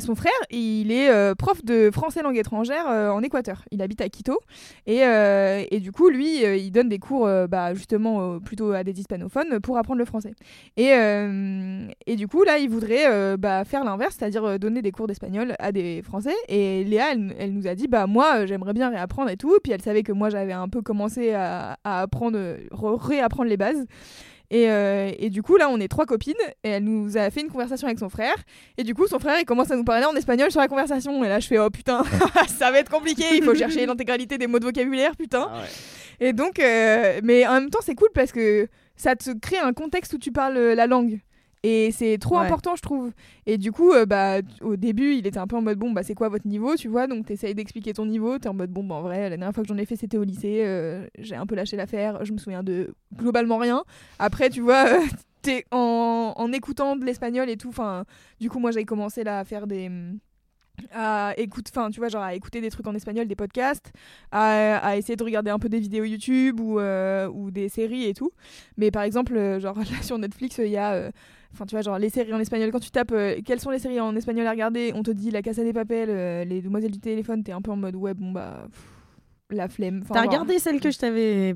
Son 0.00 0.14
frère, 0.14 0.32
il 0.50 0.92
est 0.92 1.34
prof 1.36 1.64
de 1.64 1.90
français 1.90 2.22
langue 2.22 2.36
étrangère 2.36 2.86
en 2.86 3.22
Équateur. 3.22 3.64
Il 3.70 3.82
habite 3.82 4.00
à 4.00 4.08
Quito. 4.08 4.38
Et, 4.86 5.00
et 5.00 5.80
du 5.80 5.92
coup, 5.92 6.08
lui, 6.08 6.42
il 6.42 6.70
donne 6.70 6.88
des 6.88 6.98
cours 6.98 7.28
bah, 7.48 7.74
justement 7.74 8.38
plutôt 8.40 8.72
à 8.72 8.84
des 8.84 8.98
hispanophones 8.98 9.60
pour 9.60 9.78
apprendre 9.78 9.98
le 9.98 10.04
français. 10.04 10.34
Et, 10.76 10.90
et 12.06 12.16
du 12.16 12.28
coup, 12.28 12.42
là, 12.44 12.58
il 12.58 12.68
voudrait 12.68 13.36
bah, 13.36 13.64
faire 13.64 13.84
l'inverse, 13.84 14.16
c'est-à-dire 14.18 14.58
donner 14.58 14.82
des 14.82 14.92
cours 14.92 15.06
d'espagnol 15.06 15.54
à 15.58 15.72
des 15.72 16.02
Français. 16.02 16.34
Et 16.48 16.84
Léa, 16.84 17.12
elle, 17.12 17.34
elle 17.38 17.52
nous 17.52 17.66
a 17.66 17.74
dit, 17.74 17.88
bah 17.88 18.06
moi, 18.06 18.46
j'aimerais 18.46 18.72
bien 18.72 18.90
réapprendre 18.90 19.30
et 19.30 19.36
tout. 19.36 19.56
Puis 19.62 19.72
elle 19.72 19.82
savait 19.82 20.02
que 20.02 20.12
moi, 20.12 20.30
j'avais 20.30 20.52
un 20.52 20.68
peu 20.68 20.82
commencé 20.82 21.32
à, 21.32 21.78
à 21.84 22.02
apprendre, 22.02 22.38
re- 22.70 23.00
réapprendre 23.00 23.48
les 23.48 23.56
bases. 23.56 23.84
Et, 24.50 24.70
euh, 24.70 25.10
et 25.18 25.30
du 25.30 25.42
coup, 25.42 25.56
là, 25.56 25.68
on 25.68 25.80
est 25.80 25.88
trois 25.88 26.06
copines 26.06 26.34
et 26.62 26.68
elle 26.68 26.84
nous 26.84 27.16
a 27.16 27.30
fait 27.30 27.40
une 27.40 27.50
conversation 27.50 27.86
avec 27.86 27.98
son 27.98 28.08
frère. 28.08 28.36
Et 28.76 28.84
du 28.84 28.94
coup, 28.94 29.06
son 29.06 29.18
frère, 29.18 29.38
il 29.40 29.44
commence 29.44 29.70
à 29.70 29.76
nous 29.76 29.84
parler 29.84 30.04
en 30.04 30.14
espagnol 30.14 30.50
sur 30.50 30.60
la 30.60 30.68
conversation. 30.68 31.24
Et 31.24 31.28
là, 31.28 31.40
je 31.40 31.46
fais, 31.46 31.58
oh 31.58 31.70
putain, 31.70 32.04
ça 32.46 32.70
va 32.70 32.78
être 32.78 32.90
compliqué. 32.90 33.24
Il 33.34 33.42
faut 33.42 33.54
chercher 33.54 33.86
l'intégralité 33.86 34.38
des 34.38 34.46
mots 34.46 34.58
de 34.58 34.64
vocabulaire, 34.64 35.16
putain. 35.16 35.48
Ah 35.52 35.62
Et 36.20 36.32
donc, 36.32 36.58
euh, 36.58 37.20
mais 37.22 37.46
en 37.46 37.54
même 37.54 37.70
temps, 37.70 37.80
c'est 37.82 37.94
cool 37.94 38.10
parce 38.14 38.32
que 38.32 38.68
ça 38.96 39.16
te 39.16 39.36
crée 39.38 39.58
un 39.58 39.72
contexte 39.72 40.12
où 40.12 40.18
tu 40.18 40.30
parles 40.30 40.56
euh, 40.56 40.74
la 40.74 40.86
langue. 40.86 41.20
Et 41.66 41.92
c'est 41.92 42.18
trop 42.18 42.34
Ouais. 42.38 42.42
important, 42.44 42.76
je 42.76 42.82
trouve. 42.82 43.10
Et 43.46 43.56
du 43.56 43.72
coup, 43.72 43.90
euh, 43.92 44.04
bah, 44.04 44.40
au 44.60 44.76
début, 44.76 45.14
il 45.14 45.26
était 45.26 45.38
un 45.38 45.46
peu 45.46 45.56
en 45.56 45.62
mode 45.62 45.78
bon, 45.78 45.92
bah, 45.92 46.02
c'est 46.02 46.14
quoi 46.14 46.28
votre 46.28 46.46
niveau, 46.46 46.76
tu 46.76 46.88
vois? 46.88 47.06
Donc, 47.06 47.24
t'essayes 47.24 47.54
d'expliquer 47.54 47.94
ton 47.94 48.04
niveau. 48.04 48.38
T'es 48.38 48.50
en 48.50 48.54
mode 48.54 48.70
bon, 48.70 48.84
bah, 48.84 48.96
en 48.96 49.00
vrai, 49.02 49.30
la 49.30 49.36
dernière 49.38 49.54
fois 49.54 49.62
que 49.64 49.68
j'en 49.68 49.78
ai 49.78 49.86
fait, 49.86 49.96
c'était 49.96 50.18
au 50.18 50.24
lycée. 50.24 50.60
euh, 50.62 51.06
j'ai 51.18 51.36
un 51.36 51.46
peu 51.46 51.54
lâché 51.54 51.76
l'affaire. 51.78 52.22
Je 52.22 52.32
me 52.34 52.38
souviens 52.38 52.62
de 52.62 52.94
globalement 53.16 53.56
rien. 53.56 53.82
Après, 54.18 54.50
tu 54.50 54.60
vois, 54.60 54.84
euh, 54.88 55.00
t'es 55.42 55.64
en, 55.70 56.34
en 56.36 56.52
écoutant 56.52 56.96
de 56.96 57.04
l'espagnol 57.06 57.48
et 57.48 57.56
tout. 57.56 57.70
Enfin, 57.70 58.04
du 58.40 58.50
coup, 58.50 58.58
moi, 58.58 58.70
j'ai 58.70 58.84
commencé 58.84 59.24
là 59.24 59.38
à 59.38 59.44
faire 59.44 59.66
des 59.66 59.90
à 60.92 61.34
écoute 61.36 61.66
enfin 61.70 61.88
tu 61.90 62.00
vois 62.00 62.08
genre 62.08 62.22
à 62.24 62.34
écouter 62.34 62.60
des 62.60 62.68
trucs 62.68 62.86
en 62.88 62.94
espagnol 62.96 63.28
des 63.28 63.36
podcasts 63.36 63.92
à, 64.32 64.78
à 64.78 64.96
essayer 64.96 65.14
de 65.14 65.22
regarder 65.22 65.52
un 65.52 65.60
peu 65.60 65.68
des 65.68 65.78
vidéos 65.78 66.02
YouTube 66.02 66.58
ou 66.58 66.80
euh, 66.80 67.28
ou 67.28 67.52
des 67.52 67.68
séries 67.68 68.06
et 68.06 68.12
tout 68.14 68.32
mais 68.76 68.90
par 68.90 69.04
exemple 69.04 69.60
genre 69.60 69.76
là 69.78 70.02
sur 70.02 70.18
Netflix 70.18 70.58
il 70.58 70.66
y 70.70 70.76
a 70.76 70.94
euh, 70.94 71.10
Enfin, 71.54 71.66
tu 71.66 71.74
vois, 71.76 71.82
genre 71.82 71.98
les 71.98 72.10
séries 72.10 72.34
en 72.34 72.40
espagnol, 72.40 72.70
quand 72.72 72.80
tu 72.80 72.90
tapes 72.90 73.12
euh, 73.12 73.36
quelles 73.44 73.60
sont 73.60 73.70
les 73.70 73.78
séries 73.78 74.00
en 74.00 74.14
espagnol 74.16 74.46
à 74.46 74.50
regarder, 74.50 74.92
on 74.94 75.02
te 75.04 75.10
dit 75.12 75.30
La 75.30 75.40
Casa 75.40 75.62
des 75.62 75.72
Papel, 75.72 76.08
euh, 76.10 76.44
Les 76.44 76.60
Demoiselles 76.60 76.90
du 76.90 76.98
téléphone, 76.98 77.42
t'es 77.44 77.52
un 77.52 77.62
peu 77.62 77.70
en 77.70 77.76
mode 77.76 77.94
ouais, 77.96 78.12
bon 78.12 78.32
bah. 78.32 78.66
pff, 78.70 78.82
la 79.56 79.68
flemme. 79.68 80.00
Enfin, 80.02 80.14
T'as 80.14 80.22
genre, 80.24 80.30
regardé 80.32 80.58
celle 80.58 80.80
que 80.80 80.90
je 80.90 80.98
t'avais 80.98 81.54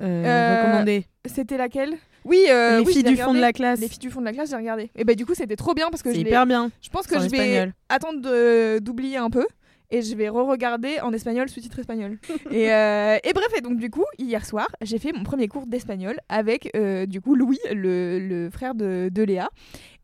euh, 0.00 0.24
Euh, 0.24 0.62
recommandée? 0.62 1.06
C'était 1.26 1.56
laquelle? 1.56 1.94
Oui, 2.24 2.38
Les 2.46 2.82
oui, 2.86 2.92
filles 2.92 3.02
du 3.02 3.16
fond 3.16 3.34
de 3.34 3.40
la 3.40 3.52
classe. 3.52 3.80
Les 3.80 3.88
filles 3.88 3.98
du 3.98 4.10
fond 4.10 4.20
de 4.20 4.26
la 4.26 4.32
classe, 4.32 4.50
j'ai 4.50 4.56
regardé. 4.56 4.90
Et 4.94 5.02
bah, 5.02 5.16
du 5.16 5.26
coup, 5.26 5.34
c'était 5.34 5.56
trop 5.56 5.74
bien 5.74 5.88
parce 5.90 6.04
que 6.04 6.10
C'est 6.10 6.14
je 6.16 6.20
hyper 6.20 6.46
bien. 6.46 6.70
je 6.80 6.88
pense 6.88 7.08
que 7.08 7.16
je 7.18 7.28
vais 7.28 7.36
espagnol. 7.38 7.72
attendre 7.88 8.78
d'oublier 8.78 9.16
un 9.16 9.28
peu 9.30 9.44
et 9.92 10.02
je 10.02 10.16
vais 10.16 10.28
re-regarder 10.28 10.98
en 11.00 11.12
espagnol, 11.12 11.48
sous-titre 11.48 11.78
espagnol. 11.78 12.18
et, 12.50 12.72
euh, 12.72 13.18
et 13.22 13.32
bref, 13.32 13.48
et 13.56 13.60
donc 13.60 13.78
du 13.78 13.90
coup, 13.90 14.04
hier 14.18 14.44
soir, 14.44 14.66
j'ai 14.80 14.98
fait 14.98 15.12
mon 15.12 15.22
premier 15.22 15.46
cours 15.46 15.66
d'espagnol 15.66 16.16
avec 16.28 16.70
euh, 16.74 17.06
du 17.06 17.20
coup 17.20 17.36
Louis, 17.36 17.60
le, 17.70 18.48
frère 18.50 18.74
de 18.74 19.22
Léa. 19.22 19.50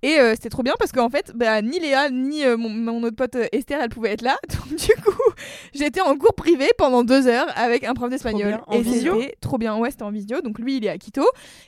Et 0.03 0.21
euh, 0.21 0.35
c'était 0.35 0.49
trop 0.49 0.63
bien 0.63 0.75
parce 0.79 0.93
qu'en 0.93 1.09
fait, 1.09 1.33
bah, 1.35 1.61
ni 1.61 1.81
Léa 1.81 2.09
ni 2.11 2.45
euh, 2.45 2.57
mon, 2.57 2.69
mon 2.69 3.03
autre 3.03 3.17
pote 3.17 3.35
euh, 3.35 3.47
Esther, 3.51 3.81
elle 3.83 3.89
pouvait 3.89 4.13
être 4.13 4.23
là. 4.23 4.37
Donc 4.49 4.79
du 4.79 4.95
coup, 5.03 5.33
j'étais 5.75 6.01
en 6.01 6.17
cours 6.17 6.35
privé 6.35 6.67
pendant 6.79 7.03
deux 7.03 7.27
heures 7.27 7.49
avec 7.57 7.83
un 7.83 7.95
prof 7.95 8.09
d'espagnol. 8.09 8.61
Et 8.73 8.81
visio 8.81 9.21
c'était 9.21 9.35
trop 9.41 9.59
bien. 9.59 9.77
Ouais, 9.77 9.91
c'était 9.91 10.05
en 10.05 10.13
visio. 10.13 10.41
Donc 10.41 10.61
lui, 10.61 10.77
il 10.77 10.85
est 10.85 10.89
à 10.89 10.99
Quito. 10.99 11.25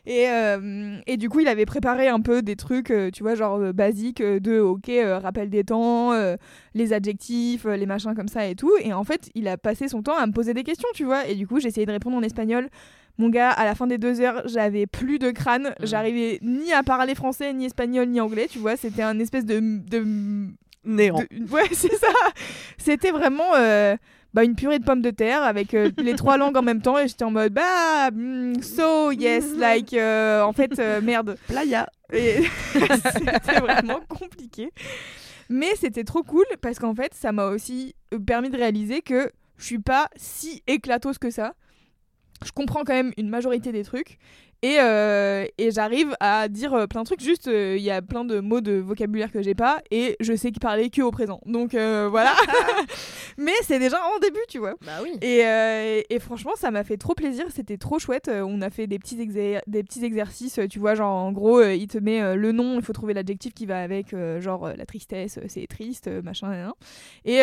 Et, 0.06 0.28
euh, 0.28 0.96
et 1.06 1.16
du 1.16 1.28
coup, 1.28 1.40
il 1.40 1.48
avait 1.48 1.66
préparé 1.66 2.08
un 2.08 2.20
peu 2.20 2.42
des 2.42 2.54
trucs, 2.56 2.92
tu 3.12 3.22
vois, 3.22 3.34
genre 3.34 3.72
basiques 3.72 4.22
de, 4.22 4.60
ok, 4.60 4.90
rappel 5.22 5.50
des 5.50 5.64
temps, 5.64 6.12
les 6.74 6.92
adjectifs, 6.92 7.64
les 7.64 7.86
machins 7.86 8.14
comme 8.14 8.28
ça 8.28 8.46
et 8.46 8.54
tout. 8.54 8.72
Et 8.80 8.92
en 8.92 9.04
fait, 9.04 9.30
il 9.34 9.48
a 9.48 9.56
passé 9.56 9.88
son 9.88 10.02
temps 10.02 10.16
à 10.16 10.26
me 10.26 10.32
poser 10.32 10.54
des 10.54 10.62
questions, 10.62 10.88
tu 10.94 11.04
vois. 11.04 11.26
Et 11.26 11.34
du 11.34 11.46
coup, 11.46 11.58
j'ai 11.58 11.68
essayé 11.68 11.86
de 11.86 11.92
répondre 11.92 12.16
en 12.16 12.22
espagnol. 12.22 12.68
Mon 13.20 13.28
gars, 13.28 13.50
à 13.50 13.66
la 13.66 13.74
fin 13.74 13.86
des 13.86 13.98
deux 13.98 14.22
heures, 14.22 14.40
j'avais 14.46 14.86
plus 14.86 15.18
de 15.18 15.30
crâne. 15.30 15.74
J'arrivais 15.82 16.38
ni 16.40 16.72
à 16.72 16.82
parler 16.82 17.14
français, 17.14 17.52
ni 17.52 17.66
espagnol, 17.66 18.08
ni 18.08 18.18
anglais, 18.18 18.48
tu 18.50 18.58
vois. 18.58 18.76
C'était 18.76 19.02
un 19.02 19.18
espèce 19.18 19.44
de. 19.44 19.60
de, 19.60 20.46
Néant. 20.86 21.18
de- 21.18 21.52
ouais, 21.52 21.68
c'est 21.72 21.94
ça. 21.96 22.08
C'était 22.78 23.10
vraiment. 23.10 23.54
euh, 23.56 23.94
bah, 24.32 24.42
une 24.44 24.54
purée 24.54 24.78
de 24.78 24.84
pommes 24.84 25.02
de 25.02 25.10
terre 25.10 25.42
avec 25.42 25.74
euh, 25.74 25.90
les 25.98 26.14
trois 26.14 26.38
langues 26.38 26.56
en 26.56 26.62
même 26.62 26.80
temps 26.80 26.96
et 26.98 27.08
j'étais 27.08 27.24
en 27.24 27.32
mode 27.32 27.52
bah 27.52 28.12
mm, 28.12 28.62
so 28.62 29.10
yes 29.10 29.56
like 29.56 29.92
euh, 29.92 30.42
en 30.42 30.52
fait 30.52 30.78
euh, 30.78 31.00
merde 31.00 31.36
Playa. 31.48 31.90
et 32.12 32.36
c'était 32.72 33.58
vraiment 33.60 34.00
compliqué. 34.08 34.70
Mais 35.48 35.74
c'était 35.74 36.04
trop 36.04 36.22
cool 36.22 36.44
parce 36.62 36.78
qu'en 36.78 36.94
fait, 36.94 37.12
ça 37.12 37.32
m'a 37.32 37.46
aussi 37.48 37.96
permis 38.24 38.50
de 38.50 38.56
réaliser 38.56 39.02
que 39.02 39.30
je 39.58 39.64
suis 39.64 39.80
pas 39.80 40.08
si 40.14 40.62
éclatos 40.68 41.18
que 41.18 41.30
ça. 41.30 41.54
Je 42.44 42.52
comprends 42.52 42.84
quand 42.84 42.94
même 42.94 43.12
une 43.16 43.28
majorité 43.28 43.72
des 43.72 43.84
trucs. 43.84 44.18
Et, 44.62 44.76
euh, 44.78 45.46
et 45.56 45.70
j'arrive 45.70 46.14
à 46.20 46.48
dire 46.48 46.74
euh, 46.74 46.86
plein 46.86 47.00
de 47.00 47.06
trucs. 47.06 47.22
Juste, 47.22 47.48
euh, 47.48 47.76
il 47.78 47.82
y 47.82 47.90
a 47.90 48.02
plein 48.02 48.26
de 48.26 48.40
mots 48.40 48.60
de 48.60 48.72
vocabulaire 48.72 49.32
que 49.32 49.40
j'ai 49.40 49.54
pas. 49.54 49.80
Et 49.90 50.16
je 50.20 50.34
sais 50.36 50.52
parler 50.52 50.90
que 50.90 51.00
au 51.00 51.10
présent. 51.10 51.40
Donc 51.46 51.74
euh, 51.74 52.08
voilà. 52.10 52.34
Mais 53.38 53.54
c'est 53.62 53.78
déjà 53.78 53.96
un 53.96 54.18
début, 54.20 54.40
tu 54.48 54.58
vois. 54.58 54.74
Bah 54.84 54.98
oui. 55.02 55.16
Et, 55.22 56.04
et 56.10 56.18
franchement, 56.18 56.52
ça 56.56 56.70
m'a 56.70 56.84
fait 56.84 56.98
trop 56.98 57.14
plaisir. 57.14 57.46
C'était 57.54 57.78
trop 57.78 57.98
chouette. 57.98 58.30
On 58.30 58.60
a 58.60 58.68
fait 58.68 58.86
des 58.86 58.98
petits, 58.98 59.16
des 59.16 59.82
petits 59.82 60.04
exercices. 60.04 60.60
Tu 60.68 60.78
vois, 60.78 60.94
genre 60.94 61.14
en 61.14 61.32
gros, 61.32 61.62
il 61.62 61.86
te 61.86 61.96
met 61.96 62.36
le 62.36 62.52
nom, 62.52 62.78
il 62.78 62.84
faut 62.84 62.92
trouver 62.92 63.14
l'adjectif 63.14 63.54
qui 63.54 63.64
va 63.64 63.80
avec, 63.80 64.14
genre 64.40 64.72
la 64.76 64.84
tristesse, 64.84 65.38
c'est 65.48 65.66
triste, 65.68 66.08
machin. 66.22 66.72
Et, 67.24 67.38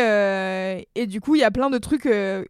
et 0.95 1.07
du 1.07 1.19
coup, 1.19 1.35
il 1.35 1.39
y 1.39 1.43
a 1.43 1.51
plein 1.51 1.69
de 1.71 1.77
trucs 1.79 2.07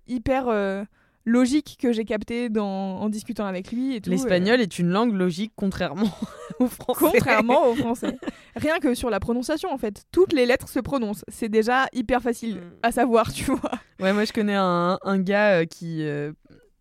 hyper. 0.07 0.85
Euh, 1.27 1.31
logiques 1.31 1.77
que 1.79 1.91
j'ai 1.91 2.05
captées 2.05 2.49
dans, 2.49 2.99
en 2.99 3.09
discutant 3.09 3.45
avec 3.45 3.71
lui 3.71 3.95
et 3.95 4.01
tout. 4.01 4.09
L'espagnol 4.09 4.61
est 4.61 4.79
une 4.79 4.89
langue 4.89 5.13
logique 5.13 5.51
contrairement 5.55 6.09
au 6.59 6.67
français. 6.67 7.05
Contrairement 7.11 7.67
au 7.67 7.75
français. 7.75 8.17
Rien 8.55 8.79
que 8.79 8.93
sur 8.95 9.09
la 9.09 9.19
prononciation, 9.19 9.71
en 9.71 9.77
fait. 9.77 10.03
Toutes 10.11 10.33
les 10.33 10.45
lettres 10.45 10.69
se 10.69 10.79
prononcent. 10.79 11.23
C'est 11.27 11.49
déjà 11.49 11.85
hyper 11.93 12.21
facile 12.21 12.55
Mm. 12.55 12.61
à 12.83 12.91
savoir, 12.91 13.31
tu 13.33 13.43
vois. 13.45 13.71
Ouais, 13.99 14.13
moi 14.13 14.25
je 14.25 14.31
connais 14.33 14.55
un, 14.55 14.97
un 15.03 15.19
gars 15.19 15.59
euh, 15.61 15.65
qui, 15.65 16.03
euh, 16.03 16.31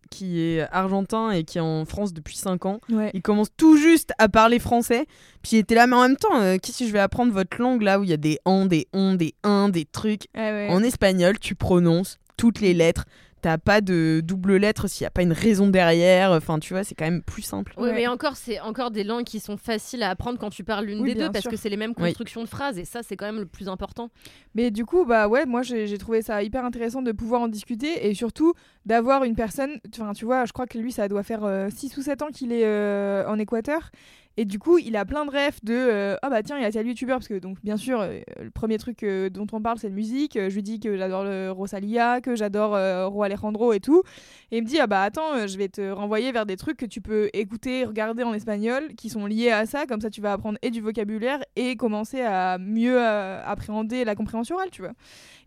qui 0.09 0.39
est 0.41 0.61
argentin 0.71 1.31
et 1.31 1.43
qui 1.43 1.57
est 1.57 1.61
en 1.61 1.83
France 1.85 2.13
depuis 2.13 2.37
5 2.37 2.65
ans. 2.65 2.79
Ouais. 2.89 3.11
Il 3.13 3.21
commence 3.21 3.49
tout 3.57 3.75
juste 3.77 4.11
à 4.17 4.29
parler 4.29 4.59
français. 4.59 5.05
Puis 5.41 5.57
il 5.57 5.59
était 5.59 5.75
là, 5.75 5.87
mais 5.87 5.95
en 5.95 6.01
même 6.03 6.15
temps, 6.17 6.39
euh, 6.39 6.57
qu'est-ce 6.61 6.79
que 6.79 6.85
je 6.85 6.91
vais 6.93 6.99
apprendre 6.99 7.33
votre 7.33 7.61
langue 7.61 7.81
là 7.81 7.99
où 7.99 8.03
il 8.03 8.09
y 8.09 8.13
a 8.13 8.17
des 8.17 8.39
en, 8.45 8.65
des 8.65 8.87
on, 8.93 9.15
des 9.15 9.33
un, 9.43 9.67
des 9.69 9.85
trucs? 9.85 10.27
Ouais, 10.35 10.51
ouais. 10.51 10.67
En 10.69 10.81
espagnol, 10.83 11.37
tu 11.39 11.55
prononces 11.55 12.17
toutes 12.37 12.61
les 12.61 12.73
lettres. 12.73 13.05
T'as 13.41 13.57
pas 13.59 13.81
de 13.81 14.21
double 14.23 14.55
lettre 14.55 14.87
s'il 14.87 15.03
n'y 15.03 15.07
a 15.07 15.11
pas 15.11 15.21
une 15.21 15.31
raison 15.31 15.67
derrière. 15.67 16.31
Enfin, 16.31 16.57
tu 16.59 16.73
vois, 16.73 16.83
c'est 16.83 16.95
quand 16.95 17.05
même 17.05 17.21
plus 17.21 17.43
simple. 17.43 17.73
Oui, 17.77 17.89
Ouais. 17.89 17.93
mais 17.93 18.07
encore, 18.07 18.35
c'est 18.35 18.59
encore 18.59 18.89
des 18.89 19.03
langues 19.03 19.25
qui 19.25 19.39
sont 19.39 19.57
faciles 19.57 20.01
à 20.01 20.09
apprendre 20.09 20.39
quand 20.39 20.49
tu 20.49 20.63
parles 20.63 20.85
l'une 20.85 20.99
Oui, 21.01 21.13
des 21.13 21.19
deux, 21.21 21.31
parce 21.31 21.47
que 21.47 21.55
c'est 21.55 21.69
les 21.69 21.77
mêmes 21.77 21.93
Oui. 21.97 22.05
constructions 22.05 22.41
de 22.43 22.47
phrases, 22.49 22.77
et 22.79 22.85
ça, 22.85 23.01
c'est 23.03 23.15
quand 23.15 23.27
même 23.27 23.39
le 23.39 23.45
plus 23.45 23.69
important. 23.69 24.09
Mais 24.55 24.71
du 24.71 24.85
coup, 24.85 25.05
bah 25.05 25.27
ouais, 25.27 25.45
moi 25.45 25.61
j'ai 25.61 25.97
trouvé 25.99 26.21
ça 26.23 26.41
hyper 26.41 26.65
intéressant 26.65 27.01
de 27.03 27.11
pouvoir 27.11 27.41
en 27.41 27.47
discuter 27.47 28.07
et 28.07 28.13
surtout 28.15 28.53
d'avoir 28.85 29.23
une 29.23 29.35
personne. 29.35 29.71
Enfin, 29.93 30.13
tu 30.13 30.25
vois, 30.25 30.45
je 30.45 30.51
crois 30.53 30.65
que 30.65 30.77
lui, 30.79 30.91
ça 30.91 31.07
doit 31.07 31.23
faire 31.23 31.67
6 31.69 31.95
ou 31.97 32.01
7 32.01 32.21
ans 32.23 32.29
qu'il 32.33 32.51
est 32.51 32.65
euh, 32.65 33.27
en 33.27 33.37
Équateur. 33.37 33.91
Et 34.39 34.45
du 34.45 34.59
coup, 34.59 34.77
il 34.77 34.95
a 34.95 35.03
plein 35.03 35.25
de 35.25 35.31
rêves 35.31 35.57
de 35.63 35.73
euh, 35.73 36.15
ah 36.21 36.29
bah 36.29 36.43
tiens, 36.43 36.57
il 36.57 36.61
y 36.61 36.65
a 36.65 36.71
tel 36.71 36.85
youtubeur 36.85 37.17
parce 37.17 37.27
que 37.27 37.39
donc 37.39 37.57
bien 37.63 37.75
sûr, 37.75 38.01
euh, 38.01 38.19
le 38.39 38.51
premier 38.51 38.77
truc 38.77 39.01
euh, 39.01 39.31
dont 39.31 39.47
on 39.51 39.61
parle 39.61 39.79
c'est 39.79 39.89
la 39.89 39.95
musique. 39.95 40.33
Je 40.35 40.53
lui 40.53 40.61
dis 40.61 40.79
que 40.79 40.95
j'adore 40.95 41.25
Rosalia, 41.55 42.21
que 42.21 42.35
j'adore 42.35 42.71
Ro 43.11 43.23
Alejandro 43.23 43.73
et 43.73 43.79
tout. 43.79 44.03
Et 44.51 44.57
il 44.57 44.63
me 44.63 44.67
dit 44.67 44.79
ah 44.79 44.85
bah 44.85 45.01
attends, 45.01 45.47
je 45.47 45.57
vais 45.57 45.69
te 45.69 45.89
renvoyer 45.89 46.31
vers 46.31 46.45
des 46.45 46.55
trucs 46.55 46.77
que 46.77 46.85
tu 46.85 47.01
peux 47.01 47.31
écouter, 47.33 47.83
regarder 47.83 48.21
en 48.21 48.33
espagnol 48.35 48.93
qui 48.95 49.09
sont 49.09 49.25
liés 49.25 49.49
à 49.49 49.65
ça, 49.65 49.87
comme 49.87 50.01
ça 50.01 50.11
tu 50.11 50.21
vas 50.21 50.33
apprendre 50.33 50.59
et 50.61 50.69
du 50.69 50.81
vocabulaire 50.81 51.39
et 51.55 51.75
commencer 51.75 52.21
à 52.21 52.59
mieux 52.59 53.01
appréhender 53.01 54.05
la 54.05 54.13
compréhension 54.13 54.55
orale, 54.57 54.69
tu 54.69 54.83
vois. 54.83 54.93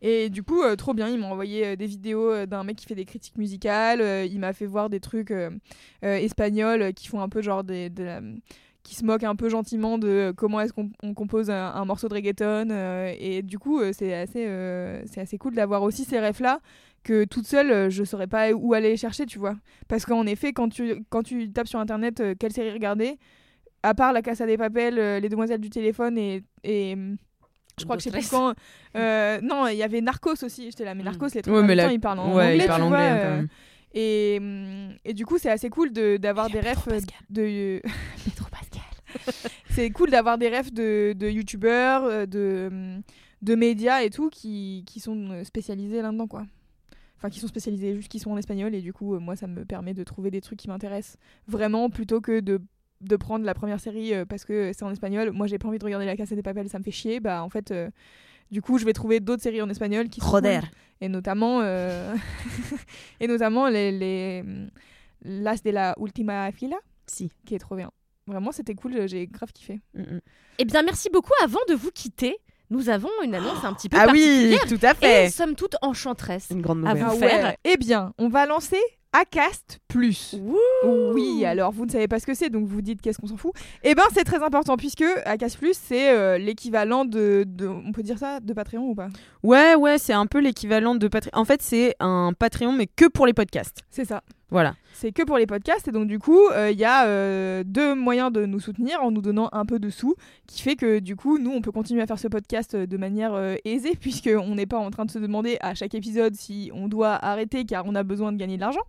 Et 0.02 0.30
du 0.30 0.42
coup, 0.42 0.62
trop 0.76 0.94
bien, 0.94 1.08
il 1.08 1.20
m'a 1.20 1.28
envoyé 1.28 1.76
des 1.76 1.86
vidéos 1.86 2.44
d'un 2.46 2.64
mec 2.64 2.76
qui 2.76 2.86
fait 2.86 2.96
des 2.96 3.04
critiques 3.04 3.38
musicales, 3.38 4.26
il 4.28 4.40
m'a 4.40 4.52
fait 4.52 4.66
voir 4.66 4.90
des 4.90 4.98
trucs 4.98 5.32
espagnols 6.02 6.92
qui 6.94 7.06
font 7.06 7.20
un 7.20 7.28
peu 7.28 7.40
genre 7.40 7.62
des, 7.62 7.88
de 7.88 8.40
qui 8.90 8.96
se 8.96 9.04
moquent 9.04 9.22
un 9.22 9.36
peu 9.36 9.48
gentiment 9.48 9.98
de 9.98 10.08
euh, 10.08 10.32
comment 10.32 10.60
est-ce 10.60 10.72
qu'on 10.72 10.90
on 11.04 11.14
compose 11.14 11.48
un, 11.48 11.72
un 11.76 11.84
morceau 11.84 12.08
de 12.08 12.14
reggaeton 12.14 12.70
euh, 12.72 13.14
et 13.20 13.40
du 13.42 13.56
coup 13.56 13.78
euh, 13.80 13.92
c'est 13.96 14.12
assez 14.12 14.44
euh, 14.48 15.00
c'est 15.06 15.20
assez 15.20 15.38
cool 15.38 15.54
d'avoir 15.54 15.84
aussi 15.84 16.02
ces 16.04 16.18
refs 16.18 16.40
là 16.40 16.58
que 17.04 17.22
toute 17.24 17.46
seule 17.46 17.70
euh, 17.70 17.88
je 17.88 18.02
saurais 18.02 18.26
pas 18.26 18.50
où 18.50 18.74
aller 18.74 18.88
les 18.88 18.96
chercher 18.96 19.26
tu 19.26 19.38
vois 19.38 19.54
parce 19.86 20.04
qu'en 20.04 20.26
effet 20.26 20.52
quand 20.52 20.68
tu 20.70 21.04
quand 21.08 21.22
tu 21.22 21.52
tapes 21.52 21.68
sur 21.68 21.78
internet 21.78 22.18
euh, 22.18 22.34
quelle 22.36 22.52
série 22.52 22.72
regarder 22.72 23.16
à 23.84 23.94
part 23.94 24.12
la 24.12 24.22
Casa 24.22 24.44
des 24.44 24.56
Papel 24.58 24.98
euh, 24.98 25.20
les 25.20 25.28
demoiselles 25.28 25.60
du 25.60 25.70
téléphone 25.70 26.18
et, 26.18 26.42
et 26.64 26.94
hum, 26.94 27.16
je 27.78 27.84
crois 27.84 27.96
que 27.96 28.02
je 28.02 28.08
sais 28.10 28.10
plus 28.10 28.28
quand 28.28 28.54
euh, 28.96 29.40
non 29.40 29.68
il 29.68 29.76
y 29.76 29.84
avait 29.84 30.00
Narcos 30.00 30.42
aussi 30.42 30.64
j'étais 30.68 30.84
là 30.84 30.96
mais 30.96 31.02
Mm. 31.04 31.06
Narcos 31.06 31.28
les 31.32 31.42
trucs 31.42 31.54
Ouais, 31.54 31.76
temps, 31.76 31.88
ils 31.90 32.00
parlent 32.00 32.18
en 32.18 32.34
ouais, 32.34 32.42
anglais 32.44 32.58
il 32.64 32.66
parle 32.66 32.80
tu 32.80 32.86
anglais 32.88 32.98
vois, 32.98 33.06
hein, 33.12 33.18
quand 33.22 33.36
même. 33.36 33.48
et, 33.94 34.40
et 35.10 35.14
du 35.14 35.24
coup, 35.26 35.38
c'est 35.38 35.50
assez 35.50 35.68
cool 35.70 35.92
de- 35.92 36.16
d'avoir 36.16 36.48
des 36.50 36.60
refs 36.60 36.86
de. 37.30 37.80
c'est 39.70 39.90
cool 39.90 40.10
d'avoir 40.10 40.38
des 40.38 40.48
refs 40.48 40.72
de, 40.72 41.14
de 41.16 41.28
youtubeurs, 41.28 42.04
euh, 42.04 42.26
de, 42.26 43.00
de 43.42 43.54
médias 43.54 44.02
et 44.02 44.10
tout 44.10 44.28
qui, 44.30 44.84
qui 44.86 45.00
sont 45.00 45.30
euh, 45.30 45.44
spécialisés 45.44 46.02
là-dedans, 46.02 46.26
quoi. 46.26 46.46
Enfin, 47.16 47.28
qui 47.28 47.38
sont 47.40 47.48
spécialisés, 47.48 47.94
juste 47.94 48.08
qui 48.08 48.18
sont 48.18 48.30
en 48.30 48.38
espagnol. 48.38 48.74
Et 48.74 48.80
du 48.80 48.92
coup, 48.94 49.14
euh, 49.14 49.18
moi, 49.20 49.36
ça 49.36 49.46
me 49.46 49.64
permet 49.64 49.92
de 49.94 50.02
trouver 50.04 50.30
des 50.30 50.40
trucs 50.40 50.58
qui 50.58 50.68
m'intéressent 50.68 51.18
vraiment 51.46 51.90
plutôt 51.90 52.20
que 52.20 52.40
de 52.40 52.60
de 53.02 53.16
prendre 53.16 53.46
la 53.46 53.54
première 53.54 53.80
série 53.80 54.12
euh, 54.12 54.26
parce 54.26 54.44
que 54.44 54.72
c'est 54.74 54.82
en 54.84 54.90
espagnol. 54.90 55.30
Moi, 55.32 55.46
j'ai 55.46 55.58
pas 55.58 55.68
envie 55.68 55.78
de 55.78 55.84
regarder 55.84 56.04
La 56.04 56.16
Casa 56.18 56.36
des 56.36 56.42
Papel, 56.42 56.68
ça 56.68 56.78
me 56.78 56.84
fait 56.84 56.90
chier. 56.90 57.18
Bah, 57.18 57.42
en 57.42 57.48
fait, 57.48 57.70
euh, 57.70 57.88
du 58.50 58.60
coup, 58.60 58.76
je 58.76 58.84
vais 58.84 58.92
trouver 58.92 59.20
d'autres 59.20 59.42
séries 59.42 59.62
en 59.62 59.70
espagnol 59.70 60.10
qui 60.10 60.20
sont 60.20 60.30
Joder. 60.30 60.58
cool. 60.60 60.68
et 61.00 61.08
notamment 61.08 61.60
euh, 61.62 62.14
et 63.20 63.26
notamment 63.26 63.68
les, 63.68 63.90
les 63.90 64.44
Las 65.24 65.62
de 65.62 65.70
la 65.70 65.94
Ultima 65.98 66.52
Fila 66.52 66.76
Si. 67.06 67.32
qui 67.46 67.54
est 67.54 67.58
trop 67.58 67.74
bien. 67.74 67.90
Vraiment, 68.26 68.52
c'était 68.52 68.74
cool, 68.74 69.08
j'ai 69.08 69.26
grave 69.26 69.50
kiffé. 69.52 69.80
Mm, 69.94 70.00
mm. 70.02 70.20
Eh 70.58 70.64
bien, 70.64 70.82
merci 70.82 71.08
beaucoup. 71.12 71.32
Avant 71.42 71.60
de 71.68 71.74
vous 71.74 71.90
quitter, 71.90 72.36
nous 72.70 72.88
avons 72.88 73.10
une 73.24 73.34
annonce 73.34 73.64
un 73.64 73.72
petit 73.74 73.88
peu 73.88 73.96
Ah 73.98 74.06
oui, 74.12 74.20
particulière. 74.54 74.66
tout 74.68 74.86
à 74.86 74.94
fait. 74.94 75.26
Et 75.26 75.30
somme 75.30 75.54
toute 75.56 75.76
enchanteresse. 75.82 76.48
Une 76.50 76.60
grande 76.62 76.84
À 76.86 76.94
nouvelle. 76.94 77.06
vous 77.08 77.18
faire. 77.18 77.56
Eh 77.64 77.76
bien, 77.76 78.12
on 78.18 78.28
va 78.28 78.46
lancer 78.46 78.78
Acast 79.12 79.80
Plus. 79.88 80.36
Oui, 80.84 81.44
alors 81.44 81.72
vous 81.72 81.84
ne 81.84 81.90
savez 81.90 82.06
pas 82.06 82.20
ce 82.20 82.26
que 82.26 82.34
c'est, 82.34 82.48
donc 82.48 82.68
vous 82.68 82.80
dites 82.80 83.00
qu'est-ce 83.02 83.18
qu'on 83.18 83.26
s'en 83.26 83.36
fout. 83.36 83.50
Eh 83.82 83.96
ben, 83.96 84.04
c'est 84.14 84.22
très 84.22 84.40
important 84.40 84.76
puisque 84.76 85.02
Acast 85.24 85.58
Plus, 85.58 85.76
c'est 85.76 86.10
euh, 86.16 86.38
l'équivalent 86.38 87.04
de, 87.04 87.44
de- 87.44 87.66
on 87.66 87.90
peut 87.90 88.04
dire 88.04 88.18
ça, 88.18 88.38
de 88.38 88.52
Patreon 88.52 88.88
ou 88.90 88.94
pas? 88.94 89.08
Ouais, 89.42 89.74
ouais, 89.74 89.98
c'est 89.98 90.12
un 90.12 90.26
peu 90.26 90.38
l'équivalent 90.38 90.94
de 90.94 91.08
Patreon. 91.08 91.32
En 91.34 91.44
fait, 91.44 91.60
c'est 91.60 91.96
un 91.98 92.32
Patreon, 92.38 92.72
mais 92.72 92.86
que 92.86 93.06
pour 93.08 93.26
les 93.26 93.32
podcasts. 93.32 93.78
C'est 93.90 94.04
ça. 94.04 94.22
Voilà. 94.50 94.74
C'est 94.92 95.12
que 95.12 95.22
pour 95.22 95.38
les 95.38 95.46
podcasts 95.46 95.88
et 95.88 95.92
donc 95.92 96.08
du 96.08 96.18
coup 96.18 96.48
euh, 96.48 96.70
il 96.70 96.78
y 96.78 96.84
a 96.84 97.06
euh, 97.06 97.62
deux 97.64 97.94
moyens 97.94 98.30
de 98.30 98.44
nous 98.44 98.60
soutenir 98.60 99.02
en 99.02 99.10
nous 99.10 99.22
donnant 99.22 99.48
un 99.52 99.64
peu 99.64 99.78
de 99.78 99.88
sous 99.88 100.14
qui 100.46 100.60
fait 100.60 100.76
que 100.76 100.98
du 100.98 101.16
coup 101.16 101.38
nous 101.38 101.50
on 101.52 101.62
peut 101.62 101.72
continuer 101.72 102.02
à 102.02 102.06
faire 102.06 102.18
ce 102.18 102.28
podcast 102.28 102.74
euh, 102.74 102.86
de 102.86 102.96
manière 102.98 103.32
euh, 103.32 103.54
aisée 103.64 103.96
puisque 104.00 104.28
on 104.28 104.56
n'est 104.56 104.66
pas 104.66 104.76
en 104.76 104.90
train 104.90 105.06
de 105.06 105.10
se 105.10 105.18
demander 105.18 105.56
à 105.62 105.74
chaque 105.74 105.94
épisode 105.94 106.34
si 106.34 106.70
on 106.74 106.86
doit 106.86 107.14
arrêter 107.14 107.64
car 107.64 107.86
on 107.86 107.94
a 107.94 108.02
besoin 108.02 108.30
de 108.30 108.36
gagner 108.36 108.56
de 108.56 108.60
l'argent 108.60 108.82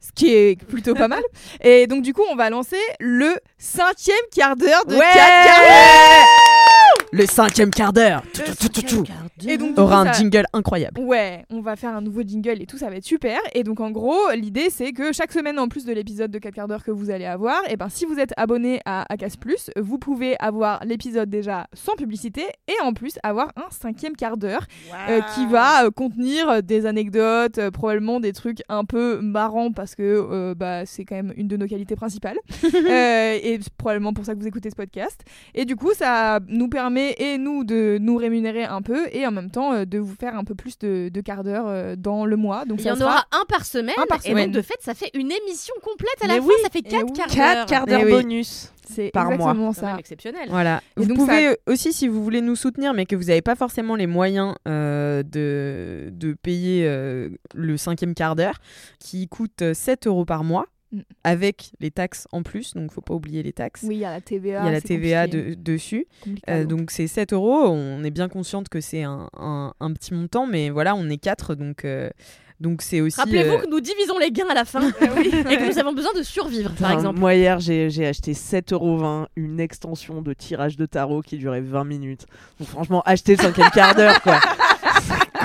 ce 0.00 0.12
qui 0.12 0.32
est 0.32 0.62
plutôt 0.66 0.94
pas 0.94 1.08
mal 1.08 1.22
et 1.62 1.88
donc 1.88 2.02
du 2.02 2.12
coup 2.12 2.22
on 2.30 2.36
va 2.36 2.48
lancer 2.48 2.78
le 3.00 3.34
cinquième 3.58 4.16
quart 4.32 4.54
d'heure 4.54 4.84
de 4.86 4.94
Ouais 4.94 5.00
quatre 5.00 5.46
quarts 5.46 5.66
d'heure. 5.66 6.89
Le 7.12 7.26
cinquième 7.26 7.70
quart 7.70 7.92
d'heure 7.92 8.22
tout, 8.32 8.40
Le 8.46 8.54
tout, 8.54 8.68
tout, 8.68 8.82
tout, 8.82 9.02
tout, 9.04 9.48
et 9.48 9.58
donc 9.58 9.74
du 9.74 9.80
aura 9.80 10.02
coup, 10.04 10.08
un 10.08 10.12
ça- 10.12 10.18
jingle 10.20 10.44
incroyable. 10.52 11.00
Ouais, 11.00 11.44
on 11.50 11.60
va 11.60 11.74
faire 11.74 11.94
un 11.96 12.00
nouveau 12.02 12.22
jingle 12.22 12.62
et 12.62 12.66
tout, 12.66 12.78
ça 12.78 12.88
va 12.88 12.96
être 12.96 13.04
super. 13.04 13.38
Et 13.52 13.64
donc 13.64 13.80
en 13.80 13.90
gros, 13.90 14.16
l'idée 14.36 14.68
c'est 14.70 14.92
que 14.92 15.12
chaque 15.12 15.32
semaine, 15.32 15.58
en 15.58 15.66
plus 15.66 15.84
de 15.84 15.92
l'épisode 15.92 16.30
de 16.30 16.38
4 16.38 16.54
quarts 16.54 16.68
d'heure 16.68 16.84
que 16.84 16.92
vous 16.92 17.10
allez 17.10 17.24
avoir, 17.24 17.60
et 17.68 17.76
ben 17.76 17.88
si 17.88 18.04
vous 18.04 18.18
êtes 18.20 18.32
abonné 18.36 18.80
à 18.84 19.12
Acas 19.12 19.34
Plus, 19.40 19.70
vous 19.76 19.98
pouvez 19.98 20.36
avoir 20.38 20.84
l'épisode 20.84 21.28
déjà 21.28 21.66
sans 21.72 21.96
publicité 21.96 22.42
et 22.68 22.80
en 22.84 22.92
plus 22.92 23.18
avoir 23.24 23.48
un 23.56 23.68
cinquième 23.70 24.14
quart 24.14 24.36
d'heure 24.36 24.66
euh, 25.08 25.20
qui 25.34 25.46
va 25.46 25.86
euh, 25.86 25.90
contenir 25.90 26.62
des 26.62 26.86
anecdotes, 26.86 27.58
euh, 27.58 27.70
probablement 27.72 28.20
des 28.20 28.32
trucs 28.32 28.58
un 28.68 28.84
peu 28.84 29.20
marrants 29.20 29.72
parce 29.72 29.96
que 29.96 30.02
euh, 30.02 30.54
bah, 30.54 30.86
c'est 30.86 31.04
quand 31.04 31.16
même 31.16 31.32
une 31.36 31.48
de 31.48 31.56
nos 31.56 31.66
qualités 31.66 31.96
principales. 31.96 32.38
Euh, 32.90 33.38
et 33.42 33.58
c'est 33.62 33.72
probablement 33.74 34.12
pour 34.12 34.24
ça 34.24 34.34
que 34.34 34.40
vous 34.40 34.46
écoutez 34.46 34.70
ce 34.70 34.74
podcast. 34.74 35.20
Et 35.54 35.64
du 35.64 35.76
coup, 35.76 35.90
ça 35.94 36.40
nous 36.48 36.68
permet 36.68 36.99
et 37.18 37.38
nous 37.38 37.64
de 37.64 37.98
nous 38.00 38.16
rémunérer 38.16 38.64
un 38.64 38.82
peu 38.82 39.06
et 39.12 39.26
en 39.26 39.30
même 39.30 39.50
temps 39.50 39.72
euh, 39.72 39.84
de 39.84 39.98
vous 39.98 40.14
faire 40.14 40.36
un 40.36 40.44
peu 40.44 40.54
plus 40.54 40.78
de, 40.78 41.08
de 41.12 41.20
quart 41.20 41.44
d'heure 41.44 41.66
euh, 41.68 41.96
dans 41.96 42.24
le 42.26 42.36
mois. 42.36 42.64
Donc 42.64 42.78
Il 42.80 42.86
y 42.86 42.88
ça 42.88 42.94
en 42.94 43.00
aura 43.00 43.24
un 43.32 43.44
par 43.48 43.64
semaine. 43.64 43.94
Un 43.98 44.06
par 44.06 44.18
Et 44.24 44.30
semaine. 44.30 44.46
donc, 44.50 44.54
de 44.56 44.62
fait, 44.62 44.76
ça 44.80 44.94
fait 44.94 45.10
une 45.14 45.30
émission 45.32 45.74
complète 45.82 46.16
à 46.22 46.26
Mais 46.28 46.36
la 46.36 46.40
oui, 46.40 46.52
fin. 46.58 46.64
Ça 46.64 46.70
fait 46.70 46.78
et 46.80 46.82
4 46.82 47.04
oui. 47.04 47.12
quarts 47.12 47.26
d'heure. 47.28 47.66
4 47.66 47.68
quarts 47.68 47.86
d'heure 47.86 48.00
Eh 48.02 48.04
oui. 48.06 48.10
bonus. 48.12 48.72
c'est 48.88 49.10
par 49.10 49.26
mois. 49.26 49.34
exactement 49.34 49.72
C'est 49.72 49.80
ça. 49.80 49.96
exceptionnel. 49.98 50.48
Voilà. 50.50 50.82
Et 50.96 51.00
vous 51.00 51.06
donc, 51.06 51.16
pouvez 51.18 51.56
aussi, 51.66 51.92
si 51.92 52.08
vous 52.08 52.22
voulez 52.22 52.40
nous 52.40 52.56
soutenir, 52.56 52.94
mais 52.94 53.06
que 53.06 53.16
vous 53.16 53.24
n'avez 53.24 53.42
pas 53.42 53.54
forcément 53.56 53.94
les 53.96 54.06
moyens 54.06 54.54
euh, 54.68 55.22
de, 55.22 56.10
de 56.12 56.34
payer 56.34 56.86
euh, 56.86 57.28
le 57.54 57.76
cinquième 57.76 58.14
quart 58.14 58.36
d'heure, 58.36 58.56
qui 58.98 59.28
coûte 59.28 59.72
7 59.72 60.06
euros 60.06 60.24
par 60.24 60.44
mois, 60.44 60.66
Mm. 60.92 61.00
avec 61.22 61.70
les 61.78 61.90
taxes 61.92 62.26
en 62.32 62.42
plus, 62.42 62.74
donc 62.74 62.90
faut 62.92 63.00
pas 63.00 63.14
oublier 63.14 63.42
les 63.44 63.52
taxes. 63.52 63.82
Oui, 63.86 63.94
il 63.96 64.00
y 64.00 64.04
a 64.04 64.10
la 64.10 64.20
TVA. 64.20 64.62
Il 64.62 64.66
y 64.66 64.68
a 64.68 64.72
la 64.72 64.80
TVA 64.80 65.26
de- 65.28 65.54
dessus. 65.54 66.06
Euh, 66.48 66.64
donc 66.64 66.90
c'est 66.90 67.06
7 67.06 67.32
euros. 67.32 67.68
On 67.68 68.02
est 68.02 68.10
bien 68.10 68.28
consciente 68.28 68.68
que 68.68 68.80
c'est 68.80 69.04
un, 69.04 69.28
un- 69.38 69.72
un 69.78 69.92
petit 69.92 70.14
montant, 70.14 70.46
mais 70.48 70.68
voilà, 70.70 70.96
on 70.96 71.08
est 71.08 71.18
4, 71.18 71.54
donc 71.54 71.84
euh, 71.84 72.10
donc 72.58 72.82
c'est 72.82 73.00
aussi. 73.00 73.18
Rappelez-vous 73.20 73.54
euh, 73.54 73.58
que 73.58 73.70
nous 73.70 73.80
divisons 73.80 74.18
les 74.18 74.32
gains 74.32 74.48
à 74.50 74.54
la 74.54 74.64
fin 74.64 74.80
et 75.00 75.56
que 75.56 75.72
nous 75.72 75.78
avons 75.78 75.92
besoin 75.92 76.12
de 76.12 76.22
survivre, 76.22 76.72
par 76.78 76.90
exemple. 76.92 77.20
Moi, 77.20 77.34
hier, 77.36 77.60
j'ai 77.60 77.88
j'ai 77.88 78.06
acheté 78.06 78.32
7,20€ 78.32 79.26
une 79.36 79.60
extension 79.60 80.22
de 80.22 80.32
tirage 80.32 80.76
de 80.76 80.86
tarot 80.86 81.22
qui 81.22 81.38
durait 81.38 81.60
20 81.62 81.84
minutes. 81.84 82.26
Donc, 82.58 82.68
franchement, 82.68 83.02
acheter 83.06 83.36
le 83.36 83.42
cinquième 83.42 83.70
quart 83.70 83.94
d'heure, 83.94 84.20
quoi. 84.22 84.40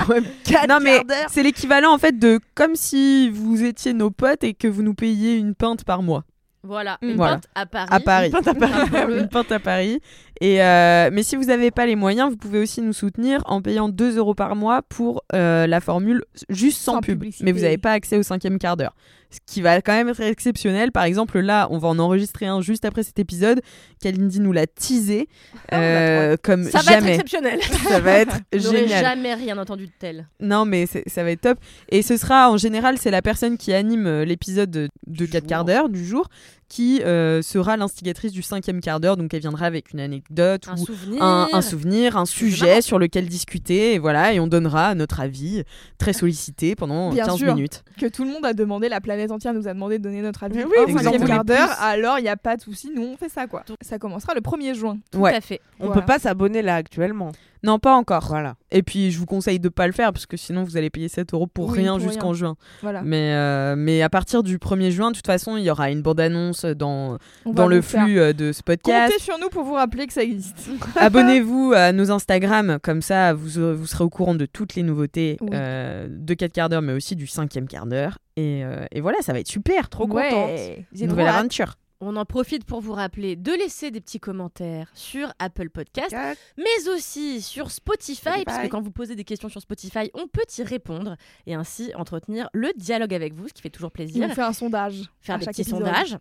C'est 0.06 0.14
quand 0.14 0.20
même 0.20 0.24
4 0.44 0.68
Non, 0.68 0.78
mais 0.82 1.00
c'est 1.28 1.42
l'équivalent 1.42 1.92
en 1.92 1.98
fait 1.98 2.18
de 2.18 2.40
comme 2.54 2.74
si 2.76 3.30
vous 3.30 3.62
étiez 3.64 3.92
nos 3.92 4.10
potes 4.10 4.44
et 4.44 4.54
que 4.54 4.68
vous 4.68 4.82
nous 4.82 4.94
payiez 4.94 5.36
une 5.36 5.54
pinte 5.54 5.84
par 5.84 6.02
mois. 6.02 6.24
Voilà, 6.62 6.98
une 7.00 7.14
Voilà. 7.14 7.34
pinte 7.36 7.44
à 7.54 7.66
Paris. 7.66 7.88
À 7.92 8.00
Paris. 8.00 8.26
Une 8.26 8.32
pinte 8.32 8.48
à 8.48 8.54
Paris. 8.54 9.12
une 9.20 9.28
pinte 9.28 9.52
à 9.52 9.58
Paris. 9.60 10.00
Et 10.40 10.60
euh, 10.62 11.10
mais 11.12 11.22
si 11.22 11.36
vous 11.36 11.44
n'avez 11.44 11.70
pas 11.70 11.86
les 11.86 11.94
moyens, 11.94 12.28
vous 12.30 12.36
pouvez 12.36 12.58
aussi 12.60 12.82
nous 12.82 12.92
soutenir 12.92 13.40
en 13.46 13.62
payant 13.62 13.88
2 13.88 14.16
euros 14.18 14.34
par 14.34 14.56
mois 14.56 14.82
pour 14.82 15.22
euh, 15.32 15.68
la 15.68 15.80
formule 15.80 16.24
juste 16.48 16.80
sans, 16.82 16.94
Sans 16.94 17.00
pub. 17.02 17.18
publicité. 17.20 17.44
Mais 17.44 17.52
vous 17.52 17.60
n'avez 17.60 17.78
pas 17.78 17.92
accès 17.92 18.16
au 18.18 18.24
cinquième 18.24 18.58
quart 18.58 18.76
d'heure. 18.76 18.96
Qui 19.44 19.60
va 19.62 19.80
quand 19.82 19.92
même 19.92 20.08
être 20.08 20.20
exceptionnel. 20.20 20.92
Par 20.92 21.04
exemple, 21.04 21.38
là, 21.40 21.68
on 21.70 21.78
va 21.78 21.88
en 21.88 21.98
enregistrer 21.98 22.46
un 22.46 22.60
juste 22.60 22.84
après 22.84 23.02
cet 23.02 23.18
épisode. 23.18 23.60
Kalindi 24.00 24.40
nous 24.40 24.52
l'a 24.52 24.66
teasé 24.66 25.28
euh, 25.72 26.36
comme 26.42 26.64
Ça 26.64 26.80
va 26.82 26.92
être 26.94 27.06
exceptionnel. 27.06 27.60
Ça 27.88 28.00
va 28.00 28.12
être 28.12 28.36
génial. 28.52 28.88
jamais 29.04 29.34
rien 29.34 29.58
entendu 29.58 29.86
de 29.86 29.92
tel. 29.98 30.28
Non, 30.40 30.64
mais 30.64 30.86
ça 30.86 31.22
va 31.24 31.30
être 31.30 31.40
top. 31.42 31.58
Et 31.90 32.02
ce 32.02 32.16
sera, 32.16 32.50
en 32.50 32.56
général, 32.56 32.98
c'est 32.98 33.10
la 33.10 33.22
personne 33.22 33.56
qui 33.58 33.72
anime 33.72 34.06
euh, 34.06 34.24
l'épisode 34.24 34.70
de, 34.70 34.88
de 35.06 35.26
4 35.26 35.46
quarts 35.46 35.64
d'heure 35.64 35.88
du 35.88 36.04
jour 36.06 36.28
qui 36.68 37.00
euh, 37.02 37.42
sera 37.42 37.76
l'instigatrice 37.76 38.32
du 38.32 38.42
cinquième 38.42 38.80
quart 38.80 38.98
d'heure. 38.98 39.16
Donc, 39.16 39.32
elle 39.32 39.40
viendra 39.40 39.66
avec 39.66 39.92
une 39.92 40.00
anecdote 40.00 40.64
Un 40.68 40.74
ou 40.74 40.84
souvenir. 40.84 41.22
un, 41.22 41.46
un 41.52 41.62
souvenir, 41.62 42.16
un 42.16 42.26
sujet 42.26 42.82
sur 42.82 42.98
lequel 42.98 43.28
discuter. 43.28 43.94
Et 43.94 43.98
voilà, 44.00 44.32
et 44.32 44.40
on 44.40 44.48
donnera 44.48 44.96
notre 44.96 45.20
avis 45.20 45.62
très 45.96 46.12
sollicité 46.12 46.74
pendant 46.74 47.12
Bien 47.12 47.26
15 47.26 47.36
sûr. 47.36 47.54
minutes. 47.54 47.84
Que 48.00 48.06
tout 48.06 48.24
le 48.24 48.30
monde 48.30 48.44
a 48.44 48.52
demandé, 48.52 48.88
la 48.88 49.00
planète 49.00 49.25
entière 49.32 49.54
nous 49.54 49.68
a 49.68 49.74
demandé 49.74 49.98
de 49.98 50.02
donner 50.04 50.22
notre 50.22 50.44
avis 50.44 50.58
oui, 50.58 50.64
au 50.64 50.98
cinquième 50.98 51.20
voulez 51.22 51.26
quart 51.26 51.44
d'heure. 51.44 51.70
Alors, 51.80 52.18
il 52.18 52.22
n'y 52.22 52.28
a 52.28 52.36
pas 52.36 52.56
de 52.56 52.62
souci, 52.62 52.90
nous 52.94 53.02
on 53.02 53.16
fait 53.16 53.28
ça 53.28 53.46
quoi. 53.46 53.64
Ça 53.80 53.98
commencera 53.98 54.34
le 54.34 54.40
1er 54.40 54.74
juin. 54.74 54.98
Tout 55.10 55.18
Ouais. 55.20 55.34
à 55.34 55.40
fait. 55.40 55.60
On 55.80 55.86
Voilà. 55.86 56.00
peut 56.00 56.06
pas 56.06 56.18
s'abonner 56.18 56.62
là 56.62 56.76
actuellement. 56.76 57.32
Non, 57.62 57.78
pas 57.80 57.94
encore. 57.96 58.26
Voilà. 58.28 58.54
Et 58.70 58.82
puis, 58.84 59.10
je 59.10 59.18
vous 59.18 59.26
conseille 59.26 59.58
de 59.58 59.68
pas 59.68 59.86
le 59.88 59.92
faire 59.92 60.12
parce 60.12 60.26
que 60.26 60.36
sinon, 60.36 60.62
vous 60.62 60.76
allez 60.76 60.88
payer 60.90 61.08
7 61.08 61.34
euros 61.34 61.48
pour 61.48 61.70
Oui, 61.70 61.78
rien 61.78 61.98
jusqu'en 61.98 62.32
juin. 62.32 62.54
Voilà. 62.82 63.02
Mais, 63.02 63.32
euh, 63.34 63.74
mais 63.76 64.02
à 64.02 64.08
partir 64.08 64.44
du 64.44 64.58
1er 64.58 64.92
juin, 64.92 65.10
de 65.10 65.16
toute 65.16 65.26
façon, 65.26 65.56
il 65.56 65.64
y 65.64 65.70
aura 65.70 65.90
une 65.90 66.00
bande-annonce 66.00 66.64
dans, 66.64 67.18
On 67.44 67.52
dans 67.52 67.66
le 67.66 67.80
faire- 67.80 68.04
flux 68.04 68.20
euh, 68.20 68.32
de 68.32 68.52
ce 68.52 68.62
podcast. 68.62 69.10
Comptez 69.10 69.20
sur 69.24 69.38
nous 69.40 69.48
pour 69.48 69.64
vous 69.64 69.72
rappeler 69.72 70.06
que 70.06 70.12
ça 70.12 70.22
existe. 70.22 70.68
Abonnez-vous 70.96 71.72
à 71.74 71.90
nos 71.92 72.12
Instagram, 72.12 72.78
comme 72.82 73.02
ça 73.02 73.32
vous, 73.34 73.74
vous 73.74 73.86
serez 73.86 74.04
au 74.04 74.10
courant 74.10 74.34
de 74.36 74.46
toutes 74.46 74.76
les 74.76 74.82
nouveautés 74.84 75.36
Oui. 75.40 75.48
euh, 75.54 76.06
de 76.08 76.34
4 76.34 76.52
quarts 76.52 76.68
d'heure, 76.68 76.82
mais 76.82 76.92
aussi 76.92 77.16
du 77.16 77.26
cinquième 77.26 77.66
quart 77.66 77.86
d'heure. 77.86 78.18
Et, 78.36 78.64
euh, 78.64 78.84
et 78.92 79.00
voilà, 79.00 79.20
ça 79.22 79.32
va 79.32 79.40
être 79.40 79.48
super, 79.48 79.88
trop 79.88 80.06
Ouais. 80.08 80.28
contente. 80.30 80.86
J'ai 80.92 81.06
Nouvelle 81.06 81.28
aventure. 81.28 81.74
On 82.00 82.14
en 82.16 82.26
profite 82.26 82.64
pour 82.66 82.82
vous 82.82 82.92
rappeler 82.92 83.36
de 83.36 83.52
laisser 83.52 83.90
des 83.90 84.02
petits 84.02 84.20
commentaires 84.20 84.90
sur 84.92 85.32
Apple 85.38 85.70
Podcast, 85.70 86.14
mais 86.58 86.88
aussi 86.94 87.40
sur 87.40 87.70
Spotify, 87.70 88.16
Spotify. 88.16 88.44
parce 88.44 88.58
que 88.62 88.66
quand 88.68 88.82
vous 88.82 88.90
posez 88.90 89.16
des 89.16 89.24
questions 89.24 89.48
sur 89.48 89.62
Spotify, 89.62 90.10
on 90.12 90.26
peut 90.28 90.44
y 90.58 90.62
répondre 90.62 91.16
et 91.46 91.54
ainsi 91.54 91.92
entretenir 91.94 92.50
le 92.52 92.70
dialogue 92.76 93.14
avec 93.14 93.32
vous, 93.32 93.48
ce 93.48 93.54
qui 93.54 93.62
fait 93.62 93.70
toujours 93.70 93.88
Et 93.88 93.92
plaisir. 93.92 94.26
on 94.30 94.34
fait 94.34 94.42
un 94.42 94.52
sondage. 94.52 95.04
Faire 95.22 95.38
des 95.38 95.46
petits 95.46 95.62
épisode. 95.62 95.78
sondages. 95.86 96.18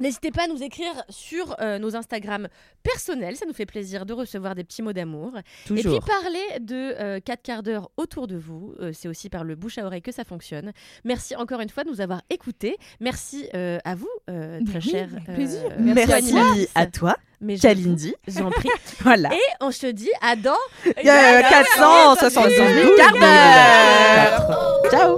N'hésitez 0.00 0.30
pas 0.32 0.44
à 0.44 0.46
nous 0.48 0.62
écrire 0.62 0.92
sur 1.08 1.54
euh, 1.60 1.78
nos 1.78 1.94
Instagram 1.94 2.48
personnels, 2.82 3.36
ça 3.36 3.46
nous 3.46 3.52
fait 3.52 3.66
plaisir 3.66 4.04
de 4.06 4.12
recevoir 4.12 4.54
des 4.54 4.64
petits 4.64 4.82
mots 4.82 4.92
d'amour. 4.92 5.32
Et 5.70 5.74
puis 5.82 5.98
parler 6.06 6.42
de 6.60 7.18
4 7.20 7.42
quarts 7.42 7.62
d'heure 7.62 7.90
autour 7.96 8.26
de 8.26 8.36
vous, 8.36 8.74
euh, 8.80 8.90
c'est 8.92 9.08
aussi 9.08 9.28
par 9.30 9.44
le 9.44 9.54
bouche 9.54 9.78
à 9.78 9.84
oreille 9.86 10.02
que 10.02 10.12
ça 10.12 10.24
fonctionne. 10.24 10.72
Merci 11.04 11.36
encore 11.36 11.60
une 11.60 11.68
fois 11.70 11.84
de 11.84 11.90
nous 11.90 12.00
avoir 12.00 12.22
écoutés. 12.30 12.76
Merci 13.00 13.48
euh, 13.54 13.78
à 13.84 13.94
vous, 13.94 14.08
euh, 14.30 14.60
très 14.66 14.78
Oui, 14.78 14.90
cher. 14.90 15.08
plaisir. 15.34 15.60
euh, 15.64 15.76
Merci, 15.78 16.68
à 16.74 16.86
toi, 16.86 17.16
Mais 17.40 17.56
j'en- 17.56 17.68
Kalindi. 17.68 18.14
J'en 18.26 18.50
prie. 18.50 18.68
Voilà. 19.00 19.32
Et 19.34 19.38
on 19.60 19.70
se 19.70 19.86
dit 19.86 20.10
à 20.20 20.34
dans 20.36 20.52
Il 20.86 21.06
y 21.06 21.08
a 21.10 21.42
472 21.48 22.96
quarts 22.96 23.12
d'heure. 23.12 24.80
Ciao 24.90 25.16